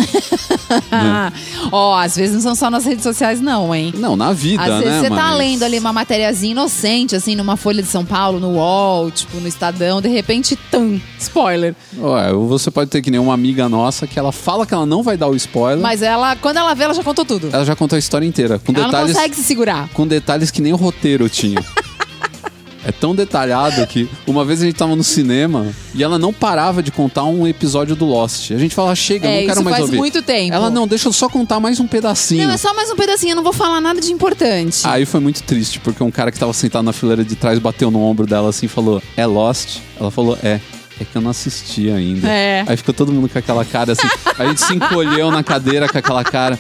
Ah, 0.92 1.32
Ó, 1.72 1.96
às 1.96 2.16
vezes 2.16 2.34
não 2.34 2.42
são 2.42 2.56
só 2.56 2.72
nas 2.72 2.84
redes 2.84 3.04
sociais, 3.04 3.40
não, 3.40 3.76
hein? 3.76 3.94
não, 3.96 4.16
na 4.16 4.34
vida, 4.34 4.64
Às 4.64 4.70
né? 4.70 4.80
vezes 4.80 5.02
você 5.02 5.10
tá 5.10 5.16
mas- 5.16 5.38
lendo 5.38 5.62
ali 5.62 5.78
uma 5.78 5.94
matériazinha 5.94 6.54
inocente, 6.54 7.16
assim, 7.16 7.36
numa 7.36 7.56
Folha 7.56 7.84
de 7.84 7.88
São 7.88 8.04
Paulo, 8.04 8.40
no 8.40 8.54
UOL, 8.54 9.12
tipo, 9.12 9.38
no 9.40 9.48
Estadão, 9.48 10.02
de 10.02 10.08
repente, 10.10 10.56
tum, 10.72 11.00
spoiler. 11.20 11.76
Ué, 11.96 12.34
você 12.34 12.72
pode 12.72 12.90
ter 12.90 13.04
que 13.04 13.12
nem 13.12 13.20
uma 13.20 13.36
amiga 13.36 13.70
nossa 13.70 14.08
que 14.08 14.18
ela 14.18 14.32
fala 14.32 14.66
que 14.66 14.74
ela 14.74 14.88
não 14.88 15.04
vai 15.04 15.16
dar 15.16 15.28
o 15.28 15.36
spoiler. 15.36 15.80
Mas 15.84 16.02
ela, 16.02 16.36
quando 16.38 16.58
ela 16.58 16.74
vê, 16.74 16.86
ela 16.86 16.94
já 16.96 17.04
contou 17.04 17.24
tudo. 17.24 17.50
Ela 17.54 17.66
já 17.66 17.76
contou 17.76 17.98
a 17.98 18.00
história 18.00 18.26
inteira, 18.26 18.58
com 18.58 18.72
Ela 18.72 18.82
não 18.82 18.90
detalhes, 18.90 19.14
consegue 19.16 19.36
se 19.36 19.44
segurar. 19.44 19.90
com 19.94 20.08
detalhes 20.08 20.50
que 20.50 20.60
nem 20.60 20.74
o 20.74 20.76
roteiro 20.76 21.30
tinha. 21.30 21.64
É 22.86 22.92
tão 22.92 23.16
detalhado 23.16 23.86
que 23.88 24.08
uma 24.28 24.46
vez 24.46 24.62
a 24.62 24.66
gente 24.66 24.76
tava 24.76 24.96
no 24.96 25.04
cinema 25.04 25.66
e 25.96 26.04
ela 26.04 26.20
não 26.20 26.32
parava 26.32 26.84
de 26.84 26.92
contar 26.92 27.24
um 27.24 27.48
episódio 27.48 27.96
do 27.96 28.06
Lost. 28.06 28.52
A 28.52 28.58
gente 28.60 28.76
fala, 28.76 28.94
chega, 28.96 29.28
É, 29.28 29.40
não 29.40 29.48
quero 29.48 29.64
mais 29.64 29.76
faz 29.78 29.86
ouvir. 29.88 29.98
muito 29.98 30.22
tempo. 30.22 30.54
Ela 30.54 30.70
não, 30.70 30.88
deixa 30.88 31.08
eu 31.08 31.14
só 31.14 31.28
contar 31.28 31.60
mais 31.60 31.80
um 31.80 31.88
pedacinho. 31.88 32.46
Não, 32.48 32.54
é 32.54 32.58
só 32.58 32.74
mais 32.76 32.92
um 32.92 32.96
pedacinho, 32.96 33.32
eu 33.32 33.36
não 33.38 33.44
vou 33.44 33.54
falar 33.54 33.82
nada 33.82 34.00
de 34.00 34.12
importante. 34.12 34.82
Aí 34.86 35.04
foi 35.04 35.20
muito 35.20 35.42
triste, 35.42 35.80
porque 35.80 36.04
um 36.04 36.12
cara 36.12 36.32
que 36.32 36.38
tava 36.38 36.54
sentado 36.54 36.84
na 36.86 36.94
fileira 36.94 37.24
de 37.26 37.36
trás 37.36 37.58
bateu 37.58 37.90
no 37.90 38.00
ombro 38.02 38.28
dela 38.28 38.50
assim 38.50 38.68
e 38.68 38.70
falou: 38.70 39.02
É 39.18 39.26
Lost? 39.26 39.80
Ela 40.00 40.12
falou: 40.12 40.38
É. 40.44 40.60
É 40.98 41.04
que 41.04 41.18
eu 41.18 41.22
não 41.22 41.32
assisti 41.32 41.90
ainda. 41.90 42.26
É. 42.30 42.64
Aí 42.66 42.78
ficou 42.78 42.94
todo 42.94 43.12
mundo 43.12 43.28
com 43.28 43.38
aquela 43.38 43.66
cara 43.66 43.92
assim. 43.92 44.08
a 44.40 44.46
gente 44.46 44.62
se 44.62 44.74
encolheu 44.74 45.30
na 45.30 45.44
cadeira 45.44 45.90
com 45.90 45.98
aquela 45.98 46.24
cara 46.24 46.58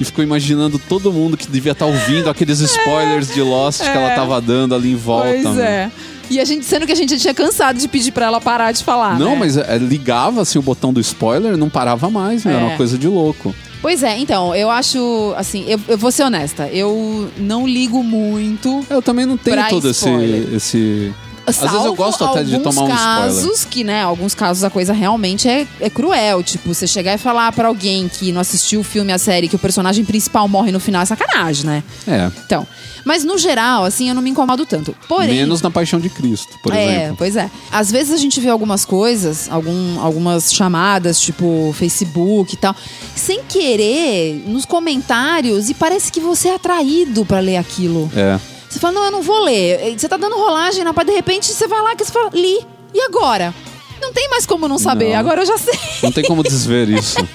e 0.00 0.04
ficou 0.04 0.22
imaginando 0.24 0.78
todo 0.78 1.12
mundo 1.12 1.36
que 1.36 1.46
devia 1.48 1.72
estar 1.72 1.86
ouvindo 1.86 2.30
aqueles 2.30 2.60
spoilers 2.60 3.32
de 3.32 3.40
Lost 3.42 3.82
que 3.82 3.88
ela 3.88 4.10
tava 4.14 4.40
dando 4.40 4.74
ali 4.74 4.92
em 4.92 4.96
volta. 4.96 5.28
pois 5.42 5.58
é. 5.58 5.90
E 6.30 6.38
a 6.38 6.44
gente, 6.44 6.64
sendo 6.66 6.86
que 6.86 6.92
a 6.92 6.94
gente 6.94 7.14
já 7.14 7.18
tinha 7.18 7.34
cansado 7.34 7.78
de 7.78 7.88
pedir 7.88 8.12
pra 8.12 8.26
ela 8.26 8.38
parar 8.40 8.70
de 8.72 8.84
falar. 8.84 9.18
Não, 9.18 9.30
né? 9.30 9.36
mas 9.38 9.56
é, 9.56 9.78
ligava 9.78 10.42
assim 10.42 10.58
o 10.58 10.62
botão 10.62 10.92
do 10.92 11.00
spoiler, 11.00 11.56
não 11.56 11.70
parava 11.70 12.10
mais, 12.10 12.44
né? 12.44 12.52
Era 12.52 12.62
É. 12.62 12.66
uma 12.66 12.76
coisa 12.76 12.98
de 12.98 13.08
louco. 13.08 13.54
Pois 13.80 14.02
é, 14.02 14.18
então, 14.18 14.54
eu 14.54 14.68
acho, 14.70 15.32
assim, 15.36 15.64
eu, 15.68 15.80
eu 15.88 15.96
vou 15.96 16.10
ser 16.10 16.24
honesta, 16.24 16.68
eu 16.68 17.30
não 17.38 17.66
ligo 17.66 18.02
muito 18.02 18.84
Eu 18.90 19.00
também 19.00 19.24
não 19.24 19.36
tenho 19.36 19.68
todo 19.68 19.88
esse, 19.88 20.08
esse. 20.54 21.14
Às 21.48 21.58
vezes 21.58 21.86
eu 21.86 21.94
gosto 21.94 22.24
até 22.24 22.42
de 22.42 22.58
tomar 22.58 22.82
um 22.82 22.88
spoiler. 22.88 22.96
casos 22.96 23.64
que, 23.64 23.84
né, 23.84 24.02
alguns 24.02 24.34
casos 24.34 24.64
a 24.64 24.70
coisa 24.70 24.92
realmente 24.92 25.48
é, 25.48 25.66
é 25.80 25.90
cruel. 25.90 26.42
Tipo, 26.42 26.74
você 26.74 26.86
chegar 26.86 27.14
e 27.14 27.18
falar 27.18 27.52
pra 27.52 27.68
alguém 27.68 28.08
que 28.08 28.32
não 28.32 28.40
assistiu 28.40 28.80
o 28.80 28.84
filme, 28.84 29.12
a 29.12 29.18
série, 29.18 29.48
que 29.48 29.56
o 29.56 29.58
personagem 29.58 30.04
principal 30.04 30.48
morre 30.48 30.72
no 30.72 30.80
final 30.80 31.02
é 31.02 31.06
sacanagem, 31.06 31.66
né? 31.66 31.82
É. 32.06 32.30
Então, 32.44 32.66
mas 33.04 33.24
no 33.24 33.38
geral, 33.38 33.84
assim, 33.84 34.08
eu 34.08 34.14
não 34.14 34.20
me 34.20 34.30
incomodo 34.30 34.66
tanto. 34.66 34.94
Porém, 35.08 35.36
Menos 35.36 35.62
na 35.62 35.70
Paixão 35.70 35.98
de 35.98 36.10
Cristo, 36.10 36.58
por 36.62 36.74
é, 36.74 36.84
exemplo. 36.84 37.16
pois 37.16 37.36
é. 37.36 37.50
Às 37.70 37.90
vezes 37.90 38.12
a 38.12 38.16
gente 38.16 38.40
vê 38.40 38.48
algumas 38.50 38.84
coisas, 38.84 39.48
algum, 39.50 39.98
algumas 40.00 40.52
chamadas, 40.52 41.20
tipo 41.20 41.74
Facebook 41.78 42.54
e 42.54 42.58
tal, 42.58 42.76
sem 43.16 43.42
querer, 43.44 44.42
nos 44.46 44.64
comentários, 44.64 45.70
e 45.70 45.74
parece 45.74 46.12
que 46.12 46.20
você 46.20 46.48
é 46.48 46.54
atraído 46.54 47.24
pra 47.24 47.40
ler 47.40 47.56
aquilo. 47.56 48.10
É. 48.14 48.38
Você 48.68 48.78
fala, 48.78 48.94
não, 48.94 49.04
eu 49.06 49.10
não 49.10 49.22
vou 49.22 49.40
ler. 49.44 49.98
Você 49.98 50.08
tá 50.08 50.16
dando 50.16 50.36
rolagem, 50.36 50.84
na 50.84 50.92
de 50.92 51.12
repente 51.12 51.46
você 51.46 51.66
vai 51.66 51.80
lá 51.82 51.96
que 51.96 52.04
você 52.04 52.12
fala, 52.12 52.30
li. 52.34 52.66
E 52.94 53.00
agora? 53.00 53.54
Não 54.00 54.12
tem 54.12 54.28
mais 54.28 54.46
como 54.46 54.68
não 54.68 54.78
saber, 54.78 55.12
Não. 55.12 55.18
agora 55.20 55.42
eu 55.42 55.46
já 55.46 55.58
sei. 55.58 55.78
Não 56.02 56.12
tem 56.12 56.24
como 56.24 56.42
desver 56.42 56.88
isso. 56.88 57.16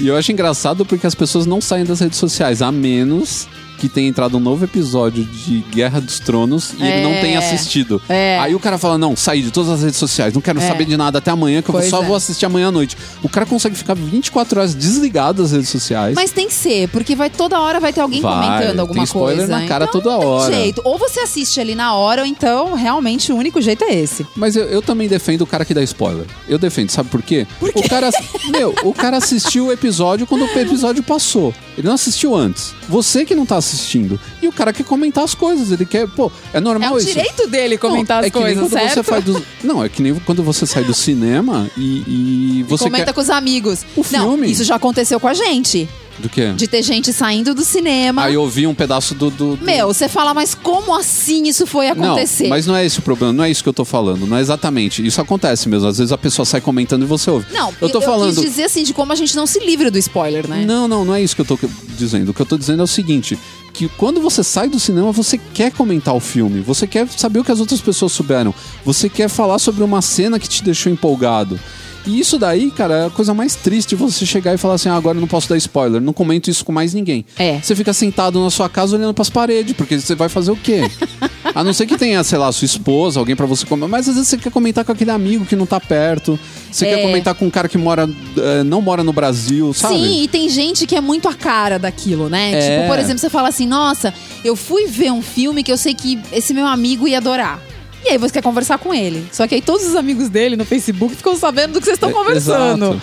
E 0.00 0.08
eu 0.08 0.16
acho 0.16 0.32
engraçado 0.32 0.86
porque 0.86 1.06
as 1.06 1.14
pessoas 1.14 1.44
não 1.44 1.60
saem 1.60 1.84
das 1.84 2.00
redes 2.00 2.18
sociais, 2.18 2.62
a 2.62 2.72
menos 2.72 3.46
que 3.80 3.88
tenha 3.88 4.08
entrado 4.08 4.36
um 4.36 4.40
novo 4.40 4.62
episódio 4.64 5.24
de 5.24 5.64
Guerra 5.72 6.00
dos 6.00 6.20
Tronos 6.20 6.74
e 6.78 6.82
ele 6.86 7.02
não 7.02 7.12
É. 7.12 7.20
tenha 7.20 7.38
assistido. 7.38 8.00
É. 8.08 8.38
Aí 8.38 8.54
o 8.54 8.60
cara 8.60 8.76
fala: 8.76 8.98
Não, 8.98 9.16
saí 9.16 9.42
de 9.42 9.50
todas 9.50 9.70
as 9.70 9.82
redes 9.82 9.96
sociais, 9.96 10.34
não 10.34 10.40
quero 10.42 10.60
É. 10.60 10.68
saber 10.68 10.84
de 10.84 10.96
nada 10.96 11.18
até 11.18 11.30
amanhã, 11.30 11.62
que 11.62 11.70
eu 11.70 11.72
Pois 11.72 11.88
só 11.88 12.02
é. 12.02 12.06
vou 12.06 12.14
assistir 12.14 12.44
amanhã 12.46 12.68
à 12.68 12.70
noite. 12.70 12.96
O 13.22 13.28
cara 13.28 13.46
consegue 13.46 13.74
ficar 13.74 13.94
24 13.94 14.60
horas 14.60 14.74
desligado 14.74 15.42
das 15.42 15.52
redes 15.52 15.70
sociais. 15.70 16.14
Mas 16.14 16.30
tem 16.30 16.46
que 16.48 16.54
ser, 16.54 16.88
porque 16.90 17.16
vai 17.16 17.30
toda 17.30 17.58
hora 17.58 17.80
vai 17.80 17.92
ter 17.92 18.00
alguém 18.02 18.20
Vai, 18.20 18.34
comentando 18.34 18.80
alguma 18.80 18.96
tem 18.96 19.04
spoiler 19.04 19.46
coisa. 19.46 19.58
na 19.60 19.66
cara 19.66 19.86
então, 19.86 20.00
toda 20.00 20.18
tem 20.18 20.26
hora. 20.28 20.54
jeito. 20.54 20.82
Ou 20.84 20.98
você 20.98 21.20
assiste 21.20 21.58
ali 21.58 21.74
na 21.74 21.94
hora, 21.94 22.20
ou 22.22 22.26
então 22.28 22.74
realmente 22.74 23.32
o 23.32 23.36
único 23.36 23.60
jeito 23.62 23.82
é 23.84 23.94
esse. 23.94 24.26
Mas 24.36 24.56
eu, 24.56 24.64
eu 24.66 24.82
também 24.82 25.08
defendo 25.08 25.40
o 25.42 25.46
cara 25.46 25.64
que 25.64 25.72
dá 25.72 25.82
spoiler. 25.82 26.26
Eu 26.46 26.58
defendo, 26.58 26.90
sabe 26.90 27.08
por 27.08 27.22
quê? 27.22 27.46
O 27.62 27.88
cara, 27.88 28.10
meu, 28.52 28.74
o 28.84 28.92
cara 28.92 29.16
assistiu 29.16 29.66
o 29.66 29.72
episódio 29.72 30.26
quando 30.26 30.42
o 30.44 30.58
episódio 30.58 31.02
passou. 31.02 31.54
Ele 31.80 31.88
não 31.88 31.94
assistiu 31.94 32.34
antes. 32.34 32.74
Você 32.88 33.24
que 33.24 33.34
não 33.34 33.46
tá 33.46 33.56
assistindo. 33.56 34.20
E 34.42 34.46
o 34.46 34.52
cara 34.52 34.70
quer 34.72 34.84
comentar 34.84 35.24
as 35.24 35.34
coisas. 35.34 35.72
Ele 35.72 35.86
quer, 35.86 36.06
pô, 36.08 36.30
é 36.52 36.58
É 36.58 36.60
normal 36.60 36.94
o 36.94 36.98
isso. 36.98 37.06
direito 37.06 37.46
dele 37.48 37.78
comentar 37.78 38.18
Não, 38.18 38.20
as 38.20 38.26
é 38.26 38.30
que 38.30 38.38
nem 38.38 38.44
coisas, 38.54 38.70
quando 38.70 39.04
certo? 39.04 39.22
Do... 39.22 39.46
Não, 39.64 39.82
é 39.84 39.88
que 39.88 40.02
nem 40.02 40.14
quando 40.20 40.42
você 40.42 40.66
sai 40.66 40.84
do 40.84 40.92
cinema 40.92 41.70
e, 41.76 42.60
e 42.60 42.62
você 42.68 42.84
Comenta 42.84 43.06
quer... 43.06 43.12
com 43.14 43.20
os 43.20 43.30
amigos. 43.30 43.80
O 43.96 44.04
Não, 44.12 44.30
filme. 44.32 44.50
isso 44.50 44.62
já 44.62 44.76
aconteceu 44.76 45.18
com 45.18 45.26
a 45.28 45.34
gente. 45.34 45.88
Do 46.20 46.28
quê? 46.28 46.52
De 46.54 46.68
ter 46.68 46.82
gente 46.82 47.12
saindo 47.12 47.54
do 47.54 47.64
cinema. 47.64 48.24
Aí 48.24 48.34
eu 48.34 48.48
vi 48.48 48.66
um 48.66 48.74
pedaço 48.74 49.14
do... 49.14 49.30
do- 49.30 49.56
do- 49.56 49.64
Meu, 49.64 49.88
você 49.88 50.08
fala, 50.08 50.34
mas 50.34 50.54
como 50.54 50.94
assim 50.94 51.48
isso 51.48 51.66
foi 51.66 51.88
acontecer? 51.88 52.44
Não, 52.44 52.50
mas 52.50 52.66
não 52.66 52.76
é 52.76 52.84
esse 52.84 52.98
o 52.98 53.02
problema, 53.02 53.32
não 53.32 53.44
é 53.44 53.50
isso 53.50 53.62
que 53.62 53.68
eu 53.68 53.72
tô 53.72 53.84
falando, 53.84 54.26
não 54.26 54.36
é 54.36 54.40
exatamente. 54.40 55.04
Isso 55.04 55.20
acontece 55.20 55.68
mesmo. 55.68 55.88
Às 55.88 55.98
vezes 55.98 56.12
a 56.12 56.18
pessoa 56.18 56.44
sai 56.44 56.60
comentando 56.60 57.02
e 57.02 57.06
você 57.06 57.30
ouve. 57.30 57.46
Não, 57.52 57.72
eu 57.80 57.88
tô 57.88 57.98
eu 57.98 58.02
falando. 58.02 58.34
quis 58.34 58.42
dizer 58.42 58.64
assim, 58.64 58.82
de 58.84 58.92
como 58.92 59.12
a 59.12 59.16
gente 59.16 59.34
não 59.36 59.46
se 59.46 59.58
livra 59.60 59.90
do 59.90 59.98
spoiler, 59.98 60.46
né? 60.48 60.64
Não, 60.66 60.86
não, 60.86 61.04
não 61.04 61.14
é 61.14 61.22
isso 61.22 61.34
que 61.34 61.40
eu 61.40 61.46
tô 61.46 61.58
dizendo. 61.98 62.30
O 62.30 62.34
que 62.34 62.40
eu 62.42 62.46
tô 62.46 62.56
dizendo 62.58 62.80
é 62.80 62.84
o 62.84 62.86
seguinte: 62.86 63.38
que 63.72 63.88
quando 63.96 64.20
você 64.20 64.42
sai 64.44 64.68
do 64.68 64.78
cinema, 64.78 65.12
você 65.12 65.38
quer 65.54 65.72
comentar 65.72 66.14
o 66.14 66.20
filme, 66.20 66.60
você 66.60 66.86
quer 66.86 67.08
saber 67.08 67.38
o 67.40 67.44
que 67.44 67.52
as 67.52 67.60
outras 67.60 67.80
pessoas 67.80 68.12
souberam, 68.12 68.54
você 68.84 69.08
quer 69.08 69.28
falar 69.28 69.58
sobre 69.58 69.82
uma 69.82 70.02
cena 70.02 70.38
que 70.38 70.48
te 70.48 70.62
deixou 70.62 70.92
empolgado. 70.92 71.58
E 72.06 72.18
isso 72.18 72.38
daí, 72.38 72.70
cara, 72.70 72.94
é 72.94 73.06
a 73.06 73.10
coisa 73.10 73.34
mais 73.34 73.54
triste 73.54 73.94
você 73.94 74.24
chegar 74.24 74.54
e 74.54 74.56
falar 74.56 74.74
assim: 74.74 74.88
ah, 74.88 74.94
agora 74.94 75.16
eu 75.16 75.20
não 75.20 75.28
posso 75.28 75.48
dar 75.48 75.56
spoiler, 75.58 76.00
não 76.00 76.12
comento 76.12 76.48
isso 76.50 76.64
com 76.64 76.72
mais 76.72 76.94
ninguém. 76.94 77.24
É. 77.38 77.60
Você 77.60 77.76
fica 77.76 77.92
sentado 77.92 78.42
na 78.42 78.50
sua 78.50 78.68
casa 78.68 78.96
olhando 78.96 79.12
pras 79.12 79.28
paredes, 79.28 79.74
porque 79.76 80.00
você 80.00 80.14
vai 80.14 80.28
fazer 80.28 80.50
o 80.50 80.56
quê? 80.56 80.80
A 81.54 81.64
não 81.64 81.72
ser 81.72 81.84
que 81.86 81.98
tenha, 81.98 82.22
sei 82.22 82.38
lá, 82.38 82.50
sua 82.52 82.64
esposa, 82.64 83.18
alguém 83.18 83.34
pra 83.34 83.44
você 83.44 83.66
comentar. 83.66 83.88
Mas 83.88 84.08
às 84.08 84.14
vezes 84.14 84.28
você 84.30 84.36
quer 84.38 84.52
comentar 84.52 84.84
com 84.84 84.92
aquele 84.92 85.10
amigo 85.10 85.44
que 85.44 85.56
não 85.56 85.66
tá 85.66 85.80
perto. 85.80 86.38
Você 86.70 86.86
É. 86.86 86.94
quer 86.94 87.02
comentar 87.02 87.34
com 87.34 87.46
um 87.46 87.50
cara 87.50 87.68
que 87.68 87.76
mora, 87.76 88.08
eh, 88.36 88.62
não 88.62 88.80
mora 88.80 89.02
no 89.02 89.12
Brasil, 89.12 89.74
sabe? 89.74 89.94
Sim, 89.94 90.22
e 90.22 90.28
tem 90.28 90.48
gente 90.48 90.86
que 90.86 90.94
é 90.94 91.00
muito 91.00 91.28
a 91.28 91.34
cara 91.34 91.76
daquilo, 91.78 92.28
né? 92.28 92.52
É. 92.52 92.76
Tipo, 92.76 92.88
por 92.88 92.98
exemplo, 93.00 93.18
você 93.18 93.28
fala 93.28 93.48
assim: 93.48 93.66
nossa, 93.66 94.14
eu 94.44 94.54
fui 94.54 94.86
ver 94.86 95.10
um 95.10 95.20
filme 95.22 95.62
que 95.64 95.72
eu 95.72 95.76
sei 95.76 95.92
que 95.92 96.18
esse 96.32 96.54
meu 96.54 96.66
amigo 96.66 97.08
ia 97.08 97.18
adorar. 97.18 97.60
E 98.04 98.08
aí 98.10 98.18
você 98.18 98.34
quer 98.34 98.42
conversar 98.42 98.78
com 98.78 98.92
ele. 98.94 99.26
Só 99.32 99.46
que 99.46 99.54
aí 99.54 99.62
todos 99.62 99.86
os 99.86 99.94
amigos 99.96 100.28
dele 100.28 100.56
no 100.56 100.64
Facebook 100.64 101.14
ficam 101.14 101.36
sabendo 101.36 101.74
do 101.74 101.78
que 101.80 101.84
vocês 101.84 101.96
estão 101.96 102.10
É, 102.10 102.12
conversando. 102.12 102.84
exato. 102.92 103.02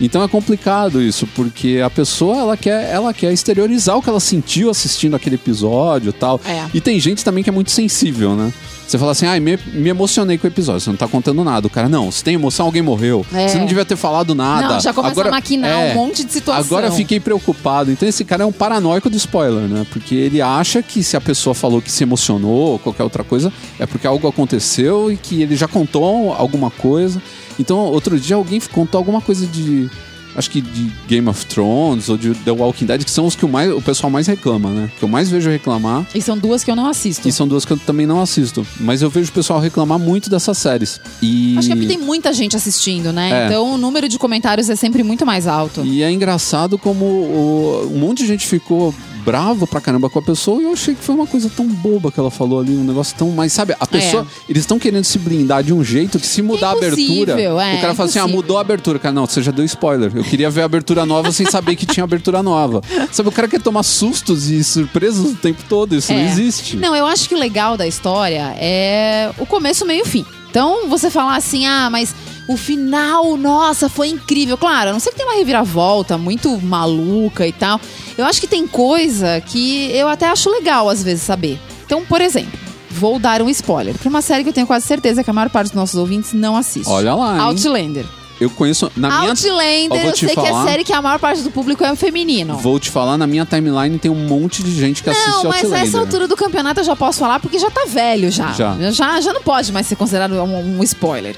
Então 0.00 0.22
é 0.22 0.26
complicado 0.26 1.00
isso, 1.00 1.28
porque 1.28 1.80
a 1.84 1.88
pessoa 1.88 2.36
ela 2.38 2.56
quer, 2.56 2.90
ela 2.90 3.14
quer 3.14 3.32
exteriorizar 3.32 3.96
o 3.96 4.02
que 4.02 4.08
ela 4.08 4.18
sentiu 4.18 4.68
assistindo 4.68 5.14
aquele 5.14 5.36
episódio 5.36 6.10
e 6.10 6.12
tal. 6.12 6.40
É. 6.44 6.66
E 6.74 6.80
tem 6.80 6.98
gente 6.98 7.22
também 7.24 7.44
que 7.44 7.50
é 7.50 7.52
muito 7.52 7.70
sensível, 7.70 8.34
né? 8.34 8.52
Você 8.92 8.98
fala 8.98 9.12
assim, 9.12 9.24
ai, 9.24 9.40
me, 9.40 9.58
me 9.72 9.88
emocionei 9.88 10.36
com 10.36 10.46
o 10.46 10.50
episódio, 10.50 10.82
você 10.82 10.90
não 10.90 10.98
tá 10.98 11.08
contando 11.08 11.42
nada. 11.42 11.66
O 11.66 11.70
cara, 11.70 11.88
não, 11.88 12.12
se 12.12 12.22
tem 12.22 12.34
emoção, 12.34 12.66
alguém 12.66 12.82
morreu. 12.82 13.24
É. 13.32 13.48
Você 13.48 13.58
não 13.58 13.64
devia 13.64 13.86
ter 13.86 13.96
falado 13.96 14.34
nada. 14.34 14.68
Não, 14.74 14.80
já 14.80 14.92
começa 14.92 15.12
Agora- 15.12 15.28
a 15.28 15.30
maquinar 15.30 15.70
é, 15.70 15.92
um 15.92 15.94
monte 15.94 16.22
de 16.22 16.30
situação. 16.30 16.62
Agora 16.62 16.88
eu 16.88 16.92
fiquei 16.92 17.18
preocupado. 17.18 17.90
Então 17.90 18.06
esse 18.06 18.22
cara 18.22 18.42
é 18.42 18.46
um 18.46 18.52
paranoico 18.52 19.08
do 19.08 19.16
spoiler, 19.16 19.62
né? 19.66 19.86
Porque 19.90 20.14
ele 20.14 20.42
acha 20.42 20.82
que 20.82 21.02
se 21.02 21.16
a 21.16 21.22
pessoa 21.22 21.54
falou 21.54 21.80
que 21.80 21.90
se 21.90 22.04
emocionou 22.04 22.72
ou 22.72 22.78
qualquer 22.78 23.02
outra 23.02 23.24
coisa, 23.24 23.50
é 23.78 23.86
porque 23.86 24.06
algo 24.06 24.28
aconteceu 24.28 25.10
e 25.10 25.16
que 25.16 25.40
ele 25.40 25.56
já 25.56 25.66
contou 25.66 26.34
alguma 26.34 26.70
coisa. 26.70 27.22
Então, 27.58 27.78
outro 27.78 28.20
dia 28.20 28.36
alguém 28.36 28.60
contou 28.60 28.98
alguma 28.98 29.22
coisa 29.22 29.46
de. 29.46 29.88
Acho 30.34 30.50
que 30.50 30.60
de 30.60 30.90
Game 31.06 31.28
of 31.28 31.44
Thrones 31.46 32.08
ou 32.08 32.16
de 32.16 32.34
The 32.34 32.50
Walking 32.52 32.86
Dead, 32.86 33.04
que 33.04 33.10
são 33.10 33.26
os 33.26 33.36
que 33.36 33.44
o, 33.44 33.48
mais, 33.48 33.70
o 33.72 33.82
pessoal 33.82 34.10
mais 34.10 34.26
reclama, 34.26 34.70
né? 34.70 34.90
Que 34.98 35.04
eu 35.04 35.08
mais 35.08 35.28
vejo 35.30 35.50
reclamar. 35.50 36.06
E 36.14 36.22
são 36.22 36.38
duas 36.38 36.64
que 36.64 36.70
eu 36.70 36.76
não 36.76 36.86
assisto. 36.86 37.28
E 37.28 37.32
são 37.32 37.46
duas 37.46 37.64
que 37.64 37.72
eu 37.72 37.76
também 37.78 38.06
não 38.06 38.20
assisto. 38.20 38.66
Mas 38.80 39.02
eu 39.02 39.10
vejo 39.10 39.30
o 39.30 39.32
pessoal 39.32 39.60
reclamar 39.60 39.98
muito 39.98 40.30
dessas 40.30 40.56
séries. 40.58 41.00
E... 41.20 41.56
Acho 41.58 41.66
que 41.68 41.72
é 41.72 41.76
porque 41.76 41.88
tem 41.88 41.98
muita 41.98 42.32
gente 42.32 42.56
assistindo, 42.56 43.12
né? 43.12 43.42
É. 43.42 43.46
Então 43.46 43.74
o 43.74 43.78
número 43.78 44.08
de 44.08 44.18
comentários 44.18 44.70
é 44.70 44.76
sempre 44.76 45.02
muito 45.02 45.26
mais 45.26 45.46
alto. 45.46 45.84
E 45.84 46.02
é 46.02 46.10
engraçado 46.10 46.78
como 46.78 47.04
o- 47.04 47.90
um 47.94 47.98
monte 47.98 48.18
de 48.22 48.26
gente 48.28 48.46
ficou 48.46 48.94
bravo 49.24 49.66
pra 49.66 49.80
caramba 49.80 50.10
com 50.10 50.18
a 50.18 50.22
pessoa 50.22 50.60
e 50.60 50.64
eu 50.64 50.72
achei 50.72 50.94
que 50.94 51.02
foi 51.02 51.14
uma 51.14 51.26
coisa 51.26 51.50
tão 51.54 51.66
boba 51.66 52.10
que 52.10 52.18
ela 52.18 52.30
falou 52.30 52.60
ali, 52.60 52.72
um 52.76 52.84
negócio 52.84 53.16
tão. 53.16 53.30
Mas 53.30 53.52
sabe, 53.52 53.74
a 53.78 53.86
pessoa. 53.86 54.26
Eles 54.48 54.62
estão 54.62 54.78
querendo 54.78 55.04
se 55.04 55.18
blindar 55.18 55.62
de 55.62 55.72
um 55.72 55.82
jeito 55.82 56.18
que 56.18 56.26
se 56.26 56.42
mudar 56.42 56.70
a 56.70 56.76
impossível, 56.76 57.34
abertura. 57.34 57.64
é, 57.64 57.76
o 57.76 57.80
cara 57.80 57.94
fala 57.94 58.08
assim: 58.08 58.18
ah, 58.18 58.26
mudou 58.26 58.58
a 58.58 58.60
abertura. 58.60 58.98
Cara, 58.98 59.14
não, 59.14 59.26
você 59.26 59.42
já 59.42 59.50
deu 59.52 59.64
spoiler. 59.64 60.12
Eu 60.14 60.24
queria 60.24 60.50
ver 60.50 60.62
a 60.62 60.64
abertura 60.64 61.06
nova 61.06 61.30
sem 61.32 61.46
saber 61.50 61.76
que 61.76 61.86
tinha 61.86 62.04
abertura 62.04 62.42
nova. 62.42 62.80
Sabe, 63.10 63.28
o 63.28 63.32
cara 63.32 63.48
quer 63.48 63.60
tomar 63.60 63.82
sustos 63.82 64.48
e 64.50 64.62
surpresas 64.64 65.24
o 65.24 65.34
tempo 65.34 65.62
todo. 65.68 65.94
Isso 65.94 66.12
não 66.12 66.20
É. 66.20 66.30
existe. 66.30 66.76
Não, 66.76 66.94
eu 66.94 67.06
acho 67.06 67.28
que 67.28 67.34
o 67.34 67.38
legal 67.38 67.76
da 67.76 67.86
história 67.86 68.54
é 68.58 69.30
o 69.38 69.46
começo, 69.46 69.86
meio 69.86 70.02
e 70.04 70.08
fim. 70.08 70.24
Então, 70.50 70.88
você 70.88 71.08
falar 71.10 71.36
assim, 71.36 71.64
ah, 71.66 71.88
mas 71.90 72.14
o 72.46 72.56
final, 72.58 73.36
nossa, 73.38 73.88
foi 73.88 74.08
incrível. 74.08 74.58
Claro, 74.58 74.90
a 74.90 74.92
não 74.92 75.00
ser 75.00 75.10
que 75.10 75.16
tem 75.16 75.24
uma 75.26 75.34
reviravolta 75.36 76.18
muito 76.18 76.60
maluca 76.60 77.46
e 77.46 77.52
tal. 77.52 77.80
Eu 78.16 78.24
acho 78.24 78.40
que 78.40 78.46
tem 78.46 78.66
coisa 78.66 79.40
que 79.40 79.90
eu 79.92 80.08
até 80.08 80.28
acho 80.28 80.50
legal, 80.50 80.88
às 80.88 81.02
vezes, 81.02 81.22
saber. 81.22 81.58
Então, 81.84 82.04
por 82.04 82.20
exemplo, 82.20 82.58
vou 82.90 83.18
dar 83.18 83.40
um 83.42 83.48
spoiler 83.48 83.94
pra 83.96 84.08
uma 84.08 84.22
série 84.22 84.42
que 84.42 84.48
eu 84.50 84.52
tenho 84.52 84.66
quase 84.66 84.86
certeza 84.86 85.24
que 85.24 85.30
a 85.30 85.32
maior 85.32 85.48
parte 85.50 85.68
dos 85.68 85.74
nossos 85.76 85.96
ouvintes 85.96 86.32
não 86.32 86.56
assiste. 86.56 86.88
Olha 86.88 87.14
lá, 87.14 87.34
hein? 87.34 87.40
Outlander. 87.40 88.04
Eu 88.40 88.50
conheço. 88.50 88.90
Na 88.96 89.20
minha. 89.20 89.30
Outlander, 89.30 89.88
vou 89.88 89.98
eu 89.98 90.12
te 90.12 90.26
sei 90.26 90.34
que 90.34 90.40
é 90.40 90.50
falar. 90.50 90.64
série 90.66 90.82
que 90.84 90.92
a 90.92 91.00
maior 91.00 91.18
parte 91.18 91.42
do 91.42 91.50
público 91.50 91.84
é 91.84 91.94
feminino. 91.94 92.56
Vou 92.56 92.78
te 92.80 92.90
falar, 92.90 93.16
na 93.16 93.26
minha 93.26 93.46
timeline 93.46 93.98
tem 93.98 94.10
um 94.10 94.26
monte 94.26 94.64
de 94.64 94.74
gente 94.74 95.02
que 95.02 95.10
assiste 95.10 95.28
Não, 95.28 95.44
mas 95.44 95.62
Outlander. 95.62 95.84
nessa 95.84 95.98
altura 96.00 96.26
do 96.26 96.36
campeonato 96.36 96.80
eu 96.80 96.84
já 96.84 96.96
posso 96.96 97.20
falar 97.20 97.38
porque 97.38 97.58
já 97.58 97.70
tá 97.70 97.84
velho 97.86 98.30
já. 98.32 98.50
Já. 98.52 98.76
Já, 98.90 99.20
já 99.20 99.32
não 99.32 99.42
pode 99.42 99.70
mais 99.72 99.86
ser 99.86 99.94
considerado 99.96 100.32
um, 100.34 100.78
um 100.78 100.82
spoiler. 100.82 101.36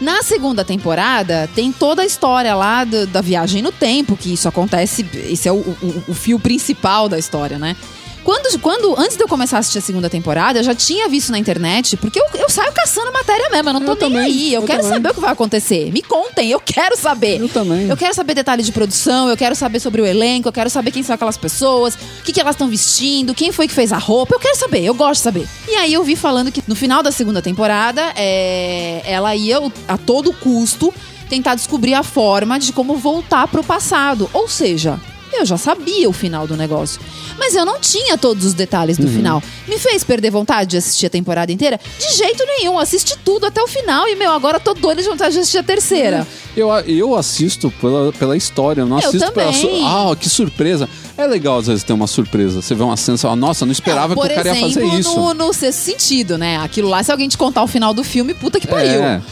Na 0.00 0.22
segunda 0.22 0.64
temporada, 0.64 1.48
tem 1.54 1.72
toda 1.72 2.02
a 2.02 2.06
história 2.06 2.54
lá 2.54 2.84
do- 2.84 3.06
da 3.08 3.20
viagem 3.20 3.60
no 3.62 3.72
tempo, 3.72 4.16
que 4.16 4.32
isso 4.32 4.46
acontece, 4.48 5.04
esse 5.28 5.48
é 5.48 5.52
o, 5.52 5.56
o- 5.56 6.04
o 6.08 6.14
fio 6.14 6.38
principal 6.38 7.08
da 7.08 7.18
história, 7.18 7.58
né? 7.58 7.74
Quando, 8.24 8.58
quando, 8.58 8.94
antes 8.98 9.16
de 9.16 9.22
eu 9.22 9.28
começar 9.28 9.56
a 9.56 9.60
assistir 9.60 9.78
a 9.78 9.82
segunda 9.82 10.10
temporada, 10.10 10.58
eu 10.58 10.62
já 10.62 10.74
tinha 10.74 11.08
visto 11.08 11.30
na 11.30 11.38
internet, 11.38 11.96
porque 11.96 12.20
eu, 12.20 12.24
eu 12.34 12.50
saio 12.50 12.72
caçando 12.72 13.12
matéria 13.12 13.48
mesmo, 13.50 13.70
eu 13.70 13.72
não 13.72 13.80
tô 13.80 13.92
Eu 13.92 13.94
nem 13.94 14.18
também, 14.18 14.24
aí. 14.24 14.54
Eu, 14.54 14.60
eu 14.60 14.66
quero 14.66 14.82
também. 14.82 14.96
saber 14.96 15.10
o 15.10 15.14
que 15.14 15.20
vai 15.20 15.32
acontecer. 15.32 15.92
Me 15.92 16.02
contem, 16.02 16.50
eu 16.50 16.60
quero 16.60 16.96
saber. 16.96 17.40
Eu 17.40 17.48
também. 17.48 17.88
Eu 17.88 17.96
quero 17.96 18.14
saber 18.14 18.34
detalhes 18.34 18.66
de 18.66 18.72
produção, 18.72 19.28
eu 19.28 19.36
quero 19.36 19.54
saber 19.54 19.80
sobre 19.80 20.02
o 20.02 20.06
elenco, 20.06 20.48
eu 20.48 20.52
quero 20.52 20.68
saber 20.68 20.90
quem 20.90 21.02
são 21.02 21.14
aquelas 21.14 21.36
pessoas, 21.36 21.94
o 21.94 22.22
que, 22.24 22.32
que 22.32 22.40
elas 22.40 22.54
estão 22.54 22.68
vestindo, 22.68 23.34
quem 23.34 23.52
foi 23.52 23.66
que 23.66 23.74
fez 23.74 23.92
a 23.92 23.98
roupa. 23.98 24.34
Eu 24.34 24.40
quero 24.40 24.56
saber, 24.56 24.84
eu 24.84 24.94
gosto 24.94 25.20
de 25.20 25.24
saber. 25.24 25.48
E 25.66 25.74
aí 25.76 25.92
eu 25.94 26.04
vi 26.04 26.16
falando 26.16 26.52
que 26.52 26.62
no 26.66 26.74
final 26.74 27.02
da 27.02 27.10
segunda 27.10 27.40
temporada, 27.40 28.12
é, 28.16 29.02
ela 29.04 29.34
ia 29.34 29.58
a 29.86 29.96
todo 29.96 30.32
custo 30.32 30.92
tentar 31.28 31.54
descobrir 31.54 31.94
a 31.94 32.02
forma 32.02 32.58
de 32.58 32.72
como 32.72 32.96
voltar 32.96 33.46
pro 33.48 33.62
passado. 33.62 34.28
Ou 34.32 34.48
seja, 34.48 34.98
eu 35.36 35.44
já 35.46 35.56
sabia 35.56 36.08
o 36.08 36.12
final 36.12 36.46
do 36.46 36.56
negócio. 36.56 37.00
Mas 37.38 37.54
eu 37.54 37.64
não 37.64 37.78
tinha 37.80 38.16
todos 38.18 38.44
os 38.44 38.54
detalhes 38.54 38.96
do 38.98 39.06
Uhum. 39.06 39.12
final. 39.12 39.42
Me 39.68 39.78
fez 39.78 40.02
perder 40.02 40.30
vontade 40.30 40.70
de 40.70 40.76
assistir 40.76 41.06
a 41.06 41.10
temporada 41.10 41.52
inteira? 41.52 41.78
De 41.98 42.16
jeito 42.16 42.44
nenhum. 42.46 42.78
Assisti 42.78 43.16
tudo 43.24 43.46
até 43.46 43.62
o 43.62 43.66
final. 43.68 44.08
E, 44.08 44.16
meu, 44.16 44.30
agora 44.32 44.58
tô 44.58 44.74
doida 44.74 45.00
de 45.02 45.08
vontade 45.08 45.34
de 45.34 45.40
assistir 45.40 45.58
a 45.58 45.62
terceira. 45.62 46.26
Eu, 46.56 46.68
eu 46.86 47.14
assisto 47.16 47.70
pela, 47.80 48.12
pela 48.12 48.36
história, 48.36 48.80
eu 48.82 48.86
não 48.86 48.98
Eu 49.00 49.08
assisto 49.08 49.32
pela. 49.32 49.52
também. 49.52 49.80
su- 49.80 49.86
Ah, 49.86 50.16
que 50.16 50.28
surpresa. 50.28 50.88
É 51.16 51.26
legal 51.26 51.58
às 51.58 51.66
vezes 51.66 51.84
ter 51.84 51.92
uma 51.92 52.06
surpresa. 52.06 52.60
Você 52.62 52.74
vê 52.74 52.82
uma 52.82 52.96
cena 52.96 53.16
e 53.16 53.20
fala, 53.20 53.36
nossa, 53.36 53.64
não 53.64 53.72
esperava 53.72 54.14
Não, 54.14 54.22
que 54.22 54.28
o 54.32 54.34
cara 54.34 54.48
ia 54.54 54.60
fazer 54.60 54.84
isso. 54.84 55.14
No, 55.16 55.34
no 55.34 55.52
sexto 55.52 55.78
sentido, 55.80 56.36
né? 56.38 56.56
Aquilo 56.58 56.88
lá, 56.88 57.02
se 57.02 57.10
alguém 57.12 57.28
te 57.28 57.38
contar 57.38 57.62
o 57.62 57.66
final 57.66 57.92
do 57.94 58.02
filme, 58.02 58.34
puta 58.34 58.58
que 58.58 58.66
pariu. 58.66 59.02
É. 59.02 59.22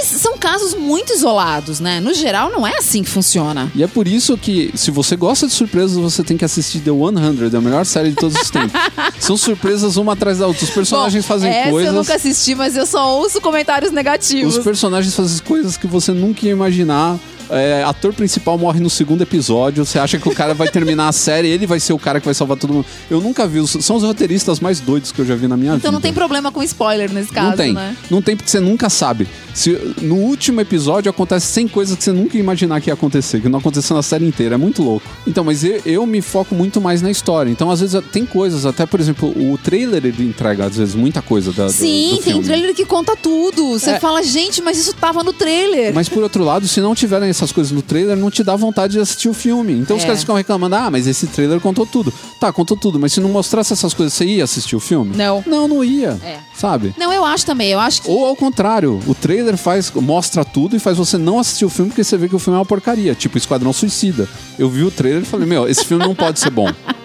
Mas 0.00 0.06
são 0.06 0.38
casos 0.38 0.72
muito 0.72 1.12
isolados, 1.12 1.78
né? 1.78 2.00
No 2.00 2.14
geral, 2.14 2.50
não 2.50 2.66
é 2.66 2.78
assim 2.78 3.02
que 3.02 3.10
funciona. 3.10 3.70
E 3.74 3.82
é 3.82 3.86
por 3.86 4.08
isso 4.08 4.36
que, 4.38 4.70
se 4.74 4.90
você 4.90 5.14
gosta 5.14 5.46
de 5.46 5.52
surpresas, 5.52 5.98
você 5.98 6.22
tem 6.22 6.38
que 6.38 6.44
assistir 6.44 6.80
The 6.80 6.90
100, 6.90 7.58
a 7.58 7.60
melhor 7.60 7.84
série 7.84 8.08
de 8.08 8.16
todos 8.16 8.34
os 8.40 8.48
tempos. 8.48 8.72
São 9.20 9.36
surpresas 9.36 9.98
uma 9.98 10.14
atrás 10.14 10.38
da 10.38 10.46
outra. 10.46 10.64
Os 10.64 10.70
personagens 10.70 11.22
Bom, 11.22 11.28
fazem 11.28 11.50
essa 11.50 11.70
coisas. 11.70 11.92
eu 11.92 11.98
nunca 11.98 12.14
assisti, 12.14 12.54
mas 12.54 12.76
eu 12.76 12.86
só 12.86 13.14
ouço 13.18 13.42
comentários 13.42 13.92
negativos. 13.92 14.56
Os 14.56 14.64
personagens 14.64 15.14
fazem 15.14 15.38
coisas 15.44 15.76
que 15.76 15.86
você 15.86 16.12
nunca 16.12 16.46
ia 16.46 16.52
imaginar. 16.52 17.18
É, 17.50 17.82
ator 17.84 18.12
principal 18.12 18.56
morre 18.58 18.80
no 18.80 18.88
segundo 18.90 19.22
episódio. 19.22 19.84
Você 19.84 19.98
acha 19.98 20.18
que 20.18 20.28
o 20.28 20.34
cara 20.34 20.54
vai 20.54 20.68
terminar 20.68 21.08
a 21.08 21.12
série, 21.12 21.48
ele 21.48 21.66
vai 21.66 21.80
ser 21.80 21.92
o 21.92 21.98
cara 21.98 22.20
que 22.20 22.24
vai 22.26 22.34
salvar 22.34 22.56
todo 22.56 22.72
mundo. 22.72 22.86
Eu 23.10 23.20
nunca 23.20 23.46
vi. 23.46 23.66
São 23.66 23.96
os 23.96 24.02
roteiristas 24.02 24.60
mais 24.60 24.80
doidos 24.80 25.12
que 25.12 25.20
eu 25.20 25.26
já 25.26 25.34
vi 25.34 25.46
na 25.48 25.56
minha 25.56 25.72
vida. 25.72 25.80
Então 25.82 25.92
não 25.92 26.00
tem 26.00 26.12
problema 26.12 26.50
com 26.52 26.62
spoiler 26.62 27.12
nesse 27.12 27.32
caso, 27.32 27.50
Não 27.50 27.56
tem. 27.56 27.72
né? 27.72 27.96
Não 28.10 28.22
tem 28.22 28.36
porque 28.36 28.50
você 28.50 28.60
nunca 28.60 28.88
sabe. 28.88 29.26
Se 29.54 29.70
no 30.00 30.14
último 30.16 30.60
episódio 30.60 31.10
acontece 31.10 31.46
100 31.48 31.68
coisas 31.68 31.96
que 31.96 32.04
você 32.04 32.12
nunca 32.12 32.36
ia 32.36 32.40
imaginar 32.42 32.80
que 32.80 32.88
ia 32.88 32.94
acontecer, 32.94 33.40
que 33.40 33.48
não 33.48 33.58
aconteceu 33.58 33.96
na 33.96 34.02
série 34.02 34.24
inteira. 34.26 34.54
É 34.54 34.58
muito 34.58 34.82
louco. 34.82 35.06
Então, 35.26 35.42
mas 35.44 35.64
eu, 35.64 35.80
eu 35.84 36.06
me 36.06 36.20
foco 36.22 36.54
muito 36.54 36.80
mais 36.80 37.02
na 37.02 37.10
história. 37.10 37.50
Então, 37.50 37.70
às 37.70 37.80
vezes, 37.80 38.00
tem 38.12 38.24
coisas, 38.24 38.64
até 38.64 38.86
por 38.86 39.00
exemplo, 39.00 39.28
o 39.28 39.58
trailer 39.58 40.04
ele 40.06 40.24
entrega, 40.24 40.66
às 40.66 40.76
vezes, 40.76 40.94
muita 40.94 41.20
coisa 41.20 41.52
da, 41.52 41.66
do- 41.66 41.72
Sim, 41.72 42.10
do 42.10 42.14
tem 42.16 42.22
filme. 42.22 42.44
trailer 42.44 42.74
que 42.74 42.84
conta 42.84 43.16
tudo. 43.16 43.70
Você 43.78 43.90
É. 43.90 44.00
fala, 44.00 44.22
gente, 44.22 44.62
mas 44.62 44.78
isso 44.78 44.92
tava 44.94 45.24
no 45.24 45.32
trailer. 45.32 45.92
Mas 45.92 46.08
por 46.08 46.22
outro 46.22 46.44
lado, 46.44 46.66
se 46.68 46.80
não 46.80 46.94
tiverem 46.94 47.32
essas 47.40 47.52
coisas 47.52 47.72
no 47.72 47.82
trailer, 47.82 48.16
não 48.16 48.30
te 48.30 48.42
dá 48.44 48.54
vontade 48.56 48.92
de 48.94 49.00
assistir 49.00 49.28
o 49.28 49.34
filme. 49.34 49.72
Então 49.74 49.96
os 49.96 50.02
É. 50.02 50.06
caras 50.06 50.20
ficam 50.20 50.34
reclamando: 50.36 50.76
ah, 50.76 50.90
mas 50.90 51.06
esse 51.06 51.26
trailer 51.26 51.58
contou 51.60 51.84
tudo. 51.86 52.12
Tá, 52.38 52.52
contou 52.52 52.76
tudo, 52.76 52.98
mas 52.98 53.12
se 53.12 53.20
não 53.20 53.28
mostrasse 53.30 53.72
essas 53.72 53.92
coisas, 53.94 54.12
você 54.12 54.24
ia 54.24 54.44
assistir 54.44 54.76
o 54.76 54.80
filme? 54.80 55.16
Não. 55.16 55.42
Não, 55.46 55.66
não 55.68 55.82
ia. 55.84 56.18
É. 56.24 56.38
Sabe? 56.54 56.94
Não, 56.98 57.12
eu 57.12 57.24
acho 57.24 57.44
também. 57.46 57.70
Eu 57.70 57.80
acho 57.80 58.02
que. 58.02 58.10
Ou 58.10 58.26
ao 58.26 58.36
contrário, 58.36 59.00
o 59.06 59.14
trailer 59.14 59.56
faz, 59.56 59.90
mostra 59.94 60.44
tudo 60.44 60.76
e 60.76 60.78
faz 60.78 60.98
você 60.98 61.16
não 61.18 61.38
assistir 61.38 61.64
o 61.64 61.70
filme 61.70 61.90
porque 61.90 62.04
você 62.04 62.16
vê 62.16 62.28
que 62.28 62.36
o 62.36 62.38
filme 62.38 62.56
é 62.56 62.60
uma 62.60 62.66
porcaria, 62.66 63.14
tipo 63.14 63.36
Esquadrão 63.38 63.72
Suicida. 63.72 64.28
Eu 64.58 64.68
vi 64.68 64.82
o 64.84 64.90
trailer 64.90 65.22
e 65.22 65.26
falei, 65.26 65.46
meu, 65.46 65.66
esse 65.68 65.84
filme 65.84 66.04
não 66.04 66.14
pode 66.14 66.38
ser 66.38 66.50
bom. 66.50 66.68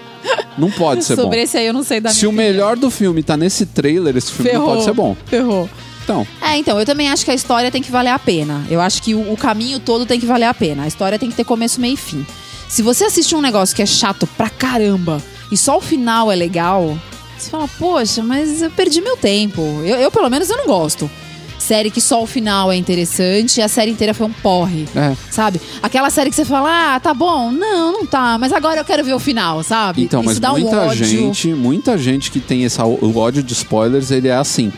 Não 0.57 0.71
pode 0.71 1.03
ser 1.03 1.15
Sobre 1.17 1.37
bom. 1.37 1.43
esse 1.43 1.57
aí 1.57 1.67
eu 1.67 1.73
não 1.73 1.83
sei 1.83 1.99
da 1.99 2.09
Se 2.09 2.25
o 2.25 2.31
melhor 2.31 2.77
do 2.77 2.89
filme 2.89 3.21
tá 3.21 3.35
nesse 3.35 3.65
trailer, 3.65 4.15
esse 4.15 4.31
filme 4.31 4.51
Ferrou. 4.51 4.67
não 4.67 4.73
pode 4.75 4.85
ser 4.85 4.93
bom. 4.93 5.17
Ferrou. 5.25 5.69
Então, 6.05 6.25
É, 6.41 6.55
então, 6.57 6.79
eu 6.79 6.85
também 6.85 7.09
acho 7.09 7.25
que 7.25 7.31
a 7.31 7.35
história 7.35 7.69
tem 7.71 7.81
que 7.81 7.91
valer 7.91 8.11
a 8.11 8.19
pena. 8.19 8.63
Eu 8.69 8.79
acho 8.79 9.01
que 9.01 9.13
o, 9.13 9.33
o 9.33 9.35
caminho 9.35 9.79
todo 9.79 10.05
tem 10.05 10.19
que 10.19 10.25
valer 10.25 10.45
a 10.45 10.53
pena. 10.53 10.83
A 10.83 10.87
história 10.87 11.19
tem 11.19 11.29
que 11.29 11.35
ter 11.35 11.43
começo, 11.43 11.81
meio 11.81 11.95
e 11.95 11.97
fim. 11.97 12.25
Se 12.69 12.81
você 12.81 13.05
assiste 13.05 13.35
um 13.35 13.41
negócio 13.41 13.75
que 13.75 13.81
é 13.81 13.85
chato 13.85 14.25
pra 14.37 14.49
caramba 14.49 15.21
e 15.51 15.57
só 15.57 15.77
o 15.77 15.81
final 15.81 16.31
é 16.31 16.35
legal, 16.35 16.97
você 17.37 17.49
fala, 17.49 17.67
poxa, 17.79 18.23
mas 18.23 18.61
eu 18.61 18.69
perdi 18.71 19.01
meu 19.01 19.17
tempo. 19.17 19.61
Eu, 19.83 19.97
eu, 19.97 20.11
pelo 20.11 20.29
menos, 20.29 20.49
eu 20.49 20.57
não 20.57 20.65
gosto. 20.67 21.09
Série 21.57 21.89
que 21.89 21.99
só 22.01 22.21
o 22.21 22.27
final 22.27 22.71
é 22.71 22.75
interessante 22.75 23.57
e 23.59 23.63
a 23.63 23.67
série 23.67 23.89
inteira 23.89 24.13
foi 24.13 24.27
um 24.27 24.31
porre. 24.33 24.87
é. 24.95 25.15
Sabe? 25.31 25.59
Aquela 25.81 26.11
série 26.11 26.29
que 26.29 26.35
você 26.35 26.45
fala, 26.45 26.95
ah, 26.95 26.99
tá 26.99 27.13
bom. 27.13 27.51
Não, 27.51 27.91
não 27.93 28.05
tá. 28.05 28.37
Mas 28.37 28.53
agora 28.53 28.79
eu 28.81 28.85
quero 28.85 29.03
ver 29.03 29.13
o 29.13 29.19
final, 29.19 29.63
sabe? 29.63 30.03
Então, 30.03 30.19
Isso 30.21 30.29
mas 30.29 30.39
dá 30.39 30.53
um 30.53 30.59
muita 30.59 30.77
ódio. 30.81 31.05
gente, 31.05 31.47
muita 31.55 31.97
gente 31.97 32.29
que 32.29 32.39
tem 32.39 32.65
essa, 32.65 32.85
o 32.85 33.17
ódio 33.17 33.41
de 33.41 33.53
spoilers, 33.53 34.11
ele 34.11 34.27
é 34.27 34.35
assim. 34.35 34.71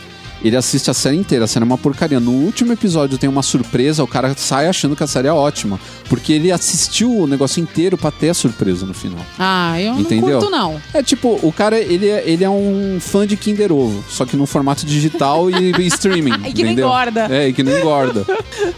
Ele 0.44 0.56
assiste 0.56 0.90
a 0.90 0.94
série 0.94 1.18
inteira, 1.18 1.46
a 1.46 1.48
série 1.48 1.64
é 1.64 1.66
uma 1.66 1.78
porcaria. 1.78 2.20
No 2.20 2.32
último 2.32 2.74
episódio 2.74 3.18
tem 3.18 3.30
uma 3.30 3.42
surpresa, 3.44 4.04
o 4.04 4.08
cara 4.08 4.34
sai 4.38 4.68
achando 4.68 4.96
que 4.96 5.04
a 5.04 5.08
série 5.08 5.28
é 5.28 5.34
ótima. 5.34 5.80
Porque 6.08 6.34
ele 6.34 6.52
assistiu 6.52 7.12
o 7.12 7.28
negócio 7.28 7.62
inteiro 7.62 7.98
pra 7.98 8.12
ter 8.12 8.30
a 8.30 8.34
surpresa 8.34 8.86
no 8.86 8.94
final. 8.94 9.26
Ah, 9.38 9.80
eu 9.82 9.96
Entendeu? 10.00 10.30
não 10.30 10.40
curto, 10.40 10.50
não. 10.52 10.82
É 10.94 11.02
tipo, 11.04 11.40
o 11.42 11.52
cara, 11.52 11.80
ele 11.80 12.08
é, 12.08 12.24
ele 12.26 12.44
é 12.44 12.50
um 12.50 12.98
fã 13.00 13.26
de 13.26 13.36
Kinder 13.36 13.72
Ovo, 13.72 14.04
só 14.10 14.26
que 14.26 14.38
no 14.38 14.46
formato 14.46 14.86
digital 14.86 15.50
e, 15.50 15.72
e 15.72 15.88
streaming. 15.88 16.32
E 16.48 16.54
que 16.54 16.64
não 16.64 16.72
entendeu? 16.72 16.88
engorda. 16.88 17.28
É, 17.30 17.48
e 17.50 17.54
que 17.54 17.64
não 17.64 17.78
engorda. 17.78 18.26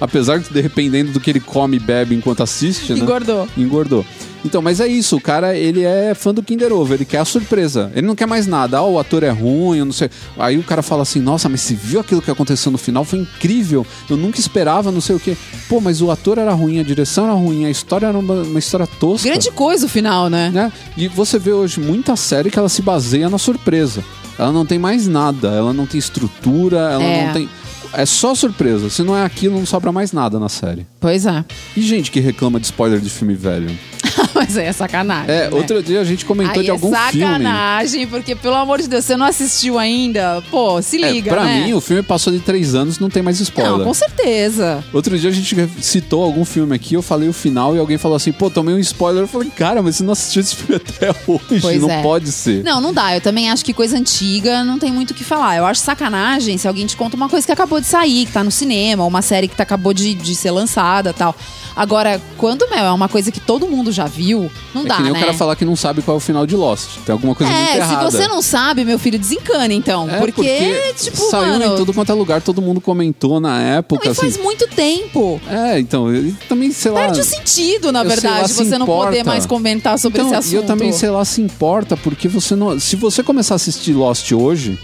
Apesar 0.02 0.40
de, 0.40 0.50
dependendo 0.50 1.12
do 1.12 1.20
que 1.20 1.30
ele 1.30 1.40
come 1.40 1.78
e 1.78 1.80
bebe 1.80 2.16
enquanto 2.16 2.42
assiste, 2.42 2.94
né? 2.94 3.00
Engordou. 3.00 3.48
Engordou. 3.58 4.06
Então, 4.44 4.62
mas 4.62 4.80
é 4.80 4.88
isso, 4.88 5.18
o 5.18 5.22
cara, 5.22 5.56
ele 5.58 5.84
é 5.84 6.14
fã 6.16 6.34
do 6.34 6.42
Kinder 6.42 6.72
Ovo, 6.72 6.94
ele 6.94 7.04
quer 7.06 7.18
a 7.20 7.26
surpresa. 7.26 7.92
Ele 7.94 8.08
não 8.08 8.16
quer 8.16 8.26
mais 8.26 8.48
nada. 8.48 8.78
Ah, 8.78 8.84
o 8.86 8.98
ator 8.98 9.24
é 9.24 9.30
ruim, 9.30 9.80
eu 9.80 9.86
não 9.86 9.92
sei. 9.92 10.10
Aí 10.38 10.58
o 10.58 10.64
cara 10.64 10.82
fala 10.82 11.02
assim: 11.04 11.20
"Nossa, 11.20 11.50
mas 11.50 11.62
você 11.62 11.74
viu 11.74 12.00
aquilo 12.00 12.22
que 12.22 12.32
aconteceu 12.32 12.72
no 12.72 12.78
final? 12.78 13.04
Foi 13.04 13.20
incrível. 13.20 13.86
Eu 14.10 14.16
nunca 14.16 14.40
esperava, 14.40 14.92
não 14.92 15.02
sei 15.02 15.16
o 15.16 15.20
quê". 15.20 15.36
Pô, 15.68 15.82
mas 15.82 16.02
o 16.02 16.10
ator 16.10 16.38
era 16.38 16.54
ruim, 16.54 16.80
a 16.80 16.84
direção 16.84 17.26
era 17.26 17.34
ruim, 17.34 17.66
a 17.66 17.70
história 17.70 18.08
era 18.08 18.18
uma, 18.18 18.36
uma 18.36 18.60
história 18.60 18.88
tosca. 18.88 19.28
Grande 19.30 19.52
coisa 19.52 19.86
o 19.86 19.90
final, 19.90 20.30
né? 20.30 20.50
né? 20.54 20.72
E 20.96 21.08
você 21.10 21.38
vê 21.38 21.52
hoje 21.52 21.80
muita 21.80 22.16
série 22.16 22.50
que 22.50 22.58
ela 22.58 22.70
se 22.70 22.82
baseia 22.82 23.30
na 23.30 23.38
surpresa. 23.38 24.04
Ela 24.38 24.54
não 24.54 24.66
tem 24.66 24.80
mais 24.80 25.06
nada, 25.06 25.50
ela 25.50 25.74
não 25.74 25.86
tem 25.86 26.00
estrutura, 26.00 26.78
ela 26.78 27.04
É. 27.04 27.26
não 27.26 27.34
tem. 27.34 27.50
É 27.92 28.06
só 28.06 28.34
surpresa. 28.36 28.90
Se 28.90 29.02
não 29.04 29.18
é 29.18 29.26
aquilo, 29.26 29.58
não 29.58 29.66
sobra 29.66 29.92
mais 29.92 30.14
nada 30.14 30.40
na 30.40 30.48
série. 30.48 30.86
Pois 31.00 31.26
é. 31.26 31.44
E 31.76 31.82
gente 31.82 32.12
que 32.12 32.20
reclama 32.20 32.60
de 32.60 32.68
spoiler 32.68 33.00
de 33.00 33.10
filme 33.10 33.34
velho. 33.34 33.70
Mas 34.40 34.58
aí 34.58 34.68
é 34.68 34.72
sacanagem. 34.74 35.30
É, 35.34 35.50
né? 35.50 35.56
outro 35.56 35.84
dia 35.84 36.00
a 36.00 36.04
gente 36.04 36.24
comentou 36.24 36.56
Aí 36.58 36.64
de 36.64 36.70
é 36.70 36.72
algum 36.72 36.94
filme. 36.94 37.22
sacanagem, 37.26 38.08
porque, 38.08 38.36
pelo 38.36 38.56
amor 38.56 38.82
de 38.82 38.88
Deus, 38.88 39.04
você 39.04 39.18
não 39.18 39.26
assistiu 39.26 39.78
ainda? 39.78 40.42
Pô, 40.50 40.82
se 40.82 41.04
É, 41.04 41.12
liga, 41.12 41.32
pra 41.32 41.44
né? 41.44 41.66
mim, 41.66 41.74
o 41.74 41.82
filme 41.82 42.02
passou 42.02 42.32
de 42.32 42.40
três 42.40 42.74
anos 42.74 43.00
não 43.00 43.10
tem 43.10 43.22
mais 43.22 43.40
spoiler. 43.42 43.78
Não, 43.78 43.84
com 43.86 43.94
certeza. 43.94 44.84
Outro 44.94 45.18
dia 45.20 45.30
a 45.30 45.34
gente 45.34 45.56
citou 45.82 46.24
algum 46.24 46.46
filme 46.46 46.74
aqui, 46.76 46.94
eu 46.94 47.02
falei 47.02 47.28
o 47.28 47.34
final 47.34 47.76
e 47.76 47.80
alguém 47.80 47.98
falou 47.98 48.16
assim, 48.16 48.32
pô, 48.32 48.50
tomei 48.50 48.74
um 48.74 48.80
spoiler. 48.80 49.24
Eu 49.24 49.28
falei, 49.28 49.50
cara, 49.50 49.82
mas 49.82 49.98
você 49.98 50.04
não 50.04 50.14
assistiu 50.14 50.42
esse 50.42 50.56
filme 50.56 50.76
até 50.76 51.10
hoje, 51.28 51.62
Pois 51.62 51.82
não 51.82 51.90
é. 51.90 52.02
pode 52.02 52.32
ser. 52.32 52.64
Não, 52.64 52.80
não 52.80 52.94
dá. 52.94 53.14
Eu 53.16 53.22
também 53.22 53.50
acho 53.50 53.66
que 53.66 53.74
coisa 53.74 53.98
antiga 53.98 54.64
não 54.64 54.80
tem 54.80 54.92
muito 54.92 55.12
o 55.12 55.14
que 55.14 55.24
falar. 55.24 55.58
Eu 55.58 55.66
acho 55.66 55.82
sacanagem 55.82 56.58
se 56.58 56.68
alguém 56.68 56.86
te 56.86 56.96
conta 56.96 57.16
uma 57.18 57.28
coisa 57.28 57.46
que 57.46 57.52
acabou 57.52 57.80
de 57.82 57.88
sair, 57.88 58.26
que 58.26 58.32
tá 58.32 58.44
no 58.44 58.52
cinema, 58.52 59.04
uma 59.06 59.22
série 59.22 59.48
que 59.48 59.56
tá, 59.56 59.64
acabou 59.64 59.94
de, 59.94 60.14
de 60.14 60.36
ser 60.36 60.52
lançada 60.52 61.14
tal. 61.14 61.36
Agora, 61.76 62.22
quando, 62.38 62.68
meu, 62.70 62.80
é 62.80 62.92
uma 62.92 63.08
coisa 63.08 63.32
que 63.32 63.40
todo 63.40 63.66
mundo 63.66 63.90
já 63.92 64.04
viu, 64.06 64.29
não 64.36 64.84
é 64.84 64.86
dá, 64.86 64.96
que 64.98 65.04
nem 65.04 65.12
né? 65.12 65.18
o 65.18 65.22
cara 65.22 65.34
falar 65.34 65.56
que 65.56 65.66
não 65.66 65.76
sabe 65.76 66.02
qual 66.02 66.16
é 66.16 66.18
o 66.18 66.20
final 66.20 66.46
de 66.46 66.56
Lost. 66.56 66.98
Tem 67.06 67.14
alguma 67.14 67.34
coisa 67.36 67.52
muito 67.52 67.68
É, 67.68 67.72
se 67.74 67.78
errada. 67.80 68.12
você 68.12 68.28
não 68.28 68.42
sabe, 68.42 68.86
meu 68.86 68.98
filho, 69.00 69.18
desencana 69.20 69.74
então. 69.74 70.10
É, 70.10 70.18
porque, 70.20 70.94
tipo, 70.98 71.18
saiu 71.30 71.60
mano. 71.60 71.74
em 71.74 71.76
tudo 71.78 71.94
quanto 71.94 72.12
é 72.12 72.16
lugar, 72.16 72.42
todo 72.42 72.62
mundo 72.62 72.80
comentou 72.82 73.40
na 73.40 73.62
época, 73.62 74.06
Não, 74.06 74.10
e 74.10 74.12
assim. 74.12 74.22
faz 74.22 74.38
muito 74.38 74.68
tempo. 74.68 75.40
É, 75.50 75.80
então, 75.80 76.14
e 76.14 76.32
também, 76.48 76.72
sei 76.72 76.92
lá. 76.92 77.02
Perde 77.02 77.22
o 77.22 77.24
sentido, 77.24 77.92
na 77.92 78.00
eu 78.00 78.04
lá, 78.04 78.10
verdade, 78.16 78.48
se 78.50 78.54
você 78.66 78.78
não 78.78 78.86
poder 78.86 79.18
importa. 79.20 79.24
mais 79.30 79.46
comentar 79.46 79.98
sobre 80.00 80.20
Então, 80.22 80.28
esse 80.28 80.36
e 80.36 80.40
assunto. 80.40 80.56
eu 80.56 80.64
também, 80.64 80.92
sei 80.92 81.10
lá, 81.10 81.24
se 81.26 81.42
importa, 81.42 81.96
porque 81.98 82.28
você 82.28 82.56
não. 82.56 82.80
Se 82.80 82.96
você 82.96 83.24
começar 83.24 83.56
a 83.56 83.58
assistir 83.58 83.94
Lost 83.94 84.32
hoje, 84.32 84.78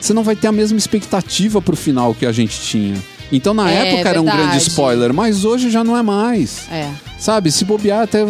você 0.00 0.12
não 0.14 0.22
vai 0.22 0.36
ter 0.36 0.46
a 0.48 0.52
mesma 0.52 0.78
expectativa 0.78 1.60
pro 1.60 1.76
final 1.76 2.14
que 2.14 2.24
a 2.26 2.32
gente 2.32 2.60
tinha. 2.60 2.94
Então, 3.30 3.52
na 3.52 3.70
É, 3.70 3.88
época 3.94 4.08
era 4.08 4.20
um 4.22 4.24
grande 4.24 4.56
spoiler, 4.58 5.12
mas 5.12 5.44
hoje 5.44 5.70
já 5.70 5.84
não 5.84 5.96
é 5.96 6.02
mais. 6.02 6.62
É. 6.70 6.88
Sabe? 7.18 7.50
Se 7.50 7.64
bobear, 7.64 8.02
até 8.02 8.24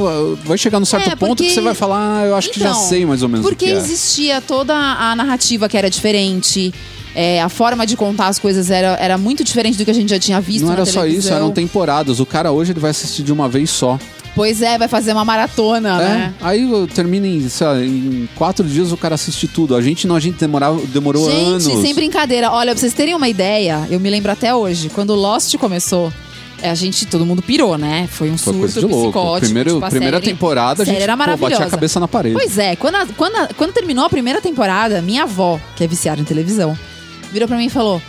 vai 0.44 0.58
chegar 0.58 0.80
num 0.80 0.86
certo 0.86 1.08
É, 1.10 1.14
ponto 1.16 1.36
porque- 1.36 1.44
que 1.48 1.50
você 1.54 1.60
vai 1.60 1.74
falar, 1.74 2.20
ah, 2.22 2.26
eu 2.26 2.34
acho 2.34 2.50
que 2.50 2.58
já 2.58 2.70
Então, 2.70 2.82
sei 2.82 3.06
mais 3.06 3.22
ou 3.22 3.28
menos 3.28 3.46
Porque 3.46 3.66
o 3.66 3.68
que 3.68 3.74
é. 3.74 3.76
existia 3.76 4.40
toda 4.40 4.74
a 4.74 5.14
narrativa 5.14 5.68
que 5.68 5.76
era 5.76 5.88
diferente. 5.90 6.72
É, 7.20 7.42
a 7.42 7.48
forma 7.48 7.84
de 7.84 7.96
contar 7.96 8.28
as 8.28 8.38
coisas 8.38 8.70
era, 8.70 8.96
era 9.00 9.18
muito 9.18 9.42
diferente 9.42 9.76
do 9.76 9.84
que 9.84 9.90
a 9.90 9.94
gente 9.94 10.08
já 10.10 10.20
tinha 10.20 10.40
visto 10.40 10.64
Não 10.66 10.72
era 10.72 10.84
só 10.86 11.00
isso, 11.04 11.06
televisão. 11.06 11.36
eram 11.36 11.50
temporadas. 11.50 12.20
O 12.20 12.26
cara 12.26 12.52
hoje 12.52 12.70
ele 12.72 12.78
vai 12.78 12.92
assistir 12.92 13.24
de 13.24 13.32
uma 13.32 13.48
vez 13.48 13.70
só. 13.70 13.98
Pois 14.36 14.62
é, 14.62 14.78
vai 14.78 14.86
fazer 14.86 15.10
uma 15.12 15.24
maratona, 15.24 16.00
É, 16.00 16.04
né? 16.08 16.34
Aí 16.40 16.64
termina 16.94 17.26
em, 17.26 17.48
sei 17.48 17.66
lá, 17.66 17.80
em 17.84 18.28
quatro 18.36 18.64
dias 18.64 18.92
o 18.92 18.96
cara 18.96 19.16
assiste 19.16 19.48
tudo. 19.48 19.74
A 19.74 19.82
gente 19.82 20.06
não, 20.06 20.14
a 20.14 20.20
gente 20.20 20.38
demorava, 20.38 20.80
demorou 20.86 21.28
Gente, 21.28 21.66
anos. 21.72 21.82
sem 21.82 21.92
brincadeira. 21.92 22.52
Olha, 22.52 22.70
pra 22.70 22.78
vocês 22.80 22.92
terem 22.94 23.16
uma 23.16 23.28
ideia, 23.28 23.84
eu 23.90 23.98
me 23.98 24.08
lembro 24.08 24.30
até 24.30 24.54
hoje, 24.54 24.88
quando 24.90 25.12
Lost 25.16 25.56
começou, 25.56 26.12
a 26.62 26.72
gente, 26.74 27.04
todo 27.06 27.26
mundo 27.26 27.42
pirou, 27.42 27.76
né? 27.76 28.08
Foi 28.12 28.28
um 28.30 28.38
Foi 28.38 28.52
surto 28.52 28.58
coisa 28.60 28.80
de 28.80 28.86
louco. 28.86 29.02
psicótico. 29.10 29.46
Primeiro, 29.46 29.70
tipo, 29.74 29.84
a 29.84 29.90
primeira 29.90 30.16
série- 30.18 30.30
temporada 30.30 30.82
a 30.84 30.86
gente 30.86 31.02
era 31.02 31.16
pô, 31.16 31.36
batia 31.36 31.64
a 31.66 31.70
cabeça 31.70 31.98
na 31.98 32.06
parede. 32.06 32.34
Pois 32.36 32.56
é, 32.58 32.76
quando, 32.76 32.94
a- 32.94 33.06
quando, 33.16 33.34
a- 33.34 33.48
quando 33.56 33.72
terminou 33.72 34.04
a 34.04 34.10
primeira 34.10 34.40
temporada, 34.40 35.02
minha 35.02 35.24
avó, 35.24 35.58
que 35.74 35.82
é 35.82 35.86
viciada 35.88 36.20
em 36.20 36.24
televisão, 36.24 36.78
virou 37.30 37.48
pra 37.48 37.56
mim 37.56 37.66
e 37.66 37.70
falou: 37.70 38.00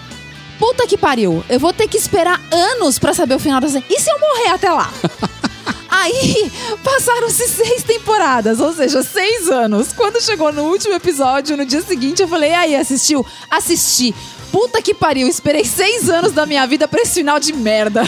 Puta 0.57 0.87
que 0.87 0.97
pariu, 0.97 1.43
eu 1.49 1.59
vou 1.59 1.73
ter 1.73 1.87
que 1.87 1.97
esperar 1.97 2.41
anos 2.51 2.99
pra 2.99 3.13
saber 3.13 3.35
o 3.35 3.39
final 3.39 3.61
da 3.61 3.69
série. 3.69 3.85
E 3.89 3.99
se 3.99 4.09
eu 4.09 4.19
morrer 4.19 4.49
até 4.49 4.71
lá? 4.71 4.91
Aí 5.89 6.51
passaram-se 6.83 7.47
seis 7.47 7.83
temporadas, 7.83 8.59
ou 8.59 8.71
seja, 8.73 9.01
seis 9.03 9.49
anos. 9.49 9.91
Quando 9.91 10.21
chegou 10.21 10.51
no 10.53 10.63
último 10.63 10.93
episódio, 10.93 11.57
no 11.57 11.65
dia 11.65 11.81
seguinte, 11.81 12.21
eu 12.21 12.27
falei: 12.27 12.51
E 12.51 12.55
aí, 12.55 12.75
assistiu? 12.75 13.25
Assisti. 13.49 14.13
Puta 14.51 14.81
que 14.81 14.93
pariu, 14.93 15.27
esperei 15.27 15.65
seis 15.65 16.09
anos 16.09 16.31
da 16.31 16.45
minha 16.45 16.65
vida 16.65 16.87
pra 16.87 17.01
esse 17.01 17.15
final 17.15 17.39
de 17.39 17.53
merda. 17.53 18.03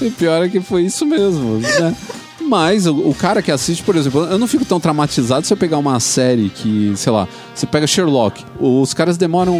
E 0.00 0.10
pior 0.10 0.44
é 0.44 0.48
que 0.48 0.60
foi 0.60 0.82
isso 0.82 1.06
mesmo, 1.06 1.58
né? 1.58 1.96
Mas 2.46 2.86
o, 2.86 2.94
o 2.94 3.14
cara 3.14 3.42
que 3.42 3.50
assiste, 3.50 3.82
por 3.82 3.96
exemplo, 3.96 4.24
eu 4.24 4.38
não 4.38 4.46
fico 4.46 4.64
tão 4.64 4.78
traumatizado 4.78 5.46
se 5.46 5.52
eu 5.52 5.56
pegar 5.56 5.78
uma 5.78 5.98
série 5.98 6.48
que, 6.48 6.92
sei 6.96 7.12
lá, 7.12 7.26
você 7.54 7.66
pega 7.66 7.86
Sherlock. 7.86 8.44
Os 8.60 8.94
caras 8.94 9.16
demoram 9.16 9.58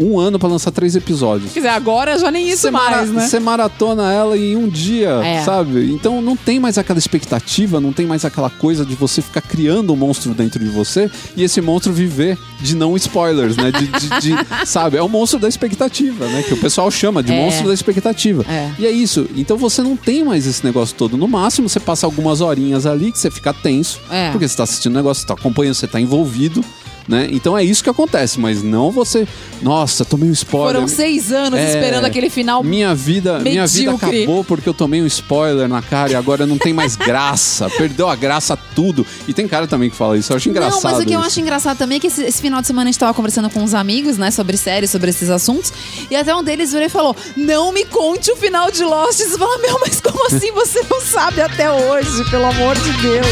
um 0.00 0.18
ano 0.18 0.38
pra 0.38 0.48
lançar 0.48 0.70
três 0.70 0.96
episódios. 0.96 1.52
Quer 1.52 1.60
dizer, 1.60 1.68
agora 1.68 2.18
já 2.18 2.30
nem 2.30 2.48
isso 2.48 2.62
Você 2.62 2.70
mara- 2.70 2.96
mais, 2.96 3.10
né? 3.10 3.26
Você 3.28 3.38
maratona 3.38 4.12
ela 4.12 4.36
em 4.36 4.56
um 4.56 4.68
dia, 4.68 5.10
É. 5.22 5.42
sabe? 5.44 5.92
Então 5.92 6.22
não 6.22 6.34
tem 6.36 6.58
mais 6.58 6.78
aquela 6.78 6.98
expectativa, 6.98 7.80
não 7.80 7.92
tem 7.92 8.06
mais 8.06 8.24
aquela 8.24 8.48
coisa 8.48 8.84
de 8.84 8.94
você 8.94 9.20
ficar 9.20 9.42
criando 9.42 9.92
um 9.92 9.96
monstro 9.96 10.32
dentro 10.32 10.58
de 10.58 10.70
você 10.70 11.10
e 11.36 11.42
esse 11.42 11.60
monstro 11.60 11.92
viver 11.92 12.38
de 12.60 12.74
não 12.74 12.96
spoilers, 12.96 13.56
né? 13.56 13.70
De, 13.70 13.86
de- 13.86 14.20
de- 14.20 14.46
sabe? 14.66 14.96
É 14.96 15.02
o 15.02 15.08
monstro 15.08 15.38
da 15.38 15.48
expectativa, 15.48 16.26
né? 16.26 16.42
Que 16.42 16.54
o 16.54 16.56
pessoal 16.56 16.90
chama 16.90 17.22
de 17.22 17.32
É. 17.32 17.36
monstro 17.44 17.68
da 17.68 17.74
expectativa. 17.74 18.44
É. 18.48 18.70
E 18.78 18.86
é 18.86 18.90
isso. 18.90 19.28
Então 19.36 19.56
você 19.58 19.82
não 19.82 19.96
tem 19.96 20.24
mais 20.24 20.46
esse 20.46 20.64
negócio 20.64 20.94
todo. 20.96 21.16
No 21.16 21.28
máximo, 21.28 21.68
você 21.68 21.78
passa 21.80 22.06
algumas 22.06 22.40
horinhas 22.40 22.86
ali 22.86 23.12
que 23.12 23.18
você 23.18 23.30
fica 23.30 23.52
tenso, 23.52 24.00
É. 24.10 24.30
porque 24.30 24.48
você 24.48 24.56
tá 24.56 24.62
assistindo 24.62 24.92
o 24.92 24.96
negócio, 24.96 25.20
você 25.20 25.26
tá 25.26 25.34
acompanhando, 25.34 25.74
você 25.74 25.86
tá 25.86 26.00
envolvido. 26.00 26.64
Né? 27.08 27.28
Então 27.32 27.56
é 27.58 27.64
isso 27.64 27.82
que 27.82 27.90
acontece, 27.90 28.38
mas 28.38 28.62
não 28.62 28.90
você. 28.90 29.26
Nossa, 29.60 30.04
tomei 30.04 30.28
um 30.28 30.32
spoiler. 30.32 30.74
Foram 30.74 30.88
seis 30.88 31.32
anos 31.32 31.58
É, 31.58 31.74
esperando 31.74 32.04
aquele 32.04 32.30
final. 32.30 32.62
Minha 32.62 32.94
vida, 32.94 33.40
minha 33.40 33.66
vida 33.66 33.92
medíocre. 33.92 34.22
acabou 34.22 34.44
porque 34.44 34.68
eu 34.68 34.74
tomei 34.74 35.02
um 35.02 35.06
spoiler 35.06 35.68
na 35.68 35.82
cara 35.82 36.12
e 36.12 36.14
agora 36.14 36.46
não 36.46 36.56
tem 36.56 36.72
mais 36.72 36.94
graça. 36.96 37.68
Perdeu 37.76 38.08
a 38.08 38.14
graça 38.14 38.56
tudo. 38.74 39.04
E 39.26 39.32
tem 39.32 39.48
cara 39.48 39.66
também 39.66 39.90
que 39.90 39.96
fala 39.96 40.16
isso. 40.16 40.32
Eu 40.32 40.36
acho 40.36 40.48
engraçado. 40.48 40.82
Não, 40.82 40.90
mas 40.90 41.02
o 41.02 41.06
que 41.06 41.12
eu 41.12 41.18
isso. 41.18 41.26
acho 41.28 41.40
engraçado 41.40 41.76
também 41.78 41.96
é 41.96 42.00
que 42.00 42.06
esse, 42.06 42.22
esse 42.22 42.40
final 42.40 42.60
de 42.60 42.66
semana 42.66 42.88
a 42.88 42.92
gente 42.92 43.00
tava 43.00 43.12
conversando 43.12 43.50
com 43.50 43.60
uns 43.60 43.74
amigos, 43.74 44.16
né, 44.16 44.30
sobre 44.30 44.56
séries, 44.56 44.90
sobre 44.90 45.10
esses 45.10 45.28
assuntos. 45.30 45.72
E 46.10 46.14
até 46.16 46.34
um 46.34 46.42
deles 46.44 46.70
virou 46.70 46.86
e 46.86 46.90
falou: 46.90 47.16
Não 47.36 47.72
me 47.72 47.84
conte 47.84 48.30
o 48.30 48.36
final 48.36 48.70
de 48.70 48.84
Lost. 48.84 49.20
E 49.20 49.24
você 49.24 49.36
fala, 49.38 49.58
meu, 49.58 49.78
mas 49.80 50.00
como 50.00 50.26
assim 50.26 50.52
você 50.52 50.84
não 50.88 51.00
sabe 51.00 51.40
até 51.40 51.70
hoje, 51.72 52.28
pelo 52.30 52.44
amor 52.46 52.76
de 52.78 52.92
Deus? 53.02 53.26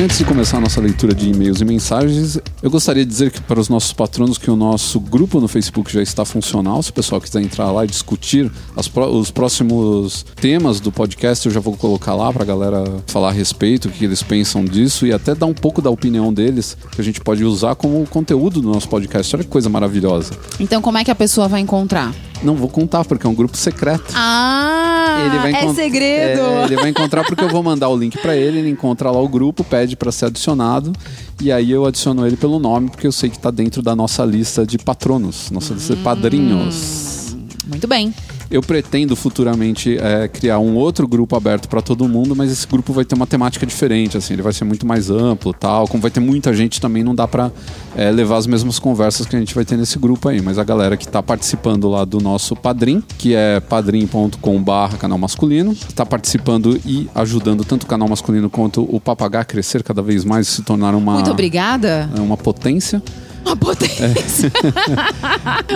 Antes 0.00 0.18
de 0.18 0.24
começar 0.24 0.58
a 0.58 0.60
nossa 0.60 0.80
leitura 0.80 1.12
de 1.12 1.28
e-mails 1.28 1.60
e 1.60 1.64
mensagens, 1.64 2.38
eu 2.62 2.70
gostaria 2.70 3.04
de 3.04 3.10
dizer 3.10 3.32
que 3.32 3.40
para 3.40 3.58
os 3.58 3.68
nossos 3.68 3.92
patronos 3.92 4.38
que 4.38 4.48
o 4.48 4.54
nosso 4.54 5.00
grupo 5.00 5.40
no 5.40 5.48
Facebook 5.48 5.92
já 5.92 6.00
está 6.00 6.24
funcional. 6.24 6.80
Se 6.82 6.90
o 6.90 6.92
pessoal 6.92 7.20
quiser 7.20 7.42
entrar 7.42 7.70
lá 7.72 7.84
e 7.84 7.88
discutir 7.88 8.50
os 8.76 9.30
próximos 9.30 10.24
temas 10.36 10.78
do 10.78 10.92
podcast, 10.92 11.46
eu 11.46 11.52
já 11.52 11.58
vou 11.58 11.76
colocar 11.76 12.14
lá 12.14 12.32
para 12.32 12.44
a 12.44 12.46
galera 12.46 12.84
falar 13.08 13.30
a 13.30 13.32
respeito, 13.32 13.88
o 13.88 13.90
que 13.90 14.04
eles 14.04 14.22
pensam 14.22 14.64
disso 14.64 15.04
e 15.04 15.12
até 15.12 15.34
dar 15.34 15.46
um 15.46 15.54
pouco 15.54 15.82
da 15.82 15.90
opinião 15.90 16.32
deles, 16.32 16.76
que 16.92 17.00
a 17.00 17.04
gente 17.04 17.20
pode 17.20 17.44
usar 17.44 17.74
como 17.74 18.06
conteúdo 18.06 18.60
do 18.60 18.68
nosso 18.68 18.88
podcast. 18.88 19.34
Olha 19.34 19.44
que 19.44 19.50
coisa 19.50 19.68
maravilhosa. 19.68 20.32
Então, 20.60 20.80
como 20.80 20.98
é 20.98 21.04
que 21.04 21.10
a 21.10 21.16
pessoa 21.16 21.48
vai 21.48 21.60
encontrar? 21.60 22.14
Não 22.42 22.54
vou 22.54 22.68
contar, 22.68 23.04
porque 23.04 23.26
é 23.26 23.30
um 23.30 23.34
grupo 23.34 23.56
secreto. 23.56 24.12
Ah, 24.14 25.18
é 25.48 25.62
encont- 25.62 25.74
segredo. 25.74 26.40
É, 26.40 26.64
ele 26.64 26.76
vai 26.76 26.88
encontrar 26.90 27.24
porque 27.24 27.42
eu 27.42 27.48
vou 27.48 27.62
mandar 27.62 27.88
o 27.88 27.96
link 27.96 28.16
pra 28.18 28.36
ele, 28.36 28.58
ele 28.60 28.68
encontra 28.70 29.10
lá 29.10 29.20
o 29.20 29.28
grupo, 29.28 29.64
pede 29.64 29.96
pra 29.96 30.12
ser 30.12 30.26
adicionado 30.26 30.92
e 31.40 31.50
aí 31.50 31.70
eu 31.70 31.84
adiciono 31.84 32.24
ele 32.26 32.36
pelo 32.36 32.58
nome 32.60 32.88
porque 32.90 33.06
eu 33.06 33.12
sei 33.12 33.28
que 33.28 33.38
tá 33.38 33.50
dentro 33.50 33.82
da 33.82 33.96
nossa 33.96 34.24
lista 34.24 34.64
de 34.64 34.78
patronos, 34.78 35.50
nossa 35.50 35.74
lista 35.74 35.96
de 35.96 36.02
padrinhos. 36.02 37.36
Muito 37.66 37.86
bem. 37.88 38.14
Eu 38.50 38.62
pretendo 38.62 39.14
futuramente 39.14 39.98
é, 39.98 40.26
criar 40.28 40.58
um 40.58 40.74
outro 40.74 41.06
grupo 41.06 41.36
aberto 41.36 41.68
pra 41.68 41.82
todo 41.82 42.08
mundo, 42.08 42.34
mas 42.34 42.50
esse 42.50 42.66
grupo 42.66 42.92
vai 42.92 43.04
ter 43.04 43.14
uma 43.14 43.26
temática 43.26 43.66
diferente, 43.66 44.16
assim, 44.16 44.32
ele 44.34 44.42
vai 44.42 44.52
ser 44.52 44.64
muito 44.64 44.86
mais 44.86 45.10
amplo, 45.10 45.52
tal. 45.52 45.86
Como 45.86 46.00
vai 46.00 46.10
ter 46.10 46.20
muita 46.20 46.54
gente, 46.54 46.80
também 46.80 47.04
não 47.04 47.14
dá 47.14 47.28
pra 47.28 47.50
é, 47.96 48.10
levar 48.10 48.36
as 48.36 48.46
mesmas 48.46 48.78
conversas 48.78 49.26
que 49.26 49.36
a 49.36 49.38
gente 49.38 49.54
vai 49.54 49.64
ter 49.64 49.76
nesse 49.76 49.98
grupo 49.98 50.28
aí. 50.28 50.40
Mas 50.40 50.58
a 50.58 50.64
galera 50.64 50.96
que 50.96 51.06
tá 51.06 51.22
participando 51.22 51.88
lá 51.88 52.04
do 52.04 52.20
nosso 52.20 52.56
Padrim, 52.56 53.02
que 53.18 53.34
é 53.34 53.60
padrim.com/barra 53.60 54.96
canal 54.96 55.18
masculino, 55.18 55.76
tá 55.94 56.06
participando 56.06 56.80
e 56.86 57.08
ajudando 57.14 57.64
tanto 57.64 57.84
o 57.84 57.86
canal 57.86 58.08
masculino 58.08 58.48
quanto 58.48 58.82
o 58.82 59.00
Papagá 59.00 59.40
a 59.40 59.44
crescer 59.44 59.82
cada 59.82 60.02
vez 60.02 60.24
mais 60.24 60.48
e 60.48 60.50
se 60.50 60.62
tornar 60.62 60.94
uma 60.94 61.14
Muito 61.14 61.30
obrigada. 61.30 62.08
é 62.16 62.20
uma 62.20 62.36
potência. 62.36 63.02
Uma 63.48 63.56
potência. 63.56 64.52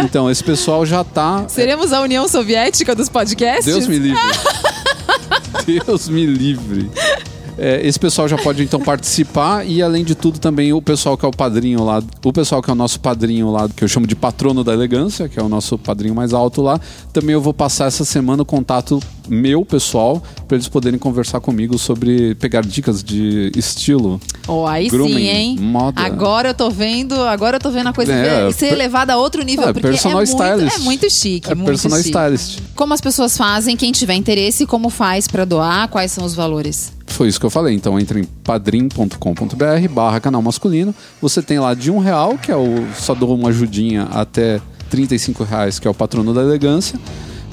Então, 0.05 0.31
esse 0.31 0.43
pessoal 0.45 0.85
já 0.85 1.03
tá 1.03 1.47
Seremos 1.49 1.93
a 1.93 2.01
União 2.01 2.29
Soviética 2.29 2.95
dos 2.95 3.09
podcasts? 3.09 3.65
Deus 3.65 3.87
me 3.87 3.99
livre. 3.99 4.21
Deus 5.67 6.09
me 6.09 6.27
livre. 6.27 6.91
É, 7.59 7.87
esse 7.87 7.99
pessoal 7.99 8.27
já 8.27 8.39
pode 8.39 8.63
então 8.63 8.81
participar 8.81 9.67
e 9.67 9.83
além 9.83 10.05
de 10.05 10.15
tudo 10.15 10.39
também 10.39 10.73
o 10.73 10.81
pessoal 10.81 11.17
que 11.19 11.25
é 11.25 11.29
o 11.29 11.33
padrinho 11.33 11.85
lá, 11.85 12.03
o 12.25 12.33
pessoal 12.33 12.63
que 12.63 12.71
é 12.71 12.73
o 12.73 12.77
nosso 12.77 12.99
padrinho 12.99 13.51
lá, 13.51 13.69
que 13.69 13.85
eu 13.85 13.89
chamo 13.89 14.07
de 14.07 14.17
patrono 14.17 14.65
da 14.65 14.73
elegância, 14.73 15.29
que 15.29 15.39
é 15.39 15.43
o 15.43 15.49
nosso 15.49 15.77
padrinho 15.77 16.15
mais 16.15 16.33
alto 16.33 16.63
lá, 16.63 16.81
também 17.13 17.35
eu 17.35 17.41
vou 17.41 17.53
passar 17.53 17.87
essa 17.87 18.05
semana 18.05 18.43
o 18.43 18.47
contato 18.47 19.01
meu 19.29 19.65
pessoal 19.65 20.23
para 20.53 20.57
eles 20.59 20.69
poderem 20.69 20.99
conversar 20.99 21.41
comigo 21.41 21.79
sobre 21.79 22.35
pegar 22.35 22.61
dicas 22.61 23.03
de 23.03 23.51
estilo. 23.57 24.21
Oh, 24.47 24.67
aí 24.67 24.87
Grooming, 24.91 25.15
sim, 25.15 25.29
hein? 25.29 25.59
moda. 25.59 25.99
Agora 25.99 26.51
eu 26.51 26.55
tô 26.55 26.69
vendo, 26.69 27.15
agora 27.23 27.57
eu 27.57 27.61
tô 27.61 27.71
vendo 27.71 27.87
a 27.87 27.93
coisa 27.95 28.13
É, 28.13 28.45
ver- 28.49 28.53
ser 28.53 28.67
per- 28.67 28.75
elevada 28.75 29.15
a 29.15 29.17
outro 29.17 29.43
nível, 29.43 29.67
É, 29.67 29.73
porque 29.73 29.87
é 29.87 29.91
personal 29.93 30.19
muito, 30.19 30.29
stylist. 30.29 30.77
é 30.77 30.79
muito 30.81 31.11
chique, 31.11 31.51
É 31.51 31.55
muito 31.55 31.69
personal 31.69 31.97
chique. 31.97 32.11
stylist. 32.11 32.59
Como 32.77 32.93
as 32.93 33.01
pessoas 33.01 33.35
fazem, 33.35 33.79
quem 33.79 33.93
tiver 33.93 34.13
interesse, 34.13 34.67
como 34.67 34.91
faz 34.91 35.27
pra 35.27 35.47
doar, 35.47 35.89
quais 35.89 36.13
são 36.13 36.23
os 36.23 36.35
valores? 36.35 36.93
Foi 37.07 37.29
isso 37.29 37.41
que 37.41 37.47
eu 37.47 37.51
falei. 37.51 37.75
Então 37.75 37.99
entra 37.99 38.21
em 38.21 38.25
padrim.com.br 38.25 39.89
barra 39.91 40.21
canal 40.21 40.43
masculino. 40.43 40.95
Você 41.23 41.41
tem 41.41 41.59
lá 41.59 41.73
de 41.73 41.91
um 41.91 41.99
real, 41.99 42.37
que 42.37 42.53
é 42.53 42.57
o. 42.57 42.85
Só 42.95 43.15
dou 43.15 43.35
uma 43.35 43.49
ajudinha 43.49 44.03
até 44.13 44.61
35 44.91 45.45
reais, 45.45 45.79
que 45.79 45.89
é 45.89 45.91
o 45.91 45.95
patrono 45.95 46.35
da 46.35 46.43
elegância. 46.43 46.99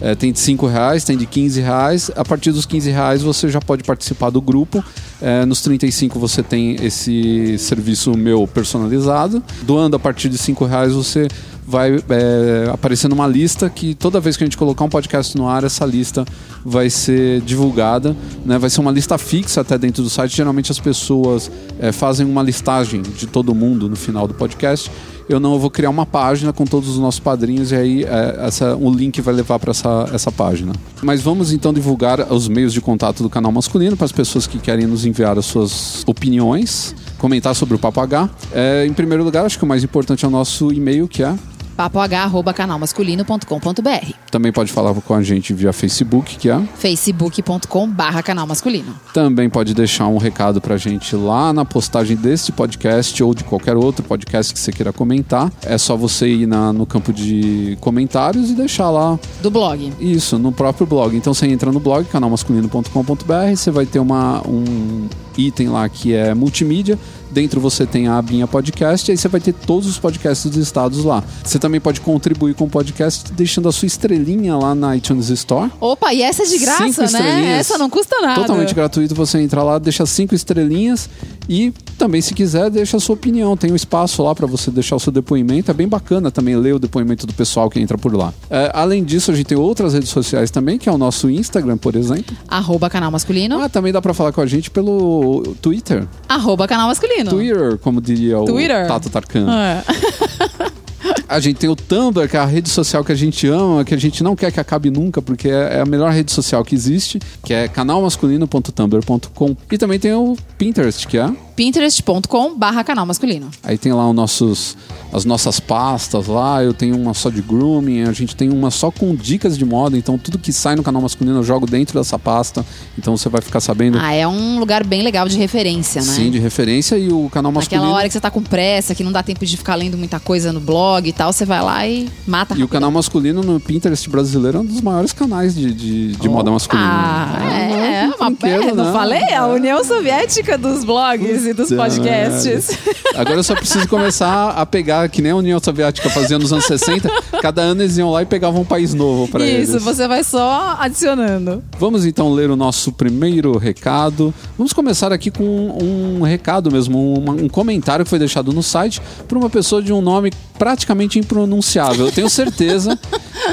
É, 0.01 0.15
tem 0.15 0.31
de 0.31 0.39
5 0.39 0.65
reais, 0.67 1.03
tem 1.03 1.17
de 1.17 1.25
15 1.25 1.61
reais. 1.61 2.11
A 2.15 2.23
partir 2.23 2.51
dos 2.51 2.65
15 2.65 2.89
reais 2.89 3.21
você 3.21 3.49
já 3.49 3.59
pode 3.59 3.83
participar 3.83 4.29
do 4.29 4.41
grupo. 4.41 4.83
É, 5.21 5.45
nos 5.45 5.61
35 5.61 6.17
você 6.19 6.41
tem 6.41 6.75
esse 6.83 7.57
serviço 7.57 8.15
meu 8.17 8.47
personalizado. 8.47 9.43
Doando 9.63 9.95
a 9.95 9.99
partir 9.99 10.29
de 10.29 10.37
5 10.37 10.65
reais 10.65 10.93
você 10.93 11.27
vai 11.69 11.97
é, 12.09 12.67
aparecer 12.73 13.07
numa 13.07 13.27
lista 13.27 13.69
que 13.69 13.93
toda 13.93 14.19
vez 14.19 14.35
que 14.35 14.43
a 14.43 14.47
gente 14.47 14.57
colocar 14.57 14.83
um 14.83 14.89
podcast 14.89 15.37
no 15.37 15.47
ar, 15.47 15.63
essa 15.63 15.85
lista 15.85 16.25
vai 16.65 16.89
ser 16.89 17.41
divulgada. 17.41 18.15
Né? 18.43 18.57
Vai 18.57 18.71
ser 18.71 18.81
uma 18.81 18.91
lista 18.91 19.19
fixa 19.19 19.61
até 19.61 19.77
dentro 19.77 20.01
do 20.01 20.09
site. 20.09 20.35
Geralmente 20.35 20.71
as 20.71 20.79
pessoas 20.79 21.51
é, 21.79 21.91
fazem 21.91 22.25
uma 22.25 22.41
listagem 22.41 23.03
de 23.03 23.27
todo 23.27 23.53
mundo 23.53 23.87
no 23.87 23.95
final 23.95 24.27
do 24.27 24.33
podcast. 24.33 24.89
Eu 25.30 25.39
não 25.39 25.53
eu 25.53 25.59
vou 25.59 25.69
criar 25.69 25.91
uma 25.91 26.07
página 26.07 26.51
com 26.51 26.65
todos 26.65 26.89
os 26.89 26.97
nossos 26.97 27.19
padrinhos 27.19 27.71
e 27.71 27.75
aí 27.75 28.03
é, 28.03 28.47
essa, 28.47 28.75
o 28.75 28.91
link 28.91 29.21
vai 29.21 29.32
levar 29.34 29.59
para 29.59 29.69
essa, 29.69 30.09
essa 30.11 30.32
página. 30.32 30.73
Mas 31.03 31.21
vamos 31.21 31.53
então 31.53 31.71
divulgar 31.71 32.34
os 32.34 32.47
meios 32.47 32.73
de 32.73 32.82
contato 32.82 33.21
do 33.21 33.30
canal 33.30 33.51
masculino 33.51 33.95
para 33.95 34.05
as 34.05 34.11
pessoas 34.11 34.47
que 34.47 34.57
querem 34.57 34.88
nos 34.88 35.05
enviar 35.05 35.38
as 35.38 35.45
suas 35.45 36.03
opiniões, 36.07 36.95
comentar 37.19 37.53
sobre 37.53 37.75
o 37.75 37.80
Papo 37.80 38.01
H. 38.01 38.27
É, 38.51 38.88
em 38.88 38.93
primeiro 38.93 39.23
lugar, 39.23 39.45
acho 39.45 39.59
que 39.59 39.63
o 39.63 39.67
mais 39.67 39.84
importante 39.84 40.25
é 40.25 40.27
o 40.27 40.32
nosso 40.32 40.73
e-mail, 40.73 41.07
que 41.07 41.21
é 41.21 41.36
papoh.canalmasculino.com.br 41.80 44.11
Também 44.30 44.51
pode 44.51 44.69
falar 44.71 44.93
com 44.93 45.13
a 45.13 45.23
gente 45.23 45.53
via 45.53 45.71
Facebook, 45.71 46.36
que 46.38 46.49
é. 46.49 46.59
facebook.com 46.75 47.89
barra 47.89 48.21
canal 48.21 48.45
masculino. 48.45 48.93
Também 49.13 49.49
pode 49.49 49.73
deixar 49.73 50.07
um 50.07 50.17
recado 50.17 50.59
pra 50.59 50.75
gente 50.75 51.15
lá 51.15 51.53
na 51.53 51.63
postagem 51.63 52.17
deste 52.17 52.51
podcast 52.51 53.23
ou 53.23 53.34
de 53.34 53.45
qualquer 53.45 53.77
outro 53.77 54.03
podcast 54.03 54.53
que 54.53 54.59
você 54.59 54.73
queira 54.73 54.91
comentar. 54.91 55.49
É 55.63 55.77
só 55.77 55.95
você 55.95 56.27
ir 56.27 56.45
na- 56.47 56.73
no 56.73 56.86
campo 56.86 57.13
de 57.13 57.77
comentários 57.80 58.49
e 58.49 58.53
deixar 58.53 58.89
lá 58.89 59.17
Do 59.41 59.49
blog. 59.49 59.93
isso 60.01 60.38
no 60.38 60.51
próprio 60.51 60.86
blog. 60.86 61.15
Então 61.15 61.34
você 61.34 61.47
entra 61.47 61.71
no 61.71 61.80
blog 61.80 62.05
canalmasculino.com.br, 62.05 63.55
você 63.55 63.71
vai 63.71 63.86
ter 63.86 63.99
uma, 63.99 64.41
um 64.47 65.07
item 65.38 65.69
lá 65.69 65.88
que 65.88 66.13
é 66.13 66.34
multimídia. 66.34 66.99
Dentro 67.32 67.61
você 67.61 67.86
tem 67.86 68.07
a 68.07 68.17
abinha 68.17 68.47
podcast, 68.47 69.09
e 69.09 69.11
aí 69.11 69.17
você 69.17 69.27
vai 69.27 69.39
ter 69.39 69.53
todos 69.53 69.88
os 69.88 69.99
podcasts 69.99 70.51
listados 70.55 71.03
lá. 71.03 71.23
Você 71.43 71.59
também 71.59 71.80
pode 71.80 72.01
contribuir 72.01 72.55
com 72.55 72.65
o 72.65 72.69
podcast 72.69 73.32
deixando 73.34 73.69
a 73.69 73.71
sua 73.71 73.86
estrelinha 73.86 74.55
lá 74.55 74.73
na 74.73 74.95
iTunes 74.95 75.30
Store. 75.30 75.71
Opa, 75.80 76.13
e 76.13 76.21
essa 76.21 76.43
é 76.43 76.45
de 76.45 76.57
graça, 76.57 77.07
né? 77.11 77.59
Essa 77.59 77.77
não 77.77 77.89
custa 77.89 78.19
nada. 78.21 78.41
Totalmente 78.41 78.73
gratuito, 78.73 79.13
você 79.13 79.39
entra 79.39 79.63
lá, 79.63 79.77
deixa 79.77 80.05
cinco 80.05 80.34
estrelinhas 80.34 81.09
e 81.47 81.73
também, 81.97 82.21
se 82.21 82.34
quiser, 82.34 82.69
deixa 82.69 82.97
a 82.97 82.99
sua 82.99 83.15
opinião. 83.15 83.57
Tem 83.57 83.71
um 83.71 83.75
espaço 83.75 84.23
lá 84.23 84.34
para 84.34 84.47
você 84.47 84.71
deixar 84.71 84.95
o 84.95 84.99
seu 84.99 85.11
depoimento. 85.11 85.69
É 85.69 85.73
bem 85.73 85.88
bacana 85.88 86.32
também 86.32 86.55
ler 86.55 86.75
o 86.75 86.80
depoimento 86.80 87.27
do 87.27 87.34
pessoal 87.34 87.69
que 87.69 87.80
entra 87.80 87.97
por 87.97 88.15
lá. 88.15 88.34
É, 88.49 88.71
além 88.73 89.03
disso, 89.03 89.32
a 89.32 89.36
gente 89.36 89.47
tem 89.47 89.57
outras 89.57 89.93
redes 89.93 90.09
sociais 90.09 90.51
também, 90.51 90.77
que 90.77 90.88
é 90.88 90.91
o 90.91 90.97
nosso 90.97 91.30
Instagram, 91.30 91.77
por 91.77 91.95
exemplo. 91.95 92.36
Arroba 92.47 92.89
canal 92.89 93.11
masculino. 93.11 93.59
Ah, 93.59 93.67
também 93.67 93.91
dá 93.91 94.01
para 94.01 94.13
falar 94.13 94.32
com 94.32 94.41
a 94.41 94.45
gente 94.45 94.69
pelo 94.71 95.55
Twitter. 95.61 96.07
Arroba 96.27 96.67
canal 96.67 96.88
masculino. 96.88 97.18
Twitter, 97.26 97.78
como 97.80 98.01
diria 98.01 98.39
o 98.39 98.45
Twitter. 98.45 98.88
Tato 98.88 99.09
Tarkan. 99.09 99.47
É. 99.49 99.84
A 101.30 101.39
gente 101.39 101.57
tem 101.57 101.69
o 101.69 101.75
Tumblr, 101.75 102.27
que 102.27 102.36
é 102.36 102.39
a 102.39 102.45
rede 102.45 102.69
social 102.69 103.03
que 103.03 103.11
a 103.11 103.15
gente 103.15 103.47
ama, 103.47 103.86
que 103.86 103.93
a 103.93 103.97
gente 103.97 104.23
não 104.23 104.36
quer 104.36 104.51
que 104.51 104.59
acabe 104.59 104.89
nunca, 104.89 105.21
porque 105.21 105.47
é 105.47 105.69
é 105.69 105.82
a 105.82 105.86
melhor 105.86 106.11
rede 106.11 106.32
social 106.32 106.63
que 106.63 106.73
existe, 106.75 107.19
que 107.43 107.53
é 107.53 107.67
canalmasculino.tumblr.com. 107.67 109.55
E 109.71 109.77
também 109.77 109.99
tem 109.99 110.13
o 110.13 110.36
Pinterest, 110.57 111.07
que 111.07 111.17
é. 111.17 111.30
Pinterest.com 111.55 112.57
barra 112.57 112.84
canal 112.84 113.05
masculino. 113.05 113.49
Aí 113.63 113.77
tem 113.77 113.91
lá 113.91 114.07
os 114.09 114.15
nossos, 114.15 114.77
as 115.11 115.25
nossas 115.25 115.59
pastas 115.59 116.27
lá, 116.27 116.63
eu 116.63 116.73
tenho 116.73 116.97
uma 116.97 117.13
só 117.13 117.30
de 117.30 117.41
grooming, 117.41 118.03
a 118.03 118.13
gente 118.13 118.34
tem 118.36 118.49
uma 118.49 118.71
só 118.71 118.89
com 118.89 119.13
dicas 119.13 119.57
de 119.57 119.65
moda, 119.65 119.97
então 119.97 120.17
tudo 120.17 120.39
que 120.39 120.53
sai 120.53 120.77
no 120.77 120.84
canal 120.84 121.01
masculino 121.01 121.39
eu 121.39 121.43
jogo 121.43 121.65
dentro 121.65 121.99
dessa 121.99 122.17
pasta, 122.17 122.65
então 122.97 123.17
você 123.17 123.27
vai 123.27 123.41
ficar 123.41 123.59
sabendo 123.59 123.99
Ah, 123.99 124.13
é 124.13 124.25
um 124.25 124.57
lugar 124.57 124.86
bem 124.86 125.01
legal 125.01 125.27
de 125.27 125.38
referência, 125.38 126.01
né? 126.01 126.07
sim 126.13 126.32
de 126.32 126.39
referência 126.39 126.97
e 126.97 127.11
o 127.11 127.30
canal 127.30 127.51
masculino. 127.51 127.82
Naquela 127.84 127.97
hora 127.97 128.07
que 128.07 128.13
você 128.13 128.21
tá 128.21 128.32
com 128.32 128.41
pressa, 128.41 128.95
que 128.95 129.03
não 129.03 129.11
dá 129.11 129.21
tempo 129.21 129.45
de 129.45 129.57
ficar 129.57 129.75
lendo 129.75 129.97
muita 129.97 130.19
coisa 130.19 130.53
no 130.53 130.61
blog 130.61 131.09
e 131.09 131.11
tal, 131.20 131.34
você 131.34 131.43
vai 131.43 131.61
lá 131.61 131.86
e 131.86 132.07
mata 132.26 132.53
E 132.53 132.59
o 132.59 132.61
rápido. 132.61 132.67
canal 132.70 132.89
masculino 132.91 133.41
no 133.41 133.59
Pinterest 133.59 134.09
brasileiro 134.09 134.59
é 134.59 134.61
um 134.61 134.65
dos 134.65 134.80
maiores 134.80 135.11
canais 135.11 135.53
de, 135.53 135.74
de, 135.74 136.15
de 136.15 136.30
moda 136.30 136.49
masculina. 136.49 136.89
Ah, 136.89 137.38
é, 137.43 138.05
é, 138.05 138.07
uma, 138.07 138.30
brinquedo, 138.30 138.70
é, 138.70 138.74
não 138.74 138.86
né? 138.86 138.93
falei? 138.93 139.34
A 139.34 139.45
União 139.47 139.84
Soviética 139.84 140.57
dos 140.57 140.86
blogs 140.86 141.45
e 141.45 141.53
dos 141.53 141.74
podcasts. 141.74 142.70
Agora 143.13 143.36
eu 143.36 143.43
só 143.43 143.53
preciso 143.53 143.86
começar 143.89 144.51
a 144.51 144.65
pegar, 144.65 145.09
que 145.09 145.22
nem 145.22 145.34
a 145.34 145.36
União 145.36 145.59
Soviética 145.61 146.09
fazia 146.09 146.39
nos 146.39 146.53
anos 146.53 146.63
60, 146.63 147.09
cada 147.41 147.63
ano 147.63 147.82
eles 147.82 147.97
iam 147.97 148.09
lá 148.11 148.22
e 148.22 148.26
pegavam 148.26 148.61
um 148.61 148.65
país 148.65 148.93
novo 148.93 149.30
para 149.30 149.45
eles. 149.45 149.67
Isso, 149.67 149.80
você 149.82 150.07
vai 150.07 150.24
só 150.24 150.78
adicionando. 150.80 151.61
Vamos 151.78 152.05
então 152.05 152.32
ler 152.32 152.49
o 152.49 152.55
nosso 152.55 152.93
primeiro 152.93 153.57
recado. 153.57 154.34
Vamos 154.57 154.72
começar 154.72 155.11
aqui 155.11 155.30
com 155.30 155.43
um 155.43 156.22
recado 156.22 156.72
mesmo, 156.72 156.97
um, 156.97 157.43
um 157.43 157.49
comentário 157.49 158.05
que 158.05 158.09
foi 158.09 158.20
deixado 158.20 158.53
no 158.53 158.63
site 158.63 159.01
por 159.28 159.38
uma 159.38 159.49
pessoa 159.49 159.82
de 159.82 159.91
um 159.91 159.99
nome 159.99 160.32
praticamente 160.57 161.09
impronunciável. 161.18 162.05
Eu 162.05 162.12
tenho 162.12 162.30
certeza 162.30 162.99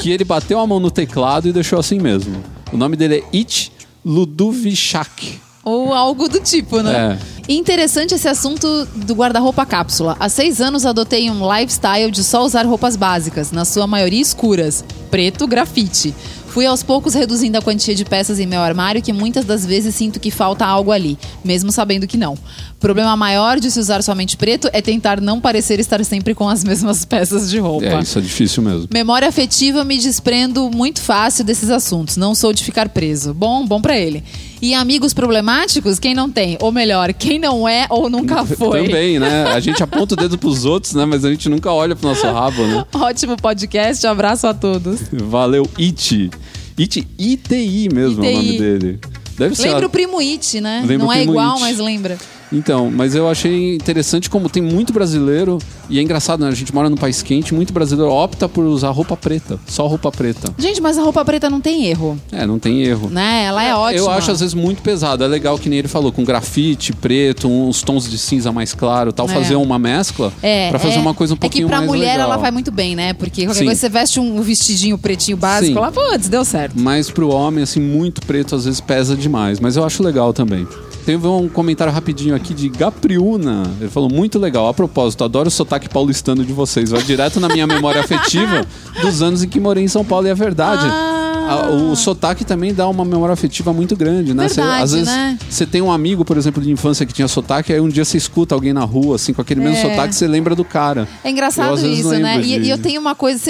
que 0.03 0.11
ele 0.11 0.25
bateu 0.25 0.59
a 0.59 0.67
mão 0.67 0.81
no 0.81 0.91
teclado 0.91 1.49
e 1.49 1.53
deixou 1.53 1.79
assim 1.79 1.99
mesmo. 1.99 2.43
O 2.73 2.77
nome 2.77 2.97
dele 2.97 3.25
é 3.33 3.37
It 3.37 3.73
Ludovichak. 4.05 5.41
Ou 5.65 5.93
algo 5.93 6.29
do 6.29 6.39
tipo, 6.41 6.81
né? 6.81 7.19
É. 7.49 7.53
Interessante 7.53 8.15
esse 8.15 8.29
assunto 8.29 8.87
do 8.95 9.15
guarda-roupa 9.15 9.65
cápsula. 9.65 10.17
Há 10.21 10.29
seis 10.29 10.61
anos 10.61 10.85
adotei 10.85 11.31
um 11.31 11.53
lifestyle 11.53 12.11
de 12.11 12.23
só 12.23 12.45
usar 12.45 12.67
roupas 12.67 12.97
básicas, 12.97 13.51
na 13.51 13.65
sua 13.65 13.87
maioria 13.87 14.21
escuras, 14.21 14.85
preto, 15.11 15.47
grafite. 15.47 16.15
Fui 16.49 16.65
aos 16.65 16.83
poucos 16.83 17.15
reduzindo 17.15 17.59
a 17.59 17.63
quantia 17.63 17.95
de 17.95 18.05
peças 18.05 18.41
em 18.41 18.47
meu 18.47 18.61
armário, 18.61 19.03
que 19.03 19.13
muitas 19.13 19.45
das 19.45 19.67
vezes 19.67 19.95
sinto 19.95 20.19
que 20.19 20.31
falta 20.31 20.65
algo 20.65 20.91
ali, 20.91 21.19
mesmo 21.45 21.71
sabendo 21.71 22.07
que 22.07 22.17
não. 22.17 22.39
Problema 22.87 23.16
maior 23.16 23.59
de 23.59 23.68
se 23.68 23.80
usar 23.80 24.01
somente 24.01 24.37
preto 24.37 24.70
é 24.72 24.80
tentar 24.80 25.20
não 25.20 25.41
parecer 25.41 25.80
estar 25.80 26.05
sempre 26.05 26.37
com 26.37 26.49
as 26.49 26.62
mesmas 26.62 27.03
peças 27.05 27.51
de 27.51 27.59
roupa. 27.59 27.84
É, 27.84 28.01
isso 28.01 28.16
é 28.16 28.22
difícil 28.22 28.62
mesmo. 28.62 28.87
Memória 28.95 29.26
afetiva 29.26 29.82
me 29.82 29.99
desprendo 29.99 30.70
muito 30.70 31.01
fácil 31.01 31.45
desses 31.45 31.68
assuntos. 31.68 32.16
Não 32.16 32.32
sou 32.32 32.53
de 32.53 32.62
ficar 32.62 32.89
preso. 32.91 33.34
Bom, 33.34 33.66
bom 33.66 33.82
pra 33.82 33.99
ele. 33.99 34.22
E 34.62 34.72
amigos 34.72 35.12
problemáticos, 35.12 35.99
quem 35.99 36.14
não 36.14 36.30
tem? 36.30 36.59
Ou 36.61 36.70
melhor, 36.70 37.12
quem 37.12 37.41
não 37.41 37.68
é 37.68 37.89
ou 37.91 38.09
nunca 38.09 38.47
foi. 38.47 38.84
Também, 38.87 39.18
né? 39.18 39.47
A 39.53 39.59
gente 39.59 39.82
aponta 39.82 40.14
o 40.14 40.16
dedo 40.16 40.39
pros 40.39 40.64
outros, 40.64 40.95
né? 40.95 41.05
Mas 41.05 41.24
a 41.24 41.30
gente 41.30 41.49
nunca 41.49 41.72
olha 41.72 41.97
pro 41.97 42.09
nosso 42.09 42.24
rabo, 42.24 42.64
né? 42.68 42.84
Ótimo 42.95 43.37
podcast, 43.37 44.07
abraço 44.07 44.47
a 44.47 44.55
todos. 44.55 45.01
Valeu, 45.12 45.68
It. 45.76 46.30
It, 46.78 47.05
ITI 47.18 47.89
mesmo 47.93 48.24
é 48.24 48.28
o 48.28 48.32
nome 48.32 48.49
ITI. 48.49 48.59
dele. 48.61 49.01
Deve 49.37 49.57
ser. 49.57 49.70
Lembra 49.70 49.87
o 49.89 49.91
primo 49.91 50.20
It, 50.20 50.61
né? 50.61 50.84
Lembra 50.87 50.99
não 50.99 51.12
é 51.12 51.24
igual, 51.24 51.55
It. 51.55 51.61
mas 51.62 51.78
lembra. 51.78 52.16
Então, 52.53 52.90
mas 52.94 53.14
eu 53.14 53.28
achei 53.28 53.74
interessante 53.74 54.30
como 54.30 54.49
tem 54.49 54.62
muito 54.62 54.92
brasileiro, 54.92 55.59
e 55.90 55.99
é 55.99 56.03
engraçado, 56.03 56.40
né? 56.44 56.49
A 56.49 56.55
gente 56.55 56.72
mora 56.74 56.88
num 56.88 56.97
país 56.97 57.20
quente, 57.22 57.53
muito 57.53 57.72
brasileiro 57.72 58.11
opta 58.12 58.49
por 58.49 58.64
usar 58.64 58.90
roupa 58.90 59.16
preta, 59.16 59.59
só 59.66 59.86
roupa 59.86 60.12
preta. 60.12 60.53
Gente, 60.57 60.80
mas 60.80 60.97
a 60.97 61.03
roupa 61.03 61.24
preta 61.24 61.51
não 61.51 61.61
tem 61.61 61.86
erro, 61.86 62.18
É, 62.30 62.47
não 62.47 62.59
tem 62.59 62.82
erro. 62.82 63.09
né? 63.11 63.44
Ela 63.44 63.64
é 63.64 63.74
ótima. 63.74 63.99
Eu 64.01 64.11
acho 64.11 64.30
às 64.30 64.40
vezes 64.40 64.55
muito 64.55 64.80
pesado. 64.82 65.24
É 65.24 65.26
legal 65.26 65.59
que 65.59 65.68
nem 65.68 65.78
ele 65.80 65.88
falou, 65.88 66.12
com 66.12 66.24
grafite, 66.24 66.92
preto, 66.92 67.49
uns 67.49 67.82
tons 67.82 68.09
de 68.09 68.16
cinza 68.18 68.53
mais 68.53 68.72
claro, 68.74 69.12
tal, 69.12 69.26
É. 69.28 69.32
fazer 69.32 69.57
uma 69.57 69.78
mescla 69.78 70.32
É, 70.42 70.70
pra 70.70 70.78
fazer 70.78 70.97
é, 70.97 71.01
uma 71.01 71.14
coisa 71.14 71.34
um 71.34 71.36
É 71.36 71.38
que 71.38 71.40
pouquinho 71.40 71.68
pra 71.68 71.78
mais 71.78 71.88
mulher 71.88 72.12
legal. 72.12 72.26
ela 72.30 72.36
vai 72.36 72.51
muito 72.51 72.70
bem, 72.70 72.94
né? 72.94 73.12
Porque 73.12 73.44
qualquer 73.44 73.59
Sim. 73.59 73.64
coisa 73.66 73.80
você 73.80 73.88
veste 73.88 74.20
um 74.20 74.40
vestidinho 74.40 74.97
pretinho 74.97 75.36
básico, 75.36 75.74
Sim. 75.74 75.80
lá, 75.80 75.90
putz, 75.90 76.28
deu 76.28 76.44
certo. 76.44 76.74
Mas 76.78 77.11
pro 77.11 77.28
homem, 77.28 77.62
assim, 77.64 77.80
muito 77.80 78.20
preto 78.22 78.55
às 78.55 78.64
vezes 78.64 78.80
pesa 78.80 79.16
demais. 79.16 79.59
Mas 79.61 79.76
eu 79.76 79.84
acho 79.84 80.03
legal 80.03 80.32
também. 80.32 80.66
Teve 81.07 81.25
um 81.29 81.49
comentário 81.49 81.93
rapidinho 81.93 82.35
aqui 82.35 82.53
de 82.53 82.69
Gapriuna. 82.69 83.63
Ele 83.81 83.89
falou, 83.89 84.11
muito 84.11 84.41
legal. 84.41 84.67
A 84.67 84.75
propósito, 84.75 85.23
adoro 85.23 85.47
o 85.47 85.51
sotaque 85.53 85.89
paulistano 85.89 86.45
de 86.45 86.53
vocês. 86.53 86.91
Vai 86.91 87.01
direto 87.01 87.39
na 87.39 87.49
minha 87.49 87.65
memória 87.65 88.01
afetiva 88.01 88.67
dos 89.01 89.23
anos 89.23 89.45
em 89.45 89.49
que 89.49 89.61
morei 89.61 89.85
em 89.85 89.89
São 89.89 90.05
Paulo 90.05 90.27
e 90.27 90.31
é 90.31 90.35
verdade. 90.35 90.85
Ah, 90.85 91.67
a- 91.67 91.71
o 91.71 91.95
sotaque 91.95 92.45
também 92.45 92.75
dá 92.75 92.89
uma 92.89 93.05
memória 93.05 93.33
afetiva 93.33 93.73
muito 93.73 93.95
grande, 93.95 94.35
né? 94.35 94.49
Verdade, 94.49 94.83
às 94.83 94.93
vezes 94.93 95.07
né? 95.07 95.39
você 95.49 95.65
tem 95.65 95.81
um 95.81 95.93
amigo, 95.93 96.25
por 96.25 96.37
exemplo, 96.37 96.61
de 96.61 96.73
infância 96.73 97.07
que 97.07 97.12
tinha 97.12 97.28
sotaque, 97.28 97.73
aí 97.73 97.81
um 97.81 97.89
dia 97.89 98.05
você 98.05 98.19
escuta 98.19 98.53
alguém 98.53 98.73
na 98.73 98.83
rua, 98.83 99.15
assim, 99.15 99.33
com 99.33 99.41
aquele 99.41 99.61
mesmo 99.61 99.77
É. 99.77 99.83
sotaque, 99.83 100.12
você 100.12 100.27
lembra 100.27 100.57
do 100.57 100.65
cara. 100.65 101.07
É 101.23 101.28
Eu, 101.28 101.31
engraçado 101.31 101.77
vezes, 101.77 102.01
isso, 102.01 102.11
né? 102.19 102.41
E, 102.43 102.59
de- 102.59 102.69
eu 102.69 102.78
tenho 102.78 103.01
uma 103.01 103.15
coisa. 103.15 103.41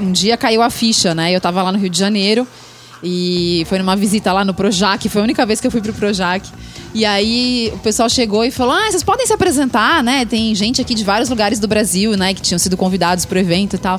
Um 0.00 0.12
dia 0.12 0.36
caiu 0.36 0.62
a 0.62 0.70
ficha, 0.70 1.16
né? 1.16 1.34
Eu 1.34 1.40
tava 1.40 1.64
lá 1.64 1.72
no 1.72 1.78
Rio 1.78 1.90
de 1.90 1.98
Janeiro 1.98 2.46
e 3.02 3.64
foi 3.68 3.78
numa 3.78 3.96
visita 3.96 4.32
lá 4.32 4.44
no 4.44 4.54
Projac, 4.54 5.08
foi 5.08 5.20
a 5.20 5.24
única 5.24 5.44
vez 5.44 5.60
que 5.60 5.66
eu 5.66 5.70
fui 5.72 5.80
pro 5.80 5.92
Projac. 5.92 6.48
E 6.94 7.04
aí 7.04 7.70
o 7.74 7.78
pessoal 7.78 8.08
chegou 8.08 8.44
e 8.44 8.50
falou: 8.50 8.74
Ah, 8.74 8.90
vocês 8.90 9.02
podem 9.02 9.26
se 9.26 9.32
apresentar, 9.32 10.02
né? 10.02 10.24
Tem 10.24 10.54
gente 10.54 10.80
aqui 10.80 10.94
de 10.94 11.04
vários 11.04 11.28
lugares 11.28 11.58
do 11.58 11.66
Brasil, 11.66 12.16
né? 12.16 12.34
Que 12.34 12.42
tinham 12.42 12.58
sido 12.58 12.76
convidados 12.76 13.24
pro 13.24 13.38
evento 13.38 13.76
e 13.76 13.78
tal. 13.78 13.98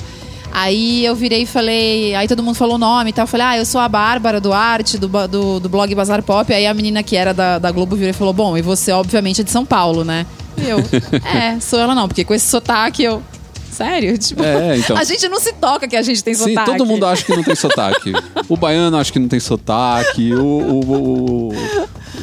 Aí 0.55 1.03
eu 1.03 1.15
virei 1.15 1.41
e 1.41 1.45
falei, 1.47 2.13
aí 2.13 2.27
todo 2.27 2.43
mundo 2.43 2.53
falou 2.53 2.75
o 2.75 2.77
nome 2.77 3.09
e 3.09 3.13
tal. 3.13 3.23
Eu 3.23 3.27
falei, 3.27 3.45
ah, 3.47 3.57
eu 3.57 3.65
sou 3.65 3.81
a 3.81 3.89
Bárbara 3.89 4.39
Duarte, 4.39 4.99
do, 4.99 5.07
do, 5.27 5.59
do 5.59 5.67
blog 5.67 5.95
Bazar 5.95 6.21
Pop. 6.21 6.53
Aí 6.53 6.67
a 6.67 6.73
menina 6.75 7.01
que 7.01 7.15
era 7.15 7.33
da, 7.33 7.57
da 7.57 7.71
Globo 7.71 7.95
virou 7.95 8.11
e 8.11 8.13
falou, 8.13 8.33
bom, 8.33 8.55
e 8.55 8.61
você 8.61 8.91
obviamente 8.91 9.41
é 9.41 9.43
de 9.43 9.49
São 9.49 9.65
Paulo, 9.65 10.03
né? 10.03 10.27
E 10.55 10.69
eu, 10.69 10.77
é, 11.25 11.59
sou 11.59 11.79
ela 11.79 11.95
não, 11.95 12.07
porque 12.07 12.23
com 12.23 12.35
esse 12.35 12.45
sotaque 12.45 13.03
eu. 13.03 13.23
Sério? 13.73 14.17
Tipo, 14.19 14.43
É, 14.43 14.77
então. 14.77 14.95
a 14.97 15.03
gente 15.03 15.27
não 15.27 15.39
se 15.39 15.53
toca 15.53 15.87
que 15.87 15.95
a 15.95 16.01
gente 16.01 16.23
tem 16.23 16.33
Sim, 16.33 16.49
sotaque. 16.49 16.71
todo 16.71 16.85
mundo 16.85 17.05
acha 17.05 17.25
que 17.25 17.35
não 17.35 17.43
tem 17.43 17.55
sotaque. 17.55 18.13
O 18.47 18.55
baiano 18.55 18.95
acha 18.97 19.11
que 19.11 19.19
não 19.19 19.27
tem 19.27 19.39
sotaque, 19.39 20.33
o, 20.33 20.43
o, 20.45 21.49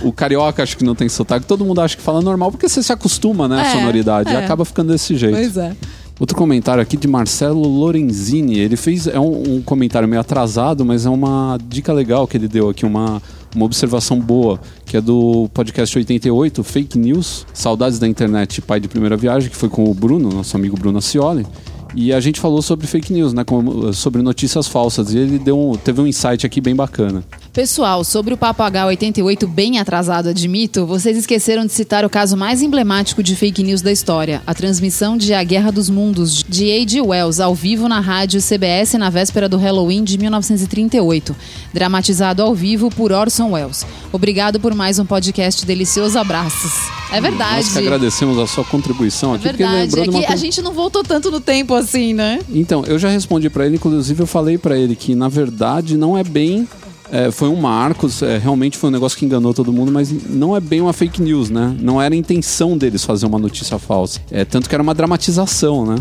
o, 0.04 0.08
o 0.08 0.12
carioca 0.12 0.62
acha 0.62 0.76
que 0.76 0.84
não 0.84 0.94
tem 0.94 1.08
sotaque, 1.08 1.46
todo 1.46 1.64
mundo 1.64 1.80
acha 1.80 1.96
que 1.96 2.02
fala 2.02 2.20
normal, 2.20 2.50
porque 2.50 2.68
você 2.68 2.82
se 2.82 2.92
acostuma, 2.92 3.48
né, 3.48 3.60
à 3.60 3.66
É, 3.66 3.72
sonoridade, 3.72 4.30
e 4.30 4.34
é. 4.34 4.44
acaba 4.44 4.64
ficando 4.64 4.92
desse 4.92 5.16
jeito. 5.16 5.34
Pois 5.36 5.56
é. 5.56 5.72
Outro 6.18 6.36
comentário 6.36 6.82
aqui 6.82 6.98
de 6.98 7.08
Marcelo 7.08 7.62
Lorenzini. 7.66 8.58
Ele 8.58 8.76
fez. 8.76 9.06
É 9.06 9.18
um, 9.18 9.54
um 9.56 9.62
comentário 9.62 10.06
meio 10.06 10.20
atrasado, 10.20 10.84
mas 10.84 11.06
é 11.06 11.08
uma 11.08 11.56
dica 11.66 11.94
legal 11.94 12.26
que 12.28 12.36
ele 12.36 12.46
deu 12.46 12.68
aqui, 12.68 12.84
uma, 12.84 13.22
uma 13.54 13.64
observação 13.64 14.18
boa, 14.20 14.60
que 14.86 14.96
é 14.96 15.00
do 15.00 15.48
podcast 15.52 15.96
88, 15.98 16.62
Fake 16.62 16.98
News, 16.98 17.46
Saudades 17.52 17.98
da 17.98 18.06
Internet, 18.08 18.60
pai 18.62 18.78
de 18.80 18.88
primeira 18.88 19.16
viagem, 19.16 19.50
que 19.50 19.56
foi 19.56 19.68
com 19.68 19.84
o 19.90 19.94
Bruno, 19.94 20.28
nosso 20.30 20.56
amigo 20.56 20.76
Bruno 20.78 20.98
Ascioli. 20.98 21.46
E 21.92 22.12
a 22.12 22.20
gente 22.20 22.38
falou 22.38 22.62
sobre 22.62 22.86
fake 22.86 23.12
news, 23.12 23.32
né? 23.32 23.44
sobre 23.92 24.22
notícias 24.22 24.68
falsas. 24.68 25.12
E 25.12 25.18
ele 25.18 25.40
deu 25.40 25.58
um- 25.58 25.74
teve 25.76 26.00
um 26.00 26.06
insight 26.06 26.46
aqui 26.46 26.60
bem 26.60 26.74
bacana. 26.76 27.24
Pessoal, 27.52 28.04
sobre 28.04 28.32
o 28.32 28.36
Papo 28.36 28.62
H88 28.62 29.44
bem 29.44 29.80
atrasado, 29.80 30.28
admito, 30.28 30.86
vocês 30.86 31.16
esqueceram 31.16 31.66
de 31.66 31.72
citar 31.72 32.04
o 32.04 32.08
caso 32.08 32.36
mais 32.36 32.62
emblemático 32.62 33.24
de 33.24 33.34
fake 33.34 33.64
news 33.64 33.82
da 33.82 33.90
história, 33.90 34.40
a 34.46 34.54
transmissão 34.54 35.16
de 35.16 35.34
A 35.34 35.42
Guerra 35.42 35.72
dos 35.72 35.90
Mundos, 35.90 36.44
de 36.48 36.70
A.G. 36.70 37.00
Wells, 37.00 37.42
ao 37.42 37.52
vivo 37.52 37.88
na 37.88 37.98
rádio 37.98 38.40
CBS 38.40 38.94
na 38.94 39.10
véspera 39.10 39.48
do 39.48 39.56
Halloween 39.56 40.04
de 40.04 40.16
1938, 40.16 41.34
dramatizado 41.74 42.40
ao 42.40 42.54
vivo 42.54 42.88
por 42.88 43.10
Orson 43.10 43.50
Welles. 43.50 43.84
Obrigado 44.12 44.60
por 44.60 44.72
mais 44.72 45.00
um 45.00 45.04
podcast 45.04 45.66
delicioso, 45.66 46.20
abraços. 46.20 46.72
É 47.12 47.20
verdade. 47.20 47.64
Nós 47.64 47.72
que 47.72 47.78
agradecemos 47.80 48.38
a 48.38 48.46
sua 48.46 48.62
contribuição 48.62 49.32
É 49.32 49.36
aqui, 49.38 49.48
ele 49.48 49.58
verdade. 49.58 49.98
É 49.98 50.22
que 50.22 50.32
a 50.32 50.36
gente 50.36 50.62
não 50.62 50.72
voltou 50.72 51.02
tanto 51.02 51.32
no 51.32 51.40
tempo 51.40 51.74
assim, 51.74 52.14
né? 52.14 52.38
Então, 52.48 52.84
eu 52.84 52.96
já 52.96 53.08
respondi 53.08 53.50
pra 53.50 53.66
ele, 53.66 53.74
inclusive 53.74 54.22
eu 54.22 54.26
falei 54.26 54.56
pra 54.56 54.78
ele 54.78 54.94
que 54.94 55.16
na 55.16 55.28
verdade 55.28 55.96
não 55.96 56.16
é 56.16 56.22
bem. 56.22 56.68
É, 57.12 57.30
foi 57.30 57.48
um 57.48 57.56
marco, 57.56 58.08
é, 58.22 58.38
realmente 58.38 58.78
foi 58.78 58.88
um 58.88 58.92
negócio 58.92 59.18
que 59.18 59.24
enganou 59.24 59.52
todo 59.52 59.72
mundo, 59.72 59.90
mas 59.90 60.10
não 60.28 60.56
é 60.56 60.60
bem 60.60 60.80
uma 60.80 60.92
fake 60.92 61.20
news, 61.20 61.50
né? 61.50 61.76
Não 61.80 62.00
era 62.00 62.14
a 62.14 62.18
intenção 62.18 62.76
deles 62.76 63.04
fazer 63.04 63.26
uma 63.26 63.38
notícia 63.38 63.78
falsa. 63.78 64.20
É, 64.30 64.44
tanto 64.44 64.68
que 64.68 64.74
era 64.74 64.82
uma 64.82 64.94
dramatização, 64.94 65.84
né? 65.84 65.96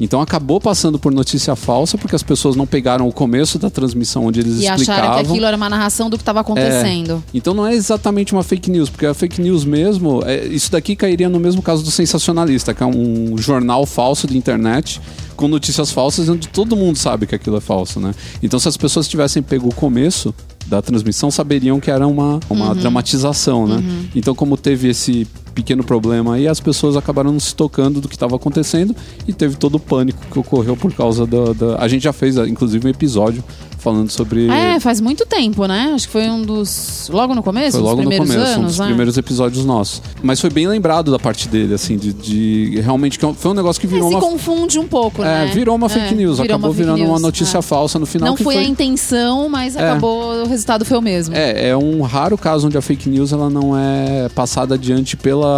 Então 0.00 0.20
acabou 0.20 0.58
passando 0.60 0.98
por 0.98 1.12
notícia 1.12 1.54
falsa 1.54 1.98
porque 1.98 2.16
as 2.16 2.22
pessoas 2.22 2.56
não 2.56 2.66
pegaram 2.66 3.06
o 3.06 3.12
começo 3.12 3.58
da 3.58 3.68
transmissão 3.68 4.24
onde 4.26 4.40
eles 4.40 4.60
E 4.60 4.64
explicavam. 4.66 4.94
acharam 5.04 5.14
que 5.24 5.30
aquilo 5.30 5.46
era 5.46 5.56
uma 5.56 5.68
narração 5.68 6.08
do 6.08 6.16
que 6.16 6.22
estava 6.22 6.40
acontecendo. 6.40 7.22
Então 7.34 7.52
não 7.52 7.66
é 7.66 7.74
exatamente 7.74 8.32
uma 8.32 8.42
fake 8.42 8.70
news, 8.70 8.88
porque 8.88 9.04
a 9.04 9.12
fake 9.12 9.40
news 9.40 9.64
mesmo, 9.64 10.22
é, 10.24 10.46
isso 10.46 10.72
daqui 10.72 10.96
cairia 10.96 11.28
no 11.28 11.38
mesmo 11.38 11.60
caso 11.60 11.82
do 11.82 11.90
sensacionalista, 11.90 12.72
que 12.72 12.82
é 12.82 12.86
um 12.86 13.36
jornal 13.36 13.84
falso 13.84 14.26
de 14.26 14.36
internet 14.38 15.00
com 15.36 15.48
notícias 15.48 15.90
falsas 15.90 16.28
onde 16.28 16.48
todo 16.48 16.76
mundo 16.76 16.96
sabe 16.96 17.26
que 17.26 17.34
aquilo 17.34 17.56
é 17.56 17.60
falso, 17.60 17.98
né? 18.00 18.14
Então 18.42 18.58
se 18.58 18.68
as 18.68 18.76
pessoas 18.76 19.08
tivessem 19.08 19.42
pego 19.42 19.68
o 19.68 19.74
começo 19.74 20.34
da 20.66 20.80
transmissão, 20.80 21.30
saberiam 21.30 21.80
que 21.80 21.90
era 21.90 22.06
uma, 22.06 22.38
uma 22.48 22.74
dramatização, 22.74 23.66
né? 23.66 23.82
Então 24.14 24.34
como 24.34 24.56
teve 24.56 24.88
esse 24.88 25.26
pequeno 25.54 25.82
problema 25.84 26.34
aí, 26.34 26.46
as 26.48 26.60
pessoas 26.60 26.96
acabaram 26.96 27.32
não 27.32 27.40
se 27.40 27.54
tocando 27.54 28.00
do 28.00 28.08
que 28.08 28.14
estava 28.14 28.36
acontecendo 28.36 28.94
e 29.26 29.32
teve 29.32 29.56
todo 29.56 29.74
o 29.76 29.80
pânico 29.80 30.18
que 30.30 30.38
ocorreu 30.38 30.76
por 30.76 30.92
causa 30.92 31.26
da, 31.26 31.52
da... 31.52 31.76
A 31.78 31.88
gente 31.88 32.02
já 32.02 32.12
fez, 32.12 32.36
inclusive, 32.36 32.86
um 32.86 32.90
episódio 32.90 33.42
falando 33.78 34.10
sobre... 34.10 34.46
É, 34.48 34.78
faz 34.78 35.00
muito 35.00 35.24
tempo, 35.26 35.64
né? 35.66 35.92
Acho 35.94 36.06
que 36.06 36.12
foi 36.12 36.28
um 36.28 36.42
dos. 36.42 37.08
Logo 37.10 37.34
no 37.34 37.42
começo? 37.42 37.78
Foi 37.78 37.80
logo 37.80 37.96
dos 37.96 38.04
no 38.04 38.10
primeiros 38.10 38.34
começo, 38.36 38.50
um 38.52 38.54
anos, 38.60 38.72
dos 38.72 38.78
né? 38.80 38.86
primeiros 38.86 39.16
episódios 39.16 39.64
nossos. 39.64 40.02
Mas 40.22 40.38
foi 40.38 40.50
bem 40.50 40.68
lembrado 40.68 41.10
da 41.10 41.18
parte 41.18 41.48
dele, 41.48 41.72
assim, 41.72 41.96
de, 41.96 42.12
de- 42.12 42.80
realmente 42.82 43.18
que 43.18 43.32
foi 43.34 43.50
um 43.50 43.54
negócio 43.54 43.80
que 43.80 43.86
É, 43.86 43.90
virou 43.90 44.08
se 44.10 44.14
uma. 44.16 44.20
confunde 44.20 44.78
um 44.78 44.86
pouco, 44.86 45.22
É, 45.22 45.46
né? 45.46 45.50
virou 45.54 45.74
uma 45.74 45.88
fake 45.88 46.12
É, 46.12 46.16
news, 46.16 46.36
virou 46.38 46.44
acabou 46.56 46.70
uma 46.70 46.76
virando 46.76 46.98
uma 47.02 47.08
news, 47.12 47.22
notícia 47.22 47.56
é. 47.58 47.62
falsa 47.62 47.98
no 47.98 48.04
final. 48.04 48.28
Não 48.28 48.36
foi, 48.36 48.54
foi 48.56 48.64
a 48.64 48.66
intenção, 48.66 49.48
mas 49.48 49.74
É. 49.74 49.80
acabou, 49.80 50.42
o 50.42 50.46
resultado 50.46 50.84
foi 50.84 50.98
o 50.98 51.02
mesmo. 51.02 51.34
É, 51.34 51.70
é 51.70 51.76
um 51.76 52.02
raro 52.02 52.36
caso 52.36 52.66
onde 52.66 52.76
a 52.76 52.82
fake 52.82 53.08
news 53.08 53.32
ela 53.32 53.48
não 53.48 53.74
é 53.74 54.28
passada 54.34 54.74
adiante 54.74 55.16
pela, 55.16 55.49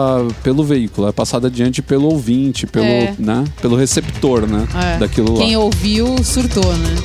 pelo 0.43 0.62
veículo, 0.64 1.09
é 1.09 1.12
passada 1.12 1.48
adiante 1.48 1.81
pelo 1.82 2.09
ouvinte, 2.09 2.66
pelo, 2.66 2.85
É. 2.86 3.14
né, 3.19 3.44
pelo 3.60 3.77
receptor, 3.77 4.47
né, 4.47 4.66
É. 4.94 4.98
daquilo 4.98 5.35
lá. 5.35 5.44
Quem 5.44 5.56
ouviu 5.56 6.16
surtou, 6.24 6.73
né? 6.78 6.97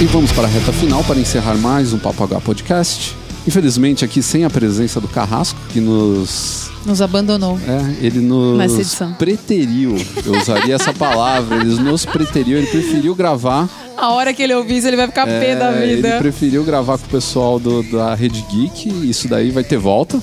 E 0.00 0.06
vamos 0.06 0.32
para 0.32 0.44
a 0.44 0.50
reta 0.50 0.72
final 0.72 1.04
para 1.04 1.18
encerrar 1.18 1.56
mais 1.56 1.92
um 1.92 1.98
Papo 1.98 2.24
H 2.24 2.40
Podcast. 2.40 3.14
Infelizmente 3.46 4.04
aqui 4.04 4.22
sem 4.22 4.44
a 4.44 4.50
presença 4.50 5.00
do 5.00 5.08
Carrasco, 5.08 5.58
que 5.72 5.80
nos 5.80 6.69
Nos 6.84 7.02
abandonou. 7.02 7.58
É, 7.68 8.06
ele 8.06 8.20
nos 8.20 8.94
preteriu. 9.18 9.96
Eu 10.24 10.32
usaria 10.40 10.74
essa 10.74 10.92
palavra. 10.94 11.56
Ele 11.56 11.74
nos 11.80 12.06
preteriu. 12.06 12.58
Ele 12.58 12.66
preferiu 12.66 13.14
gravar. 13.14 13.68
A 13.96 14.12
hora 14.12 14.32
que 14.32 14.42
ele 14.42 14.54
ouvir 14.54 14.78
isso, 14.78 14.88
ele 14.88 14.96
vai 14.96 15.06
ficar 15.06 15.26
pé 15.26 15.54
da 15.56 15.66
é, 15.72 15.86
vida. 15.94 16.08
Ele 16.08 16.18
preferiu 16.18 16.64
gravar 16.64 16.96
com 16.96 17.04
o 17.04 17.08
pessoal 17.10 17.58
do- 17.60 17.82
da 17.82 18.14
Rede 18.14 18.42
Geek. 18.50 18.88
Isso 19.08 19.28
daí 19.28 19.50
vai 19.50 19.62
ter 19.62 19.76
volta. 19.76 20.18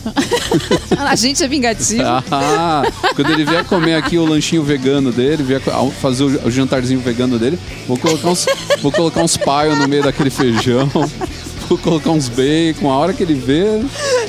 A 0.98 1.16
gente 1.16 1.44
é 1.44 1.48
vingativo. 1.48 2.02
Ah, 2.32 2.84
quando 3.16 3.32
ele 3.32 3.46
vier 3.46 3.64
comer 3.66 3.94
aqui 3.94 4.18
o 4.18 4.26
lanchinho 4.26 4.64
vegano 4.64 5.12
dele, 5.12 5.44
vier 5.44 5.62
fazer 6.02 6.24
o, 6.24 6.48
o 6.48 6.52
jantarzinho 6.52 7.00
vegano 7.02 7.38
dele, 7.38 7.60
vou 7.88 7.98
colocar 7.98 8.30
uns, 8.30 8.48
vou 8.82 8.92
colocar 8.92 9.22
uns 9.22 9.38
paio 9.38 9.76
no 9.76 9.88
meio 9.88 10.04
daquele 10.04 10.32
feijão. 10.32 10.90
Vou 11.70 11.78
colocar 11.78 12.12
uns 12.12 12.30
bacon. 12.30 12.90
A 12.92 12.98
hora 12.98 13.14
que 13.14 13.22
ele 13.24 13.34
vê, 13.34 13.82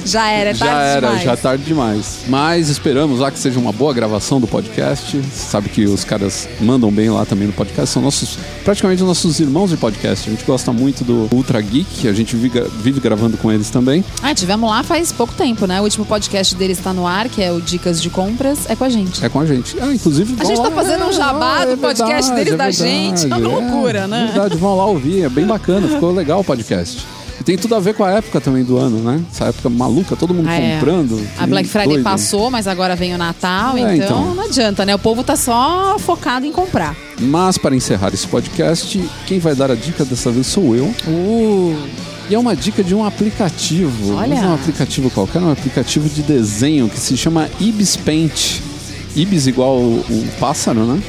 Já 0.04 0.28
era, 0.28 0.50
é 0.50 0.54
tarde 0.54 0.58
já 0.74 0.82
era, 0.82 1.00
demais. 1.08 1.22
já 1.24 1.32
é 1.32 1.36
tarde 1.36 1.64
demais. 1.64 2.18
Mas 2.28 2.68
esperamos 2.68 3.20
lá 3.20 3.30
que 3.30 3.38
seja 3.38 3.58
uma 3.58 3.72
boa 3.72 3.92
gravação 3.94 4.40
do 4.40 4.46
podcast. 4.46 5.20
Sabe 5.32 5.68
que 5.68 5.84
os 5.84 6.04
caras 6.04 6.48
mandam 6.60 6.90
bem 6.90 7.10
lá 7.10 7.24
também 7.24 7.46
no 7.46 7.52
podcast. 7.52 7.90
São 7.90 8.02
nossos, 8.02 8.38
praticamente 8.64 9.02
nossos 9.02 9.38
irmãos 9.40 9.70
de 9.70 9.76
podcast. 9.76 10.28
A 10.28 10.32
gente 10.32 10.44
gosta 10.44 10.72
muito 10.72 11.04
do 11.04 11.28
Ultra 11.34 11.60
Geek. 11.60 12.08
A 12.08 12.12
gente 12.12 12.34
vive, 12.36 13.00
gravando 13.00 13.36
com 13.36 13.52
eles 13.52 13.70
também. 13.70 14.04
Ah, 14.22 14.34
tivemos 14.34 14.68
lá 14.68 14.82
faz 14.82 15.12
pouco 15.12 15.32
tempo, 15.34 15.66
né? 15.66 15.80
O 15.80 15.84
último 15.84 16.04
podcast 16.04 16.54
deles 16.56 16.78
está 16.78 16.92
no 16.92 17.06
ar, 17.06 17.28
que 17.28 17.42
é 17.42 17.52
o 17.52 17.60
Dicas 17.60 18.02
de 18.02 18.10
Compras, 18.10 18.68
é 18.68 18.74
com 18.74 18.84
a 18.84 18.88
gente. 18.88 19.24
É 19.24 19.28
com 19.28 19.40
a 19.40 19.46
gente. 19.46 19.76
Ah, 19.80 19.92
inclusive. 19.92 20.34
A 20.40 20.44
gente 20.44 20.56
tá 20.56 20.68
lá- 20.68 20.70
fazendo 20.70 21.04
um 21.06 21.12
jabá 21.12 21.64
do 21.64 21.76
podcast 21.76 22.32
deles 22.34 22.56
da 22.56 22.70
gente. 22.70 23.24
É 23.24 23.26
uma 23.26 23.38
loucura, 23.38 24.06
né? 24.08 24.30
Verdade, 24.32 24.56
vão 24.56 24.76
lá 24.76 24.86
ouvir. 24.86 25.22
É 25.22 25.28
bem 25.28 25.46
bacana. 25.46 25.86
Ficou 25.88 26.12
legal 26.12 26.40
o 26.40 26.44
podcast. 26.44 27.06
Tem 27.48 27.56
tudo 27.56 27.74
a 27.76 27.80
ver 27.80 27.94
com 27.94 28.04
a 28.04 28.10
época 28.10 28.42
também 28.42 28.62
do 28.62 28.76
ano, 28.76 28.98
né? 28.98 29.22
Essa 29.32 29.46
época 29.46 29.70
maluca, 29.70 30.14
todo 30.14 30.34
mundo 30.34 30.46
Ah, 30.50 30.54
é. 30.60 30.74
comprando. 30.74 31.18
A 31.38 31.46
Black 31.46 31.66
Friday 31.66 31.88
doido. 31.94 32.04
passou, 32.04 32.50
mas 32.50 32.66
agora 32.66 32.94
vem 32.94 33.14
o 33.14 33.16
Natal, 33.16 33.74
É, 33.78 33.96
então, 33.96 34.06
então. 34.20 34.34
não 34.34 34.44
adianta, 34.44 34.84
né? 34.84 34.94
O 34.94 34.98
povo 34.98 35.24
tá 35.24 35.34
só 35.34 35.98
focado 35.98 36.44
em 36.44 36.52
comprar. 36.52 36.94
Mas 37.18 37.56
para 37.56 37.74
encerrar 37.74 38.12
esse 38.12 38.26
podcast, 38.26 39.02
quem 39.26 39.38
vai 39.38 39.54
dar 39.54 39.70
a 39.70 39.74
dica 39.74 40.04
dessa 40.04 40.30
vez 40.30 40.46
sou 40.46 40.76
eu. 40.76 40.94
E 42.28 42.34
é 42.34 42.38
uma 42.38 42.54
dica 42.54 42.84
de 42.84 42.94
um 42.94 43.02
aplicativo. 43.02 44.14
Olha. 44.16 44.34
Não 44.42 44.44
é 44.44 44.46
um 44.48 44.54
aplicativo 44.54 45.08
qualquer, 45.08 45.38
é 45.40 45.44
um 45.46 45.50
aplicativo 45.52 46.06
de 46.06 46.20
desenho 46.20 46.86
que 46.90 47.00
se 47.00 47.16
chama 47.16 47.48
Ibis 47.58 47.96
Paint. 47.96 48.60
Ibis 49.18 49.46
igual 49.46 49.76
o, 49.76 49.98
o 49.98 50.28
pássaro, 50.38 50.84
né? 50.84 51.00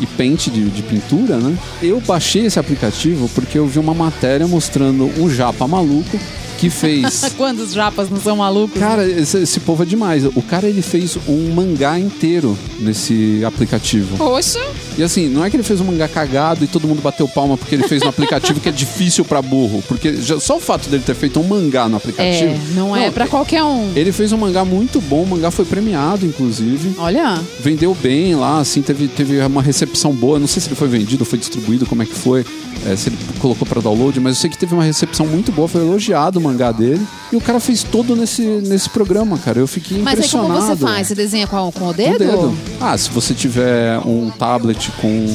E 0.00 0.06
paint 0.06 0.48
de, 0.48 0.70
de 0.70 0.82
pintura, 0.82 1.36
né? 1.36 1.56
Eu 1.82 2.00
baixei 2.00 2.46
esse 2.46 2.58
aplicativo 2.58 3.28
porque 3.34 3.58
eu 3.58 3.66
vi 3.66 3.78
uma 3.78 3.94
matéria 3.94 4.46
mostrando 4.46 5.04
um 5.20 5.28
japa 5.28 5.66
maluco 5.68 6.18
que 6.58 6.70
fez 6.70 7.32
Quantos 7.36 7.72
japas 7.72 8.08
não 8.10 8.20
são 8.20 8.36
malucos? 8.36 8.78
Cara, 8.80 9.06
esse, 9.08 9.38
esse 9.38 9.60
povo 9.60 9.82
é 9.82 9.86
demais. 9.86 10.24
O 10.24 10.42
cara 10.42 10.66
ele 10.68 10.82
fez 10.82 11.16
um 11.28 11.52
mangá 11.54 11.98
inteiro 11.98 12.56
nesse 12.80 13.42
aplicativo. 13.44 14.16
Poxa, 14.16 14.60
E 14.98 15.02
assim, 15.02 15.28
não 15.28 15.44
é 15.44 15.50
que 15.50 15.56
ele 15.56 15.62
fez 15.62 15.80
um 15.80 15.84
mangá 15.84 16.08
cagado 16.08 16.64
e 16.64 16.66
todo 16.66 16.86
mundo 16.88 17.02
bateu 17.02 17.26
palma 17.28 17.56
porque 17.56 17.74
ele 17.74 17.86
fez 17.88 18.02
no 18.02 18.08
aplicativo 18.08 18.60
que 18.60 18.68
é 18.68 18.72
difícil 18.72 19.24
pra 19.24 19.42
burro. 19.42 19.82
Porque 19.86 20.16
já- 20.16 20.38
só 20.40 20.56
o 20.56 20.60
fato 20.60 20.88
dele 20.88 21.02
ter 21.04 21.14
feito 21.14 21.38
um 21.40 21.44
mangá 21.44 21.88
no 21.88 21.96
aplicativo. 21.96 22.52
É, 22.54 22.58
não 22.74 22.96
é 22.96 23.10
pra 23.10 23.26
qualquer 23.26 23.62
um. 23.62 23.92
Ele 23.94 24.12
fez 24.12 24.32
um 24.32 24.38
mangá 24.38 24.64
muito 24.64 25.00
bom, 25.00 25.22
o 25.22 25.26
mangá 25.26 25.50
foi 25.50 25.64
premiado, 25.64 26.24
inclusive. 26.24 26.94
Olha, 26.98 27.40
Vendeu 27.60 27.94
bem 28.00 28.34
lá, 28.34 28.60
assim, 28.60 28.80
teve, 28.82 29.08
teve 29.08 29.38
uma 29.40 29.62
recepção 29.62 30.12
boa. 30.12 30.38
Não 30.38 30.46
sei 30.46 30.62
se 30.62 30.68
ele 30.68 30.76
foi 30.76 30.88
vendido, 30.88 31.24
foi 31.24 31.38
distribuído, 31.38 31.86
como 31.86 32.02
é 32.02 32.06
que 32.06 32.14
foi, 32.14 32.44
é, 32.86 32.94
se 32.96 33.08
ele 33.08 33.16
colocou 33.40 33.66
pra 33.66 33.80
download, 33.80 34.18
mas 34.20 34.36
eu 34.36 34.40
sei 34.40 34.50
que 34.50 34.56
teve 34.58 34.72
uma 34.74 34.84
recepção 34.84 35.26
muito 35.26 35.50
boa, 35.52 35.66
foi 35.68 35.80
elogiado 35.80 36.40
mangá 36.46 36.72
dele. 36.72 37.04
E 37.32 37.36
o 37.36 37.40
cara 37.40 37.58
fez 37.58 37.82
todo 37.82 38.14
nesse, 38.14 38.42
nesse 38.42 38.88
programa, 38.88 39.36
cara. 39.38 39.58
Eu 39.58 39.66
fiquei 39.66 39.98
mas 39.98 40.18
aí 40.20 40.28
como 40.28 40.44
impressionado. 40.44 40.78
você 40.78 40.84
faz? 40.86 41.06
Você 41.08 41.14
desenha 41.16 41.46
com, 41.46 41.56
com 41.56 41.66
o 41.66 41.72
Com 41.88 41.92
dedo? 41.92 42.14
o 42.14 42.18
dedo. 42.18 42.58
Ah, 42.80 42.96
se 42.96 43.10
você 43.10 43.34
tiver 43.34 43.98
um 44.06 44.30
tablet 44.30 44.92
com, 45.00 45.26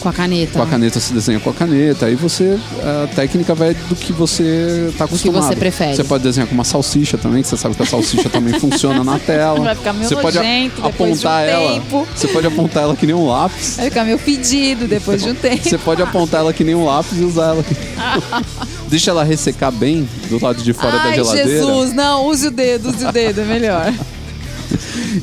Com 0.00 0.08
a 0.08 0.12
caneta. 0.12 0.52
com 0.58 0.62
a 0.62 0.66
caneta, 0.66 1.00
você 1.00 1.12
desenha 1.12 1.40
com 1.40 1.50
a 1.50 1.52
caneta. 1.52 2.06
Aí 2.06 2.14
você. 2.14 2.58
A 3.04 3.06
técnica 3.08 3.54
vai 3.54 3.74
do 3.74 3.96
que 3.96 4.12
você 4.12 4.90
tá 4.96 4.98
que 5.08 5.14
acostumado. 5.14 5.44
você 5.46 5.56
prefere. 5.56 5.96
Você 5.96 6.04
pode 6.04 6.22
desenhar 6.22 6.46
com 6.48 6.54
uma 6.54 6.64
salsicha 6.64 7.18
também, 7.18 7.42
que 7.42 7.48
você 7.48 7.56
sabe 7.56 7.74
que 7.74 7.82
a 7.82 7.86
salsicha 7.86 8.28
também 8.28 8.58
funciona 8.60 9.02
na 9.02 9.18
tela. 9.20 9.58
Vai 9.60 9.74
ficar 9.74 9.92
meio 9.92 10.08
você 10.08 10.16
pode 10.16 10.38
a- 10.38 10.42
nojento 10.42 10.80
depois 10.82 11.20
de 11.20 11.26
um 11.26 11.30
apontar 11.30 11.48
ela. 11.48 11.72
tempo. 11.74 12.08
Você 12.14 12.28
pode 12.28 12.46
apontar 12.46 12.82
ela 12.84 12.94
que 12.96 13.06
nem 13.06 13.14
um 13.16 13.26
lápis. 13.26 13.76
Vai 13.76 13.86
ficar 13.86 14.04
meio 14.04 14.18
pedido 14.18 14.86
depois 14.86 15.20
de 15.22 15.30
um 15.30 15.34
tempo. 15.34 15.68
Você 15.68 15.78
pode 15.78 16.00
apontar 16.02 16.40
ela 16.40 16.52
que 16.52 16.62
nem 16.62 16.74
um 16.76 16.84
lápis 16.84 17.18
e 17.18 17.24
usar 17.24 17.46
ela. 17.48 17.64
Deixa 18.92 19.10
ela 19.10 19.24
ressecar 19.24 19.72
bem 19.72 20.06
do 20.28 20.38
lado 20.38 20.62
de 20.62 20.74
fora 20.74 20.98
da 20.98 21.04
Ai, 21.04 21.14
geladeira. 21.14 21.48
Jesus, 21.48 21.94
não, 21.94 22.26
use 22.26 22.48
o 22.48 22.50
dedo, 22.50 22.90
use 22.90 23.06
o 23.06 23.10
dedo, 23.10 23.40
é 23.40 23.44
melhor. 23.44 23.90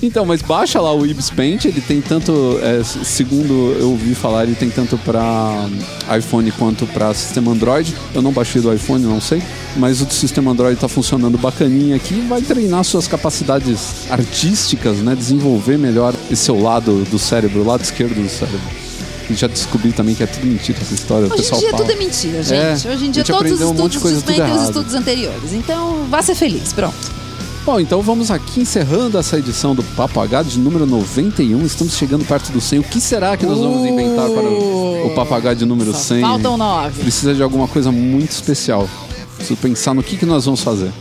Então, 0.04 0.24
mas 0.24 0.44
baixa 0.44 0.80
lá 0.80 0.94
o 0.94 1.04
Ibis 1.04 1.32
Paint, 1.32 1.66
ele 1.66 1.82
tem 1.82 2.00
tanto, 2.00 2.60
é, 2.62 2.84
segundo 2.84 3.76
eu 3.80 3.90
ouvi 3.90 4.14
falar, 4.14 4.44
ele 4.44 4.54
tem 4.54 4.70
tanto 4.70 4.98
pra 5.00 5.68
iPhone 6.16 6.52
quanto 6.52 6.86
pra 6.86 7.12
sistema 7.14 7.52
Android. 7.52 7.96
Eu 8.14 8.22
não 8.22 8.32
baixei 8.32 8.62
do 8.62 8.72
iPhone, 8.72 9.04
não 9.04 9.20
sei, 9.20 9.42
mas 9.78 10.00
o 10.00 10.06
do 10.06 10.14
sistema 10.14 10.52
Android 10.52 10.80
tá 10.80 10.88
funcionando 10.88 11.40
bacaninha 11.40 11.96
aqui, 11.96 12.22
vai 12.30 12.42
treinar 12.42 12.84
suas 12.84 13.08
capacidades 13.08 14.10
artísticas, 14.12 14.98
né, 14.98 15.16
desenvolver 15.16 15.78
melhor 15.78 16.14
esse 16.30 16.44
seu 16.44 16.62
lado 16.62 17.04
do 17.10 17.18
cérebro, 17.18 17.62
o 17.62 17.66
lado 17.66 17.82
esquerdo 17.82 18.22
do 18.22 18.30
cérebro. 18.30 18.89
E 19.30 19.36
já 19.36 19.48
descobri 19.48 19.92
também 19.92 20.16
que 20.16 20.24
é 20.24 20.28
tudo 20.28 20.46
mentira 20.48 20.80
essa 20.82 20.94
história, 20.94 21.28
o 21.28 21.34
Hoje 21.34 21.54
em 21.54 21.60
dia 21.60 21.70
fala. 21.72 21.84
tudo 21.84 21.92
é 21.92 21.96
mentira, 21.96 22.44
gente. 22.44 22.88
É, 22.88 22.92
Hoje 22.92 23.06
em 23.06 23.12
dia 23.12 23.24
todos 23.24 23.52
os 23.52 23.62
um 23.62 23.88
estudos 23.88 24.02
desmentem 24.02 24.52
os 24.54 24.64
estudos 24.64 24.94
anteriores. 24.96 25.54
Então, 25.54 26.06
vá 26.10 26.22
ser 26.22 26.36
feliz, 26.36 26.74
pronto. 26.74 27.20
Bom, 27.66 27.80
então 27.80 28.02
vamos 28.02 28.32
aqui 28.32 28.62
encerrando 28.62 29.18
essa 29.18 29.38
edição 29.38 29.76
do 29.76 29.86
H 29.96 30.44
de 30.44 30.58
número 30.58 30.88
91. 30.88 31.64
Estamos 31.66 31.94
chegando 31.96 32.26
perto 32.26 32.52
do 32.52 32.60
100. 32.60 32.80
O 32.80 32.84
que 32.84 33.00
será 33.00 33.38
que 33.38 33.46
nós 33.46 33.60
vamos 33.60 33.88
inventar 33.88 34.28
para 34.30 34.50
o, 34.50 35.14
o 35.14 35.34
H 35.36 35.54
de 35.54 35.66
número 35.66 35.94
100? 35.94 36.22
Faltam 36.22 36.58
nove. 36.58 37.02
Precisa 37.02 37.36
de 37.36 37.44
alguma 37.44 37.68
coisa 37.68 37.92
muito 37.92 38.32
especial. 38.32 38.90
Preciso 39.36 39.60
pensar 39.60 39.94
no 39.94 40.02
que, 40.02 40.18
que 40.18 40.26
nós 40.26 40.46
vamos 40.46 40.62
fazer. 40.62 40.92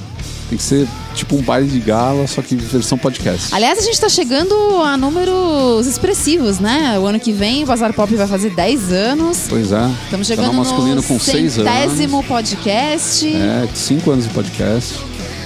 Tem 0.49 0.57
que 0.57 0.65
ser 0.65 0.89
tipo 1.15 1.37
um 1.37 1.43
baile 1.43 1.69
de 1.69 1.79
gala, 1.79 2.27
só 2.27 2.41
que 2.41 2.57
versão 2.57 2.97
podcast. 2.97 3.55
Aliás, 3.55 3.79
a 3.79 3.83
gente 3.83 4.01
tá 4.01 4.09
chegando 4.09 4.55
a 4.83 4.97
números 4.97 5.87
expressivos, 5.87 6.59
né? 6.59 6.99
O 6.99 7.07
ano 7.07 7.21
que 7.21 7.33
vem 7.33 7.65
o 7.65 7.67
Bazar 7.67 7.93
Pop 7.93 8.15
vai 8.15 8.27
fazer 8.27 8.51
10 8.51 8.91
anos. 8.93 9.45
Pois 9.49 9.73
é. 9.73 9.91
Estamos 10.05 10.27
chegando 10.27 10.47
Canal 10.47 10.65
masculino 10.65 10.97
no 10.97 11.03
com 11.03 11.19
6 11.19 11.59
anos. 11.59 11.73
centésimo 11.73 12.23
podcast. 12.25 13.27
É, 13.27 13.69
5 13.75 14.11
anos 14.11 14.25
de 14.27 14.31
podcast. 14.33 14.99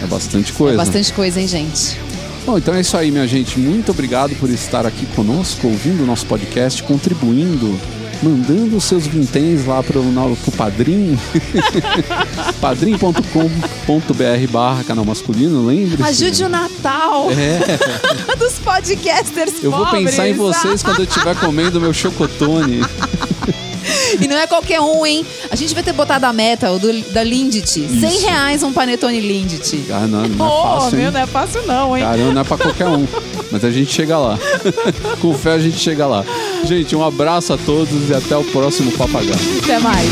É 0.03 0.07
bastante 0.07 0.53
coisa. 0.53 0.77
Bastante 0.77 1.13
coisa, 1.13 1.41
hein, 1.41 1.49
gente? 1.49 1.99
Bom, 2.47 2.59
então 2.59 2.75
é 2.75 2.81
isso 2.81 2.97
aí, 2.97 3.11
minha 3.11 3.27
gente. 3.27 3.59
Muito 3.59 3.91
obrigado 3.93 4.35
por 4.37 4.51
estar 4.51 4.85
aqui 4.87 5.07
conosco, 5.15 5.67
ouvindo 5.69 6.03
o 6.03 6.07
nosso 6.07 6.27
podcast, 6.27 6.83
contribuindo, 6.83 7.79
mandando 8.23 8.77
os 8.77 8.85
seus 8.85 9.07
vinténs 9.07 9.67
lá 9.67 9.83
pro, 9.83 10.03
no- 10.03 10.37
pro 10.37 10.53
Padrim. 10.57 11.19
padrim.com.br 12.61 14.51
barra 14.51 14.85
canal 14.85 15.05
masculino, 15.05 15.65
lembre-se. 15.67 16.03
Ajude 16.25 16.45
o 16.45 16.49
Natal 16.49 17.29
É, 17.31 17.61
dos 18.37 18.55
podcasters 18.61 19.63
eu 19.63 19.71
vou 19.71 19.87
pobres. 19.87 20.05
pensar 20.11 20.29
em 20.29 20.35
vocês 20.35 20.83
quando 20.83 21.01
eu 21.01 21.05
estiver 21.05 21.35
comendo 21.39 21.81
meu 21.81 21.93
chocotone. 21.93 22.81
E 24.21 24.27
não 24.29 24.37
é 24.37 24.47
qualquer 24.47 24.81
um, 24.81 25.05
hein? 25.05 25.25
A 25.51 25.57
gente 25.57 25.75
vai 25.75 25.83
ter 25.83 25.93
botado 25.93 26.27
a 26.27 26.33
meta, 26.33 26.71
o 26.71 26.79
do, 26.79 26.93
da 27.13 27.23
Lindt. 27.23 27.63
100 27.71 28.21
reais 28.21 28.63
um 28.63 28.73
panetone 28.73 29.21
Lindt. 29.21 29.85
Ah, 29.91 30.07
não, 30.07 30.27
não 30.29 30.47
é 30.47 30.49
Oh, 30.49 30.81
fácil, 30.81 30.99
meu, 30.99 31.13
não 31.13 31.21
é 31.21 31.27
fácil 31.27 31.63
não, 31.67 31.97
hein? 31.97 32.03
Caramba, 32.05 32.33
não 32.33 32.41
é 32.41 32.45
pra 32.45 32.57
qualquer 32.59 32.87
um. 32.89 33.07
Mas 33.51 33.65
a 33.65 33.71
gente 33.71 33.93
chega 33.93 34.17
lá. 34.19 34.39
Com 35.21 35.35
fé 35.35 35.53
a 35.53 35.59
gente 35.59 35.79
chega 35.79 36.07
lá. 36.07 36.25
Gente, 36.65 36.95
um 36.97 37.05
abraço 37.05 37.53
a 37.53 37.59
todos 37.59 38.09
e 38.09 38.15
até 38.15 38.37
o 38.37 38.45
próximo 38.45 38.91
papagaio. 38.93 39.35
Até 39.63 39.79
mais. 39.79 40.09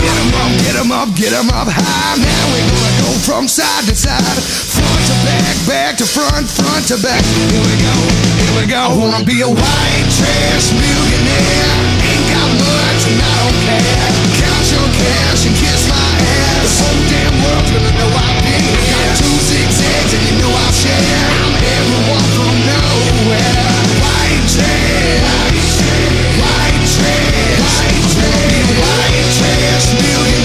Get 0.00 0.14
'em 0.14 0.28
up, 0.28 0.62
get 0.62 0.74
'em 0.76 0.92
up, 0.92 1.12
get 1.16 1.32
'em 1.32 1.48
up 1.48 1.70
high. 1.70 2.18
Now 2.18 2.48
we're 2.52 2.68
gonna 2.68 3.02
go 3.02 3.18
from 3.20 3.48
side 3.48 3.86
to 3.88 3.94
side, 3.96 4.22
front 4.22 5.06
to 5.06 5.14
back, 5.24 5.56
back 5.66 5.96
to 5.98 6.06
front, 6.06 6.46
front 6.50 6.86
to 6.88 6.96
back. 6.98 7.22
Here 7.24 7.60
we 7.60 7.76
go, 7.82 8.37
like 8.58 8.74
I 8.74 8.90
wanna 8.90 9.22
be 9.22 9.38
a 9.38 9.46
white 9.46 10.08
trash 10.18 10.66
millionaire. 10.74 11.74
Ain't 12.10 12.26
got 12.26 12.50
much 12.58 13.02
and 13.06 13.20
I 13.22 13.34
don't 13.38 13.58
care. 13.62 14.10
Count 14.34 14.66
your 14.74 14.88
cash 14.98 15.46
and 15.46 15.54
kiss 15.54 15.82
my 15.86 15.94
ass. 15.94 16.66
This 16.66 16.76
whole 16.82 17.02
damn 17.06 17.34
world's 17.38 17.70
gonna 17.70 17.94
know 17.94 18.10
I've 18.18 18.38
been 18.42 18.62
here. 18.66 18.82
Got 18.98 19.14
two 19.22 19.38
zigzags 19.46 20.10
and 20.10 20.24
you 20.26 20.34
know 20.42 20.50
I'll 20.50 20.74
share. 20.74 21.30
I'm 21.38 21.54
everyone 21.54 22.26
from 22.34 22.54
nowhere. 22.66 23.62
White 24.02 24.46
trash. 24.50 25.22
White 25.22 25.66
trash. 25.78 26.18
White 26.42 26.82
trash. 26.98 27.62
White 27.62 28.06
trash. 28.10 28.74
White 28.74 29.28
trash. 29.38 29.86
millionaire. 30.02 30.37